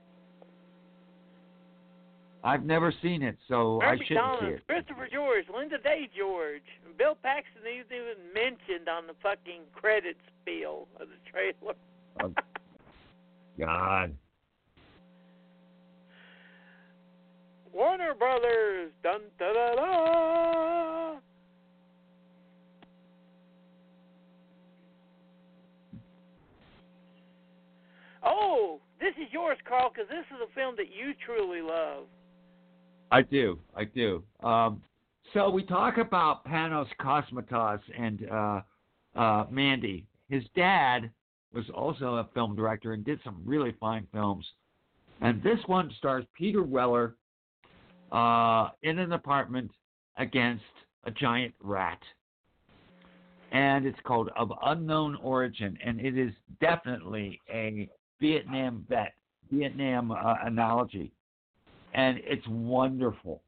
I've 2.44 2.64
never 2.64 2.92
seen 3.02 3.22
it, 3.22 3.36
so 3.48 3.80
I 3.82 3.96
shouldn't 4.06 4.40
see 4.40 4.46
it. 4.46 4.66
Christopher 4.66 5.08
George, 5.12 5.44
Linda 5.54 5.78
Day 5.78 6.08
George, 6.16 6.62
Bill 6.96 7.16
Paxton 7.22 7.62
isn't 7.66 7.92
even 7.92 8.32
mentioned 8.32 8.88
on 8.88 9.06
the 9.06 9.14
fucking 9.22 9.62
credits 9.74 10.20
spiel 10.40 10.86
of 11.00 11.08
the 11.08 11.30
trailer. 11.30 11.74
Oh. 12.22 12.32
God. 13.58 14.14
Warner 17.72 18.14
Brothers, 18.14 18.92
dun 19.02 19.20
da 19.38 19.52
da 19.52 19.74
da. 19.74 21.16
Oh, 28.24 28.80
this 29.00 29.14
is 29.16 29.32
yours, 29.32 29.58
Carl, 29.68 29.90
because 29.92 30.08
this 30.08 30.24
is 30.34 30.40
a 30.42 30.54
film 30.54 30.76
that 30.76 30.86
you 30.86 31.14
truly 31.24 31.60
love. 31.60 32.04
I 33.10 33.22
do. 33.22 33.58
I 33.74 33.84
do. 33.84 34.22
Um, 34.42 34.82
so 35.32 35.50
we 35.50 35.62
talk 35.62 35.98
about 35.98 36.44
Panos 36.46 36.88
Cosmatos 37.00 37.80
and 37.98 38.28
uh, 38.30 38.60
uh, 39.16 39.46
Mandy. 39.50 40.06
His 40.28 40.42
dad 40.54 41.10
was 41.52 41.64
also 41.74 42.16
a 42.16 42.28
film 42.34 42.54
director 42.54 42.92
and 42.92 43.04
did 43.04 43.20
some 43.24 43.40
really 43.44 43.74
fine 43.80 44.06
films. 44.12 44.46
And 45.20 45.42
this 45.42 45.58
one 45.66 45.92
stars 45.98 46.24
Peter 46.36 46.62
Weller 46.62 47.16
uh, 48.12 48.68
in 48.82 48.98
an 48.98 49.12
apartment 49.12 49.70
against 50.16 50.64
a 51.04 51.10
giant 51.10 51.54
rat. 51.60 52.00
And 53.52 53.86
it's 53.86 53.98
called 54.04 54.30
Of 54.36 54.52
Unknown 54.62 55.16
Origin, 55.16 55.78
and 55.84 55.98
it 56.00 56.18
is 56.18 56.32
definitely 56.60 57.40
a 57.50 57.88
Vietnam 58.20 58.84
vet, 58.88 59.14
Vietnam 59.50 60.10
uh, 60.10 60.34
analogy 60.44 61.12
and 61.98 62.20
it's 62.22 62.46
wonderful. 62.46 63.42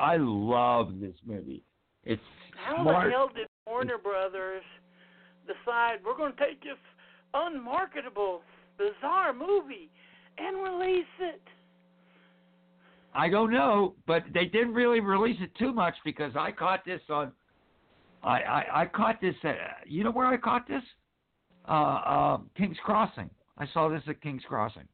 I 0.00 0.16
love 0.18 0.98
this 1.00 1.14
movie. 1.24 1.62
It's 2.02 2.20
How 2.66 2.82
smart. 2.82 3.06
the 3.06 3.10
hell 3.12 3.30
did 3.34 3.46
Warner 3.68 3.98
Brothers 3.98 4.64
decide 5.46 5.98
we're 6.04 6.16
going 6.16 6.32
to 6.32 6.44
take 6.44 6.60
this 6.60 6.72
unmarketable, 7.32 8.42
bizarre 8.76 9.32
movie 9.32 9.90
and 10.38 10.60
release 10.60 11.04
it? 11.20 11.40
I 13.14 13.28
don't 13.28 13.52
know, 13.52 13.94
but 14.08 14.24
they 14.34 14.46
didn't 14.46 14.74
really 14.74 14.98
release 14.98 15.38
it 15.40 15.54
too 15.56 15.72
much 15.72 15.94
because 16.04 16.32
I 16.36 16.50
caught 16.50 16.84
this 16.84 17.00
on. 17.08 17.30
I 18.24 18.40
I, 18.40 18.64
I 18.82 18.86
caught 18.86 19.20
this. 19.20 19.36
At, 19.44 19.56
you 19.86 20.02
know 20.02 20.10
where 20.10 20.26
I 20.26 20.36
caught 20.36 20.66
this? 20.66 20.82
Uh, 21.68 21.72
uh, 21.72 22.38
King's 22.56 22.76
Crossing. 22.84 23.30
I 23.56 23.66
saw 23.72 23.88
this 23.88 24.02
at 24.08 24.20
King's 24.20 24.42
Crossing, 24.48 24.88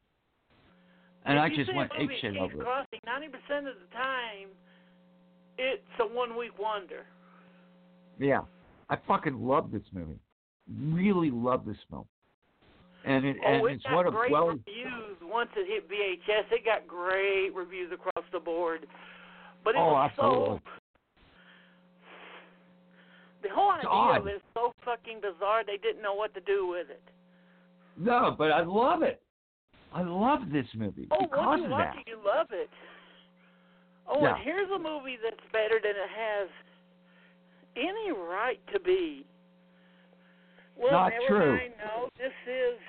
and 1.25 1.39
I 1.39 1.49
just 1.49 1.73
went 1.75 1.91
ape 1.97 2.09
shit 2.21 2.37
over 2.37 2.53
it. 2.53 2.59
Crossing, 2.59 2.99
Ninety 3.05 3.27
percent 3.27 3.67
of 3.67 3.75
the 3.75 3.93
time, 3.95 4.49
it's 5.57 5.81
a 5.99 6.05
one-week 6.05 6.57
wonder. 6.59 7.05
Yeah, 8.19 8.41
I 8.89 8.97
fucking 9.07 9.39
love 9.41 9.71
this 9.71 9.83
movie. 9.93 10.19
Really 10.79 11.31
love 11.31 11.65
this 11.65 11.77
film, 11.89 12.05
and 13.05 13.25
it 13.25 13.37
oh, 13.45 13.49
and 13.53 13.65
it 13.67 13.73
it's 13.73 13.83
got 13.83 13.95
one 13.95 14.07
of 14.07 14.13
great 14.13 14.31
well. 14.31 14.47
reviews 14.47 15.17
once 15.23 15.49
it 15.55 15.67
hit 15.67 15.89
VHS. 15.89 16.51
It 16.51 16.65
got 16.65 16.87
great 16.87 17.53
reviews 17.55 17.91
across 17.91 18.25
the 18.31 18.39
board. 18.39 18.87
But 19.63 19.75
it 19.75 19.77
Oh, 19.77 19.93
was 19.93 20.09
absolutely. 20.11 20.57
so 20.57 20.61
whole 23.53 23.71
It's 23.75 23.79
idea 23.79 23.89
odd. 23.89 24.27
is 24.27 24.41
so 24.53 24.71
fucking 24.85 25.19
bizarre. 25.21 25.63
They 25.65 25.77
didn't 25.77 26.01
know 26.01 26.13
what 26.13 26.33
to 26.33 26.41
do 26.41 26.67
with 26.67 26.89
it. 26.89 27.01
No, 27.97 28.33
but 28.37 28.51
I 28.51 28.63
love 28.63 29.03
it. 29.03 29.21
I 29.93 30.01
love 30.03 30.41
this 30.51 30.67
movie 30.75 31.07
Oh, 31.11 31.21
because 31.21 31.61
of 31.63 31.69
that. 31.69 31.95
it, 31.97 32.07
you 32.07 32.17
love 32.25 32.47
it. 32.51 32.69
Oh, 34.07 34.21
Yeah. 34.21 34.35
and 34.35 34.43
here's 34.43 34.69
a 34.71 34.79
movie 34.79 35.17
that's 35.21 35.43
better 35.51 35.79
than 35.81 35.91
it 35.95 36.09
has 36.15 36.49
any 37.75 38.11
right 38.11 38.59
to 38.73 38.79
be. 38.79 39.25
Well, 40.77 40.91
Not 40.91 41.11
never 41.11 41.27
true. 41.27 41.57
mind. 41.57 41.73
No, 41.77 42.09
this 42.17 42.33
is. 42.47 42.79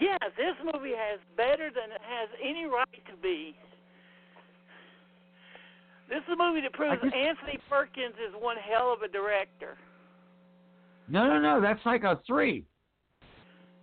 Yeah, 0.00 0.16
this 0.36 0.56
movie 0.72 0.94
has 0.96 1.20
better 1.36 1.70
than 1.70 1.92
it 1.92 2.00
has 2.00 2.28
any 2.42 2.64
right 2.64 3.04
to 3.06 3.16
be. 3.22 3.54
This 6.08 6.22
is 6.26 6.32
a 6.32 6.36
movie 6.36 6.62
that 6.62 6.72
proves 6.72 7.00
just- 7.02 7.14
Anthony 7.14 7.58
Perkins 7.68 8.14
is 8.18 8.34
one 8.40 8.56
hell 8.56 8.92
of 8.92 9.02
a 9.02 9.08
director. 9.08 9.76
No, 11.08 11.26
no, 11.26 11.38
no. 11.38 11.60
That's 11.60 11.82
Psycho 11.82 12.16
three. 12.26 12.64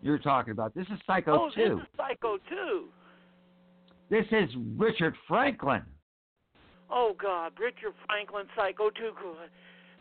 You're 0.02 0.19
talking 0.19 0.52
about. 0.52 0.74
This 0.76 0.86
is 0.88 0.99
Psycho 1.06 1.34
oh, 1.34 1.49
two. 1.53 1.76
this 1.76 1.84
is 1.84 1.90
Psycho 1.98 2.38
2. 2.49 2.86
This 4.10 4.26
is 4.32 4.49
Richard 4.78 5.15
Franklin. 5.28 5.84
Oh 6.90 7.15
God, 7.22 7.53
Richard 7.60 7.94
Franklin, 8.06 8.45
Psycho 8.56 8.90
2, 8.90 9.11
good. 9.22 9.49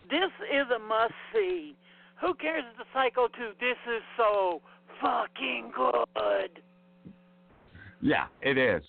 This 0.09 0.31
is 0.53 0.67
a 0.75 0.79
must 0.79 1.13
see. 1.35 1.75
Who 2.21 2.35
cares 2.35 2.63
if 2.75 2.81
it's 2.81 2.89
Psycho 2.95 3.27
2? 3.27 3.33
This 3.59 3.77
is 3.93 4.03
so 4.17 4.63
fucking 5.01 5.73
good. 5.75 6.63
Yeah, 8.01 8.27
it 8.41 8.57
is. 8.57 8.83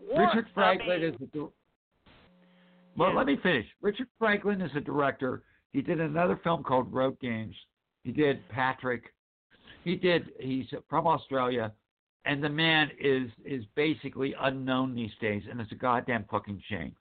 What- 0.00 0.34
Richard 0.34 0.46
I 0.50 0.54
Franklin 0.54 1.00
mean, 1.02 1.14
is 1.14 1.20
a. 1.34 1.38
Well, 2.96 3.10
Yeah. 3.10 3.16
let 3.16 3.26
me 3.26 3.36
finish. 3.36 3.66
Richard 3.82 4.08
Franklin 4.18 4.60
is 4.60 4.74
a 4.74 4.80
director. 4.80 5.44
He 5.72 5.82
did 5.82 6.00
another 6.00 6.36
film 6.36 6.64
called 6.64 6.92
Road 6.92 7.18
Games. 7.20 7.54
He 8.02 8.10
did 8.10 8.46
Patrick. 8.48 9.12
He 9.86 9.94
did. 9.94 10.32
He's 10.40 10.66
from 10.90 11.06
Australia, 11.06 11.72
and 12.24 12.42
the 12.42 12.48
man 12.48 12.90
is 13.00 13.30
is 13.44 13.62
basically 13.76 14.34
unknown 14.40 14.96
these 14.96 15.12
days, 15.20 15.44
and 15.48 15.60
it's 15.60 15.70
a 15.70 15.76
goddamn 15.76 16.24
fucking 16.28 16.60
shame. 16.68 16.92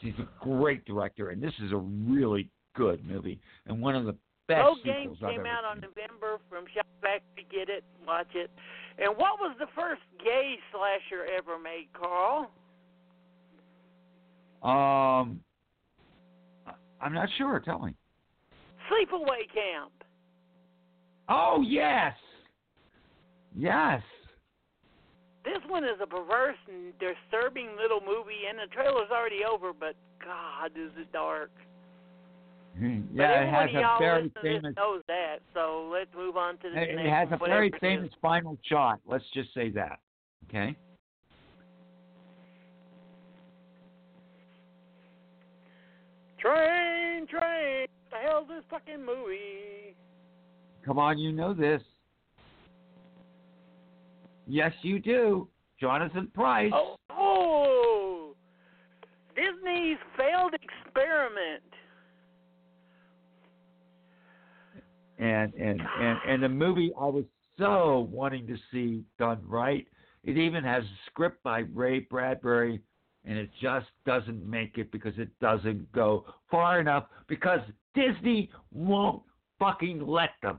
He's 0.00 0.14
a 0.18 0.26
great 0.42 0.82
director, 0.86 1.28
and 1.28 1.42
this 1.42 1.52
is 1.62 1.70
a 1.72 1.76
really 1.76 2.48
good 2.74 3.06
movie 3.06 3.38
and 3.66 3.82
one 3.82 3.94
of 3.94 4.06
the 4.06 4.14
best 4.48 4.64
Road 4.64 4.76
Games 4.84 5.18
came 5.18 5.44
out 5.44 5.64
on. 5.64 5.80
November 5.82 6.38
from 6.48 6.64
Shop 6.74 6.86
to 7.02 7.42
Get 7.54 7.68
it? 7.68 7.84
Watch 8.06 8.28
it. 8.34 8.50
And 8.98 9.10
what 9.18 9.38
was 9.38 9.54
the 9.58 9.66
first 9.74 10.00
gay 10.24 10.54
slasher 10.72 11.26
ever 11.36 11.58
made, 11.58 11.88
Carl? 11.92 12.50
Um, 14.62 15.40
I'm 17.02 17.12
not 17.12 17.28
sure. 17.36 17.60
Tell 17.60 17.80
me. 17.80 17.94
Sleepaway 18.90 19.46
Camp. 19.52 19.92
Oh 21.28 21.62
yes, 21.66 22.14
yes. 23.56 24.02
This 25.44 25.58
one 25.68 25.84
is 25.84 25.96
a 26.02 26.06
perverse 26.06 26.56
and 26.68 26.92
disturbing 26.98 27.70
little 27.80 28.00
movie, 28.00 28.44
and 28.48 28.58
the 28.58 28.72
trailer's 28.74 29.10
already 29.10 29.40
over. 29.50 29.72
But 29.72 29.94
God, 30.22 30.72
is 30.76 30.92
it 30.96 31.12
dark? 31.12 31.50
Yeah, 33.12 33.42
it 33.42 33.50
has 33.50 33.70
a 33.70 33.98
very 33.98 34.22
listening 34.22 34.30
to 34.30 34.40
this 34.42 34.62
famous. 34.62 34.74
knows 34.76 35.02
that. 35.08 35.36
So 35.54 35.90
let's 35.92 36.10
move 36.16 36.36
on 36.36 36.56
to 36.58 36.70
the 36.70 36.80
It 36.80 36.94
next 36.94 37.06
it 37.06 37.10
has 37.10 37.28
a 37.32 37.36
very 37.44 37.72
famous 37.80 38.10
final 38.22 38.56
shot. 38.62 39.00
Let's 39.06 39.24
just 39.34 39.52
say 39.52 39.70
that. 39.70 39.98
Okay. 40.48 40.76
Train, 46.38 47.26
train. 47.26 47.86
What 48.08 48.10
the 48.10 48.16
hell's 48.24 48.48
this 48.48 48.64
fucking 48.70 49.04
movie? 49.04 49.94
Come 50.84 50.98
on, 50.98 51.18
you 51.18 51.32
know 51.32 51.52
this. 51.52 51.82
Yes, 54.50 54.72
you 54.82 54.98
do. 54.98 55.46
Jonathan 55.78 56.28
Pryce. 56.34 56.72
Oh, 56.74 56.96
oh, 57.12 58.34
Disney's 59.36 59.96
failed 60.16 60.54
experiment. 60.54 61.62
And, 65.20 65.54
and 65.54 65.80
and 66.00 66.18
and 66.26 66.42
the 66.42 66.48
movie 66.48 66.90
I 66.98 67.04
was 67.04 67.24
so 67.58 68.08
wanting 68.10 68.46
to 68.48 68.56
see 68.72 69.04
done 69.18 69.38
right. 69.46 69.86
It 70.24 70.36
even 70.36 70.64
has 70.64 70.82
a 70.82 70.96
script 71.06 71.42
by 71.44 71.60
Ray 71.72 72.00
Bradbury, 72.00 72.80
and 73.24 73.38
it 73.38 73.50
just 73.62 73.86
doesn't 74.04 74.44
make 74.44 74.78
it 74.78 74.90
because 74.90 75.14
it 75.16 75.28
doesn't 75.40 75.92
go 75.92 76.24
far 76.50 76.80
enough 76.80 77.04
because 77.28 77.60
Disney 77.94 78.50
won't 78.72 79.22
fucking 79.60 80.04
let 80.04 80.30
them. 80.42 80.58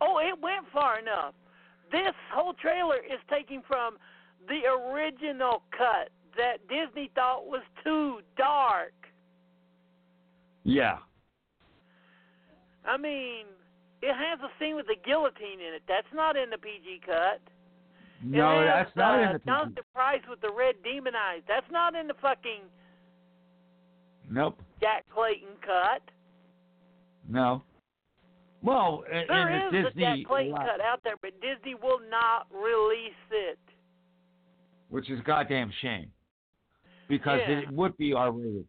Oh, 0.00 0.18
it 0.18 0.36
went 0.42 0.64
far 0.72 0.98
enough. 0.98 1.34
This 1.96 2.14
whole 2.30 2.52
trailer 2.52 2.96
is 2.96 3.20
taken 3.30 3.62
from 3.66 3.96
the 4.48 4.68
original 4.68 5.62
cut 5.70 6.10
that 6.36 6.58
Disney 6.68 7.10
thought 7.14 7.46
was 7.46 7.62
too 7.82 8.20
dark. 8.36 8.92
Yeah. 10.62 10.98
I 12.84 12.98
mean, 12.98 13.46
it 14.02 14.14
has 14.14 14.38
a 14.40 14.50
scene 14.60 14.76
with 14.76 14.86
the 14.86 14.96
guillotine 15.06 15.60
in 15.66 15.72
it. 15.74 15.82
That's 15.88 16.06
not 16.14 16.36
in 16.36 16.50
the 16.50 16.58
PG 16.58 17.00
cut. 17.06 17.40
No, 18.22 18.60
it 18.60 18.68
has, 18.68 18.86
that's 18.86 18.96
not 18.96 19.18
uh, 19.18 19.22
in 19.22 19.32
the 19.32 19.38
PG. 19.38 19.46
Jonathan 19.46 19.84
Pryce 19.94 20.22
with 20.28 20.40
the 20.42 20.52
red 20.52 20.74
demon 20.84 21.14
eyes. 21.16 21.40
That's 21.48 21.70
not 21.70 21.94
in 21.94 22.06
the 22.06 22.14
fucking 22.20 22.60
Nope. 24.30 24.60
Jack 24.82 25.04
Clayton 25.14 25.56
cut. 25.64 26.02
No. 27.28 27.62
Well, 28.62 29.04
in, 29.12 29.24
There 29.28 29.48
in 29.50 29.62
is 29.76 29.84
a 29.84 29.88
Disney, 29.90 30.02
Jack 30.02 30.26
Clayton 30.26 30.52
li- 30.52 30.58
cut 30.58 30.80
out 30.80 31.00
there, 31.04 31.14
but 31.22 31.32
Disney 31.40 31.74
will 31.74 32.00
not 32.10 32.46
release 32.52 33.12
it. 33.30 33.58
which 34.88 35.10
is 35.10 35.18
a 35.18 35.22
goddamn 35.22 35.70
shame, 35.82 36.10
because 37.08 37.40
Yeah. 37.48 37.58
it 37.58 37.70
would 37.70 37.96
be 37.96 38.12
R-rated. 38.12 38.66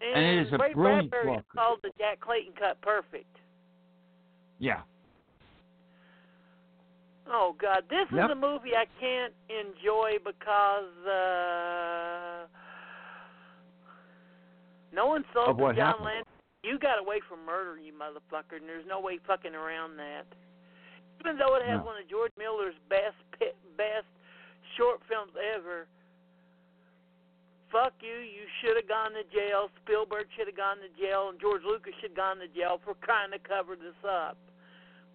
And, 0.00 0.14
And 0.14 0.24
it 0.24 0.46
is 0.46 0.52
a 0.52 0.58
Ray 0.58 0.72
brilliant 0.74 1.10
Bradbury 1.10 1.36
book. 1.36 1.46
called 1.54 1.80
the 1.82 1.90
Jack 1.98 2.20
Clayton 2.20 2.54
cut 2.54 2.80
perfect. 2.80 3.36
Yeah. 4.58 4.82
Oh 7.30 7.52
God, 7.60 7.84
this 7.90 8.10
Yep. 8.10 8.24
is 8.24 8.30
a 8.30 8.34
movie 8.34 8.74
I 8.74 8.86
can't 8.98 9.34
enjoy 9.50 10.18
because 10.24 11.06
uh 11.06 12.46
no 14.92 15.06
one 15.06 15.24
saw 15.34 15.52
John 15.52 15.74
happened? 15.76 16.04
Landis. 16.06 16.24
You 16.68 16.78
got 16.78 17.00
away 17.00 17.20
from 17.24 17.46
murder, 17.48 17.80
you 17.80 17.96
motherfucker, 17.96 18.60
and 18.60 18.68
there's 18.68 18.84
no 18.86 19.00
way 19.00 19.16
fucking 19.26 19.54
around 19.54 19.96
that. 19.96 20.28
Even 21.20 21.38
though 21.38 21.56
it 21.56 21.64
has 21.64 21.80
No. 21.80 21.86
one 21.86 21.96
of 21.96 22.06
George 22.08 22.32
Miller's 22.36 22.76
best 22.90 23.16
best 23.76 24.06
short 24.76 25.00
films 25.08 25.32
ever. 25.56 25.88
Fuck 27.72 27.94
you! 28.00 28.20
You 28.20 28.44
should 28.60 28.76
have 28.76 28.86
gone 28.88 29.12
to 29.12 29.24
jail. 29.32 29.70
Spielberg 29.82 30.26
should 30.36 30.46
have 30.46 30.56
gone 30.56 30.76
to 30.78 30.88
jail, 31.00 31.30
and 31.30 31.40
George 31.40 31.62
Lucas 31.64 31.94
should 32.00 32.10
have 32.10 32.16
gone 32.16 32.36
to 32.38 32.48
jail 32.48 32.80
for 32.84 32.94
trying 33.02 33.30
to 33.30 33.38
cover 33.38 33.74
this 33.74 33.96
up. 34.04 34.36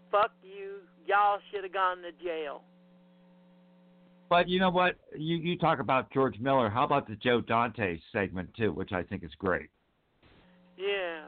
Fuck 0.09 0.31
you! 0.41 0.81
Y'all 1.05 1.39
should 1.51 1.63
have 1.63 1.73
gone 1.73 2.01
to 2.01 2.11
jail. 2.23 2.63
But 4.29 4.49
you 4.49 4.59
know 4.59 4.71
what? 4.71 4.95
You 5.15 5.37
you 5.37 5.57
talk 5.57 5.79
about 5.79 6.11
George 6.11 6.39
Miller. 6.39 6.69
How 6.69 6.83
about 6.83 7.07
the 7.07 7.15
Joe 7.15 7.41
Dante 7.41 7.99
segment 8.11 8.49
too, 8.55 8.71
which 8.71 8.91
I 8.91 9.03
think 9.03 9.23
is 9.23 9.33
great. 9.37 9.69
Yeah. 10.77 11.25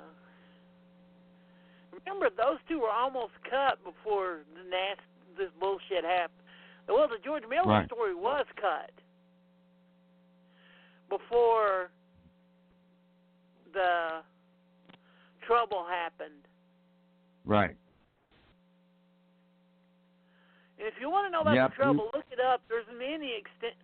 Remember, 2.06 2.30
those 2.30 2.60
two 2.68 2.80
were 2.80 2.91
almost 2.91 3.34
cut 3.49 3.84
before 3.84 4.40
the 4.56 4.69
nast 4.69 5.02
this 5.38 5.49
bullshit 5.60 6.03
happened. 6.03 6.40
Well, 6.88 7.07
the 7.07 7.18
George 7.23 7.44
Miller 7.49 7.68
Right. 7.68 7.86
story 7.88 8.14
was 8.14 8.45
cut 8.56 8.91
before 11.10 11.90
the 13.73 14.23
trouble 15.41 15.86
happened. 15.86 16.48
Right. 17.44 17.76
And 20.77 20.88
if 20.88 20.94
you 20.99 21.10
want 21.10 21.26
to 21.27 21.32
know 21.32 21.41
about 21.41 21.56
Yep, 21.56 21.69
the 21.72 21.76
trouble, 21.76 22.10
look 22.14 22.26
it 22.32 22.40
up. 22.40 22.61
There's 22.68 22.88
many 22.98 23.34
extent. 23.34 23.76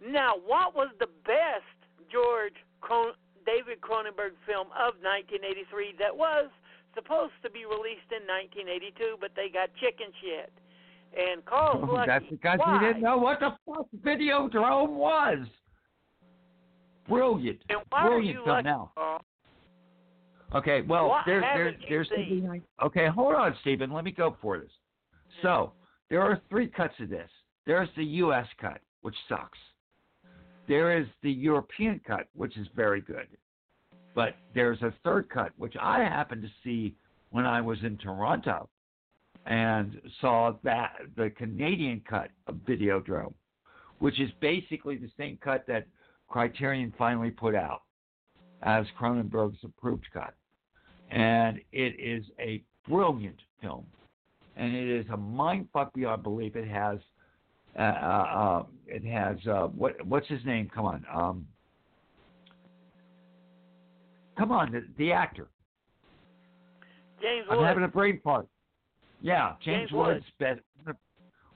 Now, 0.00 0.36
what 0.36 0.74
was 0.74 0.88
the 0.98 1.08
best 1.24 1.64
George 2.08 2.54
Cron- 2.80 3.16
David 3.44 3.80
Cronenberg 3.80 4.36
film 4.46 4.68
of 4.72 5.00
1983 5.02 5.92
that 5.98 6.16
was 6.16 6.50
supposed 6.94 7.32
to 7.42 7.50
be 7.50 7.64
released 7.64 8.10
in 8.10 8.26
1982, 8.26 9.16
but 9.20 9.30
they 9.36 9.48
got 9.52 9.70
chicken 9.80 10.12
shit? 10.20 10.52
And 11.16 11.44
Carl's 11.44 11.84
oh, 11.88 11.94
lucky. 11.94 12.06
That's 12.06 12.24
because 12.30 12.58
Why? 12.58 12.78
he 12.78 12.86
didn't 12.86 13.02
know 13.02 13.18
what 13.18 13.40
the 13.40 13.50
fuck 13.66 13.86
Videodrome 14.04 14.90
was. 14.90 15.46
Brilliant. 17.08 17.58
And 17.68 17.80
why 17.88 18.06
are 18.06 18.20
you 18.20 18.42
lucky, 18.46 18.64
now. 18.64 18.92
Carl? 18.94 19.20
Okay, 20.54 20.82
well, 20.82 21.08
What 21.08 21.22
there, 21.26 21.40
there, 21.40 21.76
there's 21.88 22.08
something 22.08 22.62
okay. 22.84 23.06
Hold 23.08 23.34
on, 23.34 23.54
Stephen. 23.60 23.92
Let 23.92 24.04
me 24.04 24.10
go 24.10 24.36
for 24.42 24.58
this. 24.58 24.70
So 25.42 25.72
there 26.08 26.22
are 26.22 26.40
three 26.48 26.66
cuts 26.66 26.94
of 27.00 27.08
this. 27.08 27.30
There's 27.66 27.88
the 27.96 28.04
U.S. 28.04 28.46
cut, 28.60 28.80
which 29.02 29.14
sucks. 29.28 29.58
There 30.66 30.98
is 30.98 31.06
the 31.22 31.30
European 31.30 32.00
cut, 32.06 32.26
which 32.34 32.56
is 32.56 32.66
very 32.74 33.00
good, 33.00 33.26
But 34.14 34.36
there's 34.54 34.80
a 34.82 34.92
third 35.04 35.28
cut, 35.30 35.52
which 35.56 35.74
I 35.80 36.00
happened 36.00 36.42
to 36.42 36.48
see 36.64 36.94
when 37.30 37.46
I 37.46 37.60
was 37.60 37.78
in 37.82 37.96
Toronto 37.96 38.68
and 39.46 40.00
saw 40.20 40.52
that 40.64 40.92
the 41.16 41.30
Canadian 41.30 42.02
cut 42.08 42.30
of 42.46 42.56
Videodrome, 42.68 43.34
which 43.98 44.20
is 44.20 44.30
basically 44.40 44.96
the 44.96 45.10
same 45.16 45.38
cut 45.42 45.64
that 45.68 45.86
Criterion 46.28 46.92
finally 46.98 47.30
put 47.30 47.54
out 47.54 47.82
as 48.62 48.84
Cronenberg's 49.00 49.58
approved 49.64 50.06
cut. 50.12 50.34
And 51.10 51.60
it 51.72 51.98
is 51.98 52.24
a 52.38 52.62
brilliant 52.88 53.40
film. 53.60 53.86
And 54.56 54.74
it 54.74 54.88
is 54.88 55.06
a 55.12 55.16
mind 55.16 55.68
fuck 55.72 55.92
beyond 55.94 56.22
belief. 56.22 56.56
It 56.56 56.68
has 56.68 56.98
uh, 57.78 57.82
uh, 57.82 57.84
uh, 57.84 58.62
it 58.86 59.04
has 59.04 59.36
uh, 59.46 59.68
what 59.68 60.04
what's 60.04 60.26
his 60.26 60.44
name? 60.44 60.68
Come 60.74 60.86
on, 60.86 61.04
um, 61.12 61.46
come 64.40 64.52
on, 64.52 64.72
the, 64.72 64.82
the 64.96 65.12
actor. 65.12 65.48
James 67.20 67.46
I'm 67.50 67.58
Woods. 67.58 67.68
having 67.68 67.84
a 67.84 67.88
brain 67.88 68.20
fart. 68.24 68.46
Yeah, 69.20 69.52
James, 69.62 69.80
James 69.90 69.92
Woods, 69.92 70.24
Woods. 70.40 70.60
best, 70.86 70.96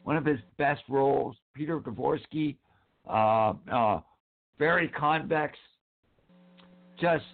one 0.02 0.16
of 0.18 0.24
his 0.26 0.38
best 0.58 0.82
roles. 0.90 1.34
Peter 1.54 1.80
Dvorsky, 1.80 2.56
uh, 3.08 3.54
uh, 3.72 4.00
Barry 4.58 4.88
Convex. 4.88 5.56
Just 7.00 7.24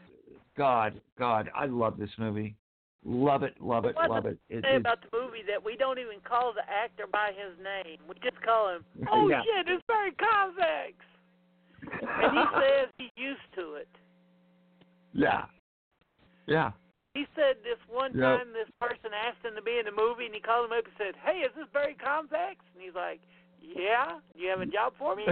God, 0.56 1.00
God, 1.18 1.50
I 1.54 1.66
love 1.66 1.98
this 1.98 2.10
movie. 2.16 2.54
Love 3.04 3.42
it, 3.42 3.54
love 3.60 3.86
it, 3.86 3.96
love 4.08 4.26
it. 4.26 4.38
It 4.50 4.62
say 4.62 4.76
about 4.76 4.98
the 5.02 5.18
movie 5.18 5.42
that 5.48 5.62
we 5.64 5.74
don't 5.74 5.98
even 5.98 6.20
call 6.22 6.52
the 6.52 6.62
actor 6.70 7.06
by 7.10 7.30
his 7.34 7.56
name. 7.64 7.98
We 8.08 8.14
just 8.22 8.40
call 8.42 8.68
him, 8.74 8.84
oh 9.10 9.28
Yeah. 9.28 9.42
shit, 9.42 9.66
it's 9.68 9.82
Barry 9.88 10.12
Convex. 10.12 10.94
And 12.22 12.38
he 12.38 12.44
says 12.60 12.88
he's 12.98 13.10
used 13.16 13.40
to 13.56 13.74
it. 13.74 13.88
Yeah, 15.12 15.44
yeah. 16.46 16.72
He 17.14 17.26
said 17.34 17.56
this 17.64 17.78
one 17.88 18.12
Yep. 18.14 18.22
time 18.22 18.52
this 18.52 18.70
person 18.80 19.10
asked 19.12 19.44
him 19.44 19.56
to 19.56 19.62
be 19.62 19.78
in 19.78 19.84
the 19.84 19.90
movie 19.90 20.26
and 20.26 20.34
he 20.34 20.40
called 20.40 20.66
him 20.70 20.78
up 20.78 20.84
and 20.84 20.94
said, 20.96 21.16
Hey, 21.24 21.40
is 21.40 21.52
this 21.56 21.66
Barry 21.72 21.94
Convex? 21.94 22.60
And 22.74 22.82
he's 22.82 22.94
like, 22.94 23.20
Yeah, 23.60 24.20
you 24.34 24.48
have 24.48 24.60
a 24.60 24.66
job 24.66 24.94
for 24.98 25.16
me? 25.16 25.26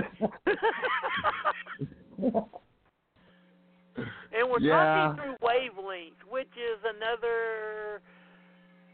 and 4.33 4.51
we're 4.51 4.61
Yeah. 4.61 5.15
talking 5.15 5.23
through 5.23 5.37
wavelength, 5.41 6.19
which 6.29 6.51
is 6.59 6.83
another 6.85 8.03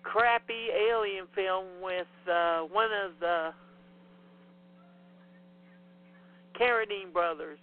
crappy 0.02 0.68
alien 0.70 1.26
film 1.34 1.80
with 1.82 2.06
uh 2.30 2.60
one 2.62 2.92
of 2.92 3.18
the 3.18 3.54
Carradine 6.60 7.12
brothers. 7.12 7.58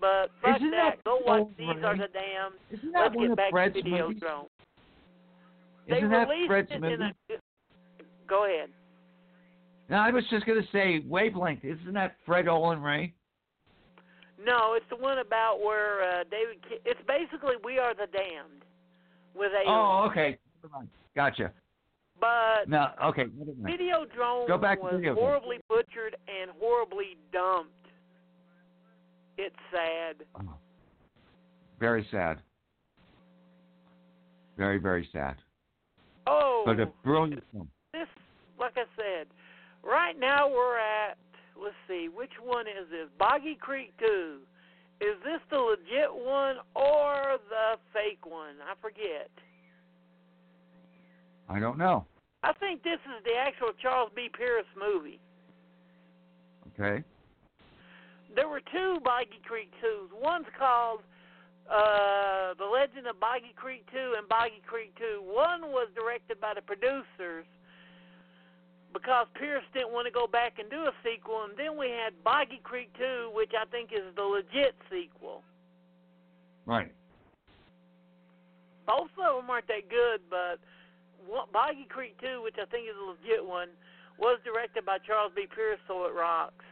But 0.00 0.30
fuck 0.42 0.56
Isn't 0.56 0.70
that. 0.70 0.96
that 0.96 1.04
Go 1.04 1.18
watch 1.24 1.48
These 1.58 1.68
Are 1.82 1.96
the 1.96 2.06
Damned. 2.12 2.54
Isn't 2.70 2.92
Let's 2.92 3.14
one 3.14 3.28
get 3.28 3.36
back 3.36 3.50
Fred's 3.50 3.74
to? 3.74 3.82
Videodrome. 3.82 4.46
They 5.88 5.96
Isn't 5.96 6.10
that 6.10 6.28
released 6.28 6.46
Fred's 6.48 6.68
it 6.70 6.80
movie? 6.80 6.94
in 6.94 7.02
a. 7.02 7.12
Go 8.28 8.44
ahead. 8.44 8.70
No, 9.88 9.96
I 9.96 10.10
was 10.10 10.22
just 10.30 10.44
going 10.46 10.60
to 10.60 10.68
say 10.70 11.02
Wavelength. 11.06 11.64
Isn't 11.64 11.94
that 11.94 12.16
Fred 12.26 12.46
Olen 12.46 12.80
Ray? 12.82 13.14
No, 14.44 14.74
it's 14.74 14.84
the 14.90 14.96
one 14.96 15.18
about 15.18 15.60
where 15.64 16.02
uh, 16.02 16.24
David. 16.30 16.62
Ki- 16.68 16.78
It's 16.84 17.00
basically 17.08 17.54
We 17.64 17.78
Are 17.78 17.94
the 17.94 18.06
Damned 18.12 18.64
with 19.34 19.50
a. 19.52 19.68
Oh, 19.68 20.06
okay. 20.10 20.38
Gotcha. 21.16 21.50
But 22.20 22.68
No, 22.68 22.88
okay. 23.06 23.24
Never 23.36 23.52
mind. 23.60 23.78
Videodrome 23.78 24.46
Go 24.46 24.58
back 24.58 24.82
was 24.82 25.02
horribly 25.16 25.56
butchered 25.68 26.16
and 26.28 26.50
horribly 26.60 27.16
dumped. 27.32 27.72
It's 29.38 29.56
sad. 29.70 30.16
Oh. 30.34 30.54
Very 31.80 32.06
sad. 32.10 32.38
Very, 34.56 34.78
very 34.78 35.08
sad. 35.12 35.36
Oh, 36.26 36.64
But 36.66 36.80
a 36.80 36.86
brilliant 37.04 37.42
film. 37.52 37.68
this, 37.92 38.08
like 38.58 38.76
I 38.76 38.84
said, 38.96 39.28
right 39.82 40.18
now 40.18 40.48
we're 40.50 40.76
at. 40.78 41.16
Let's 41.60 41.74
see, 41.88 42.08
which 42.12 42.32
one 42.44 42.66
is 42.66 42.88
this? 42.90 43.08
Boggy 43.18 43.56
Creek 43.60 43.92
Two. 43.98 44.38
Is 45.00 45.16
this 45.24 45.40
the 45.50 45.56
legit 45.58 46.12
one 46.12 46.56
or 46.74 47.38
the 47.48 47.78
fake 47.92 48.26
one? 48.26 48.56
I 48.68 48.74
forget. 48.82 49.30
I 51.48 51.60
don't 51.60 51.78
know. 51.78 52.04
I 52.42 52.52
think 52.54 52.82
this 52.82 52.98
is 53.06 53.24
the 53.24 53.34
actual 53.38 53.70
Charles 53.80 54.10
B. 54.14 54.28
Pierce 54.36 54.66
movie. 54.76 55.20
Okay. 56.74 57.02
There 58.34 58.48
were 58.48 58.60
two 58.60 58.98
Boggy 59.04 59.40
Creek 59.44 59.70
2s. 59.82 60.12
One's 60.12 60.46
called 60.58 61.00
uh, 61.70 62.54
The 62.58 62.64
Legend 62.64 63.06
of 63.06 63.20
Boggy 63.20 63.52
Creek 63.56 63.84
2 63.92 64.14
and 64.18 64.28
Boggy 64.28 64.62
Creek 64.66 64.92
2. 64.98 65.22
One 65.24 65.72
was 65.72 65.88
directed 65.94 66.40
by 66.40 66.54
the 66.54 66.62
producers 66.62 67.46
because 68.92 69.26
Pierce 69.34 69.64
didn't 69.72 69.92
want 69.92 70.06
to 70.06 70.12
go 70.12 70.26
back 70.26 70.58
and 70.58 70.70
do 70.70 70.88
a 70.88 70.92
sequel. 71.04 71.44
And 71.48 71.56
then 71.56 71.76
we 71.76 71.88
had 71.90 72.12
Boggy 72.24 72.60
Creek 72.62 72.90
2, 72.98 73.32
which 73.34 73.52
I 73.52 73.64
think 73.68 73.92
is 73.92 74.04
the 74.16 74.22
legit 74.22 74.74
sequel. 74.90 75.42
Right. 76.64 76.92
Both 78.86 79.12
of 79.20 79.44
them 79.44 79.50
aren't 79.50 79.68
that 79.68 79.88
good, 79.88 80.20
but 80.28 80.60
Boggy 81.52 81.86
Creek 81.88 82.16
2, 82.20 82.42
which 82.42 82.56
I 82.56 82.64
think 82.72 82.88
is 82.88 82.96
a 82.96 83.04
legit 83.04 83.44
one, 83.44 83.68
was 84.18 84.40
directed 84.44 84.84
by 84.84 84.96
Charles 85.04 85.32
B. 85.36 85.46
Pierce, 85.46 85.80
so 85.86 86.06
it 86.06 86.14
rocks. 86.16 86.64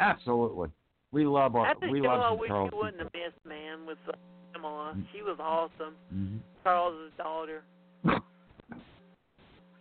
Absolutely. 0.00 0.68
We 1.12 1.24
love 1.24 1.54
our 1.56 1.66
I 1.66 1.74
think 1.74 1.92
we 1.92 2.00
love 2.00 2.38
wish 2.38 2.48
Charles. 2.48 2.70
you 2.72 2.78
wouldn't 2.78 2.98
have 3.02 3.12
missed, 3.12 3.44
man, 3.46 3.86
with 3.86 3.98
uh, 4.08 4.12
Pamela. 4.52 4.94
Mm. 4.96 5.04
She 5.12 5.22
was 5.22 5.36
awesome. 5.40 5.94
hmm 6.10 6.36
Charles's 6.64 7.12
daughter. 7.16 7.62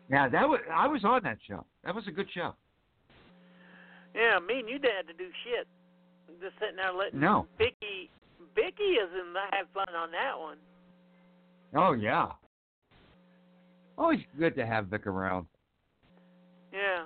Yeah, 0.10 0.28
that 0.28 0.48
was 0.50 0.60
I 0.74 0.88
was 0.88 1.04
on 1.04 1.22
that 1.24 1.38
show. 1.48 1.66
That 1.84 1.94
was 1.94 2.06
a 2.08 2.12
good 2.12 2.28
show. 2.34 2.54
Yeah, 4.16 4.40
me 4.40 4.60
and 4.60 4.68
you 4.70 4.80
didn't 4.80 4.96
have 4.98 5.08
to 5.08 5.14
do 5.14 5.30
shit. 5.44 5.68
Just 6.42 6.56
sitting 6.60 6.78
there 6.78 6.92
letting 6.94 7.20
No. 7.20 7.46
Vicky. 7.58 8.10
Vicky 8.56 8.84
is 8.84 9.10
in 9.14 9.34
the 9.34 9.40
have 9.52 9.68
fun 9.74 9.94
on 9.96 10.10
that 10.12 10.40
one. 10.40 10.58
Oh 11.76 11.92
yeah. 11.94 12.30
Always 13.98 14.22
good 14.40 14.56
to 14.56 14.66
have 14.66 14.88
Vic 14.88 15.06
around. 15.06 15.46
Yeah. 16.74 17.04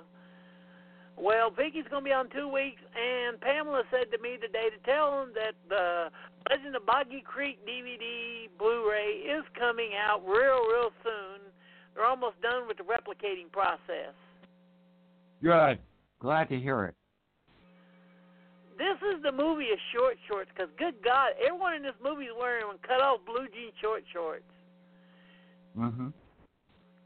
Well, 1.16 1.50
Vicky's 1.50 1.86
gonna 1.90 2.04
be 2.04 2.12
on 2.12 2.28
two 2.30 2.48
weeks, 2.48 2.82
and 2.94 3.40
Pamela 3.40 3.84
said 3.90 4.10
to 4.10 4.18
me 4.18 4.36
today 4.36 4.68
to 4.70 4.78
tell 4.84 5.22
him 5.22 5.32
that 5.34 5.54
the 5.68 6.10
Legend 6.50 6.74
of 6.76 6.84
Boggy 6.84 7.22
Creek 7.22 7.58
DVD 7.66 8.48
Blu-ray 8.58 9.22
is 9.24 9.44
coming 9.58 9.90
out 9.94 10.22
real, 10.26 10.66
real 10.66 10.90
soon. 11.02 11.40
They're 11.94 12.04
almost 12.04 12.40
done 12.42 12.66
with 12.66 12.78
the 12.78 12.82
replicating 12.82 13.50
process. 13.52 14.12
Good. 15.42 15.78
Glad 16.18 16.48
to 16.48 16.58
hear 16.58 16.84
it. 16.86 16.94
This 18.76 18.98
is 19.14 19.22
the 19.22 19.30
movie 19.30 19.70
of 19.70 19.78
short 19.94 20.16
shorts, 20.26 20.50
because 20.52 20.68
good 20.76 20.94
God, 21.04 21.32
everyone 21.38 21.74
in 21.74 21.82
this 21.82 21.94
movie 22.02 22.24
is 22.24 22.34
wearing 22.36 22.66
cut 22.82 23.00
off 23.00 23.20
blue 23.24 23.46
jean 23.54 23.70
short 23.80 24.02
shorts. 24.12 24.50
Mhm. 25.76 26.12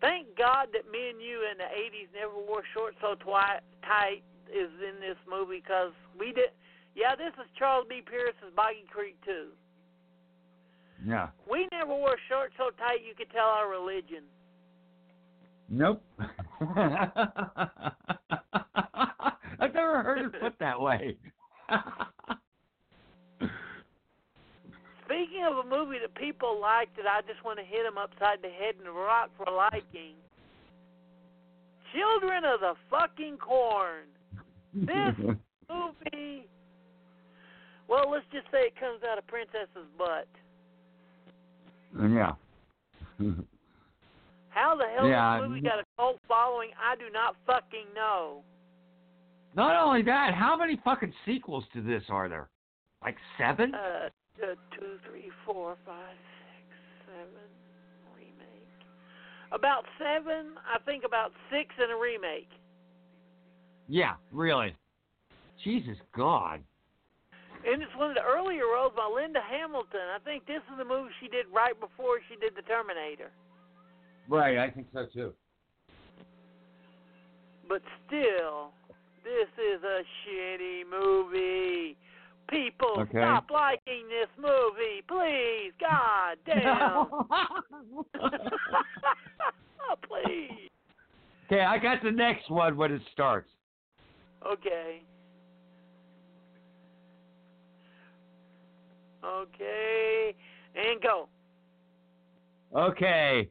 Thank 0.01 0.37
God 0.37 0.69
that 0.73 0.91
me 0.91 1.11
and 1.11 1.21
you 1.21 1.43
in 1.51 1.59
the 1.59 1.65
'80s 1.65 2.09
never 2.15 2.35
wore 2.35 2.63
shorts 2.75 2.97
so 3.01 3.15
twi- 3.17 3.61
tight 3.83 4.23
is 4.49 4.71
in 4.81 5.01
this 5.01 5.19
movie, 5.29 5.61
because 5.61 5.93
we 6.19 6.33
did. 6.33 6.51
Yeah, 6.95 7.15
this 7.15 7.33
is 7.35 7.51
Charles 7.59 7.87
B. 7.89 8.03
Pierce's 8.05 8.53
Boggy 8.57 8.85
Creek 8.91 9.17
too. 9.25 9.49
Yeah. 11.05 11.29
We 11.51 11.69
never 11.73 11.95
wore 11.95 12.17
shorts 12.29 12.55
so 12.59 12.71
tight 12.79 13.01
you 13.07 13.15
could 13.15 13.31
tell 13.31 13.47
our 13.47 13.69
religion. 13.69 14.25
Nope. 15.69 16.03
I've 19.61 19.75
never 19.75 20.03
heard 20.03 20.27
it 20.27 20.41
put 20.41 20.59
that 20.59 20.81
way. 20.81 21.17
Speaking 25.09 25.43
of 25.49 25.65
a 25.65 25.69
movie 25.69 25.97
that 26.03 26.15
people 26.15 26.61
like 26.61 26.95
that 26.97 27.07
I 27.07 27.23
just 27.23 27.43
want 27.43 27.59
to 27.59 27.65
hit 27.65 27.83
them 27.85 27.97
upside 27.97 28.43
the 28.43 28.49
head 28.49 28.75
and 28.79 28.95
rock 28.95 29.31
for 29.39 29.51
liking, 29.51 30.13
Children 31.97 32.45
of 32.45 32.61
the 32.61 32.75
Fucking 32.91 33.39
Corn. 33.39 34.05
This 34.75 35.17
movie. 35.71 36.47
Well, 37.89 38.11
let's 38.11 38.27
just 38.31 38.45
say 38.53 38.69
it 38.69 38.79
comes 38.79 39.01
out 39.11 39.17
of 39.17 39.27
Princess's 39.27 39.89
butt. 39.97 40.29
yeah. 41.99 42.33
How 44.51 44.77
the 44.77 44.85
hell 44.95 45.09
Yeah, 45.09 45.41
this 45.41 45.49
movie 45.49 45.61
got 45.63 45.79
a 45.79 45.85
cult 45.97 46.19
following, 46.29 46.71
I 46.83 46.97
do 46.97 47.05
not 47.13 47.35
fucking 47.47 47.87
know. 47.95 48.43
Not 49.55 49.75
only 49.83 50.03
that, 50.03 50.35
how 50.35 50.57
many 50.57 50.79
fucking 50.85 51.13
sequels 51.25 51.65
to 51.73 51.81
this 51.81 52.03
are 52.11 52.29
there? 52.29 52.49
Like 53.03 53.17
seven? 53.39 53.75
Uh, 53.75 54.09
uh, 54.43 54.55
two, 54.75 54.99
three, 55.09 55.31
four, 55.45 55.77
five, 55.85 56.17
six, 56.17 56.67
seven, 57.07 57.49
remake. 58.17 58.79
About 59.53 59.85
seven, 59.99 60.53
I 60.63 60.79
think 60.85 61.05
about 61.05 61.33
six 61.51 61.75
in 61.83 61.91
a 61.91 61.99
remake. 61.99 62.49
Yeah, 63.89 64.15
really. 64.33 64.77
Jesus 65.65 65.97
God. 66.17 66.61
And 67.67 67.83
it's 67.83 67.95
one 67.97 68.11
of 68.11 68.17
the 68.17 68.23
earlier 68.23 68.63
roles 68.73 68.93
by 68.95 69.11
Linda 69.13 69.41
Hamilton. 69.43 70.15
I 70.15 70.19
think 70.25 70.47
this 70.47 70.63
is 70.71 70.79
the 70.79 70.85
movie 70.85 71.11
she 71.21 71.29
did 71.29 71.47
right 71.53 71.75
before 71.79 72.19
she 72.29 72.37
did 72.37 72.55
the 72.55 72.63
Terminator. 72.63 73.31
Right, 74.29 74.59
I 74.59 74.71
think 74.71 74.87
so 74.93 75.07
too. 75.13 75.33
But 77.69 77.83
still, 78.07 78.71
this 79.25 79.49
is 79.59 79.83
a 79.83 80.03
shitty 80.23 80.85
movie. 80.89 81.97
People, 82.49 83.01
Okay. 83.01 83.19
stop 83.19 83.51
liking 83.51 84.09
this 84.09 84.29
movie, 84.39 85.03
please. 85.07 85.73
God 85.79 86.39
damn. 86.47 87.07
please. 90.09 90.71
okay, 91.47 91.61
I 91.63 91.79
got 91.79 92.03
the 92.03 92.11
next 92.11 92.51
one 92.51 92.77
when 92.77 92.93
it 92.93 93.03
starts. 93.13 93.51
Okay. 94.47 95.03
Okay. 99.25 100.35
And 100.75 101.03
go. 101.03 101.29
Okay. 102.75 103.49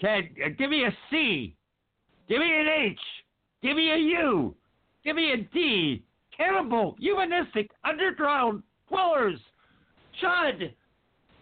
Ted, 0.00 0.28
uh, 0.44 0.48
give 0.58 0.70
me 0.70 0.84
a 0.84 0.90
C. 1.10 1.56
Give 2.28 2.40
me 2.40 2.60
an 2.60 2.66
H. 2.68 2.98
Give 3.62 3.76
me 3.76 3.90
a 3.90 3.96
U. 3.96 4.54
Give 5.04 5.16
me 5.16 5.32
a 5.32 5.36
D. 5.38 6.02
Cannibal, 6.38 6.96
humanistic, 6.98 7.70
underground, 7.84 8.62
dwellers, 8.88 9.38
Chud. 10.22 10.72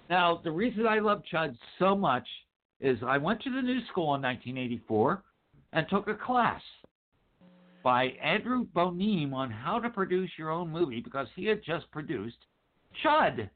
Now, 0.09 0.41
the 0.43 0.51
reason 0.51 0.87
I 0.87 0.99
love 0.99 1.23
Chud 1.33 1.57
so 1.79 1.95
much 1.95 2.27
is 2.81 2.99
I 3.07 3.19
went 3.19 3.43
to 3.43 3.51
the 3.51 3.63
new 3.63 3.81
school 3.91 4.15
in 4.15 4.23
1984 4.23 5.23
and 5.73 5.87
took 5.89 6.09
a 6.09 6.15
class 6.15 6.63
by 7.83 8.07
Andrew 8.23 8.67
Bonime 8.75 9.33
on 9.35 9.51
how 9.51 9.79
to 9.79 9.91
produce 9.91 10.31
your 10.39 10.51
own 10.51 10.71
movie 10.71 11.01
because 11.01 11.29
he 11.37 11.47
had 11.47 11.63
just 11.65 11.91
produced 11.91 12.39
Chud. 13.05 13.49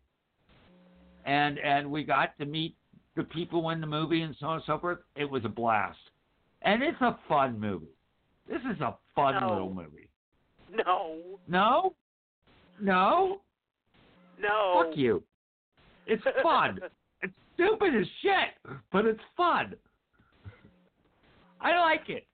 And 1.26 1.58
and 1.58 1.90
we 1.90 2.04
got 2.04 2.36
to 2.38 2.46
meet 2.46 2.76
the 3.16 3.24
people 3.24 3.70
in 3.70 3.80
the 3.80 3.86
movie 3.86 4.22
and 4.22 4.34
so 4.38 4.46
on 4.46 4.54
and 4.56 4.62
so 4.66 4.78
forth. 4.78 4.98
It 5.16 5.28
was 5.28 5.44
a 5.44 5.48
blast. 5.48 5.98
And 6.62 6.82
it's 6.82 7.00
a 7.00 7.18
fun 7.28 7.58
movie. 7.58 7.94
This 8.48 8.60
is 8.74 8.80
a 8.80 8.96
fun 9.14 9.34
No. 9.40 9.50
little 9.50 9.74
movie. 9.74 10.09
No. 10.86 11.16
No? 11.48 11.94
No? 12.80 13.40
No. 14.40 14.84
Fuck 14.84 14.96
you. 14.96 15.22
It's 16.06 16.22
fun. 16.42 16.78
it's 17.22 17.32
stupid 17.54 17.94
as 17.94 18.06
shit, 18.22 18.78
but 18.92 19.04
it's 19.06 19.20
fun. 19.36 19.74
I 21.60 21.78
like 21.80 22.08
it. 22.08 22.26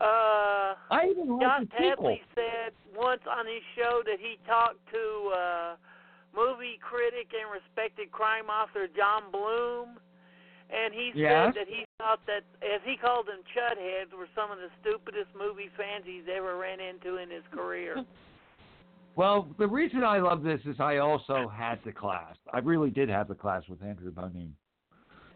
Uh, 0.00 0.76
I 0.90 1.08
even 1.10 1.38
like 1.38 1.70
people. 1.70 2.04
Tadley 2.04 2.20
said 2.34 2.72
once 2.96 3.22
on 3.30 3.46
his 3.46 3.62
show 3.74 4.02
that 4.04 4.18
he 4.20 4.38
talked 4.46 4.78
to 4.92 5.32
uh, 5.34 5.76
movie 6.36 6.78
critic 6.80 7.28
and 7.32 7.50
respected 7.50 8.12
crime 8.12 8.46
author 8.46 8.86
John 8.94 9.32
Bloom, 9.32 9.96
and 10.70 10.92
he 10.92 11.12
said 11.14 11.54
that 11.54 11.68
he 11.68 11.84
thought 11.98 12.20
that, 12.26 12.42
as 12.62 12.80
he 12.84 12.96
called 12.96 13.26
them, 13.26 13.40
chudheads 13.54 14.16
were 14.16 14.28
some 14.34 14.50
of 14.50 14.58
the 14.58 14.68
stupidest 14.80 15.28
movie 15.38 15.70
fans 15.76 16.04
he's 16.04 16.24
ever 16.34 16.56
ran 16.56 16.80
into 16.80 17.16
in 17.16 17.30
his 17.30 17.44
career. 17.52 18.04
Well, 19.16 19.48
the 19.58 19.66
reason 19.66 20.04
I 20.04 20.18
love 20.18 20.42
this 20.42 20.60
is 20.66 20.76
I 20.78 20.98
also 20.98 21.48
had 21.48 21.78
the 21.86 21.90
class. 21.92 22.36
I 22.52 22.58
really 22.58 22.90
did 22.90 23.08
have 23.08 23.28
the 23.28 23.34
class 23.34 23.62
with 23.66 23.82
Andrew 23.82 24.10
Bonime, 24.12 24.54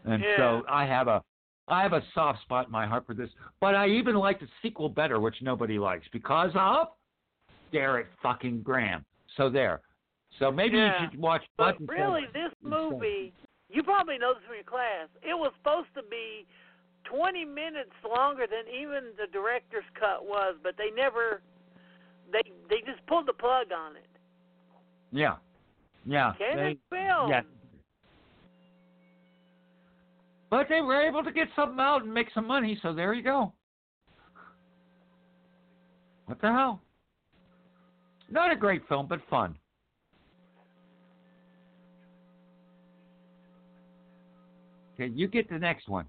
and 0.05 0.23
so 0.37 0.61
I 0.69 0.85
have 0.85 1.07
a 1.07 1.23
I 1.67 1.81
have 1.81 1.93
a 1.93 2.03
soft 2.13 2.43
spot 2.43 2.67
in 2.67 2.71
my 2.71 2.85
heart 2.85 3.07
for 3.07 3.15
this. 3.15 3.29
But 3.59 3.73
I 3.73 3.87
even 3.87 4.15
like 4.15 4.39
the 4.39 4.47
sequel 4.61 4.87
better, 4.87 5.19
which 5.19 5.35
nobody 5.41 5.79
likes 5.79 6.05
because 6.13 6.51
of 6.53 6.89
Gerrit 7.73 8.05
fucking 8.21 8.61
Graham. 8.61 9.03
So 9.35 9.49
there. 9.49 9.81
So 10.37 10.51
maybe 10.51 10.77
Yeah. 10.77 11.01
you 11.03 11.09
should 11.09 11.19
watch. 11.19 11.43
But 11.57 11.79
Button 11.79 11.87
really, 11.87 12.25
this 12.33 12.53
movie, 12.61 13.33
you 13.71 13.83
probably 13.83 14.17
know 14.17 14.33
this 14.33 14.43
from 14.45 14.55
your 14.55 14.63
class. 14.63 15.07
It 15.21 15.33
was 15.33 15.51
supposed 15.57 15.89
to 15.95 16.03
be 16.09 16.45
20 17.05 17.45
minutes 17.45 17.95
longer 18.07 18.45
than 18.47 18.71
even 18.73 19.11
the 19.17 19.31
director's 19.31 19.87
cut 19.99 20.25
was, 20.25 20.55
but 20.61 20.75
they 20.77 20.89
never. 20.95 21.41
They 22.31 22.43
they 22.69 22.79
just 22.85 23.05
pulled 23.07 23.27
the 23.27 23.33
plug 23.33 23.67
on 23.75 23.95
it. 23.95 24.07
Yeah. 25.11 25.35
Yeah. 26.05 26.33
Canon 26.37 26.79
they- 26.89 26.97
film. 26.97 27.29
yeah. 27.29 27.41
But 30.49 30.67
they 30.67 30.81
were 30.81 31.01
able 31.01 31.23
to 31.23 31.31
get 31.31 31.47
something 31.55 31.79
out 31.79 32.03
and 32.03 32.13
make 32.13 32.27
some 32.33 32.45
money, 32.45 32.77
so 32.81 32.93
there 32.93 33.13
you 33.13 33.23
go. 33.23 33.53
What 36.25 36.41
the 36.41 36.51
hell? 36.51 36.81
Not 38.29 38.51
a 38.51 38.55
great 38.55 38.85
film, 38.87 39.07
but 39.07 39.19
fun. 39.29 39.55
Okay, 45.01 45.11
you 45.15 45.27
get 45.27 45.49
the 45.49 45.57
next 45.57 45.89
one. 45.89 46.05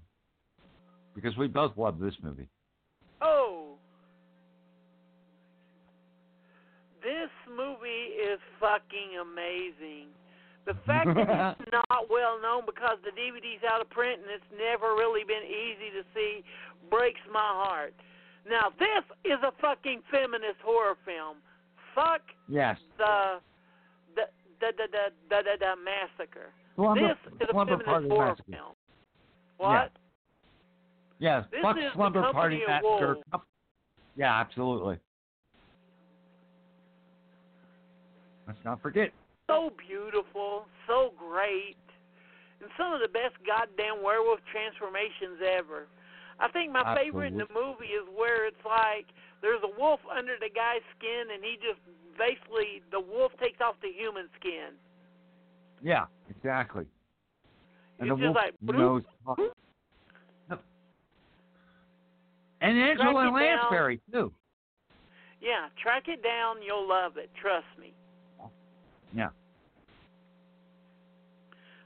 Because 1.15 1.35
we 1.37 1.47
both 1.47 1.75
love 1.77 1.99
this 1.99 2.13
movie. 2.21 2.47
Oh. 3.21 3.73
This 7.01 7.29
movie 7.49 8.13
is 8.21 8.39
fucking 8.59 9.17
amazing. 9.19 10.07
The 10.65 10.75
fact 10.85 11.07
that 11.15 11.57
it's 11.59 11.71
not 11.89 12.09
well 12.09 12.39
known 12.41 12.63
because 12.65 12.97
the 13.03 13.11
DVD's 13.11 13.63
out 13.67 13.81
of 13.81 13.89
print 13.89 14.21
and 14.21 14.29
it's 14.31 14.51
never 14.57 14.93
really 14.93 15.23
been 15.25 15.43
easy 15.43 15.89
to 15.97 16.03
see 16.13 16.43
breaks 16.89 17.19
my 17.31 17.41
heart. 17.41 17.93
Now 18.47 18.71
this 18.79 19.03
is 19.25 19.39
a 19.43 19.51
fucking 19.59 20.01
feminist 20.11 20.61
horror 20.63 20.95
film. 21.05 21.37
Fuck 21.95 22.21
Yes. 22.47 22.77
the 22.97 23.39
the 24.15 24.23
the 24.61 24.71
the 24.77 24.87
the 25.29 25.41
the, 25.43 25.55
the, 25.59 25.73
massacre. 25.83 26.53
This 26.95 27.17
is 27.41 27.49
a 27.49 27.53
feminist 27.53 27.85
horror 27.85 28.29
Massacre. 28.29 28.51
film. 28.51 28.73
What? 29.57 29.91
Yes, 31.19 31.45
This 31.51 31.61
Slumber 31.93 32.31
Party 32.31 32.61
Massacre. 32.67 33.17
Yeah, 34.15 34.39
absolutely. 34.39 34.99
Let's 38.45 38.59
not 38.65 38.81
forget. 38.81 39.11
so 39.47 39.71
beautiful, 39.87 40.65
so 40.85 41.13
great, 41.17 41.77
and 42.59 42.69
some 42.77 42.93
of 42.93 42.99
the 42.99 43.07
best 43.07 43.35
goddamn 43.47 44.03
werewolf 44.03 44.39
transformations 44.51 45.39
ever. 45.39 45.87
I 46.39 46.49
think 46.49 46.73
my 46.73 46.95
favorite 46.95 47.31
in 47.31 47.37
the 47.37 47.47
movie 47.53 47.93
is 47.93 48.03
where 48.15 48.45
it's 48.47 48.65
like 48.65 49.05
there's 49.41 49.61
a 49.63 49.79
wolf 49.79 50.01
under 50.11 50.35
the 50.39 50.49
guy's 50.49 50.83
skin, 50.97 51.31
and 51.33 51.43
he 51.43 51.55
just 51.55 51.79
basically 52.17 52.83
the 52.91 52.99
wolf 52.99 53.31
takes 53.39 53.61
off 53.61 53.75
the 53.81 53.91
human 53.95 54.27
skin. 54.39 54.75
Yeah, 55.81 56.05
exactly. 56.29 56.85
And 58.03 58.11
the 58.11 58.25
wolf 58.25 58.35
like, 58.35 58.53
knows. 58.61 59.03
And 62.61 62.77
Angela 62.77 63.09
it 63.09 63.25
down. 63.25 63.33
Lansbury 63.33 63.99
too. 64.11 64.31
Yeah, 65.41 65.67
track 65.81 66.07
it 66.07 66.23
down, 66.23 66.57
you'll 66.65 66.87
love 66.87 67.17
it. 67.17 67.29
Trust 67.39 67.65
me. 67.77 67.93
Yeah. 69.13 69.29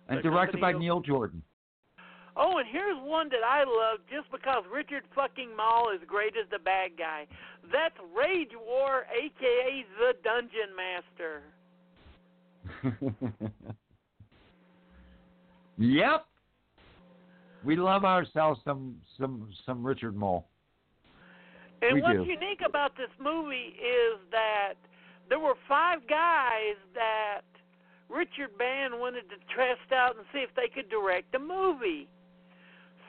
And 0.07 0.19
The 0.19 0.21
directed 0.21 0.61
by 0.61 0.73
Neil 0.73 1.01
Jordan. 1.01 1.41
Oh, 2.39 2.59
and 2.59 2.67
here's 2.71 2.97
one 3.01 3.29
that 3.29 3.43
I 3.43 3.63
love 3.63 3.99
just 4.11 4.31
because 4.31 4.63
Richard 4.71 5.03
fucking 5.15 5.55
Moll 5.57 5.89
is 5.89 6.01
great 6.07 6.35
as 6.37 6.47
the 6.51 6.59
bad 6.59 6.91
guy. 6.95 7.25
That's 7.71 7.95
Rage 8.15 8.51
War, 8.63 9.07
aka 9.11 9.85
the 9.97 10.13
Dungeon 10.23 10.75
Master. 10.77 11.41
yep. 15.77 16.25
We 17.63 17.75
love 17.75 18.05
ourselves 18.05 18.61
some 18.63 18.95
some 19.17 19.49
some 19.65 19.85
Richard 19.85 20.15
Moll. 20.15 20.47
And 21.81 21.95
We 21.95 22.01
what's 22.01 22.17
do. 22.17 22.23
unique 22.23 22.61
about 22.67 22.95
this 22.97 23.09
movie 23.21 23.75
is 23.77 24.19
that 24.31 24.73
there 25.29 25.39
were 25.39 25.55
five 25.67 25.99
guys 26.09 26.77
that 26.95 27.41
Richard 28.09 28.57
Band 28.57 28.93
wanted 28.97 29.29
to 29.29 29.35
test 29.55 29.91
out 29.91 30.15
and 30.15 30.25
see 30.33 30.39
if 30.39 30.49
they 30.55 30.69
could 30.73 30.89
direct 30.89 31.35
a 31.35 31.39
movie. 31.39 32.07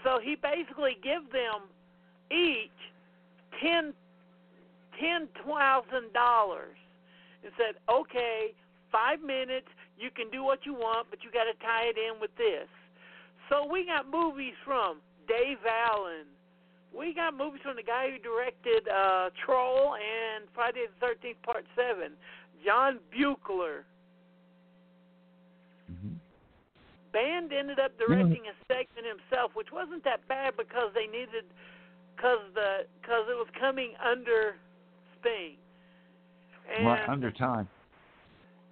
So 0.04 0.18
he 0.22 0.36
basically 0.36 0.96
gave 1.02 1.30
them 1.32 1.68
each 2.30 2.70
ten 3.62 3.94
ten 5.00 5.28
thousand 5.46 6.12
dollars 6.12 6.76
and 7.44 7.52
said, 7.56 7.80
"Okay, 7.88 8.54
five 8.90 9.22
minutes. 9.22 9.68
You 9.98 10.10
can 10.14 10.30
do 10.30 10.44
what 10.44 10.64
you 10.64 10.74
want, 10.74 11.08
but 11.10 11.24
you 11.24 11.30
got 11.30 11.44
to 11.44 11.54
tie 11.64 11.90
it 11.90 11.98
in 11.98 12.20
with 12.20 12.34
this." 12.36 12.68
So 13.48 13.66
we 13.66 13.84
got 13.84 14.08
movies 14.08 14.54
from 14.64 14.98
Dave 15.26 15.58
Allen. 15.66 16.26
We 16.96 17.12
got 17.12 17.36
movies 17.36 17.60
from 17.62 17.76
the 17.76 17.82
guy 17.82 18.10
who 18.10 18.18
directed 18.18 18.88
uh, 18.88 19.30
Troll 19.44 19.96
and 19.96 20.48
Friday 20.54 20.86
the 20.86 21.06
Thirteenth 21.06 21.40
Part 21.42 21.64
Seven, 21.76 22.12
John 22.64 22.98
Buechler. 23.12 23.84
Mhm. 25.90 26.16
Band 27.12 27.52
ended 27.52 27.78
up 27.78 27.96
directing 27.98 28.46
a 28.46 28.54
segment 28.72 29.06
himself, 29.06 29.54
which 29.54 29.72
wasn't 29.72 30.04
that 30.04 30.26
bad 30.28 30.56
because 30.56 30.92
they 30.94 31.06
needed, 31.06 31.44
because 32.14 32.40
the 32.54 32.86
because 33.00 33.28
it 33.28 33.36
was 33.36 33.48
coming 33.58 33.94
under 33.96 34.56
Sting. 35.20 35.56
And 36.68 36.86
Right 36.86 37.08
under 37.08 37.30
time. 37.30 37.68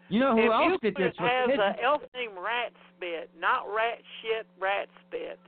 You 0.08 0.20
know 0.20 0.32
who 0.36 0.42
and 0.42 0.52
else 0.52 0.80
did 0.82 0.94
this? 0.94 1.12
Has 1.18 1.50
an 1.52 1.74
elf 1.82 2.02
named 2.14 2.34
Rat 2.36 2.72
Spit, 2.96 3.30
not 3.38 3.64
Rat 3.66 3.98
Shit, 4.22 4.46
Rat 4.60 4.88
Spit. 5.06 5.38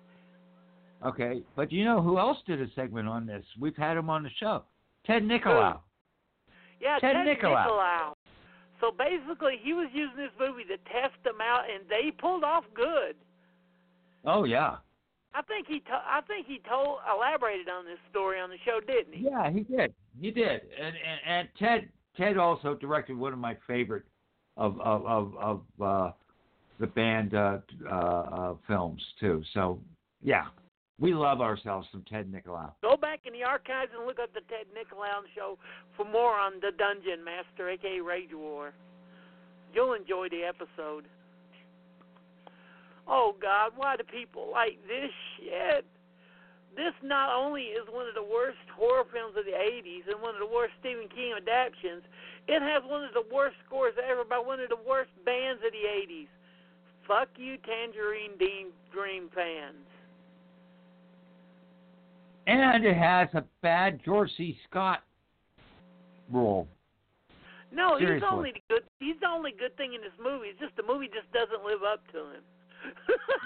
Okay, 1.05 1.43
but 1.55 1.71
you 1.71 1.85
know 1.85 2.03
who 2.03 2.19
else 2.19 2.39
did 2.47 2.61
a 2.61 2.67
segment 2.75 3.07
on 3.07 3.25
this? 3.25 3.45
We've 3.61 3.77
had 3.77 3.97
him 3.97 4.11
on 4.11 4.25
the 4.25 4.31
show. 4.41 4.65
Ted 5.07 5.23
Nicolaou. 5.23 5.79
Yeah, 6.81 6.99
Ted 6.99 7.15
Ted 7.15 7.39
Nicolaou. 7.39 7.67
Nicolaou. 7.67 8.13
So 8.81 8.93
basically, 8.97 9.55
he 9.63 9.73
was 9.73 9.89
using 9.93 10.17
this 10.17 10.31
movie 10.39 10.65
to 10.65 10.77
test 10.93 11.15
them 11.25 11.41
out, 11.41 11.65
and 11.73 11.89
they 11.89 12.11
pulled 12.11 12.45
off 12.45 12.65
good. 12.75 13.15
Oh 14.25 14.45
yeah. 14.45 14.77
I 15.35 15.43
think 15.43 15.67
he, 15.69 15.81
to- 15.81 15.93
I 15.93 16.21
think 16.27 16.47
he 16.47 16.61
told, 16.69 16.99
elaborated 17.15 17.69
on 17.69 17.85
this 17.85 17.99
story 18.11 18.41
on 18.41 18.51
the 18.51 18.57
show, 18.65 18.81
didn't 18.81 19.15
he? 19.15 19.25
Yeah, 19.25 19.51
he 19.51 19.61
did. 19.61 19.95
He 20.21 20.31
did. 20.31 20.63
And 20.81 20.95
and, 20.97 21.21
and 21.27 21.49
Ted 21.59 21.89
Ted 22.17 22.37
also 22.37 22.75
directed 22.75 23.17
one 23.17 23.33
of 23.33 23.39
my 23.39 23.57
favorite 23.67 24.05
of 24.59 24.79
of 24.81 25.07
of, 25.07 25.35
of 25.37 25.61
uh, 25.81 26.11
the 26.81 26.87
band 26.87 27.35
uh, 27.35 27.59
uh, 27.91 27.95
uh, 27.95 28.55
films 28.67 29.03
too. 29.19 29.43
So 29.55 29.79
yeah, 30.23 30.47
we 31.01 31.15
love 31.15 31.41
ourselves 31.41 31.87
some 31.93 32.05
Ted 32.11 32.31
Nicolaou. 32.31 32.73
Go 32.83 32.97
back 32.97 33.21
in 33.25 33.33
the 33.33 33.45
archives 33.45 33.91
and 33.97 34.07
look 34.07 34.19
up 34.19 34.35
the 34.35 34.41
Ted 34.49 34.67
Nicolaou 34.75 35.23
show 35.35 35.59
for 35.97 36.05
more 36.05 36.35
on 36.35 36.55
the 36.61 36.73
Dungeon 36.77 37.25
Master, 37.25 37.71
aka 37.71 38.01
Rage 38.01 38.35
War. 38.35 38.73
You'll 39.73 39.95
enjoy 39.95 40.29
the 40.29 40.43
episode. 40.43 41.05
Oh 43.07 43.35
God, 43.41 43.73
why 43.77 43.97
do 43.97 44.05
people 44.05 44.51
like 44.53 44.79
this 44.87 45.11
shit? 45.39 45.87
This 46.77 46.93
not 47.03 47.35
only 47.35 47.75
is 47.75 47.89
one 47.91 48.07
of 48.07 48.15
the 48.15 48.23
worst 48.23 48.63
horror 48.77 49.05
films 49.11 49.35
of 49.37 49.45
the 49.45 49.57
80s 49.57 50.07
and 50.07 50.21
one 50.23 50.35
of 50.35 50.41
the 50.41 50.47
worst 50.47 50.75
Stephen 50.79 51.09
King 51.09 51.35
adaptations, 51.35 52.05
it 52.49 52.63
has 52.63 52.83
one 52.89 53.05
of 53.05 53.13
the 53.13 53.23
worst 53.33 53.57
scores 53.67 53.95
ever 54.03 54.25
by 54.25 54.39
one 54.39 54.59
of 54.59 54.71
the 54.71 54.79
worst 54.89 55.11
bands 55.25 55.63
of 55.65 55.71
the 55.73 55.87
80s. 55.87 56.27
Fuck 57.07 57.29
you, 57.37 57.59
Tangerine 57.59 58.37
Dean 58.39 58.69
Dream 58.93 59.29
fans. 59.35 59.87
And 62.47 62.85
it 62.85 62.97
has 62.97 63.29
a 63.35 63.45
bad 63.63 64.01
George 64.03 64.31
C. 64.39 64.57
Scott 64.69 65.03
role. 66.33 66.67
No, 67.71 67.99
he's 67.99 68.23
only 68.31 68.53
the 68.53 68.75
good. 68.75 68.83
He's 68.99 69.17
the 69.21 69.29
only 69.29 69.53
good 69.59 69.77
thing 69.77 69.93
in 69.93 70.01
this 70.01 70.13
movie. 70.23 70.49
It's 70.49 70.59
just 70.59 70.75
the 70.77 70.83
movie 70.83 71.09
just 71.09 71.31
doesn't 71.33 71.67
live 71.67 71.83
up 71.83 72.01
to 72.13 72.19
him. 72.19 72.43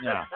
Yeah. 0.05 0.25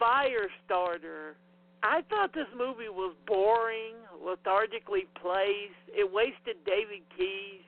Firestarter. 0.00 1.34
I 1.82 2.02
thought 2.10 2.32
this 2.34 2.48
movie 2.56 2.88
was 2.88 3.14
boring, 3.26 3.94
lethargically 4.24 5.06
placed. 5.20 5.78
It 5.88 6.10
wasted 6.12 6.56
David 6.66 7.02
Keith. 7.16 7.62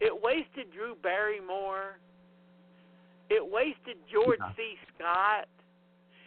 It 0.00 0.12
wasted 0.22 0.72
Drew 0.72 0.96
Barrymore. 1.02 1.98
It 3.30 3.44
wasted 3.44 3.96
George 4.10 4.40
Yeah. 4.40 4.52
C. 4.56 4.78
Scott. 4.94 5.48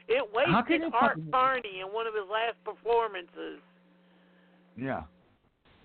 It 0.07 0.33
wasted 0.33 0.93
Art 0.93 1.19
Carney 1.31 1.81
in 1.81 1.87
one 1.91 2.07
of 2.07 2.13
his 2.13 2.29
last 2.29 2.63
performances. 2.63 3.59
Yeah. 4.77 5.03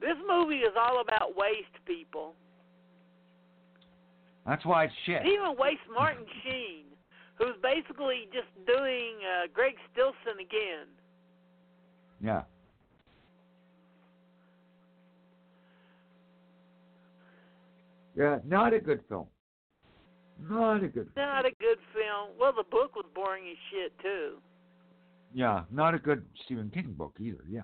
This 0.00 0.16
movie 0.28 0.60
is 0.60 0.74
all 0.76 1.00
about 1.00 1.36
waste, 1.36 1.84
people. 1.84 2.34
That's 4.46 4.64
why 4.64 4.84
it's 4.84 4.94
shit. 5.04 5.22
It 5.22 5.28
even 5.28 5.56
waste 5.58 5.84
Martin 5.92 6.24
Sheen, 6.42 6.84
who's 7.36 7.56
basically 7.62 8.28
just 8.32 8.48
doing 8.66 9.16
uh, 9.20 9.46
Greg 9.52 9.74
Stillson 9.92 10.40
again. 10.40 10.86
Yeah. 12.22 12.42
Yeah, 18.16 18.38
not 18.46 18.74
a 18.74 18.80
good 18.80 19.00
film. 19.08 19.26
Not 20.48 20.82
a 20.82 20.88
good 20.88 21.08
film. 21.14 21.26
Not 21.26 21.46
a 21.46 21.52
good 21.60 21.78
film. 21.94 22.30
Well, 22.38 22.52
the 22.52 22.64
book 22.64 22.96
was 22.96 23.06
boring 23.14 23.44
as 23.50 23.56
shit 23.70 23.98
too. 24.00 24.36
Yeah, 25.32 25.62
not 25.70 25.94
a 25.94 25.98
good 25.98 26.24
Stephen 26.44 26.70
King 26.70 26.94
book 26.96 27.14
either. 27.20 27.44
Yeah. 27.48 27.62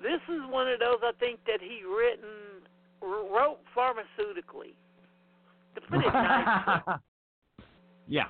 This 0.00 0.20
is 0.28 0.40
one 0.48 0.68
of 0.68 0.80
those 0.80 0.98
I 1.02 1.12
think 1.18 1.40
that 1.46 1.60
he 1.60 1.82
written 1.84 2.62
wrote 3.02 3.58
pharmaceutically. 3.76 4.74
To 5.74 5.80
put 5.80 5.98
it 5.98 6.12
nicely. 6.12 6.94
yeah. 8.08 8.26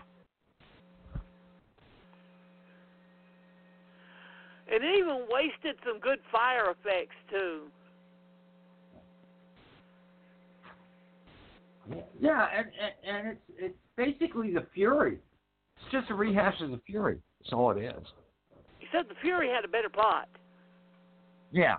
It 4.67 4.83
even 4.83 5.27
wasted 5.31 5.77
some 5.87 6.01
good 6.01 6.19
fire 6.33 6.71
effects 6.71 7.17
too. 7.31 7.63
Yeah, 12.19 12.47
and, 12.57 12.67
and 12.81 13.17
and 13.17 13.29
it's 13.29 13.41
it's 13.59 13.79
basically 13.97 14.53
the 14.55 14.67
Fury. 14.73 15.19
It's 15.77 15.93
just 15.93 16.11
a 16.11 16.15
rehash 16.15 16.61
of 16.63 16.71
the 16.71 16.81
Fury. 16.87 17.19
That's 17.41 17.53
all 17.53 17.71
it 17.73 17.79
is. 17.83 18.07
He 18.79 18.87
said 18.93 19.05
the 19.09 19.15
Fury 19.21 19.49
had 19.49 19.65
a 19.65 19.69
better 19.69 19.89
plot, 19.91 20.29
Yeah. 21.53 21.77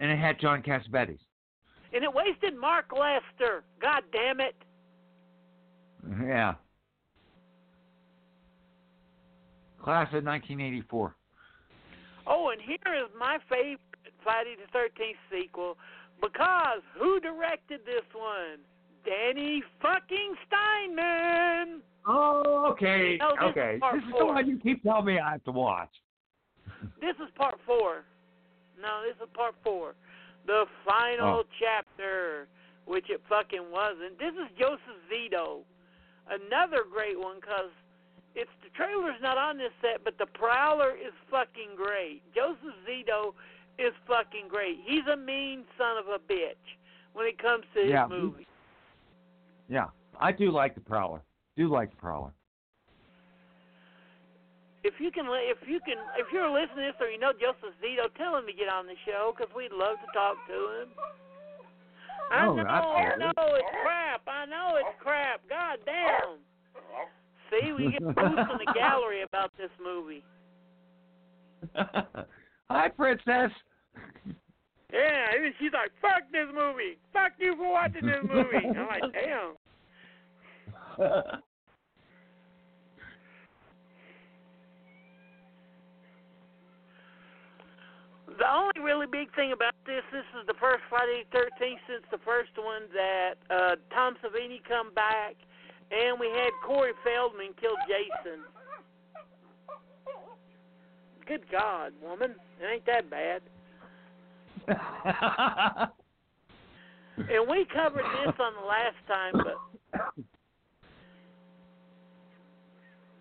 And 0.00 0.10
it 0.10 0.18
had 0.18 0.40
John 0.40 0.62
Cassavetes. 0.62 1.20
and 1.92 2.02
it 2.02 2.12
wasted 2.12 2.56
Mark 2.58 2.86
Lester. 2.92 3.62
God 3.80 4.02
damn 4.12 4.40
it! 4.40 4.56
Yeah. 6.26 6.54
Class 9.80 10.08
of 10.08 10.24
1984. 10.24 11.14
Oh, 12.26 12.50
and 12.50 12.60
here 12.60 12.94
is 12.94 13.10
my 13.18 13.38
favorite 13.48 13.80
Friday 14.22 14.54
the 14.56 14.70
Thirteenth 14.72 15.18
sequel 15.30 15.76
because 16.20 16.80
who 16.98 17.18
directed 17.20 17.80
this 17.84 18.06
one? 18.14 18.58
Danny 19.04 19.62
fucking 19.80 20.34
Steinmann. 20.46 21.80
Oh, 22.06 22.68
okay. 22.72 23.16
No, 23.20 23.30
this 23.40 23.50
okay. 23.50 23.78
part 23.80 23.94
This 23.96 24.04
is 24.04 24.12
the 24.12 24.18
four. 24.18 24.34
one 24.34 24.48
you 24.48 24.58
keep 24.58 24.82
telling 24.82 25.06
me 25.06 25.18
I 25.18 25.32
have 25.32 25.44
to 25.44 25.50
watch. 25.52 25.90
This 27.00 27.16
is 27.16 27.30
part 27.36 27.58
four. 27.66 28.04
No, 28.80 29.02
this 29.06 29.16
is 29.22 29.28
part 29.34 29.54
four. 29.64 29.94
The 30.46 30.64
final 30.86 31.40
Oh. 31.40 31.44
chapter, 31.60 32.48
which 32.86 33.08
it 33.10 33.20
fucking 33.28 33.70
wasn't. 33.70 34.18
This 34.18 34.34
is 34.34 34.50
Joseph 34.58 34.98
Zito. 35.10 35.62
Another 36.30 36.84
great 36.90 37.18
one 37.18 37.36
because 37.40 37.70
it's 38.34 38.50
the 38.62 38.70
trailer's 38.70 39.20
not 39.20 39.36
on 39.38 39.58
this 39.58 39.72
set, 39.80 40.02
but 40.04 40.16
the 40.18 40.26
Prowler 40.26 40.92
is 40.96 41.12
fucking 41.30 41.76
great. 41.76 42.22
Joseph 42.34 42.74
Zito 42.88 43.34
is 43.78 43.92
fucking 44.06 44.48
great. 44.48 44.78
He's 44.84 45.06
a 45.12 45.16
mean 45.16 45.64
son 45.78 45.96
of 45.98 46.06
a 46.08 46.18
bitch 46.18 46.56
when 47.12 47.26
it 47.26 47.38
comes 47.38 47.64
to 47.74 47.80
his 47.82 47.90
Yeah. 47.90 48.06
movies. 48.06 48.46
Yeah. 49.68 49.88
I 50.20 50.32
do 50.32 50.50
like 50.50 50.74
the 50.74 50.80
Prowler. 50.80 51.22
Do 51.56 51.68
like 51.68 51.90
the 51.90 51.96
Prowler. 51.96 52.32
If 54.84 54.94
you 54.98 55.10
can, 55.12 55.26
if 55.30 55.58
you 55.68 55.78
can, 55.80 55.96
if 56.18 56.26
you're 56.32 56.50
listening 56.50 56.86
to 56.90 56.92
this 56.92 57.00
or 57.00 57.06
you 57.08 57.18
know 57.18 57.32
Joseph 57.32 57.74
Zito, 57.80 58.12
tell 58.18 58.36
him 58.36 58.46
to 58.46 58.52
get 58.52 58.68
on 58.68 58.86
the 58.86 58.96
show 59.06 59.32
because 59.36 59.52
we'd 59.54 59.70
love 59.72 59.96
to 60.00 60.06
talk 60.12 60.36
to 60.48 60.82
him. 60.82 60.88
I 62.32 62.46
Oh, 62.46 62.54
know, 62.54 62.64
I 62.66 63.16
know 63.16 63.54
it's 63.54 63.70
crap. 63.82 64.22
I 64.26 64.44
know 64.46 64.76
it's 64.76 64.98
crap. 65.00 65.40
God 65.48 65.78
damn. 65.84 66.38
See, 67.52 67.72
we 67.72 67.92
get 67.92 68.02
boosts 68.02 68.16
in 68.16 68.58
the 68.64 68.72
gallery 68.74 69.22
about 69.22 69.52
this 69.58 69.70
movie. 69.82 70.24
Hi, 72.70 72.88
Princess. 72.88 73.52
Yeah, 74.92 75.26
she's 75.58 75.72
like, 75.72 75.90
"Fuck 76.00 76.30
this 76.32 76.48
movie. 76.54 76.98
Fuck 77.12 77.32
you 77.38 77.54
for 77.56 77.70
watching 77.72 78.06
this 78.06 78.24
movie." 78.24 78.56
I'm 78.64 78.86
like, 78.86 79.12
"Damn." 79.12 79.56
The 88.38 88.48
only 88.48 88.80
really 88.82 89.06
big 89.06 89.34
thing 89.36 89.52
about 89.52 89.74
this, 89.84 90.02
this 90.10 90.24
is 90.40 90.46
the 90.46 90.54
first 90.58 90.82
Friday 90.88 91.24
the 91.30 91.38
13th 91.38 91.78
since 91.86 92.04
the 92.10 92.18
first 92.24 92.50
one 92.56 92.88
that 92.92 93.34
uh, 93.50 93.76
Tom 93.94 94.16
Savini 94.24 94.58
come 94.66 94.92
back, 94.94 95.36
and 95.92 96.18
we 96.18 96.28
had 96.28 96.50
Corey 96.64 96.92
Feldman 97.04 97.54
kill 97.60 97.76
Jason. 97.86 98.40
Good 101.26 101.44
God, 101.50 101.92
woman, 102.02 102.34
it 102.60 102.64
ain't 102.64 102.86
that 102.86 103.10
bad. 103.10 103.42
And 107.16 107.48
we 107.48 107.66
covered 107.72 108.04
this 108.04 108.34
on 108.40 108.52
the 108.54 108.66
last 108.66 108.96
time, 109.06 109.32
but 109.34 109.56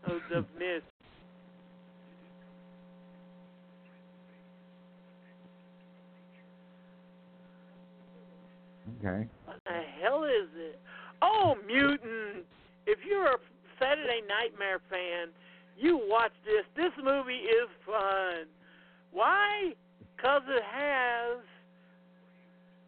oh, 0.09 0.19
the 0.29 0.45
miss. 0.57 0.81
okay. 8.99 9.27
What 9.45 9.57
the 9.65 9.81
hell 10.01 10.23
is 10.23 10.49
it? 10.55 10.79
Oh, 11.21 11.55
Mutant! 11.67 12.45
If 12.85 12.99
you're 13.07 13.27
a 13.27 13.37
Saturday 13.79 14.21
Nightmare 14.27 14.79
fan, 14.89 15.29
you 15.77 15.99
watch 16.09 16.31
this. 16.45 16.65
This 16.75 16.91
movie 17.03 17.45
is 17.45 17.69
fun. 17.85 18.45
Why? 19.11 19.73
Because 20.15 20.41
it 20.47 20.63
has 20.63 21.39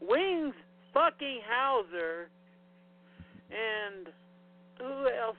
Wings 0.02 0.53
fucking 0.94 1.40
Hauser 1.49 2.30
and 3.49 4.07
who 4.80 5.07
else? 5.10 5.38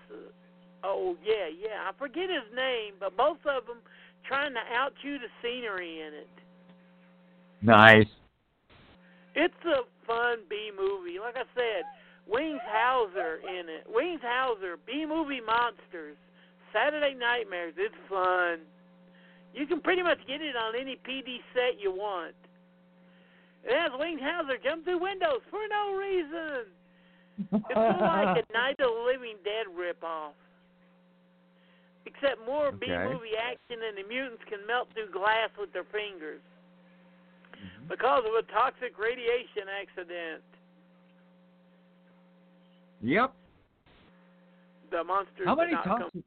Oh 0.82 1.16
yeah, 1.24 1.48
yeah. 1.48 1.88
I 1.88 1.92
forget 1.98 2.28
his 2.28 2.54
name, 2.54 2.94
but 2.98 3.16
both 3.16 3.38
of 3.46 3.66
them 3.66 3.78
trying 4.26 4.52
to 4.54 4.60
outchew 4.60 5.18
the 5.18 5.28
scenery 5.42 6.00
in 6.00 6.14
it. 6.14 6.28
Nice. 7.62 8.06
It's 9.34 9.64
a 9.64 9.82
fun 10.06 10.38
B 10.48 10.70
movie. 10.76 11.18
Like 11.18 11.36
I 11.36 11.44
said, 11.54 11.84
Wings 12.26 12.60
Hauser 12.66 13.40
in 13.44 13.68
it. 13.68 13.84
Wings 13.86 14.20
Hauser, 14.22 14.76
B 14.86 15.04
movie 15.06 15.40
monsters, 15.44 16.16
Saturday 16.72 17.14
Nightmares. 17.14 17.74
It's 17.76 17.94
fun. 18.08 18.60
You 19.54 19.66
can 19.66 19.80
pretty 19.80 20.02
much 20.02 20.18
get 20.26 20.40
it 20.40 20.56
on 20.56 20.74
any 20.74 20.96
PD 21.06 21.38
set 21.54 21.78
you 21.78 21.92
want. 21.92 22.34
It 23.64 23.72
has 23.76 23.92
Wings 23.98 24.20
Hauser 24.22 24.58
jump 24.62 24.84
through 24.84 25.00
windows 25.00 25.40
for 25.50 25.60
no 25.70 25.96
reason. 25.96 26.68
It's 27.52 27.76
of 27.76 28.00
like 28.00 28.40
a 28.40 28.44
Night 28.52 28.78
of 28.80 28.90
the 28.92 29.04
Living 29.06 29.36
Dead 29.44 29.66
ripoff. 29.70 30.32
Except 32.06 32.36
more 32.46 32.70
B 32.72 32.86
movie 32.88 33.32
action 33.40 33.80
and 33.80 33.96
the 33.96 34.06
mutants 34.08 34.44
can 34.48 34.60
melt 34.66 34.88
through 34.92 35.10
glass 35.10 35.48
with 35.58 35.72
their 35.72 35.88
fingers 35.92 36.40
Mm-hmm. 37.54 37.86
because 37.88 38.24
of 38.26 38.34
a 38.34 38.44
toxic 38.52 38.98
radiation 38.98 39.70
accident. 39.70 40.42
Yep. 43.04 43.34
The 44.90 45.04
monsters 45.04 45.44
How 45.44 45.54
many 45.54 45.72
not 45.72 45.84
come- 45.84 46.00
toxic? 46.00 46.22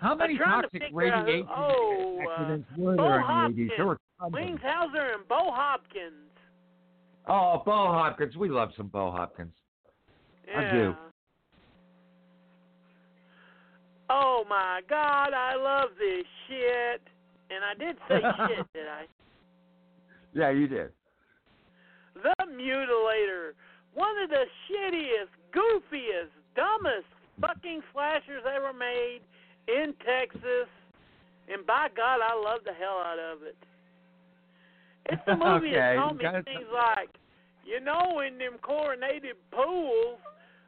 How 0.00 0.14
many 0.14 0.36
to 0.36 0.44
toxic 0.44 0.82
out 0.82 0.88
radiation 0.92 1.48
oh, 1.50 2.18
uh, 2.20 2.30
accidents 2.30 2.68
were 2.76 2.94
Bo 2.96 3.02
there 3.04 3.14
in 3.14 3.20
the 3.20 3.26
Hopkins. 3.26 3.58
eighties? 3.58 3.70
There 3.78 3.86
were 3.86 3.98
Wings. 4.30 4.60
Hauser 4.62 5.14
and 5.14 5.26
Bo 5.28 5.50
Hopkins. 5.50 6.30
Oh, 7.26 7.62
Bo 7.64 7.72
Hopkins. 7.72 8.36
We 8.36 8.50
love 8.50 8.68
some 8.76 8.88
Bo 8.88 9.10
Hopkins. 9.10 9.54
Yeah. 10.46 10.58
I 10.60 10.72
do. 10.72 10.94
Oh 14.10 14.44
my 14.48 14.82
God, 14.90 15.32
I 15.32 15.56
love 15.56 15.90
this 15.98 16.26
shit. 16.48 17.00
And 17.50 17.64
I 17.64 17.74
did 17.82 17.96
say 18.08 18.20
shit, 18.56 18.66
did 18.74 18.88
I? 18.88 19.04
Yeah, 20.34 20.50
you 20.50 20.68
did. 20.68 20.90
The 22.14 22.34
Mutilator. 22.46 23.52
One 23.94 24.18
of 24.22 24.30
the 24.30 24.44
shittiest, 24.66 25.30
goofiest, 25.54 26.30
dumbest 26.56 27.06
fucking 27.40 27.80
slashers 27.92 28.42
ever 28.44 28.72
made 28.72 29.20
in 29.68 29.94
Texas. 30.04 30.68
And 31.52 31.66
by 31.66 31.88
God, 31.96 32.20
I 32.22 32.34
love 32.34 32.60
the 32.64 32.72
hell 32.72 33.02
out 33.04 33.18
of 33.18 33.42
it. 33.42 33.56
It's 35.06 35.22
a 35.26 35.36
movie 35.36 35.68
Okay, 35.68 35.78
that 35.78 35.96
told 35.96 36.18
me 36.18 36.24
things 36.44 36.66
like, 36.72 37.10
you 37.64 37.80
know, 37.80 38.20
in 38.20 38.38
them 38.38 38.54
chlorinated 38.62 39.36
pools, 39.50 40.18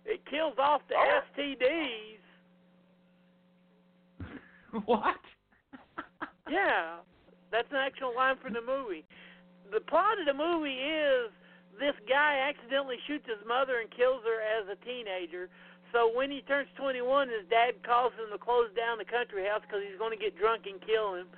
it 0.04 0.20
kills 0.30 0.54
off 0.58 0.82
the 0.88 0.94
oh. 0.96 1.20
STDs. 1.36 2.22
what? 4.84 5.16
Yeah, 6.50 6.96
that's 7.50 7.68
an 7.70 7.78
actual 7.78 8.14
line 8.14 8.36
from 8.42 8.52
the 8.52 8.60
movie. 8.60 9.04
The 9.72 9.80
plot 9.80 10.20
of 10.20 10.26
the 10.26 10.34
movie 10.34 10.74
is 10.74 11.30
this 11.78 11.96
guy 12.08 12.48
accidentally 12.48 12.96
shoots 13.06 13.26
his 13.26 13.40
mother 13.46 13.80
and 13.80 13.88
kills 13.92 14.24
her 14.24 14.40
as 14.40 14.68
a 14.68 14.76
teenager. 14.84 15.48
So 15.92 16.10
when 16.12 16.30
he 16.30 16.42
turns 16.44 16.68
21, 16.76 17.28
his 17.28 17.48
dad 17.48 17.80
calls 17.86 18.12
him 18.14 18.28
to 18.32 18.38
close 18.38 18.68
down 18.76 18.98
the 18.98 19.08
country 19.08 19.46
house 19.46 19.62
because 19.62 19.80
he's 19.86 19.98
going 19.98 20.12
to 20.12 20.20
get 20.20 20.36
drunk 20.36 20.66
and 20.66 20.80
kill 20.82 21.14
him. 21.14 21.28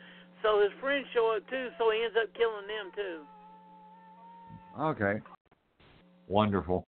So 0.42 0.62
his 0.62 0.72
friends 0.80 1.06
show 1.14 1.34
up 1.36 1.46
too, 1.50 1.68
so 1.78 1.90
he 1.90 2.02
ends 2.02 2.16
up 2.16 2.30
killing 2.34 2.66
them 2.66 2.88
too. 2.94 3.18
Okay. 4.78 5.20
Wonderful. 6.28 6.86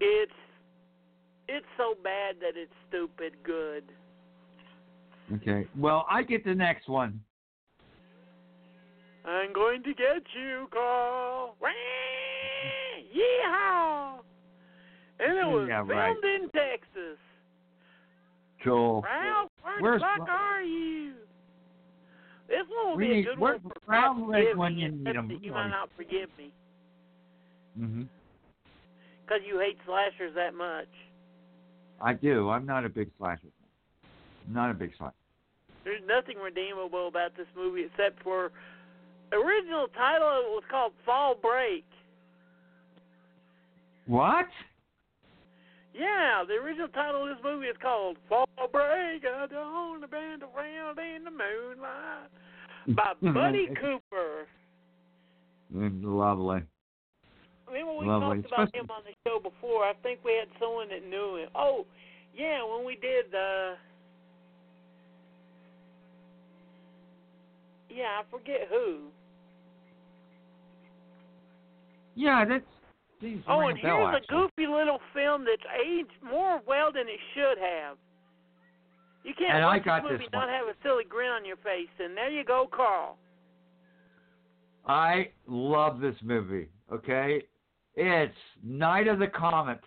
It's 0.00 0.32
it's 1.48 1.66
so 1.76 1.94
bad 2.02 2.36
that 2.40 2.56
it's 2.56 2.72
stupid 2.88 3.34
good. 3.44 3.84
Okay. 5.34 5.66
Well, 5.76 6.06
I 6.08 6.22
get 6.22 6.44
the 6.44 6.54
next 6.54 6.88
one. 6.88 7.20
I'm 9.50 9.54
going 9.54 9.82
to 9.82 9.94
get 9.94 10.22
you, 10.32 10.68
Carl. 10.72 11.56
Yeehaw! 13.12 14.18
And 15.18 15.38
it 15.38 15.44
was 15.44 15.66
Yeah, 15.68 15.78
filmed 15.78 15.90
right. 15.90 16.16
in 16.22 16.48
Texas. 16.50 17.18
Cool. 18.62 19.02
Ralph, 19.02 19.50
where 19.80 19.94
the 19.98 20.04
fuck 20.18 20.28
are 20.28 20.62
you? 20.62 21.14
This 22.46 22.58
one 22.68 22.90
will 22.90 22.96
We 22.96 23.06
be 23.08 23.18
a 23.18 23.22
good 23.24 23.38
one 23.40 23.58
for 23.60 23.72
Ralph 23.88 24.18
when 24.54 24.78
you 24.78 24.92
need 24.92 25.16
him, 25.16 25.40
You 25.42 25.50
might 25.50 25.68
not 25.68 25.90
forgive 25.96 26.28
me 26.38 26.52
Mhm. 27.76 28.06
because 29.24 29.42
you 29.44 29.58
hate 29.58 29.78
slashers 29.84 30.32
that 30.34 30.54
much. 30.54 30.88
I 32.00 32.12
do. 32.12 32.50
I'm 32.50 32.66
not 32.66 32.84
a 32.84 32.88
big 32.88 33.10
slasher. 33.18 33.48
Not 34.46 34.70
a 34.70 34.74
big 34.74 34.94
slasher. 34.94 35.14
There's 35.82 36.02
nothing 36.06 36.38
redeemable 36.38 37.08
about 37.08 37.34
this 37.34 37.48
movie 37.56 37.82
except 37.84 38.22
for 38.22 38.52
original 39.32 39.88
title 39.96 40.28
it 40.28 40.50
was 40.50 40.62
called 40.70 40.92
Fall 41.04 41.34
Break. 41.40 41.84
What? 44.06 44.46
Yeah, 45.94 46.44
the 46.46 46.54
original 46.54 46.88
title 46.88 47.24
of 47.24 47.36
this 47.36 47.44
movie 47.44 47.66
is 47.66 47.76
called 47.80 48.16
Fall 48.28 48.46
Break. 48.72 49.24
I 49.24 49.46
don't 49.46 49.90
band 50.10 50.42
around 50.42 50.98
in 50.98 51.24
the 51.24 51.30
moonlight 51.30 52.30
by 52.88 53.12
Buddy 53.32 53.68
Cooper. 53.80 54.46
Mm, 55.74 56.02
Lovely. 56.02 56.62
Remember 57.68 57.94
we 57.98 58.06
Lovely. 58.06 58.42
talked 58.42 58.52
about 58.52 58.74
him 58.74 58.90
on 58.90 59.02
the 59.04 59.14
show 59.24 59.38
before. 59.38 59.84
I 59.84 59.92
think 60.02 60.20
we 60.24 60.32
had 60.32 60.48
someone 60.58 60.88
that 60.88 61.08
knew 61.08 61.36
him. 61.36 61.48
Oh, 61.54 61.86
yeah, 62.36 62.62
when 62.64 62.84
we 62.84 62.94
did 62.96 63.26
the. 63.30 63.74
Yeah, 67.88 68.20
I 68.20 68.22
forget 68.30 68.68
who. 68.68 69.10
Yeah, 72.20 72.44
that's. 72.44 72.64
To 73.22 73.42
Oh, 73.48 73.68
and 73.68 73.78
a 73.78 73.82
bell, 73.82 74.10
here's 74.10 74.22
a 74.22 74.32
goofy 74.32 74.66
little 74.66 74.98
film 75.12 75.44
that's 75.44 75.62
aged 75.84 76.22
more 76.22 76.60
well 76.66 76.90
than 76.92 77.02
it 77.02 77.20
should 77.34 77.58
have. 77.58 77.96
You 79.24 79.34
can't 79.38 79.54
And 79.54 79.64
I 79.64 79.76
watch 79.76 79.84
got 79.84 80.02
this 80.02 80.12
movie 80.12 80.24
this 80.24 80.32
not 80.32 80.48
have 80.48 80.66
a 80.66 80.74
silly 80.82 81.04
grin 81.06 81.28
on 81.30 81.44
your 81.44 81.56
face. 81.56 81.88
And 81.98 82.16
there 82.16 82.30
you 82.30 82.44
go, 82.44 82.66
Carl. 82.74 83.18
I 84.86 85.28
love 85.46 86.00
this 86.00 86.14
movie. 86.22 86.68
Okay, 86.90 87.42
it's 87.94 88.34
Night 88.64 89.06
of 89.06 89.18
the 89.18 89.26
Comet. 89.26 89.80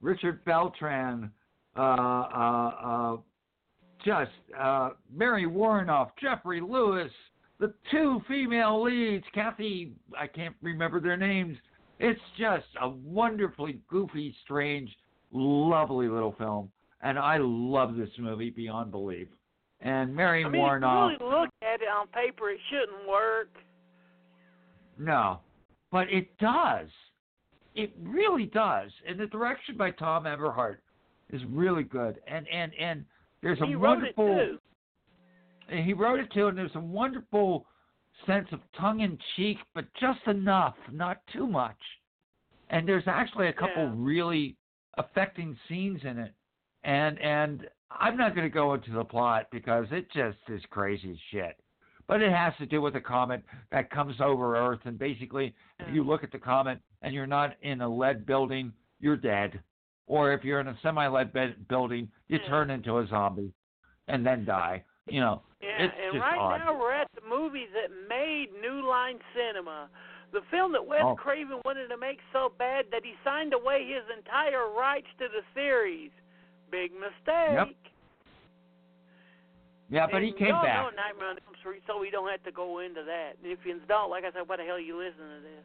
Richard 0.00 0.42
Beltran, 0.44 1.30
uh, 1.76 1.80
uh, 1.80 2.70
uh, 2.84 3.16
just 4.04 4.30
uh, 4.58 4.90
Mary 5.14 5.44
Woronov, 5.44 6.10
Geoffrey 6.20 6.60
Lewis, 6.60 7.12
the 7.62 7.72
two 7.92 8.20
female 8.26 8.82
leads, 8.82 9.24
Kathy. 9.32 9.92
I 10.18 10.26
can't 10.26 10.56
remember 10.62 11.00
their 11.00 11.16
names. 11.16 11.56
It's 12.00 12.20
just 12.36 12.66
a 12.80 12.88
wonderfully 12.88 13.78
goofy, 13.88 14.34
strange, 14.42 14.90
lovely 15.30 16.08
little 16.08 16.34
film, 16.36 16.72
and 17.02 17.16
I 17.16 17.38
love 17.40 17.94
this 17.94 18.08
movie 18.18 18.50
beyond 18.50 18.90
belief. 18.90 19.28
And 19.80 20.12
Mary 20.12 20.44
I 20.44 20.48
mean, 20.48 20.60
Woronov. 20.60 21.14
if 21.14 21.20
you 21.20 21.26
really 21.28 21.40
look 21.40 21.50
at 21.62 21.80
it 21.80 21.88
on 21.88 22.08
paper, 22.08 22.50
it 22.50 22.58
shouldn't 22.68 23.08
work. 23.08 23.50
No, 24.98 25.38
but 25.92 26.08
it 26.10 26.36
does. 26.38 26.88
It 27.76 27.92
really 28.02 28.46
does. 28.46 28.90
And 29.08 29.20
the 29.20 29.26
direction 29.26 29.76
by 29.76 29.92
Thom 29.92 30.26
Eberhardt 30.26 30.82
is 31.30 31.40
really 31.48 31.84
good. 31.84 32.18
And 32.26 32.44
and 32.48 32.72
and 32.74 33.04
there's 33.40 33.60
a 33.60 33.66
he 33.66 33.76
wrote 33.76 34.02
it 34.02 34.16
wonderful. 34.16 34.58
And 35.68 35.84
he 35.84 35.92
wrote 35.92 36.20
it 36.20 36.32
too, 36.32 36.48
and 36.48 36.56
there's 36.58 36.74
a 36.74 36.80
wonderful 36.80 37.66
sense 38.26 38.48
of 38.52 38.60
tongue 38.78 39.00
in 39.00 39.18
cheek, 39.36 39.58
but 39.74 39.84
just 40.00 40.20
enough, 40.26 40.74
not 40.90 41.18
too 41.32 41.46
much. 41.46 41.78
And 42.70 42.86
there's 42.86 43.06
actually 43.06 43.48
a 43.48 43.52
couple 43.52 43.84
Yeah. 43.84 43.92
really 43.94 44.56
affecting 44.94 45.56
scenes 45.68 46.04
in 46.04 46.18
it. 46.18 46.34
And 46.84 47.18
and 47.20 47.68
I'm 47.90 48.16
not 48.16 48.34
going 48.34 48.46
to 48.46 48.52
go 48.52 48.74
into 48.74 48.90
the 48.92 49.04
plot 49.04 49.46
because 49.50 49.86
it 49.92 50.10
just 50.12 50.38
is 50.48 50.64
crazy 50.70 51.18
shit. 51.30 51.56
But 52.08 52.22
it 52.22 52.32
has 52.32 52.56
to 52.56 52.66
do 52.66 52.80
with 52.80 52.96
a 52.96 53.00
comet 53.00 53.42
that 53.70 53.90
comes 53.90 54.20
over 54.20 54.56
Earth, 54.56 54.80
and 54.84 54.98
basically, 54.98 55.54
if 55.78 55.94
you 55.94 56.02
mm. 56.02 56.08
look 56.08 56.24
at 56.24 56.32
the 56.32 56.38
comet 56.38 56.80
and 57.02 57.14
you're 57.14 57.26
not 57.26 57.56
in 57.62 57.80
a 57.80 57.88
lead 57.88 58.26
building, 58.26 58.72
you're 58.98 59.16
dead. 59.16 59.60
Or 60.06 60.32
if 60.32 60.44
you're 60.44 60.60
in 60.60 60.68
a 60.68 60.78
semi-lead 60.82 61.32
building, 61.68 62.10
you 62.28 62.38
Yeah. 62.38 62.48
turn 62.48 62.70
into 62.70 62.98
a 62.98 63.06
zombie 63.06 63.52
and 64.08 64.26
then 64.26 64.44
die. 64.44 64.84
You 65.06 65.20
know, 65.20 65.42
Yeah, 65.62 65.84
it's 65.86 65.94
and 66.12 66.20
right 66.20 66.38
odd. 66.38 66.58
now 66.58 66.78
we're 66.78 66.92
at 66.92 67.06
the 67.14 67.22
movie 67.28 67.66
that 67.72 67.88
made 68.08 68.48
New 68.60 68.86
Line 68.88 69.18
Cinema. 69.34 69.88
The 70.32 70.40
film 70.50 70.72
that 70.72 70.84
Wes 70.84 71.02
Oh. 71.04 71.14
Craven 71.14 71.60
wanted 71.64 71.88
to 71.88 71.96
make 71.96 72.18
so 72.32 72.50
bad 72.58 72.86
that 72.90 73.04
he 73.04 73.14
signed 73.22 73.52
away 73.54 73.86
his 73.86 74.02
entire 74.16 74.68
rights 74.70 75.06
to 75.18 75.28
the 75.28 75.42
series. 75.54 76.10
Big 76.70 76.90
mistake. 76.92 77.52
Yep. 77.54 77.68
Yeah, 79.90 80.06
but 80.10 80.22
he 80.22 80.28
And 80.28 80.38
came 80.38 80.48
y'all 80.48 80.62
back. 80.64 80.90
know 80.90 80.96
Nightmare 80.96 81.28
on 81.30 81.36
Elm 81.46 81.54
Street, 81.60 81.82
so 81.86 81.98
we 82.00 82.10
don't 82.10 82.30
have 82.30 82.42
to 82.44 82.52
go 82.52 82.78
into 82.78 83.02
that. 83.04 83.36
And 83.42 83.52
if 83.52 83.58
you 83.64 83.78
don't, 83.86 84.10
like 84.10 84.24
I 84.24 84.32
said, 84.32 84.42
why 84.48 84.56
the 84.56 84.64
hell 84.64 84.76
are 84.76 84.80
you 84.80 84.96
listening 84.96 85.36
to 85.36 85.42
this? 85.42 85.64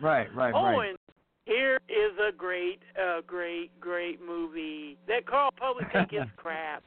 Right, 0.00 0.26
right, 0.34 0.52
oh, 0.52 0.64
right. 0.76 0.88
and 0.90 0.98
here 1.44 1.78
is 1.88 2.12
a 2.18 2.32
great, 2.32 2.80
uh, 3.00 3.20
great, 3.24 3.70
great 3.80 4.18
movie 4.20 4.98
that 5.06 5.26
Carl 5.26 5.50
think 5.92 6.12
is 6.12 6.26
crap. 6.36 6.82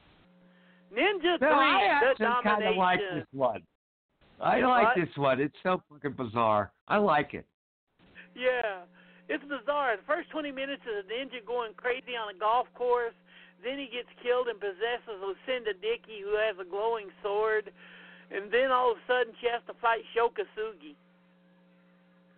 Ninja 0.92 1.40
No, 1.40 1.48
I 1.48 2.00
Three: 2.00 2.16
The 2.18 2.24
actually 2.26 2.42
kind 2.42 2.64
of 2.64 2.76
like 2.76 3.00
this 3.14 3.26
one. 3.32 3.62
I 4.40 4.60
like 4.60 4.96
What? 4.96 4.96
this 4.96 5.16
one. 5.16 5.40
It's 5.40 5.56
so 5.62 5.82
fucking 5.90 6.12
bizarre. 6.12 6.70
I 6.86 6.98
like 6.98 7.34
it. 7.34 7.46
Yeah, 8.34 8.86
it's 9.28 9.42
bizarre. 9.44 9.96
The 9.96 10.06
first 10.06 10.30
20 10.30 10.52
minutes 10.52 10.82
is 10.86 11.04
a 11.04 11.06
ninja 11.10 11.44
going 11.44 11.74
crazy 11.76 12.14
on 12.14 12.34
a 12.34 12.38
golf 12.38 12.68
course. 12.74 13.14
Then 13.64 13.78
he 13.78 13.86
gets 13.90 14.08
killed 14.22 14.46
and 14.46 14.60
possesses 14.60 15.18
Lucinda 15.18 15.74
Dickey, 15.74 16.22
who 16.22 16.36
has 16.38 16.54
a 16.60 16.64
glowing 16.68 17.08
sword. 17.22 17.72
And 18.30 18.52
then 18.52 18.70
all 18.70 18.92
of 18.92 18.98
a 18.98 19.00
sudden, 19.08 19.34
she 19.40 19.48
has 19.50 19.60
to 19.66 19.74
fight 19.82 20.02
Sho 20.14 20.30
Kosugi. 20.30 20.94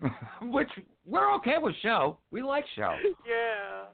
Which 0.50 0.70
we're 1.04 1.34
okay 1.36 1.56
with 1.60 1.74
Sho. 1.82 2.16
We 2.30 2.42
like 2.42 2.64
Sho. 2.74 2.96
yeah. 3.28 3.92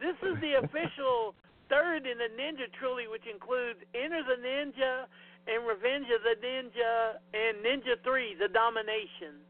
This 0.00 0.16
is 0.28 0.40
the 0.40 0.58
official 0.64 1.34
third 1.70 2.04
in 2.06 2.18
the 2.18 2.28
Ninja 2.36 2.68
trilogy, 2.78 3.08
which 3.08 3.24
includes 3.32 3.78
Enter 3.94 4.22
the 4.26 4.42
Ninja 4.42 5.06
and 5.46 5.66
Revenge 5.66 6.06
of 6.12 6.20
the 6.22 6.36
Ninja 6.44 7.16
and 7.32 7.64
Ninja 7.64 7.96
3, 8.04 8.36
The 8.38 8.48
Domination. 8.48 9.40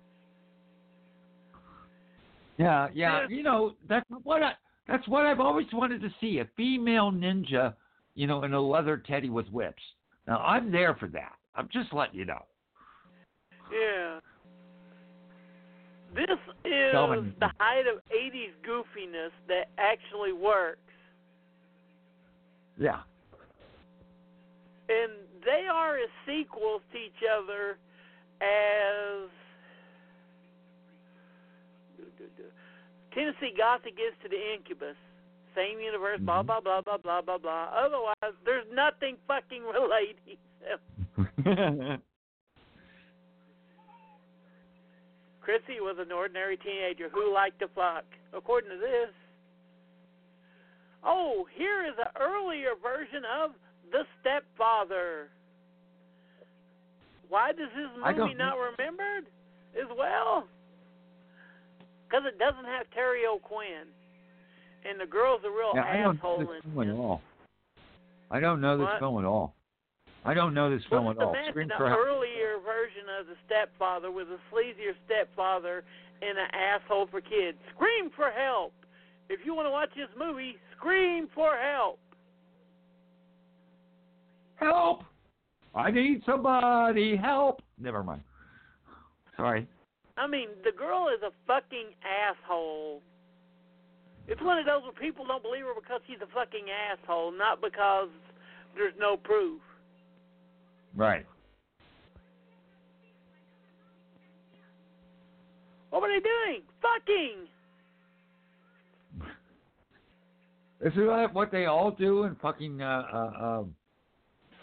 Yeah, 2.58 2.88
yeah. 2.94 3.26
You 3.28 3.42
know, 3.42 3.72
that's 3.88 4.04
what 4.22 4.42
I 4.42 4.52
that's 4.86 5.06
what 5.08 5.24
I've 5.24 5.40
always 5.40 5.66
wanted 5.72 6.02
to 6.02 6.10
see. 6.20 6.40
A 6.40 6.48
female 6.56 7.10
ninja, 7.10 7.74
you 8.14 8.26
know, 8.26 8.44
in 8.44 8.52
a 8.52 8.60
leather 8.60 8.98
teddy 8.98 9.30
with 9.30 9.48
whips. 9.48 9.82
Now 10.26 10.38
I'm 10.40 10.70
there 10.70 10.94
for 10.94 11.08
that. 11.08 11.32
I'm 11.54 11.68
just 11.72 11.92
letting 11.94 12.18
you 12.18 12.26
know. 12.26 12.44
Yeah. 13.72 14.20
This 16.14 16.38
is 16.64 16.92
the 17.40 17.50
height 17.58 17.86
of 17.86 18.02
80s 18.10 18.52
goofiness 18.66 19.30
that 19.48 19.70
actually 19.78 20.32
works. 20.32 20.80
Yeah. 22.80 23.02
And 24.88 25.12
they 25.44 25.66
are 25.70 25.96
as 25.96 26.08
sequels 26.26 26.82
to 26.92 26.98
each 26.98 27.22
other 27.38 27.78
as 28.40 29.28
Tennessee 33.14 33.52
Gothic 33.56 33.94
is 33.94 34.14
to 34.22 34.28
the 34.28 34.40
Incubus. 34.54 34.96
Same 35.54 35.78
universe, 35.80 36.20
blah, 36.20 36.42
Mhm. 36.42 36.46
blah, 36.46 36.60
blah, 36.60 36.80
blah, 36.80 36.96
blah, 36.96 37.20
blah, 37.20 37.38
blah. 37.38 37.64
Otherwise, 37.74 38.34
there's 38.44 38.66
nothing 38.72 39.16
fucking 39.26 39.62
relating. 39.64 40.38
Chrissy 45.40 45.80
was 45.80 45.98
an 45.98 46.12
ordinary 46.12 46.56
teenager 46.56 47.08
who 47.08 47.32
liked 47.32 47.58
to 47.58 47.68
fuck, 47.68 48.04
according 48.32 48.70
to 48.70 48.76
this. 48.78 49.10
Oh, 51.04 51.46
here 51.56 51.84
is 51.86 51.94
an 51.98 52.12
earlier 52.20 52.70
version 52.82 53.22
of 53.42 53.52
The 53.90 54.02
Stepfather. 54.20 55.28
Why 57.28 57.52
does 57.52 57.70
this 57.76 57.88
movie 57.96 58.34
don't 58.34 58.58
remembered 58.58 59.26
as 59.80 59.86
well? 59.96 60.46
Because 62.08 62.24
it 62.26 62.38
doesn't 62.38 62.64
have 62.64 62.90
Terry 62.92 63.22
O'Quinn. 63.24 63.86
And 64.84 65.00
the 65.00 65.06
girl's 65.06 65.42
a 65.44 65.50
real 65.50 65.72
yeah, 65.74 65.84
I 65.84 65.98
don't 66.02 66.18
know 66.22 66.38
this 66.40 66.62
film 66.74 66.88
at 66.88 66.94
all. 66.94 67.22
I 68.30 68.40
don't 68.40 68.60
know 68.60 68.78
this 68.78 68.84
What? 68.86 68.98
film 68.98 69.18
at 69.18 69.28
all. 69.28 69.54
I 70.24 70.34
don't 70.34 70.54
know 70.54 70.70
this 70.70 70.82
film 70.90 71.06
just 71.06 71.18
at 71.20 71.24
all. 71.24 71.32
imagine 71.32 71.52
Scream 71.52 71.68
the 71.68 71.74
for 71.78 71.88
help. 71.88 72.00
earlier 72.00 72.58
version 72.64 73.04
of 73.20 73.26
the 73.26 73.36
stepfather 73.46 74.10
with 74.10 74.28
a 74.28 74.38
sleazier 74.52 74.92
stepfather 75.06 75.84
and 76.20 76.36
an 76.38 76.48
asshole 76.52 77.06
for 77.10 77.20
kids. 77.20 77.56
Scream 77.76 78.10
for 78.16 78.30
help. 78.30 78.72
If 79.30 79.38
you 79.44 79.54
want 79.54 79.66
to 79.66 79.70
watch 79.70 79.90
this 79.94 80.08
movie, 80.18 80.56
scream 80.76 81.28
for 81.32 81.52
help. 81.56 82.00
Help! 84.56 85.04
I 85.72 85.92
need 85.92 86.22
somebody. 86.26 87.16
Help! 87.16 87.62
Never 87.78 88.02
mind. 88.02 88.22
Sorry. 89.36 89.68
I 90.16 90.26
mean, 90.26 90.48
the 90.64 90.72
girl 90.76 91.06
is 91.14 91.22
a 91.22 91.30
fucking 91.46 91.94
asshole. 92.02 93.02
It's 94.26 94.42
one 94.42 94.58
of 94.58 94.66
those 94.66 94.82
where 94.82 94.92
people 94.92 95.24
don't 95.24 95.42
believe 95.42 95.62
her 95.62 95.80
because 95.80 96.00
she's 96.08 96.18
a 96.20 96.34
fucking 96.34 96.66
asshole, 96.68 97.30
not 97.30 97.62
because 97.62 98.08
there's 98.74 98.94
no 98.98 99.16
proof. 99.16 99.60
Right. 100.96 101.24
What 105.90 106.02
were 106.02 106.08
they 106.08 106.20
doing? 106.20 106.62
Fucking. 106.82 107.46
Isn't 110.82 111.06
that 111.06 111.34
what 111.34 111.52
they 111.52 111.66
all 111.66 111.90
do 111.90 112.24
in 112.24 112.36
fucking 112.36 112.80
uh, 112.80 113.02
uh, 113.12 113.44
um, 113.44 113.74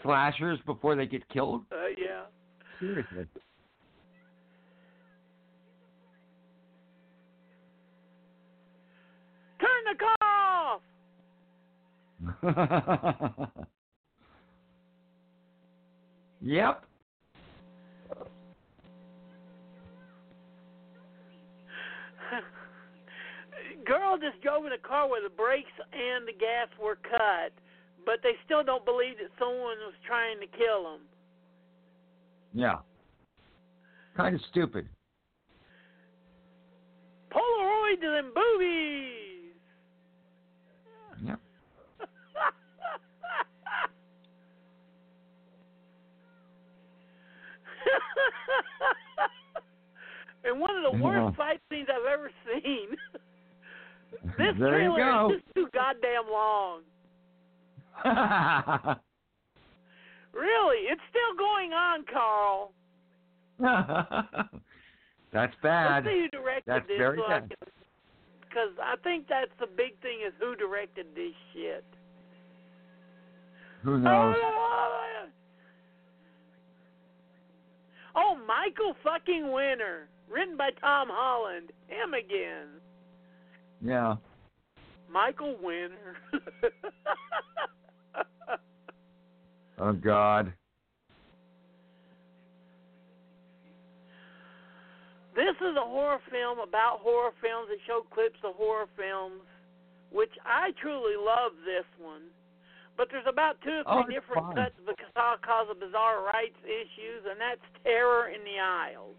slashers 0.02 0.58
before 0.66 0.96
they 0.96 1.06
get 1.06 1.28
killed? 1.28 1.62
Uh, 1.70 1.86
yeah. 1.96 2.22
Seriously. 2.80 3.26
Turn 9.60 9.84
the 9.92 9.98
car 9.98 10.16
off. 10.24 10.82
yep. 16.42 16.87
Girl 23.88 24.18
just 24.18 24.40
drove 24.42 24.66
in 24.66 24.72
a 24.72 24.78
car 24.78 25.08
where 25.08 25.22
the 25.22 25.30
brakes 25.34 25.72
and 25.80 26.28
the 26.28 26.32
gas 26.32 26.68
were 26.78 26.96
cut, 26.96 27.52
but 28.04 28.16
they 28.22 28.32
still 28.44 28.62
don't 28.62 28.84
believe 28.84 29.16
that 29.16 29.30
someone 29.38 29.78
was 29.80 29.94
trying 30.06 30.38
to 30.40 30.46
kill 30.46 30.82
them. 30.84 31.00
Yeah. 32.52 32.80
Kind 34.14 34.34
of 34.34 34.42
stupid. 34.50 34.86
Polaroid 37.32 38.00
to 38.02 38.10
them 38.10 38.32
boobies. 38.34 39.54
Yep. 41.24 41.38
and 50.44 50.60
one 50.60 50.76
of 50.76 50.82
the 50.92 50.98
Yeah. 50.98 51.04
worst 51.04 51.36
fight 51.38 51.62
scenes 51.70 51.88
I've 51.90 52.04
ever 52.04 52.30
seen. 52.44 52.94
this 54.36 54.54
There 54.58 54.70
trailer 54.70 55.32
is 55.34 55.40
just 55.40 55.54
too 55.54 55.68
goddamn 55.72 56.30
long. 56.30 56.82
Really, 60.38 60.86
it's 60.86 61.00
still 61.10 61.34
going 61.36 61.72
on, 61.72 62.04
Carl. 62.12 62.72
That's 65.32 65.54
bad. 65.62 66.04
Let's 66.04 66.14
see 66.14 66.20
who 66.20 66.28
directed 66.28 66.64
That's 66.66 66.86
this. 66.86 66.98
very 66.98 67.18
so 67.18 67.28
bad. 67.28 67.54
Because 68.40 68.70
I 68.82 68.94
think 69.02 69.26
that's 69.28 69.50
the 69.60 69.66
big 69.66 70.00
thing 70.00 70.20
is 70.26 70.32
who 70.40 70.54
directed 70.54 71.06
this 71.14 71.34
shit. 71.52 71.84
Who 73.82 73.98
knows? 73.98 74.36
Oh, 78.20 78.36
Michael 78.48 78.96
fucking 79.04 79.52
Winner, 79.52 80.08
written 80.28 80.56
by 80.56 80.70
Tom 80.80 81.06
Holland. 81.08 81.70
Him 81.86 82.14
again. 82.14 82.66
Yeah. 83.82 84.16
Michael 85.10 85.56
Winter. 85.62 86.16
Oh 89.80 89.92
God. 89.92 90.52
this 95.36 95.54
is 95.62 95.76
a 95.78 95.86
horror 95.86 96.18
film 96.34 96.58
about 96.58 96.98
horror 96.98 97.30
films 97.40 97.68
that 97.70 97.78
show 97.86 98.02
clips 98.12 98.38
of 98.42 98.56
horror 98.58 98.90
films, 98.98 99.46
which 100.10 100.32
I 100.44 100.72
truly 100.82 101.14
love 101.14 101.52
this 101.62 101.86
one. 102.02 102.22
But 102.96 103.06
there's 103.14 103.28
about 103.30 103.54
two 103.62 103.86
or 103.86 104.02
Oh, 104.02 104.02
three 104.02 104.16
it's 104.18 104.26
different 104.26 104.46
fine. 104.50 104.56
cuts 104.66 104.74
because 104.82 105.14
all 105.14 105.38
cause 105.38 105.70
of 105.70 105.78
bizarre 105.78 106.24
rights 106.26 106.58
issues, 106.66 107.22
and 107.30 107.38
that's 107.38 107.62
Terror 107.86 108.34
in 108.34 108.42
the 108.42 108.58
Aisles. 108.58 109.14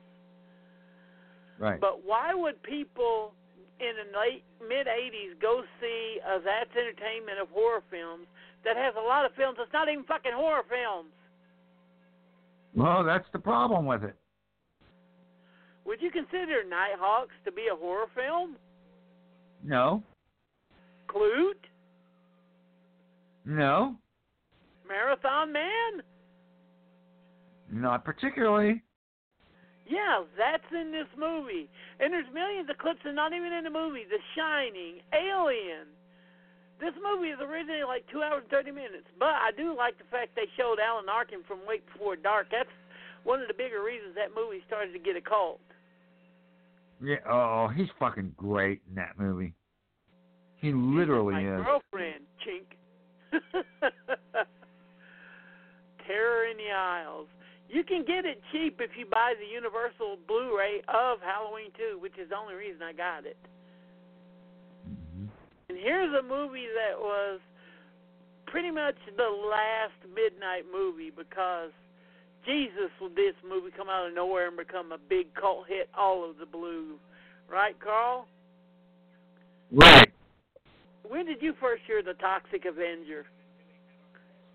Right. 1.57 1.79
But 1.79 2.03
why 2.03 2.35
would 2.35 2.61
people 2.63 3.31
in 3.79 3.93
the 3.95 4.17
late 4.17 4.43
mid 4.61 4.87
'80s 4.87 5.39
go 5.41 5.63
see 5.79 6.19
uh, 6.23 6.37
a 6.37 6.41
That's 6.43 6.71
Entertainment 6.75 7.39
of 7.41 7.49
horror 7.49 7.83
films 7.89 8.27
that 8.63 8.75
has 8.75 8.93
a 8.97 9.01
lot 9.01 9.25
of 9.25 9.31
films 9.35 9.57
that's 9.57 9.73
not 9.73 9.89
even 9.89 10.03
fucking 10.03 10.33
horror 10.35 10.63
films? 10.69 11.11
Well, 12.75 13.03
that's 13.03 13.27
the 13.33 13.39
problem 13.39 13.85
with 13.85 14.03
it. 14.03 14.15
Would 15.85 16.01
you 16.01 16.11
consider 16.11 16.63
Nighthawks 16.67 17.33
to 17.45 17.51
be 17.51 17.67
a 17.71 17.75
horror 17.75 18.07
film? 18.13 18.55
No. 19.63 20.03
Klute? 21.07 21.65
No. 23.45 23.95
Marathon 24.87 25.51
Man? 25.51 26.03
Not 27.71 28.05
particularly. 28.05 28.83
Yeah, 29.89 30.21
that's 30.37 30.69
in 30.69 30.93
this 30.93 31.09
movie. 31.17 31.65
And 31.99 32.13
there's 32.13 32.29
millions 32.29 32.69
of 32.69 32.77
clips 32.77 33.01
that 33.03 33.09
are 33.09 33.17
not 33.17 33.33
even 33.33 33.49
in 33.51 33.65
the 33.65 33.73
movie. 33.73 34.05
The 34.05 34.21
Shining, 34.37 35.01
Alien. 35.09 35.89
This 36.77 36.93
movie 37.01 37.33
is 37.33 37.41
originally 37.41 37.83
like 37.83 38.05
two 38.07 38.21
hours 38.21 38.45
and 38.45 38.51
thirty 38.53 38.71
minutes, 38.71 39.09
but 39.17 39.35
I 39.35 39.49
do 39.57 39.75
like 39.75 39.97
the 39.97 40.05
fact 40.07 40.37
they 40.37 40.47
showed 40.55 40.77
Alan 40.79 41.09
Arkin 41.09 41.41
from 41.45 41.59
Wait 41.67 41.83
Before 41.91 42.15
Dark. 42.15 42.47
That's 42.53 42.69
one 43.25 43.41
of 43.41 43.49
the 43.49 43.57
bigger 43.57 43.83
reasons 43.83 44.15
that 44.15 44.31
movie 44.31 44.63
started 44.65 44.93
to 44.93 44.99
get 44.99 45.17
a 45.17 45.21
cult. 45.21 45.59
Yeah. 47.03 47.17
Oh, 47.27 47.67
he's 47.67 47.89
fucking 47.99 48.33
great 48.37 48.79
in 48.87 48.95
that 48.95 49.17
movie. 49.17 49.53
He 50.61 50.71
literally 50.71 51.33
my 51.33 51.59
is. 51.59 51.65
girlfriend, 51.65 52.23
chink. 52.45 52.77
Terror 56.07 56.45
in 56.45 56.57
the 56.57 56.71
Aisles. 56.71 57.27
You 57.69 57.83
can 57.83 58.03
get 58.03 58.25
it 58.25 58.41
cheap 58.51 58.81
if 58.81 58.97
you 58.97 59.05
buy 59.05 59.35
the 59.39 59.45
Universal 59.45 60.17
Blu-ray 60.27 60.81
of 60.89 61.21
Halloween 61.21 61.69
2, 61.77 61.99
which 62.01 62.17
is 62.17 62.29
the 62.29 62.35
only 62.35 62.55
reason 62.55 62.81
I 62.81 62.93
got 62.93 63.25
it. 63.25 63.37
Mhm. 64.87 65.29
And 65.69 65.77
here's 65.77 66.13
a 66.13 66.23
movie 66.23 66.67
that 66.67 66.99
was 66.99 67.39
pretty 68.47 68.71
much 68.71 68.97
the 69.15 69.29
last 69.29 70.03
midnight 70.15 70.65
movie 70.71 71.11
because 71.11 71.71
Jesus 72.43 72.89
will 72.99 73.09
this 73.09 73.35
movie 73.43 73.69
come 73.69 73.87
out 73.87 74.07
of 74.07 74.13
nowhere 74.13 74.47
and 74.47 74.57
become 74.57 74.91
a 74.91 74.97
big 74.97 75.31
cult 75.35 75.67
hit 75.67 75.89
all 75.93 76.27
of 76.27 76.37
the 76.37 76.47
blue. 76.47 76.99
Right, 77.47 77.79
Carl? 77.79 78.27
Right. 79.71 80.11
When 81.03 81.25
did 81.25 81.41
you 81.41 81.53
first 81.53 81.83
hear 81.85 82.01
the 82.01 82.15
Toxic 82.15 82.65
Avenger? 82.65 83.27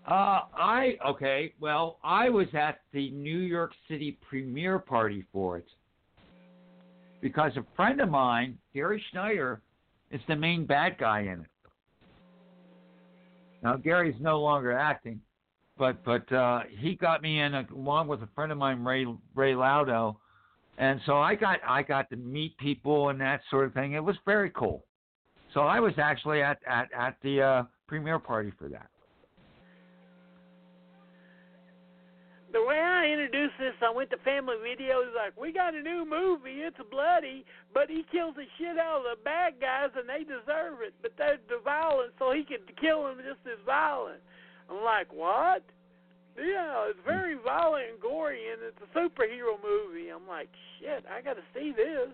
Uh, 0.07 0.41
I 0.55 0.97
okay. 1.07 1.53
Well, 1.59 1.97
I 2.03 2.29
was 2.29 2.47
at 2.53 2.81
the 2.93 3.09
New 3.11 3.39
York 3.39 3.71
City 3.87 4.19
premiere 4.29 4.77
party 4.77 5.25
for 5.33 5.57
it 5.57 5.67
because 7.21 7.51
a 7.57 7.65
friend 7.75 7.99
of 7.99 8.09
mine, 8.09 8.55
Gary 8.71 9.03
Schneider, 9.09 9.61
is 10.11 10.21
the 10.27 10.35
main 10.35 10.65
bad 10.65 10.99
guy 10.99 11.21
in 11.21 11.41
it. 11.41 11.47
Now 13.63 13.77
Gary's 13.77 14.15
no 14.19 14.39
longer 14.39 14.71
acting, 14.77 15.19
but 15.75 16.03
but 16.05 16.31
uh, 16.31 16.61
he 16.79 16.93
got 16.93 17.23
me 17.23 17.39
in 17.41 17.55
along 17.55 18.07
with 18.07 18.21
a 18.21 18.29
friend 18.35 18.51
of 18.51 18.59
mine, 18.59 18.83
Ray 18.83 19.07
Ray 19.33 19.53
Laudo, 19.53 20.17
and 20.77 21.01
so 21.07 21.17
I 21.17 21.33
got 21.33 21.57
I 21.67 21.81
got 21.81 22.11
to 22.11 22.15
meet 22.15 22.55
people 22.59 23.09
and 23.09 23.19
that 23.21 23.41
sort 23.49 23.65
of 23.65 23.73
thing. 23.73 23.93
It 23.93 24.03
was 24.03 24.17
very 24.23 24.51
cool. 24.51 24.85
So 25.55 25.61
I 25.61 25.79
was 25.79 25.93
actually 25.97 26.43
at 26.43 26.59
at 26.67 26.89
at 26.95 27.15
the 27.23 27.41
uh, 27.41 27.63
premiere 27.87 28.19
party 28.19 28.51
for 28.59 28.69
that. 28.69 28.87
The 32.55 32.63
way 32.63 32.79
I 32.79 33.11
introduced 33.11 33.59
this, 33.59 33.75
I 33.83 33.91
went 33.91 34.09
to 34.11 34.17
Family 34.23 34.55
Video. 34.63 35.03
He's 35.03 35.11
like, 35.13 35.35
"We 35.35 35.51
got 35.51 35.75
a 35.75 35.81
new 35.81 36.05
movie. 36.07 36.63
It's 36.63 36.79
bloody, 36.89 37.43
but 37.73 37.89
he 37.89 38.05
kills 38.09 38.35
the 38.35 38.47
shit 38.57 38.79
out 38.79 39.03
of 39.03 39.03
the 39.03 39.21
bad 39.25 39.59
guys, 39.59 39.89
and 39.93 40.07
they 40.07 40.23
deserve 40.23 40.79
it. 40.79 40.93
But 41.01 41.11
they're 41.17 41.37
the 41.49 41.59
violent, 41.65 42.13
so 42.17 42.31
he 42.31 42.45
can 42.45 42.63
kill 42.79 43.03
them 43.03 43.17
just 43.17 43.43
as 43.45 43.59
violent." 43.65 44.21
I'm 44.69 44.81
like, 44.85 45.11
"What?" 45.11 45.63
Yeah, 46.37 46.87
it's 46.87 46.99
very 47.03 47.35
violent 47.35 47.89
and 47.91 47.99
gory, 47.99 48.49
and 48.49 48.61
it's 48.63 48.79
a 48.79 48.97
superhero 48.97 49.61
movie. 49.61 50.07
I'm 50.07 50.25
like, 50.25 50.47
"Shit, 50.79 51.03
I 51.11 51.19
got 51.19 51.35
to 51.35 51.43
see 51.53 51.73
this." 51.73 52.07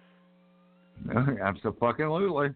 Absolutely. 1.39 2.47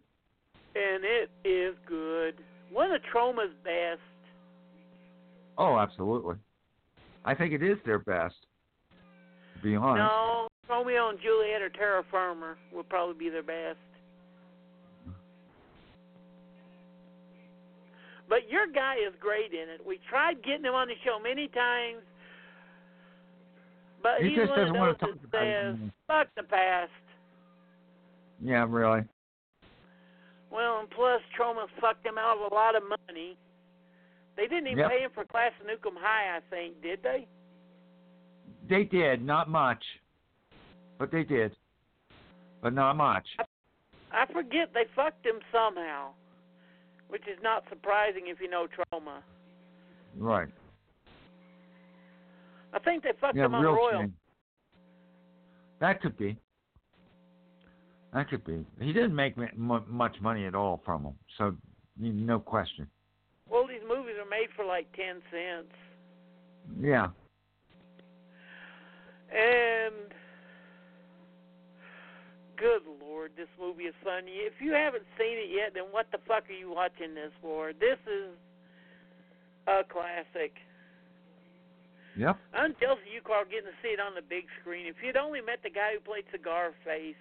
And 0.73 1.05
it 1.05 1.29
is 1.47 1.75
good. 1.85 2.43
One 2.71 2.91
of 2.91 3.03
Troma's 3.03 3.53
best. 3.63 4.01
Oh, 5.59 5.77
absolutely. 5.77 6.37
I 7.25 7.33
think 7.33 7.53
it 7.53 7.63
is 7.63 7.77
their 7.85 7.99
best. 7.99 8.35
To 9.57 9.63
be 9.63 9.75
honest. 9.75 9.97
No, 9.97 10.47
Romeo 10.69 11.09
and 11.09 11.19
Juliet 11.19 11.61
or 11.61 11.69
Terror 11.69 12.03
Firmer 12.11 12.57
will 12.73 12.83
probably 12.83 13.15
be 13.17 13.29
their 13.29 13.43
best. 13.43 13.79
But 18.27 18.49
your 18.49 18.67
guy 18.67 18.95
is 18.95 19.13
great 19.19 19.53
in 19.53 19.69
it. 19.69 19.85
We 19.85 19.99
tried 20.09 20.43
getting 20.43 20.65
him 20.65 20.73
on 20.73 20.87
the 20.87 20.95
show 21.03 21.19
many 21.21 21.47
times, 21.47 22.01
but 24.01 24.21
He 24.21 24.29
he's 24.29 24.37
just 24.37 24.51
one 24.51 24.89
of 24.89 24.97
those 24.97 24.97
talk 24.97 25.09
that 25.21 25.25
about 25.25 25.43
it. 25.43 25.75
says, 25.77 25.91
"Fuck 26.07 26.27
the 26.35 26.43
past." 26.43 26.91
Yeah, 28.41 28.65
really. 28.67 29.03
Well, 30.51 30.79
and 30.79 30.89
plus 30.89 31.21
Troma 31.37 31.67
fucked 31.79 32.05
him 32.05 32.17
out 32.17 32.37
of 32.37 32.51
a 32.51 32.55
lot 32.55 32.75
of 32.75 32.83
money. 32.83 33.37
They 34.35 34.47
didn't 34.47 34.67
even 34.67 34.79
Yep. 34.79 34.89
pay 34.91 35.01
him 35.03 35.11
for 35.11 35.25
Class 35.25 35.53
of 35.61 35.67
Nuke 35.67 35.85
'Em 35.87 35.95
High, 35.95 36.35
I 36.35 36.39
think, 36.49 36.81
did 36.81 37.01
they? 37.03 37.27
They 38.67 38.83
did, 38.83 39.21
not 39.23 39.47
much. 39.49 39.83
But 40.97 41.11
they 41.11 41.23
did. 41.23 41.55
But 42.61 42.73
not 42.73 42.95
much. 42.95 43.27
I 44.11 44.25
forget 44.27 44.73
they 44.73 44.85
fucked 44.95 45.25
him 45.25 45.41
somehow, 45.51 46.13
which 47.09 47.27
is 47.27 47.37
not 47.41 47.67
surprising 47.69 48.27
if 48.27 48.39
you 48.41 48.49
know 48.49 48.67
Troma. 48.67 49.21
Right. 50.17 50.49
I 52.73 52.79
think 52.79 53.03
they 53.03 53.13
fucked 53.13 53.35
Yeah, 53.35 53.45
him 53.45 53.55
on 53.55 53.61
real 53.61 53.75
Royal. 53.75 54.01
shame. 54.01 54.17
That 55.79 56.01
could 56.01 56.17
be. 56.17 56.37
That 58.13 58.29
could 58.29 58.43
be. 58.45 58.65
He 58.79 58.93
didn't 58.93 59.15
make 59.15 59.35
much 59.57 60.21
money 60.21 60.45
at 60.45 60.55
all 60.55 60.77
from 60.77 61.03
them, 61.03 61.19
so 61.37 61.57
no 61.97 62.39
question. 62.39 62.89
Well, 63.49 63.67
these 63.67 63.81
movies 63.87 64.15
are 64.19 64.29
made 64.29 64.47
for 64.55 64.65
like 64.65 64.87
ten 64.95 65.21
cents, 65.31 65.73
Yeah. 66.81 67.09
and 69.31 69.93
good 72.57 72.81
lord, 73.01 73.31
this 73.37 73.47
movie 73.59 73.83
is 73.83 73.93
funny. 74.03 74.31
If 74.31 74.53
you 74.59 74.71
haven't 74.73 75.03
seen 75.17 75.37
it 75.37 75.49
yet, 75.53 75.73
then 75.73 75.85
what 75.91 76.07
the 76.11 76.17
fuck 76.27 76.49
are 76.49 76.53
you 76.53 76.71
watching 76.71 77.13
this 77.13 77.31
for? 77.41 77.71
This 77.73 77.99
is 78.07 78.31
a 79.67 79.83
classic. 79.83 80.53
Yep. 82.17 82.37
I'm 82.53 82.73
jealous 82.79 82.99
of 83.05 83.13
you, 83.13 83.19
Carl, 83.21 83.43
getting 83.45 83.65
to 83.65 83.75
see 83.83 83.89
it 83.89 83.99
on 83.99 84.15
the 84.15 84.21
big 84.21 84.45
screen. 84.61 84.85
If 84.87 84.95
you'd 85.03 85.17
only 85.17 85.41
met 85.41 85.59
the 85.63 85.69
guy 85.69 85.93
who 85.93 85.99
played 85.99 86.23
Cigar 86.31 86.71
Face. 86.85 87.15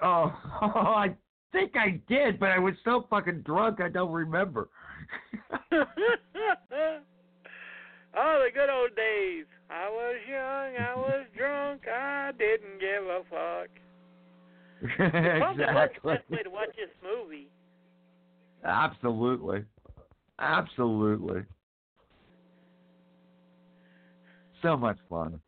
Oh, 0.00 0.32
I 0.62 1.14
think 1.52 1.72
I 1.76 2.00
did, 2.08 2.40
but 2.40 2.48
I 2.50 2.58
was 2.58 2.74
so 2.84 3.06
fucking 3.10 3.42
drunk 3.42 3.80
I 3.82 3.88
don't 3.90 4.12
remember. 4.12 4.70
oh, 8.16 8.44
the 8.44 8.50
good 8.52 8.70
old 8.70 8.94
days. 8.96 9.44
I 9.70 9.88
was 9.88 10.16
young, 10.28 10.76
I 10.76 10.94
was 10.96 11.26
drunk, 11.36 11.82
I 11.88 12.32
didn't 12.38 12.80
give 12.80 13.04
a 13.04 13.22
fuck. 13.28 13.68
Probably 14.96 15.40
was 15.40 15.56
the 15.56 15.64
exactly. 15.64 16.14
best 16.14 16.30
way 16.30 16.42
to 16.42 16.50
watch 16.50 16.74
this 16.76 16.88
movie. 17.02 17.48
Absolutely. 18.64 19.64
Absolutely. 20.38 21.42
So 24.62 24.76
much 24.76 24.98
fun. 25.08 25.40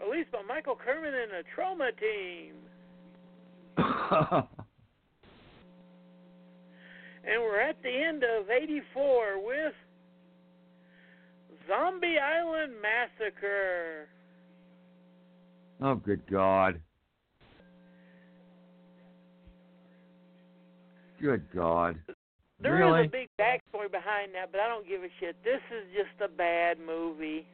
Released 0.00 0.32
by 0.32 0.42
Michael 0.48 0.76
Kerman 0.76 1.12
and 1.14 1.30
the 1.30 1.44
Troma 1.54 1.90
Team. 2.00 2.54
And 7.24 7.42
we're 7.42 7.60
at 7.60 7.76
the 7.82 7.90
end 7.90 8.22
of 8.24 8.48
84 8.50 9.44
with 9.44 9.74
Zombie 11.68 12.16
Island 12.18 12.72
Massacre. 12.80 14.08
oh, 15.82 15.94
good 15.96 16.22
God. 16.30 16.80
Good 21.20 21.42
God. 21.54 21.98
There 22.62 22.76
is 22.76 22.80
really? 22.80 23.06
a 23.06 23.08
big 23.08 23.28
backstory 23.38 23.90
behind 23.90 24.34
that, 24.34 24.50
but 24.52 24.60
I 24.60 24.68
don't 24.68 24.86
give 24.88 25.02
a 25.02 25.08
shit. 25.20 25.36
This 25.44 25.60
is 25.70 25.84
just 25.94 26.20
a 26.22 26.28
bad 26.34 26.78
movie. 26.84 27.46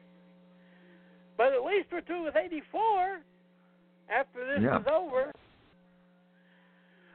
But 1.37 1.53
at 1.53 1.63
least 1.63 1.87
we're 1.91 2.01
through 2.01 2.23
with 2.25 2.35
84 2.35 3.19
after 4.09 4.45
this 4.45 4.63
Yeah. 4.63 4.79
is 4.79 4.87
over. 4.87 5.31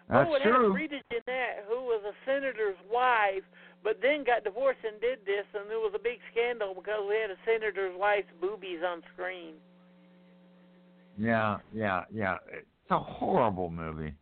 That's 0.08 0.28
oh, 0.28 0.34
it 0.34 0.42
true. 0.42 0.72
had 0.72 0.74
Rita 0.74 0.98
Jenrette, 1.12 1.64
who 1.68 1.82
was 1.84 2.02
a 2.04 2.12
senator's 2.26 2.76
wife, 2.90 3.44
but 3.84 3.98
then 4.02 4.24
got 4.24 4.44
divorced 4.44 4.80
and 4.84 5.00
did 5.00 5.20
this, 5.24 5.46
and 5.54 5.70
there 5.70 5.78
was 5.78 5.92
a 5.94 6.02
big 6.02 6.18
scandal 6.30 6.74
because 6.74 7.02
we 7.08 7.16
had 7.16 7.30
a 7.30 7.38
senator's 7.46 7.94
wife's 7.96 8.30
boobies 8.40 8.80
on 8.86 9.02
screen. 9.14 9.54
Yeah, 11.18 11.58
yeah, 11.74 12.04
yeah. 12.12 12.36
It's 12.52 12.90
a 12.90 12.98
horrible 12.98 13.70
movie. 13.70 14.14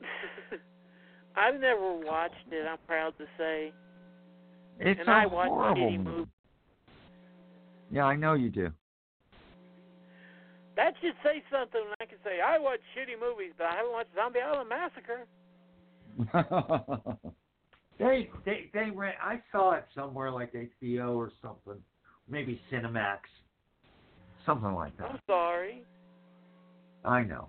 I've 1.36 1.60
never 1.60 1.94
watched 1.94 2.34
it, 2.50 2.66
I'm 2.68 2.78
proud 2.86 3.14
to 3.18 3.24
say. 3.36 3.72
It's 4.80 5.00
and 5.00 5.08
a 5.08 5.12
I 5.12 5.26
watch 5.26 5.48
horrible 5.48 5.98
movie. 5.98 6.30
Yeah, 7.90 8.04
I 8.04 8.16
know 8.16 8.34
you 8.34 8.50
do. 8.50 8.70
That 10.76 10.94
should 11.00 11.14
say 11.22 11.42
something. 11.50 11.82
I 12.00 12.04
can 12.04 12.18
say 12.24 12.40
I 12.44 12.58
watch 12.58 12.80
shitty 12.96 13.18
movies, 13.20 13.52
but 13.56 13.66
I 13.66 13.76
haven't 13.76 13.92
watched 13.92 14.14
Zombie 14.14 14.40
Island 14.40 14.68
Massacre. 14.68 15.26
they 17.98 18.30
they 18.44 18.70
they 18.72 18.90
ran. 18.90 19.14
I 19.22 19.40
saw 19.52 19.72
it 19.72 19.84
somewhere 19.94 20.30
like 20.30 20.52
HBO 20.52 21.16
or 21.16 21.30
something, 21.40 21.80
maybe 22.28 22.60
Cinemax. 22.72 23.18
Something 24.44 24.74
like 24.74 24.96
that. 24.98 25.10
I'm 25.10 25.20
sorry. 25.26 25.82
I 27.04 27.22
know. 27.22 27.48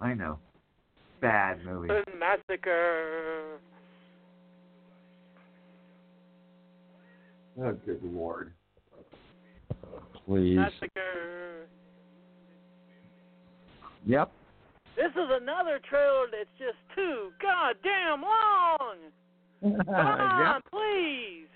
I 0.00 0.14
know. 0.14 0.38
Bad 1.20 1.64
movie. 1.64 1.88
Massacre. 2.18 3.58
Oh, 7.58 7.72
good 7.86 8.00
lord. 8.02 8.52
Please. 10.26 10.56
Massacre. 10.56 11.68
Yep. 14.06 14.30
This 14.96 15.12
is 15.12 15.28
another 15.30 15.80
trailer 15.88 16.26
that's 16.30 16.50
just 16.58 16.78
too 16.94 17.30
goddamn 17.40 18.22
long. 18.22 18.96
Come 19.62 19.94
on, 19.94 20.54
yep. 20.54 20.62
please. 20.70 21.48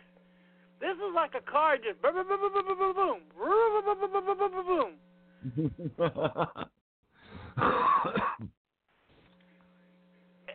This 0.81 0.97
is 0.97 1.15
like 1.15 1.33
a 1.35 1.51
car 1.51 1.77
just 1.77 2.01
boom, 2.03 2.15
boom, 2.15 2.27
boom, 2.29 2.41
boom, 2.41 2.53
boom, 2.53 2.79
boom, 2.79 2.95
boom, 2.95 3.21
boom, 3.37 3.85
boom, 3.85 4.11
boom, 4.13 4.25
boom, 4.25 4.37
boom, 4.39 4.53
boom, 4.53 4.67
boom. 4.67 4.93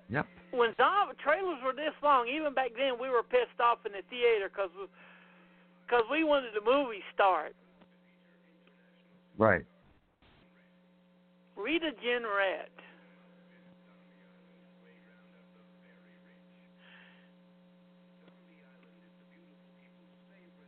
yep. 0.10 0.26
When 0.52 0.74
zombie 0.78 1.16
trailers 1.24 1.60
were 1.64 1.74
this 1.74 1.94
long, 2.04 2.28
even 2.28 2.54
back 2.54 2.72
then, 2.78 2.94
we 3.00 3.10
were 3.10 3.24
pissed 3.24 3.60
off 3.60 3.80
in 3.86 3.92
the 3.92 4.02
theater 4.10 4.50
because 4.50 4.70
because 5.86 6.04
we 6.10 6.24
wanted 6.24 6.54
the 6.54 6.62
movie 6.66 7.04
start. 7.14 7.54
Right. 9.38 9.64
Rita 11.56 11.92
Jenrette. 12.04 12.76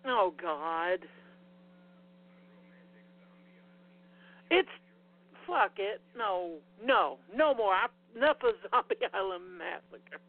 Oh 0.05 0.33
God. 0.41 0.99
It's 4.49 4.69
fuck 5.45 5.71
it. 5.77 6.01
No, 6.17 6.55
no, 6.83 7.17
no 7.35 7.53
more. 7.53 7.73
I, 7.73 7.87
enough 8.15 8.37
of 8.43 8.55
Zombie 8.71 8.95
Island 9.13 9.43
Massacre. 9.57 10.21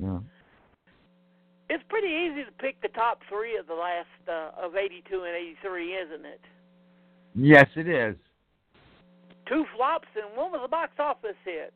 Yeah. 0.00 0.18
It's 1.70 1.84
pretty 1.88 2.08
easy 2.08 2.44
to 2.44 2.52
pick 2.58 2.80
the 2.80 2.88
top 2.88 3.20
three 3.28 3.56
of 3.58 3.66
the 3.66 3.74
last 3.74 4.06
uh, 4.28 4.50
of 4.62 4.76
'82 4.76 5.22
and 5.24 5.34
'83, 5.34 5.92
isn't 5.94 6.26
it? 6.26 6.40
Yes, 7.40 7.66
it 7.76 7.88
is. 7.88 8.16
Two 9.48 9.64
flops 9.76 10.08
and 10.16 10.36
one 10.36 10.50
was 10.50 10.60
a 10.64 10.68
box 10.68 10.92
office 10.98 11.36
hit. 11.44 11.72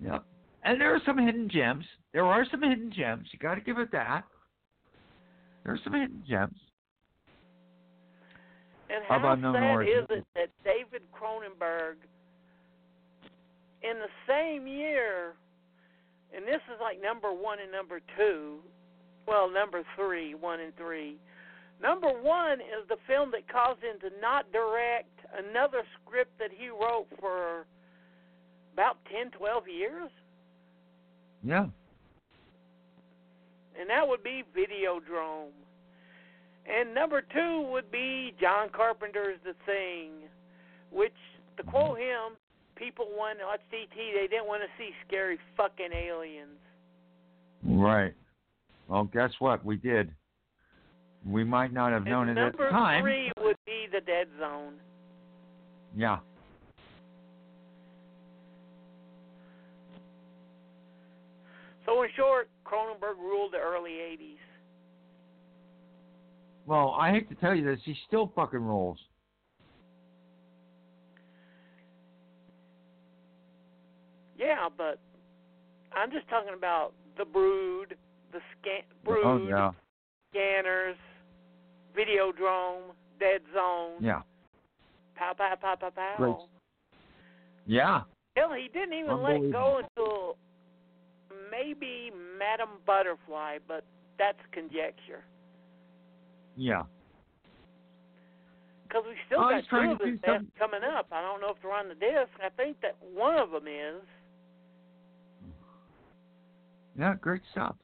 Yep. 0.00 0.24
And 0.62 0.80
there 0.80 0.94
are 0.94 1.00
some 1.04 1.18
hidden 1.18 1.50
gems. 1.50 1.84
There 2.12 2.24
are 2.24 2.46
some 2.50 2.62
hidden 2.62 2.92
gems. 2.94 3.26
You 3.32 3.38
got 3.40 3.56
to 3.56 3.60
give 3.60 3.78
it 3.78 3.90
that. 3.90 4.22
There 5.64 5.74
are 5.74 5.80
some 5.82 5.94
hidden 5.94 6.22
gems. 6.28 6.56
And 8.88 9.02
How 9.08 9.18
how 9.18 9.52
sad 9.52 9.82
is 9.82 10.06
it 10.10 10.24
that 10.36 10.50
David 10.62 11.02
Cronenberg, 11.12 11.96
in 13.82 13.98
the 13.98 14.08
same 14.28 14.66
year, 14.68 15.34
and 16.34 16.46
this 16.46 16.60
is 16.72 16.78
like 16.80 17.02
number 17.02 17.32
one 17.32 17.58
and 17.60 17.72
number 17.72 18.00
two, 18.16 18.58
well, 19.26 19.50
number 19.50 19.82
three, 19.96 20.34
one 20.34 20.60
and 20.60 20.76
three. 20.76 21.18
Number 21.82 22.08
one 22.08 22.60
is 22.60 22.86
the 22.88 22.96
film 23.06 23.30
that 23.32 23.48
caused 23.48 23.82
him 23.82 23.98
to 24.00 24.10
not 24.20 24.50
direct 24.52 25.10
another 25.36 25.82
script 26.00 26.38
that 26.38 26.50
he 26.56 26.68
wrote 26.68 27.06
for 27.20 27.66
about 28.72 28.98
ten, 29.10 29.30
twelve 29.30 29.64
years, 29.68 30.10
Yeah. 31.42 31.66
and 33.78 33.88
that 33.88 34.06
would 34.06 34.22
be 34.22 34.44
Videodrome. 34.56 35.52
And 36.66 36.94
number 36.94 37.20
two 37.20 37.68
would 37.70 37.90
be 37.90 38.34
John 38.40 38.68
Carpenter's 38.70 39.38
The 39.44 39.54
Thing, 39.66 40.28
which, 40.90 41.12
to 41.56 41.62
mm-hmm. 41.62 41.70
quote 41.70 41.98
him, 41.98 42.36
people 42.76 43.06
wanted 43.16 43.40
to 43.40 43.46
watch 43.46 43.60
E.T., 43.72 44.12
they 44.14 44.26
didn't 44.26 44.46
want 44.46 44.62
to 44.62 44.68
see 44.78 44.90
scary 45.06 45.38
fucking 45.56 45.92
aliens. 45.92 46.58
Right. 47.64 48.14
Well, 48.88 49.04
guess 49.04 49.30
what? 49.38 49.64
We 49.64 49.76
did. 49.76 50.10
We 51.26 51.42
might 51.42 51.72
not 51.72 51.92
have 51.92 52.04
known 52.04 52.28
it 52.28 52.36
at 52.36 52.52
the 52.52 52.58
time. 52.64 52.96
Number 52.96 53.10
three 53.10 53.32
would 53.42 53.56
be 53.64 53.86
The 53.90 54.00
Dead 54.00 54.26
Zone. 54.38 54.74
Yeah. 55.96 56.18
So, 61.86 62.02
in 62.02 62.08
short, 62.16 62.48
Cronenberg 62.66 63.18
ruled 63.18 63.52
the 63.52 63.58
early 63.58 63.92
80s. 63.92 64.36
Well, 66.66 66.96
I 66.98 67.10
hate 67.10 67.28
to 67.28 67.34
tell 67.36 67.54
you 67.54 67.64
this, 67.64 67.78
he 67.84 67.94
still 68.06 68.32
fucking 68.34 68.60
rules. 68.60 68.98
Yeah, 74.38 74.68
but 74.76 74.98
I'm 75.94 76.10
just 76.10 76.28
talking 76.28 76.54
about 76.56 76.92
The 77.18 77.24
Brood, 77.24 77.96
The 78.32 78.40
scan- 78.60 78.82
oh, 78.90 79.04
Brood, 79.04 79.24
Oh 79.24 79.46
yeah. 79.48 79.70
Scanners, 80.32 80.96
Videodrome, 81.96 82.94
Dead 83.20 83.42
Zone, 83.54 83.96
Yeah. 84.00 84.22
pow, 85.14 85.32
pow, 85.34 85.54
pow, 85.54 85.76
pow, 85.76 85.90
pow. 85.90 86.14
Great. 86.16 86.36
Yeah. 87.66 88.02
Hell, 88.36 88.52
he 88.52 88.68
didn't 88.68 88.94
even 88.94 89.22
let 89.22 89.40
go 89.52 89.78
until 89.78 90.36
maybe 91.50 92.10
Madame 92.38 92.80
Butterfly, 92.84 93.58
but 93.68 93.84
that's 94.18 94.38
conjecture. 94.52 95.24
Yeah. 96.56 96.82
Because 98.82 99.04
we 99.06 99.16
still 99.26 99.40
Oh, 99.40 99.50
got 99.50 99.64
two 99.68 99.92
of 99.92 100.00
his 100.00 100.20
deaths 100.20 100.44
coming 100.58 100.82
up. 100.84 101.06
I 101.12 101.20
don't 101.20 101.40
know 101.40 101.50
if 101.50 101.56
they're 101.62 101.72
on 101.72 101.88
the 101.88 101.94
disc. 101.94 102.30
I 102.42 102.48
think 102.50 102.80
that 102.80 102.96
one 103.02 103.36
of 103.36 103.50
them 103.50 103.66
is. 103.66 104.02
Yeah, 106.96 107.14
great 107.20 107.42
stuff. 107.50 107.76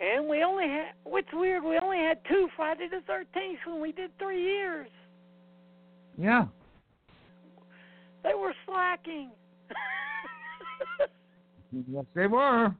And 0.00 0.28
we 0.28 0.42
only 0.42 0.66
had, 0.66 0.92
what's 1.04 1.28
weird, 1.32 1.62
we 1.62 1.78
only 1.78 1.98
had 1.98 2.18
two 2.26 2.48
Friday 2.56 2.88
the 2.90 3.02
13th 3.12 3.66
when 3.66 3.82
we 3.82 3.92
did 3.92 4.10
three 4.18 4.42
years. 4.42 4.88
Yeah. 6.18 6.46
They 8.22 8.34
were 8.34 8.54
slacking. 8.66 9.30
Yes, 11.72 12.04
they 12.16 12.26
were. 12.26 12.74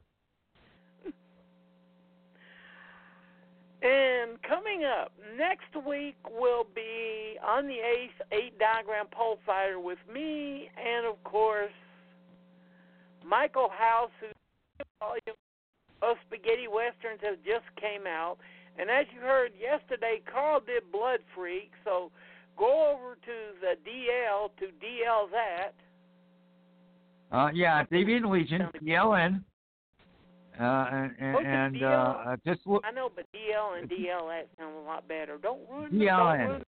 And 3.83 4.43
coming 4.43 4.85
up 4.85 5.13
next 5.39 5.87
week 5.87 6.17
will 6.29 6.67
be 6.75 7.39
on 7.47 7.67
the 7.67 7.77
eighth 7.77 8.21
Eight 8.33 8.59
Diagram 8.59 9.07
Pole 9.13 9.39
Fighter 9.47 9.79
with 9.79 9.99
me, 10.13 10.69
and 10.77 11.07
of 11.07 11.23
course 11.25 11.73
Michael 13.25 13.71
House, 13.71 14.11
volume 14.99 15.37
of 16.03 16.17
spaghetti 16.27 16.67
westerns 16.69 17.21
have 17.23 17.39
just 17.45 17.67
came 17.81 18.07
out. 18.07 18.39
And 18.79 18.89
as 18.91 19.07
you 19.15 19.21
heard 19.21 19.53
yesterday, 19.61 20.23
Carl 20.31 20.61
did 20.61 20.91
Blood 20.91 21.21
Freak, 21.35 21.71
so 21.85 22.11
go 22.57 22.95
over 22.97 23.15
to 23.15 23.37
the 23.61 23.75
DL 23.89 24.51
to 24.59 24.67
DL 24.85 25.31
that. 25.31 25.75
Uh, 27.33 27.51
yeah, 27.55 27.85
Deviant 27.85 28.31
Legion, 28.31 28.69
DLN. 28.83 29.43
Uh, 30.59 30.87
and 30.93 31.13
and, 31.19 31.47
and 31.47 31.83
uh, 31.83 31.87
uh, 31.87 32.37
just 32.47 32.61
look. 32.67 32.83
I 32.85 32.91
know, 32.91 33.11
but 33.15 33.25
DL 33.35 33.79
and 33.81 33.89
DL 33.89 34.29
that 34.29 34.47
sound 34.59 34.77
a 34.77 34.81
lot 34.81 35.09
better. 35.09 35.39
Don't 35.39 35.61
ruin 35.71 35.91
DLN. 35.91 36.39
Don't 36.39 36.49
ruin 36.49 36.63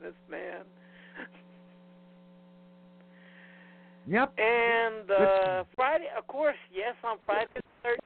this 0.00 0.14
man. 0.30 0.62
Yep. 4.06 4.34
And 4.38 5.10
uh, 5.10 5.64
Friday, 5.74 6.06
of 6.16 6.26
course, 6.28 6.56
yes, 6.72 6.94
on 7.02 7.18
Friday 7.26 7.48
the 7.54 7.88
13th, 7.88 7.96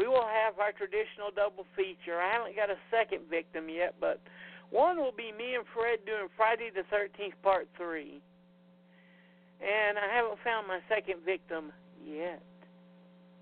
we 0.00 0.08
will 0.08 0.24
have 0.24 0.58
our 0.58 0.72
traditional 0.72 1.28
double 1.36 1.66
feature. 1.76 2.16
I 2.16 2.32
haven't 2.32 2.56
got 2.56 2.70
a 2.70 2.80
second 2.90 3.28
victim 3.28 3.68
yet, 3.68 3.96
but 4.00 4.18
one 4.70 4.96
will 4.96 5.12
be 5.12 5.30
me 5.36 5.56
and 5.56 5.64
Fred 5.74 5.98
doing 6.06 6.32
Friday 6.38 6.70
the 6.74 6.88
13th, 6.88 7.36
Part 7.42 7.68
3. 7.76 8.22
And 9.60 9.98
I 9.98 10.08
haven't 10.16 10.38
found 10.42 10.66
my 10.66 10.80
second 10.88 11.20
victim 11.22 11.70
yet. 12.02 12.40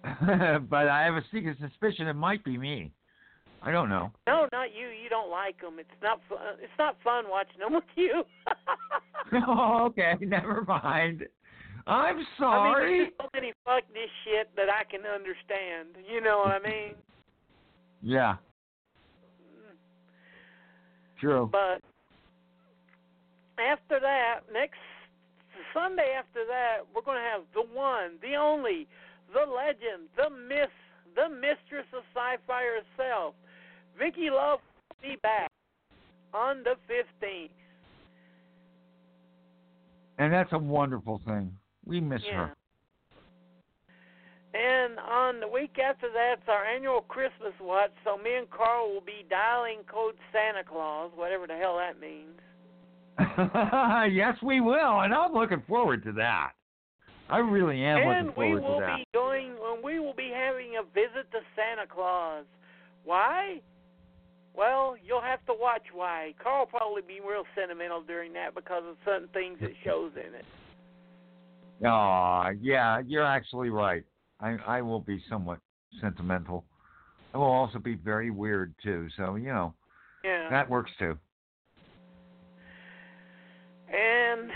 but 0.68 0.88
I 0.88 1.04
have 1.04 1.14
a 1.14 1.22
secret 1.32 1.58
suspicion 1.60 2.08
it 2.08 2.14
might 2.14 2.42
be 2.42 2.58
me. 2.58 2.90
I 3.62 3.70
don't 3.70 3.88
know. 3.88 4.10
No, 4.26 4.48
not 4.50 4.74
you. 4.74 4.88
You 4.88 5.08
don't 5.08 5.30
like 5.30 5.60
them. 5.60 5.78
It's 5.78 5.88
not 6.02 6.20
fun. 6.28 6.38
It's 6.60 6.72
not 6.76 6.96
fun 7.04 7.24
watching 7.28 7.60
them 7.60 7.74
with 7.74 7.84
you. 7.94 8.24
oh, 9.46 9.84
okay, 9.86 10.14
never 10.20 10.64
mind. 10.66 11.24
I'm 11.88 12.26
sorry. 12.38 13.00
I 13.00 13.02
mean, 13.04 13.10
so 13.20 13.28
many 13.32 13.52
fuck 13.64 13.82
this 13.94 14.10
shit 14.24 14.50
that 14.56 14.68
I 14.68 14.84
can 14.84 15.06
understand. 15.06 16.04
You 16.12 16.20
know 16.20 16.38
what 16.38 16.48
I 16.52 16.58
mean? 16.60 16.94
yeah, 18.02 18.36
true. 21.18 21.48
But 21.50 21.80
after 23.58 23.98
that, 24.00 24.40
next 24.52 24.78
Sunday 25.74 26.14
after 26.16 26.44
that, 26.46 26.78
we're 26.94 27.02
going 27.02 27.16
to 27.16 27.22
have 27.22 27.42
the 27.54 27.62
one, 27.74 28.18
the 28.22 28.36
only, 28.36 28.86
the 29.32 29.50
legend, 29.50 30.08
the 30.16 30.30
myth, 30.30 30.68
the 31.16 31.28
mistress 31.28 31.86
of 31.96 32.02
sci-fi 32.14 32.62
herself, 32.62 33.34
Vicky 33.98 34.30
Love, 34.30 34.60
will 34.90 35.10
be 35.10 35.16
back 35.22 35.50
on 36.34 36.62
the 36.62 36.74
15th. 36.88 37.50
And 40.18 40.32
that's 40.32 40.52
a 40.52 40.58
wonderful 40.58 41.20
thing. 41.26 41.52
We 41.88 42.00
miss 42.00 42.22
Yeah. 42.24 42.36
her. 42.36 42.54
And 44.54 44.98
on 44.98 45.40
the 45.40 45.48
week 45.48 45.78
after 45.78 46.08
that's 46.10 46.48
our 46.48 46.64
annual 46.64 47.02
Christmas 47.02 47.52
watch, 47.60 47.92
so 48.04 48.16
me 48.16 48.34
and 48.36 48.48
Carl 48.50 48.92
will 48.92 49.00
be 49.00 49.24
dialing 49.28 49.84
code 49.84 50.16
Santa 50.32 50.64
Claus, 50.64 51.12
whatever 51.14 51.46
the 51.46 51.56
hell 51.56 51.76
that 51.76 51.98
means. 51.98 52.38
yes, 54.14 54.40
we 54.42 54.60
will, 54.60 55.00
and 55.00 55.12
I'm 55.12 55.32
looking 55.32 55.62
forward 55.62 56.02
to 56.04 56.12
that. 56.12 56.52
I 57.28 57.38
really 57.38 57.82
am 57.84 57.98
and 57.98 58.28
looking 58.28 58.34
forward 58.34 58.60
to 58.60 58.80
that. 58.80 58.88
And 58.88 58.88
we 58.88 58.88
will 58.88 58.96
be 58.96 59.06
going 59.12 59.50
and 59.74 59.84
we 59.84 60.00
will 60.00 60.14
be 60.14 60.30
having 60.34 60.76
a 60.76 60.82
visit 60.82 61.30
to 61.32 61.40
Santa 61.54 61.86
Claus. 61.86 62.44
Why? 63.04 63.60
Well, 64.54 64.96
you'll 65.04 65.20
have 65.22 65.44
to 65.46 65.54
watch 65.54 65.84
why. 65.92 66.34
Carl 66.42 66.60
will 66.60 66.66
probably 66.66 67.02
be 67.02 67.20
real 67.20 67.44
sentimental 67.54 68.02
during 68.02 68.32
that 68.32 68.54
because 68.54 68.82
of 68.88 68.96
certain 69.04 69.28
things 69.28 69.58
it 69.60 69.76
shows 69.84 70.12
in 70.16 70.34
it. 70.34 70.44
Aw, 71.84 72.50
yeah, 72.60 73.00
you're 73.06 73.24
actually 73.24 73.70
right. 73.70 74.04
I 74.40 74.56
I 74.66 74.82
will 74.82 75.00
be 75.00 75.22
somewhat 75.28 75.58
sentimental. 76.00 76.64
I 77.34 77.38
will 77.38 77.44
also 77.44 77.78
be 77.78 77.94
very 77.94 78.30
weird 78.30 78.74
too. 78.82 79.08
So 79.16 79.36
you 79.36 79.48
know 79.48 79.74
Yeah. 80.24 80.50
that 80.50 80.68
works 80.68 80.90
too. 80.98 81.18
And 83.88 84.50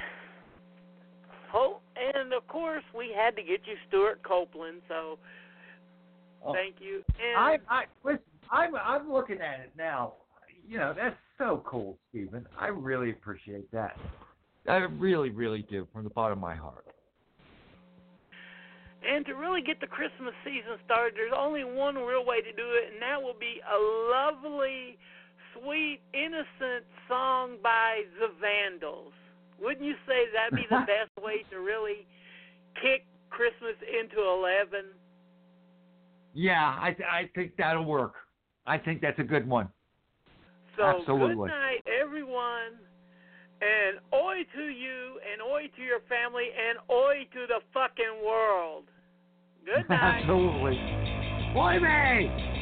oh, 1.55 1.79
and 1.97 2.33
of 2.33 2.47
course 2.49 2.85
we 2.97 3.13
had 3.17 3.37
to 3.37 3.43
get 3.43 3.61
you 3.67 3.77
Stewart 3.89 4.23
Copeland. 4.23 4.83
So 4.89 5.19
Oh. 6.45 6.53
thank 6.55 6.77
you. 6.81 7.05
And 7.21 7.39
I 7.39 7.59
I 7.69 7.85
listen, 8.03 8.21
I'm 8.51 8.75
I'm 8.75 9.13
looking 9.13 9.41
at 9.41 9.61
it 9.61 9.73
now. 9.79 10.15
You 10.67 10.79
know 10.79 10.93
that's 10.97 11.17
so 11.39 11.63
cool, 11.67 11.99
Stephen. 12.11 12.47
I 12.59 12.67
really 12.69 13.11
appreciate 13.11 13.71
that. 13.73 13.97
I 14.69 14.77
really, 14.77 15.31
really 15.31 15.63
do, 15.69 15.89
from 15.93 16.05
the 16.05 16.11
bottom 16.11 16.39
of 16.39 16.43
my 16.43 16.55
heart. 16.55 16.87
And 19.03 19.27
to 19.27 19.35
really 19.35 19.63
get 19.63 19.81
the 19.81 19.87
Christmas 19.87 20.35
season 20.45 20.79
started, 20.85 21.15
there's 21.17 21.35
only 21.35 21.65
one 21.65 21.97
real 21.97 22.25
way 22.25 22.41
to 22.41 22.53
do 22.53 22.67
it, 22.79 22.95
and 22.95 23.03
that 23.03 23.21
will 23.21 23.39
be 23.39 23.59
a 23.67 23.79
lovely, 24.15 24.97
sweet, 25.59 25.99
innocent 26.15 26.87
song 27.09 27.59
by 27.63 28.03
the 28.21 28.31
Vandals. 28.41 29.13
Wouldn't 29.61 29.85
you 29.85 29.95
say 30.07 30.31
that'd 30.33 30.55
be 30.55 30.67
the 30.71 30.87
best 30.87 31.11
way 31.19 31.43
to 31.51 31.59
really 31.59 32.07
kick 32.81 33.07
Christmas 33.31 33.75
into 33.83 34.23
11? 34.23 34.95
Yeah, 36.35 36.77
I 36.81 36.93
th- 36.93 37.09
I 37.09 37.31
think 37.35 37.53
that'll 37.59 37.85
work. 37.85 38.15
I 38.67 38.79
think 38.79 39.01
that's 39.01 39.19
a 39.19 39.25
good 39.25 39.49
one. 39.49 39.69
So 40.77 40.85
Absolutely. 40.85 41.49
good 41.49 41.55
night, 41.55 41.85
everyone. 41.87 42.81
And 43.63 44.01
oi 44.13 44.43
to 44.57 44.65
you, 44.69 45.21
and 45.23 45.41
oi 45.41 45.71
to 45.77 45.83
your 45.83 46.01
family, 46.09 46.51
and 46.51 46.79
oi 46.91 47.27
to 47.33 47.47
the 47.47 47.61
fucking 47.73 48.27
world. 48.27 48.85
Good 49.65 49.89
night. 49.89 50.23
Absolutely. 50.23 50.75
Boy, 51.55 51.79
me! 51.79 52.62